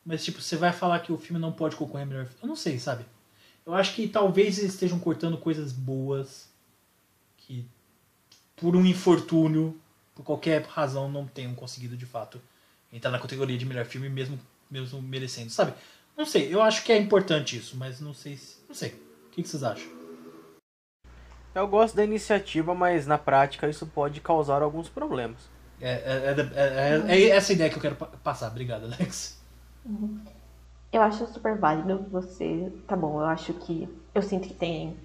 Mas, 0.04 0.24
tipo, 0.24 0.40
você 0.40 0.56
vai 0.56 0.72
falar 0.72 1.00
que 1.00 1.12
o 1.12 1.18
filme 1.18 1.40
não 1.40 1.52
pode 1.52 1.76
concorrer 1.76 2.06
melhor. 2.06 2.28
Eu 2.42 2.48
não 2.48 2.56
sei, 2.56 2.78
sabe? 2.78 3.04
Eu 3.66 3.74
acho 3.74 3.94
que 3.94 4.08
talvez 4.08 4.58
eles 4.58 4.72
estejam 4.72 4.98
cortando 4.98 5.36
coisas 5.36 5.72
boas 5.72 6.48
que, 7.36 7.66
por 8.56 8.74
um 8.74 8.84
infortúnio, 8.86 9.78
por 10.14 10.24
qualquer 10.24 10.62
razão, 10.62 11.10
não 11.10 11.26
tenham 11.26 11.54
conseguido 11.54 11.96
de 11.96 12.06
fato 12.06 12.40
entrar 12.92 13.10
na 13.10 13.18
categoria 13.18 13.56
de 13.56 13.64
melhor 13.64 13.84
filme, 13.84 14.08
mesmo, 14.08 14.38
mesmo 14.70 15.00
merecendo, 15.02 15.50
sabe? 15.50 15.74
Não 16.16 16.26
sei, 16.26 16.52
eu 16.52 16.60
acho 16.60 16.82
que 16.84 16.92
é 16.92 16.98
importante 16.98 17.56
isso, 17.56 17.76
mas 17.76 18.00
não 18.00 18.12
sei 18.12 18.36
se. 18.36 18.56
Não 18.68 18.74
sei. 18.74 18.90
O 18.90 19.30
que, 19.30 19.42
que 19.42 19.48
vocês 19.48 19.62
acham? 19.62 19.88
Eu 21.54 21.66
gosto 21.66 21.96
da 21.96 22.04
iniciativa, 22.04 22.74
mas 22.74 23.06
na 23.06 23.18
prática 23.18 23.68
isso 23.68 23.86
pode 23.86 24.20
causar 24.20 24.62
alguns 24.62 24.88
problemas. 24.88 25.48
É, 25.80 25.90
é, 25.90 26.34
é, 26.54 27.14
é- 27.14 27.16
é 27.16 27.28
essa 27.30 27.52
a 27.52 27.54
ideia 27.54 27.70
que 27.70 27.76
eu 27.76 27.82
quero 27.82 27.96
pa- 27.96 28.06
passar. 28.22 28.48
Obrigado, 28.50 28.84
Alex. 28.84 29.40
Eu 30.92 31.02
acho 31.02 31.26
super 31.26 31.56
válido 31.58 32.04
você. 32.10 32.72
Tá 32.86 32.96
bom, 32.96 33.20
eu 33.20 33.26
acho 33.26 33.52
que. 33.54 33.88
Eu 34.14 34.22
sinto 34.22 34.48
que 34.48 34.54
tem 34.54 34.96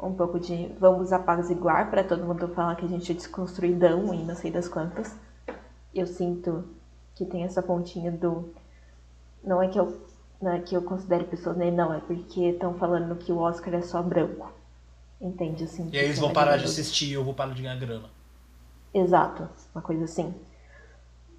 um 0.00 0.14
pouco 0.14 0.38
de 0.38 0.68
vamos 0.78 1.12
apaziguar 1.12 1.90
pra 1.90 2.04
todo 2.04 2.24
mundo 2.24 2.48
falar 2.48 2.76
que 2.76 2.84
a 2.84 2.88
gente 2.88 3.10
é 3.12 3.14
desconstruidão 3.14 4.14
e 4.14 4.24
não 4.24 4.34
sei 4.36 4.50
das 4.50 4.68
quantas. 4.68 5.14
Eu 5.94 6.06
sinto 6.06 6.64
que 7.14 7.24
tem 7.24 7.44
essa 7.44 7.62
pontinha 7.62 8.12
do. 8.12 8.52
Não 9.42 9.62
é 9.62 9.68
que 9.68 9.78
eu, 9.78 10.00
não 10.40 10.52
é 10.52 10.60
que 10.60 10.74
eu 10.76 10.82
considere 10.82 11.24
pessoas 11.24 11.56
nem 11.56 11.72
não, 11.72 11.92
é 11.94 12.00
porque 12.00 12.40
estão 12.50 12.74
falando 12.74 13.16
que 13.16 13.32
o 13.32 13.38
Oscar 13.38 13.74
é 13.74 13.82
só 13.82 14.02
branco. 14.02 14.52
Entende? 15.20 15.64
Assim, 15.64 15.88
E 15.92 15.98
aí 15.98 16.04
eles 16.04 16.18
vão 16.18 16.32
parar 16.32 16.56
de 16.58 16.64
assistir 16.64 17.06
e 17.06 17.12
eu 17.14 17.24
vou 17.24 17.34
parar 17.34 17.54
de 17.54 17.62
ganhar 17.62 17.76
grana. 17.78 18.10
Exato, 18.96 19.48
uma 19.74 19.80
coisa 19.82 20.04
assim. 20.04 20.34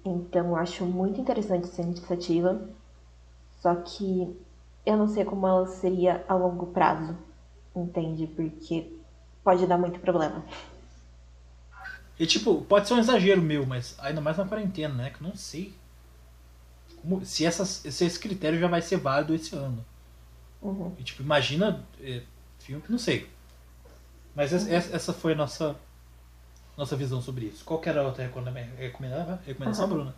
Então 0.04 0.48
eu 0.48 0.56
acho 0.56 0.84
muito 0.84 1.20
interessante 1.20 1.64
essa 1.68 1.82
iniciativa, 1.82 2.68
só 3.60 3.74
que 3.76 4.36
eu 4.86 4.96
não 4.96 5.08
sei 5.08 5.24
como 5.24 5.46
ela 5.46 5.66
seria 5.66 6.24
a 6.28 6.34
longo 6.34 6.68
prazo, 6.68 7.16
entende? 7.76 8.26
Porque 8.28 8.92
pode 9.44 9.66
dar 9.66 9.78
muito 9.78 10.00
problema. 10.00 10.44
E 12.18 12.26
tipo, 12.26 12.62
pode 12.62 12.86
ser 12.88 12.94
um 12.94 12.98
exagero 12.98 13.40
meu, 13.40 13.64
mas 13.64 13.94
ainda 13.98 14.20
mais 14.20 14.36
na 14.36 14.44
quarentena, 14.46 14.94
né? 14.94 15.10
Que 15.10 15.22
eu 15.22 15.28
não 15.28 15.36
sei. 15.36 15.74
como- 17.02 17.24
se, 17.24 17.44
essas, 17.46 17.68
se 17.68 18.04
esse 18.04 18.18
critério 18.18 18.58
já 18.58 18.68
vai 18.68 18.82
ser 18.82 18.96
válido 18.98 19.34
esse 19.34 19.54
ano. 19.54 19.84
Uhum. 20.62 20.96
E 20.98 21.02
tipo, 21.02 21.22
imagina 21.22 21.84
é, 22.00 22.22
filme, 22.58 22.82
não 22.88 22.98
sei. 22.98 23.28
Mas 24.34 24.52
essa, 24.52 24.70
essa- 24.70 24.96
essa 24.96 25.12
foi 25.12 25.32
a 25.32 25.36
nossa, 25.36 25.76
nossa 26.78 26.96
visão 26.96 27.20
sobre 27.20 27.46
isso. 27.46 27.64
Qual 27.64 27.80
que 27.80 27.88
era 27.88 28.00
a 28.00 28.04
outra 28.04 28.22
recomenda- 28.24 28.52
recomenda- 28.78 29.40
recomendação, 29.44 29.84
Aham. 29.86 29.94
Bruna? 29.94 30.14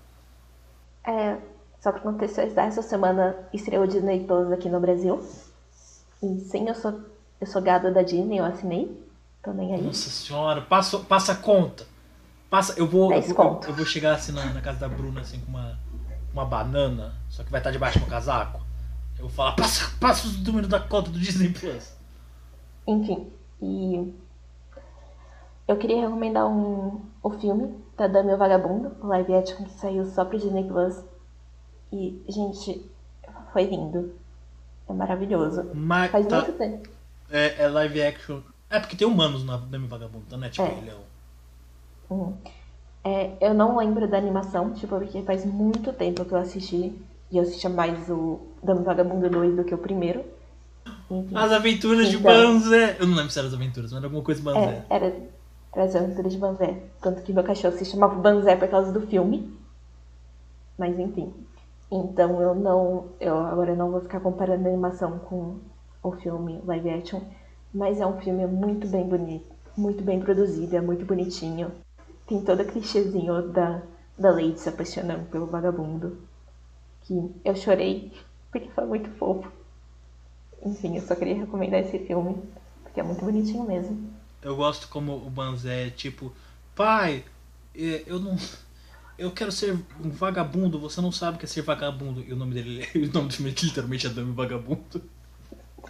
É, 1.05 1.39
só 1.81 1.91
pra 1.91 2.01
contextualizar, 2.03 2.67
essa 2.67 2.83
semana 2.83 3.35
estreou 3.53 3.87
Disney 3.87 4.25
Plus 4.27 4.53
aqui 4.53 4.69
no 4.69 4.79
Brasil. 4.79 5.19
E 6.23 6.39
sim, 6.41 6.69
eu 6.69 6.75
sou, 6.75 7.01
eu 7.41 7.47
sou 7.47 7.63
gado 7.63 7.93
da 7.93 8.03
Disney, 8.03 8.39
eu 8.39 8.45
assinei. 8.45 9.09
Tô 9.43 9.53
nem 9.53 9.75
aí. 9.75 9.81
Nossa 9.83 10.11
senhora, 10.11 10.61
passa, 10.61 11.35
conta. 11.37 11.87
Passa, 12.51 12.75
eu 12.79 12.87
vou, 12.87 13.11
eu 13.13 13.23
vou, 13.23 13.61
eu 13.67 13.75
vou 13.75 13.87
chegar 13.87 14.15
assim 14.15 14.33
na, 14.33 14.45
na 14.53 14.61
casa 14.61 14.79
da 14.81 14.89
Bruna 14.89 15.23
assim 15.23 15.41
com 15.41 15.47
uma, 15.51 15.79
uma 16.33 16.45
banana, 16.45 17.15
só 17.31 17.43
que 17.43 17.51
vai 17.51 17.61
estar 17.61 17.71
debaixo 17.71 17.99
do 17.99 18.03
meu 18.03 18.11
casaco. 18.11 18.61
Eu 19.17 19.29
vou 19.29 19.31
falar, 19.31 19.53
passa, 19.53 19.91
passa 19.99 20.27
os 20.27 20.37
números 20.43 20.69
da 20.69 20.79
conta 20.81 21.11
do 21.11 21.19
Disney 21.19 21.51
Plus. 21.51 21.95
Enfim, 22.87 23.31
e 23.63 24.13
eu 25.71 25.77
queria 25.77 26.01
recomendar 26.01 26.47
um, 26.49 27.01
o 27.23 27.31
filme 27.31 27.75
da 27.97 28.07
Dama 28.07 28.31
e 28.33 28.35
o 28.35 28.39
Vagabundo, 28.39 28.93
o 29.01 29.07
live 29.07 29.35
action 29.35 29.65
que 29.65 29.71
saiu 29.73 30.05
só 30.07 30.25
pro 30.25 30.39
Disney 30.39 30.65
Plus. 30.65 30.97
E, 31.93 32.23
gente, 32.29 32.85
foi 33.53 33.65
lindo. 33.65 34.13
É 34.89 34.93
maravilhoso. 34.93 35.71
Mas 35.75 36.11
Faz 36.11 36.27
tá- 36.27 36.43
muito 36.43 36.53
tempo. 36.59 36.89
é, 37.31 37.63
é 37.63 37.69
live 37.69 38.03
action. 38.03 38.41
É 38.69 38.79
porque 38.81 38.97
tem 38.97 39.07
humanos 39.07 39.45
na 39.45 39.57
Dame 39.57 39.87
Vagabundo, 39.87 40.25
então 40.27 40.39
não 40.39 40.47
é 40.47 40.51
tipo 40.51 40.67
É. 40.67 40.71
Rei 40.71 40.85
Leão. 40.85 41.01
Uhum. 42.09 42.35
É, 43.05 43.31
eu 43.41 43.55
não 43.55 43.79
lembro 43.79 44.07
da 44.09 44.19
animação, 44.19 44.73
tipo, 44.73 44.99
porque 44.99 45.23
faz 45.23 45.45
muito 45.45 45.93
tempo 45.93 46.25
que 46.25 46.33
eu 46.33 46.39
assisti. 46.39 46.93
E 47.31 47.37
eu 47.37 47.43
assistia 47.43 47.71
mais 47.71 48.09
o 48.11 48.41
Dama 48.63 48.83
Vagabundo 48.83 49.31
2 49.31 49.57
do 49.57 49.65
que 49.65 49.75
o 49.75 49.79
primeiro. 49.79 50.25
Enfim. 51.11 51.37
As 51.37 51.53
aventuras 51.53 52.09
de 52.09 52.17
Então. 52.17 52.31
Banzé. 52.33 52.97
Eu 52.99 53.07
não 53.07 53.17
lembro 53.17 53.31
se 53.31 53.39
eram 53.39 53.49
as 53.49 53.55
aventuras, 53.55 53.91
mas 53.93 53.99
era 53.99 54.07
alguma 54.07 54.23
coisa 54.25 54.43
Banzé. 54.43 54.85
É, 54.91 54.97
era 54.97 55.17
Traz 55.73 55.95
Aventuras 55.95 56.33
de 56.33 56.39
Banzé. 56.39 56.83
Tanto 57.01 57.23
que 57.23 57.33
meu 57.33 57.45
cachorro 57.45 57.77
se 57.77 57.85
chamava 57.85 58.15
Banzé 58.17 58.57
por 58.57 58.69
causa 58.69 58.93
do 58.93 59.07
filme. 59.07 59.57
Mas 60.77 60.99
enfim. 60.99 61.33
Então 61.91 62.41
eu 62.41 62.55
não. 62.55 63.09
Eu 63.21 63.39
agora 63.39 63.75
não 63.75 63.91
vou 63.91 64.01
ficar 64.01 64.21
comparando 64.21 64.67
a 64.67 64.69
animação 64.69 65.19
com 65.21 65.59
o 66.03 66.13
filme 66.13 66.61
live 66.65 66.91
action. 66.91 67.21
Mas 67.73 68.01
é 68.01 68.07
um 68.07 68.21
filme 68.21 68.47
muito 68.47 68.87
bem 68.89 69.07
bonito. 69.07 69.47
Muito 69.77 70.03
bem 70.03 70.21
produzido, 70.21 70.77
é 70.77 70.81
muito 70.81 71.05
bonitinho. 71.05 71.71
Tem 72.27 72.43
todo 72.43 72.63
o 72.63 72.67
clichêzinho 72.67 73.49
da, 73.49 73.83
da 74.19 74.31
Lady 74.31 74.59
se 74.59 74.69
apaixonando 74.69 75.27
pelo 75.27 75.47
vagabundo. 75.47 76.19
Que 77.03 77.33
eu 77.45 77.55
chorei 77.55 78.13
porque 78.51 78.69
foi 78.71 78.85
muito 78.85 79.09
fofo. 79.11 79.51
Enfim, 80.65 80.97
eu 80.97 81.03
só 81.03 81.15
queria 81.15 81.37
recomendar 81.37 81.81
esse 81.81 81.99
filme. 82.01 82.37
Porque 82.83 83.01
é 83.01 83.03
muito 83.03 83.25
bonitinho 83.25 83.65
mesmo. 83.65 84.11
Eu 84.43 84.57
gosto 84.57 84.89
como 84.89 85.15
o 85.17 85.31
Banzé 85.31 85.89
é 85.89 85.91
tipo, 85.91 86.33
pai, 86.75 87.25
eh, 87.75 88.03
eu 88.07 88.19
não. 88.21 88.37
Eu 89.19 89.33
quero 89.33 89.53
ser 89.53 89.75
um 90.05 90.11
vagabundo, 90.11 90.81
você 90.81 91.01
não 91.01 91.13
sabe 91.13 91.37
o 91.37 91.41
que 91.41 91.47
é 91.47 91.49
ser 91.49 91.63
vagabundo. 91.63 92.23
E 92.23 92.33
o 92.33 92.37
nome 92.37 92.55
dele, 92.55 92.89
o 93.09 93.13
nome 93.15 93.29
do 93.29 93.35
filme 93.35 93.51
literalmente 93.53 94.07
é 94.07 94.11
Dame 94.11 94.33
Vagabundo. 94.33 95.03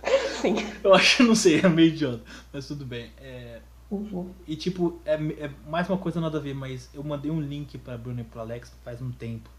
Sim. 0.40 0.56
Eu 0.82 0.94
acho 0.94 1.18
que 1.18 1.22
não 1.22 1.34
sei, 1.34 1.60
é 1.60 1.68
meio 1.68 1.88
idiota, 1.88 2.24
mas 2.52 2.66
tudo 2.66 2.84
bem. 2.84 3.10
É, 3.18 3.60
Enfim. 3.90 4.34
E 4.46 4.56
tipo, 4.56 5.00
é, 5.04 5.14
é 5.14 5.50
mais 5.68 5.88
uma 5.88 5.98
coisa 5.98 6.20
nada 6.20 6.38
a 6.38 6.40
ver, 6.40 6.54
mas 6.54 6.88
eu 6.94 7.02
mandei 7.02 7.30
um 7.30 7.40
link 7.40 7.76
pra 7.78 7.98
Bruno 7.98 8.20
e 8.20 8.24
pro 8.24 8.40
Alex 8.40 8.72
faz 8.84 9.00
um 9.02 9.10
tempo. 9.10 9.50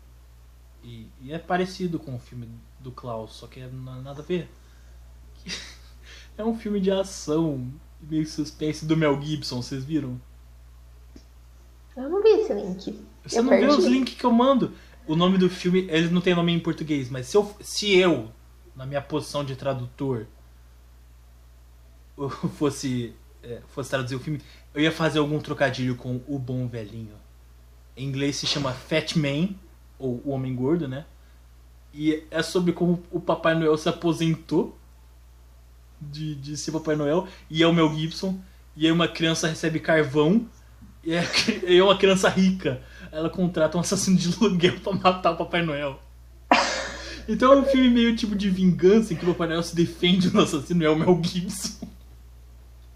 E, 0.83 1.07
e 1.21 1.33
é 1.33 1.39
parecido 1.39 1.99
com 1.99 2.15
o 2.15 2.19
filme 2.19 2.49
do 2.79 2.91
Klaus, 2.91 3.33
só 3.33 3.47
que 3.47 3.59
é 3.61 3.67
na- 3.67 4.01
nada 4.01 4.21
a 4.21 4.25
ver. 4.25 4.49
É 6.37 6.43
um 6.43 6.57
filme 6.57 6.79
de 6.79 6.91
ação, 6.91 7.71
meio 8.01 8.25
suspense 8.27 8.85
do 8.85 8.97
Mel 8.97 9.21
Gibson, 9.21 9.61
vocês 9.61 9.83
viram? 9.83 10.19
Eu 11.95 12.09
não 12.09 12.21
vi 12.21 12.29
esse 12.29 12.53
link. 12.53 12.99
Você 13.23 13.39
Eu 13.39 13.43
não 13.43 13.49
vê 13.51 13.59
perdi. 13.59 13.75
os 13.75 13.85
links 13.85 14.15
que 14.15 14.23
eu 14.23 14.31
mando? 14.31 14.73
O 15.07 15.15
nome 15.15 15.37
do 15.37 15.49
filme, 15.49 15.87
ele 15.89 16.09
não 16.09 16.21
tem 16.21 16.35
nome 16.35 16.51
em 16.51 16.59
português, 16.59 17.09
mas 17.09 17.27
se 17.27 17.35
eu, 17.35 17.55
se 17.59 17.97
eu 17.97 18.31
na 18.75 18.85
minha 18.85 19.01
posição 19.01 19.43
de 19.43 19.55
tradutor, 19.55 20.25
fosse, 22.57 23.13
é, 23.43 23.61
fosse 23.67 23.89
traduzir 23.89 24.15
o 24.15 24.19
filme, 24.19 24.41
eu 24.73 24.81
ia 24.81 24.91
fazer 24.91 25.19
algum 25.19 25.39
trocadilho 25.39 25.95
com 25.95 26.21
o 26.27 26.39
bom 26.39 26.67
velhinho. 26.67 27.15
Em 27.95 28.07
inglês 28.07 28.37
se 28.37 28.47
chama 28.47 28.71
Fat 28.71 29.15
Man, 29.15 29.49
ou 29.99 30.21
o 30.25 30.31
Homem 30.31 30.55
Gordo, 30.55 30.87
né? 30.87 31.05
E 31.93 32.23
é 32.31 32.41
sobre 32.41 32.71
como 32.71 33.03
o 33.11 33.19
Papai 33.19 33.53
Noel 33.53 33.77
se 33.77 33.89
aposentou 33.89 34.77
de, 36.01 36.35
de 36.35 36.57
ser 36.57 36.71
Papai 36.71 36.95
Noel, 36.95 37.27
e 37.49 37.61
é 37.61 37.67
o 37.67 37.73
Mel 37.73 37.93
Gibson, 37.93 38.39
e 38.75 38.85
aí 38.85 38.91
uma 38.91 39.07
criança 39.07 39.47
recebe 39.47 39.79
carvão, 39.79 40.47
e 41.03 41.13
é, 41.13 41.23
e 41.67 41.77
é 41.77 41.83
uma 41.83 41.97
criança 41.97 42.29
rica. 42.29 42.81
Ela 43.11 43.29
contrata 43.29 43.77
um 43.77 43.81
assassino 43.81 44.17
de 44.17 44.33
aluguel 44.33 44.79
pra 44.79 44.93
matar 44.93 45.31
o 45.31 45.37
Papai 45.37 45.61
Noel. 45.61 45.99
Então 47.27 47.53
é 47.53 47.55
um 47.55 47.65
filme 47.65 47.89
meio 47.89 48.15
tipo 48.15 48.35
de 48.35 48.49
vingança 48.49 49.13
em 49.13 49.15
que 49.15 49.23
o 49.23 49.33
Papai 49.33 49.47
Noel 49.47 49.63
se 49.63 49.75
defende 49.75 50.29
do 50.29 50.41
assassino 50.41 50.83
é 50.83 50.89
o 50.89 50.97
Mel 50.97 51.21
Gibson. 51.23 51.87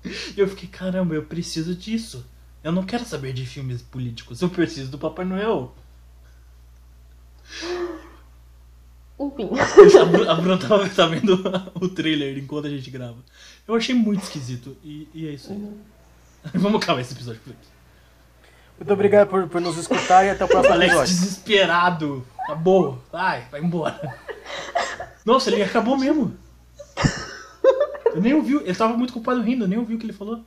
E 0.03 0.39
eu 0.39 0.47
fiquei, 0.47 0.67
caramba, 0.67 1.15
eu 1.15 1.23
preciso 1.23 1.75
disso. 1.75 2.25
Eu 2.63 2.71
não 2.71 2.83
quero 2.83 3.05
saber 3.05 3.33
de 3.33 3.45
filmes 3.45 3.81
políticos, 3.81 4.41
eu 4.41 4.49
preciso 4.49 4.89
do 4.89 4.97
Papai 4.97 5.25
Noel. 5.25 5.75
Enfim. 9.19 9.49
A 9.99 10.05
Bru- 10.05 10.29
a 10.29 10.35
Bruna 10.35 10.57
tava, 10.57 10.89
tá 10.93 11.05
vendo 11.07 11.41
o 11.79 11.87
trailer 11.89 12.37
enquanto 12.37 12.67
a 12.67 12.69
gente 12.69 12.89
grava. 12.91 13.17
Eu 13.67 13.75
achei 13.75 13.95
muito 13.95 14.23
esquisito. 14.23 14.75
E, 14.83 15.07
e 15.13 15.27
é 15.27 15.31
isso 15.31 15.51
aí. 15.51 15.69
Vamos 16.53 16.81
acabar 16.81 17.01
esse 17.01 17.13
episódio 17.13 17.41
por 17.41 17.51
aqui. 17.51 17.67
Muito 18.77 18.93
obrigado 18.93 19.29
por, 19.29 19.47
por 19.47 19.61
nos 19.61 19.77
escutar 19.77 20.25
e 20.25 20.29
até 20.29 20.43
o 20.43 20.47
próximo 20.49 20.73
Alex 20.73 20.91
episódio. 20.91 21.13
desesperado. 21.15 22.27
Acabou. 22.39 23.01
Vai, 23.11 23.47
vai 23.49 23.61
embora. 23.61 24.17
Nossa, 25.25 25.49
ele 25.49 25.63
acabou 25.63 25.97
mesmo. 25.97 26.37
Eu 28.13 28.21
nem 28.21 28.33
ouvi. 28.33 28.55
Ele 28.55 28.75
tava 28.75 28.95
muito 28.97 29.13
culpado 29.13 29.41
rindo, 29.41 29.63
eu 29.63 29.67
nem 29.67 29.79
ouvi 29.79 29.95
o 29.95 29.97
que 29.97 30.05
ele 30.05 30.13
falou. 30.13 30.43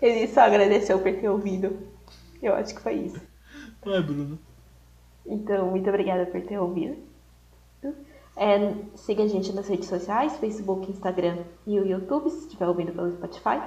Ele 0.00 0.26
só 0.28 0.40
agradeceu 0.42 0.98
por 1.00 1.12
ter 1.12 1.28
ouvido. 1.28 1.78
Eu 2.42 2.54
acho 2.54 2.74
que 2.74 2.80
foi 2.80 2.94
isso. 2.94 3.20
Vai, 3.84 4.02
Bruno. 4.02 4.38
Então, 5.28 5.70
muito 5.70 5.88
obrigada 5.88 6.26
por 6.26 6.40
ter 6.40 6.58
ouvido. 6.58 6.96
É, 8.36 8.74
siga 8.94 9.24
a 9.24 9.28
gente 9.28 9.52
nas 9.52 9.68
redes 9.68 9.88
sociais, 9.88 10.36
Facebook, 10.36 10.90
Instagram 10.90 11.38
e 11.66 11.78
o 11.78 11.86
YouTube, 11.86 12.30
se 12.30 12.46
estiver 12.46 12.68
ouvindo 12.68 12.92
pelo 12.92 13.12
Spotify. 13.12 13.60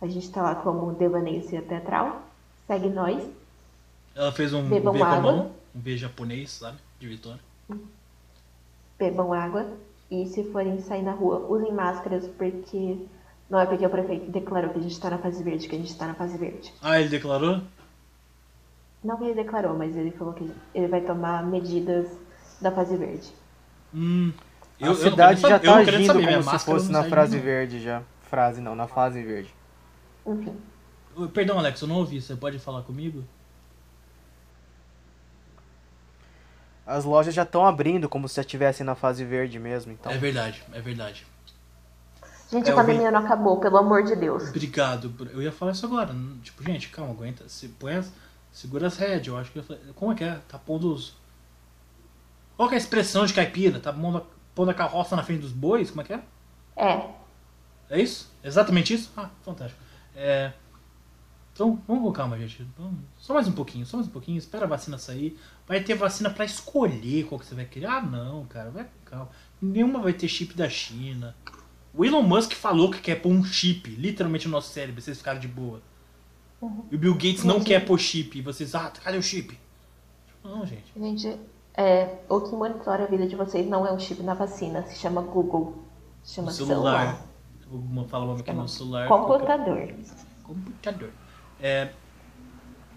A 0.00 0.06
gente 0.06 0.30
tá 0.30 0.42
lá 0.42 0.54
como 0.54 0.92
Devaneio 0.94 1.46
Teatral. 1.46 2.22
Segue 2.66 2.88
nós. 2.88 3.28
Ela 4.14 4.32
fez 4.32 4.52
um 4.54 4.68
Bebam 4.68 5.02
a 5.02 5.08
água. 5.08 5.32
um 5.32 5.50
V 5.74 5.96
japonês, 5.96 6.50
sabe? 6.52 6.78
De 6.98 7.08
Vitória. 7.08 7.40
bebam 8.98 9.32
água 9.32 9.66
e 10.10 10.26
se 10.26 10.44
forem 10.44 10.80
sair 10.80 11.02
na 11.02 11.12
rua, 11.12 11.46
usem 11.48 11.72
máscaras 11.72 12.26
porque 12.28 12.96
não 13.50 13.60
é 13.60 13.66
porque 13.66 13.84
o 13.84 13.90
prefeito 13.90 14.30
declarou 14.30 14.70
que 14.70 14.78
a 14.78 14.82
gente 14.82 14.92
está 14.92 15.10
na 15.10 15.18
fase 15.18 15.42
verde 15.42 15.68
que 15.68 15.74
a 15.74 15.78
gente 15.78 15.90
está 15.90 16.06
na 16.06 16.14
fase 16.14 16.38
verde. 16.38 16.72
Ah, 16.80 16.98
ele 17.00 17.08
declarou? 17.08 17.60
Não 19.06 19.16
que 19.16 19.24
ele 19.24 19.34
declarou, 19.34 19.76
mas 19.76 19.96
ele 19.96 20.10
falou 20.10 20.34
que 20.34 20.50
ele 20.74 20.88
vai 20.88 21.00
tomar 21.00 21.44
medidas 21.46 22.08
da 22.60 22.72
fase 22.72 22.96
verde. 22.96 23.32
Hum. 23.94 24.32
A 24.80 24.86
eu 24.86 24.94
cidade 24.96 25.40
já 25.40 25.60
quero 25.60 25.62
tá 25.62 25.66
eu 25.66 25.76
não 25.76 25.84
quero 25.84 25.96
agindo 25.96 26.06
saber, 26.12 26.44
como 26.44 26.58
se 26.58 26.64
fosse 26.64 26.90
na 26.92 27.04
frase 27.04 27.38
verde 27.38 27.80
já. 27.80 28.02
Frase 28.22 28.60
não, 28.60 28.74
na 28.74 28.88
fase 28.88 29.22
verde. 29.22 29.54
Enfim, 30.26 30.56
Perdão, 31.32 31.58
Alex, 31.58 31.80
eu 31.80 31.88
não 31.88 31.96
ouvi. 31.96 32.20
Você 32.20 32.34
pode 32.34 32.58
falar 32.58 32.82
comigo? 32.82 33.24
As 36.84 37.04
lojas 37.04 37.32
já 37.32 37.44
estão 37.44 37.64
abrindo 37.64 38.08
como 38.08 38.28
se 38.28 38.36
já 38.36 38.42
estivessem 38.42 38.84
na 38.84 38.94
fase 38.94 39.24
verde 39.24 39.58
mesmo, 39.58 39.92
então. 39.92 40.10
É 40.12 40.18
verdade, 40.18 40.62
é 40.72 40.80
verdade. 40.80 41.26
gente, 42.50 42.68
É, 42.68 42.72
a 42.72 42.74
eu 42.74 42.76
vi- 42.80 42.82
pandemia 42.86 43.10
não 43.10 43.20
acabou, 43.20 43.58
pelo 43.58 43.78
amor 43.78 44.02
de 44.02 44.14
Deus. 44.14 44.48
Obrigado. 44.48 45.12
Eu 45.32 45.40
ia 45.42 45.50
falar 45.52 45.72
isso 45.72 45.86
agora. 45.86 46.14
Tipo, 46.42 46.62
gente, 46.64 46.88
calma, 46.90 47.12
aguenta. 47.12 47.48
Se, 47.48 47.68
põe 47.68 47.94
as, 47.94 48.12
segura 48.56 48.86
as 48.86 48.96
rédeas. 48.96 49.26
Eu 49.26 49.36
acho 49.36 49.52
que 49.52 49.58
eu 49.58 49.62
falar- 49.62 49.80
Como 49.94 50.12
é 50.12 50.14
que 50.14 50.24
é? 50.24 50.34
Tá 50.48 50.58
pondo 50.58 50.92
os. 50.92 51.14
Qual 52.56 52.68
que 52.68 52.74
é 52.74 52.78
a 52.78 52.80
expressão 52.80 53.26
de 53.26 53.34
caipira? 53.34 53.78
Tá 53.78 53.92
pondo 53.92 54.18
a, 54.18 54.22
pondo 54.54 54.70
a 54.70 54.74
carroça 54.74 55.14
na 55.14 55.22
frente 55.22 55.40
dos 55.42 55.52
bois? 55.52 55.90
Como 55.90 56.00
é 56.00 56.04
que 56.04 56.12
é? 56.14 56.22
É, 56.76 57.10
É 57.90 58.00
isso? 58.00 58.32
Exatamente 58.42 58.94
isso? 58.94 59.12
Ah, 59.16 59.30
fantástico. 59.44 59.80
É, 60.14 60.52
Então, 61.52 61.80
vamos 61.88 62.02
com 62.02 62.12
calma, 62.12 62.38
gente. 62.38 62.66
Vamos- 62.76 63.00
Só 63.18 63.32
mais 63.34 63.46
um 63.48 63.52
pouquinho, 63.52 63.86
só 63.86 63.96
mais 63.96 64.08
um 64.08 64.10
pouquinho. 64.12 64.36
Espera 64.38 64.64
a 64.64 64.68
vacina 64.68 64.98
sair. 64.98 65.38
Vai 65.66 65.82
ter 65.82 65.94
vacina 65.94 66.28
pra 66.30 66.44
escolher 66.44 67.24
qual 67.26 67.38
que 67.38 67.46
você 67.46 67.54
vai 67.54 67.64
querer. 67.64 67.86
Ah, 67.86 68.00
não, 68.02 68.44
cara, 68.46 68.70
vai 68.70 68.84
com 68.84 68.90
calma. 69.04 69.28
Nenhuma 69.60 70.00
vai 70.00 70.12
ter 70.12 70.28
chip 70.28 70.54
da 70.54 70.68
China. 70.68 71.34
O 71.94 72.04
Elon 72.04 72.22
Musk 72.22 72.52
falou 72.52 72.90
que 72.90 73.00
quer 73.00 73.16
pôr 73.22 73.30
um 73.32 73.42
chip, 73.42 73.88
literalmente 73.90 74.46
no 74.46 74.52
nosso 74.52 74.70
cérebro, 74.70 75.00
vocês 75.00 75.16
ficaram 75.18 75.40
de 75.40 75.48
boa. 75.48 75.80
E 76.90 76.96
o 76.96 76.98
Bill 76.98 77.14
Gates 77.14 77.44
não 77.44 77.60
quer 77.60 77.84
pôr 77.84 77.98
chip. 77.98 78.38
E 78.38 78.42
vocês, 78.42 78.74
ah, 78.74 78.90
cadê 79.02 79.18
o 79.18 79.22
chip? 79.22 79.58
Não, 80.42 80.64
gente. 80.64 80.92
gente, 80.96 81.38
é, 81.74 82.18
o 82.28 82.40
que 82.40 82.54
monitora 82.54 83.04
a 83.04 83.06
vida 83.06 83.26
de 83.26 83.36
vocês 83.36 83.68
não 83.68 83.86
é 83.86 83.92
um 83.92 83.98
chip 83.98 84.22
na 84.22 84.34
vacina, 84.34 84.82
se 84.86 84.96
chama 84.96 85.20
Google. 85.20 85.84
Se 86.22 86.34
chama 86.34 86.48
O 86.48 86.52
celular. 86.52 87.22
Falar 88.08 88.24
o 88.24 88.28
nome 88.28 88.40
aqui 88.40 88.52
no 88.52 88.68
celular. 88.68 89.08
Computador. 89.08 89.94
computador. 90.42 91.10
É, 91.60 91.90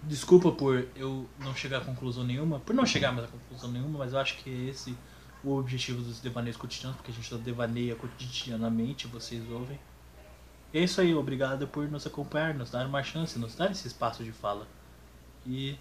desculpa 0.04 0.52
por 0.52 0.86
eu 0.96 1.26
não 1.38 1.54
chegar 1.54 1.78
a 1.78 1.84
conclusão 1.84 2.24
nenhuma, 2.24 2.60
por 2.60 2.74
não 2.74 2.86
chegar 2.86 3.12
mais 3.12 3.26
a 3.26 3.30
conclusão 3.30 3.70
nenhuma, 3.70 3.98
mas 3.98 4.12
eu 4.12 4.18
acho 4.18 4.36
que 4.38 4.50
é 4.50 4.70
esse 4.70 4.96
o 5.42 5.56
objetivo 5.56 6.02
dos 6.02 6.20
devaneios 6.20 6.56
cotidianos, 6.56 6.96
porque 6.96 7.10
a 7.10 7.14
gente 7.14 7.34
devaneia 7.36 7.94
cotidianamente, 7.94 9.06
vocês 9.06 9.42
ouvem. 9.50 9.78
É 10.72 10.78
isso 10.80 11.00
aí, 11.00 11.14
obrigado 11.14 11.66
por 11.66 11.88
nos 11.90 12.06
acompanhar, 12.06 12.54
nos 12.54 12.70
dar 12.70 12.86
uma 12.86 13.02
chance, 13.02 13.38
nos 13.38 13.56
dar 13.56 13.70
esse 13.72 13.88
espaço 13.88 14.22
de 14.22 14.30
fala. 14.30 14.68
E 15.44 15.76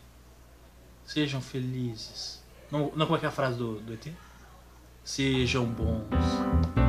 sejam 1.05 1.41
felizes. 1.41 2.43
Não, 2.71 2.91
não 2.95 3.05
como 3.05 3.17
é 3.17 3.19
que 3.19 3.25
é 3.25 3.29
a 3.29 3.31
frase 3.31 3.57
do, 3.57 3.79
do 3.79 3.93
ET? 3.93 4.07
Sejam 5.03 5.65
bons. 5.65 6.88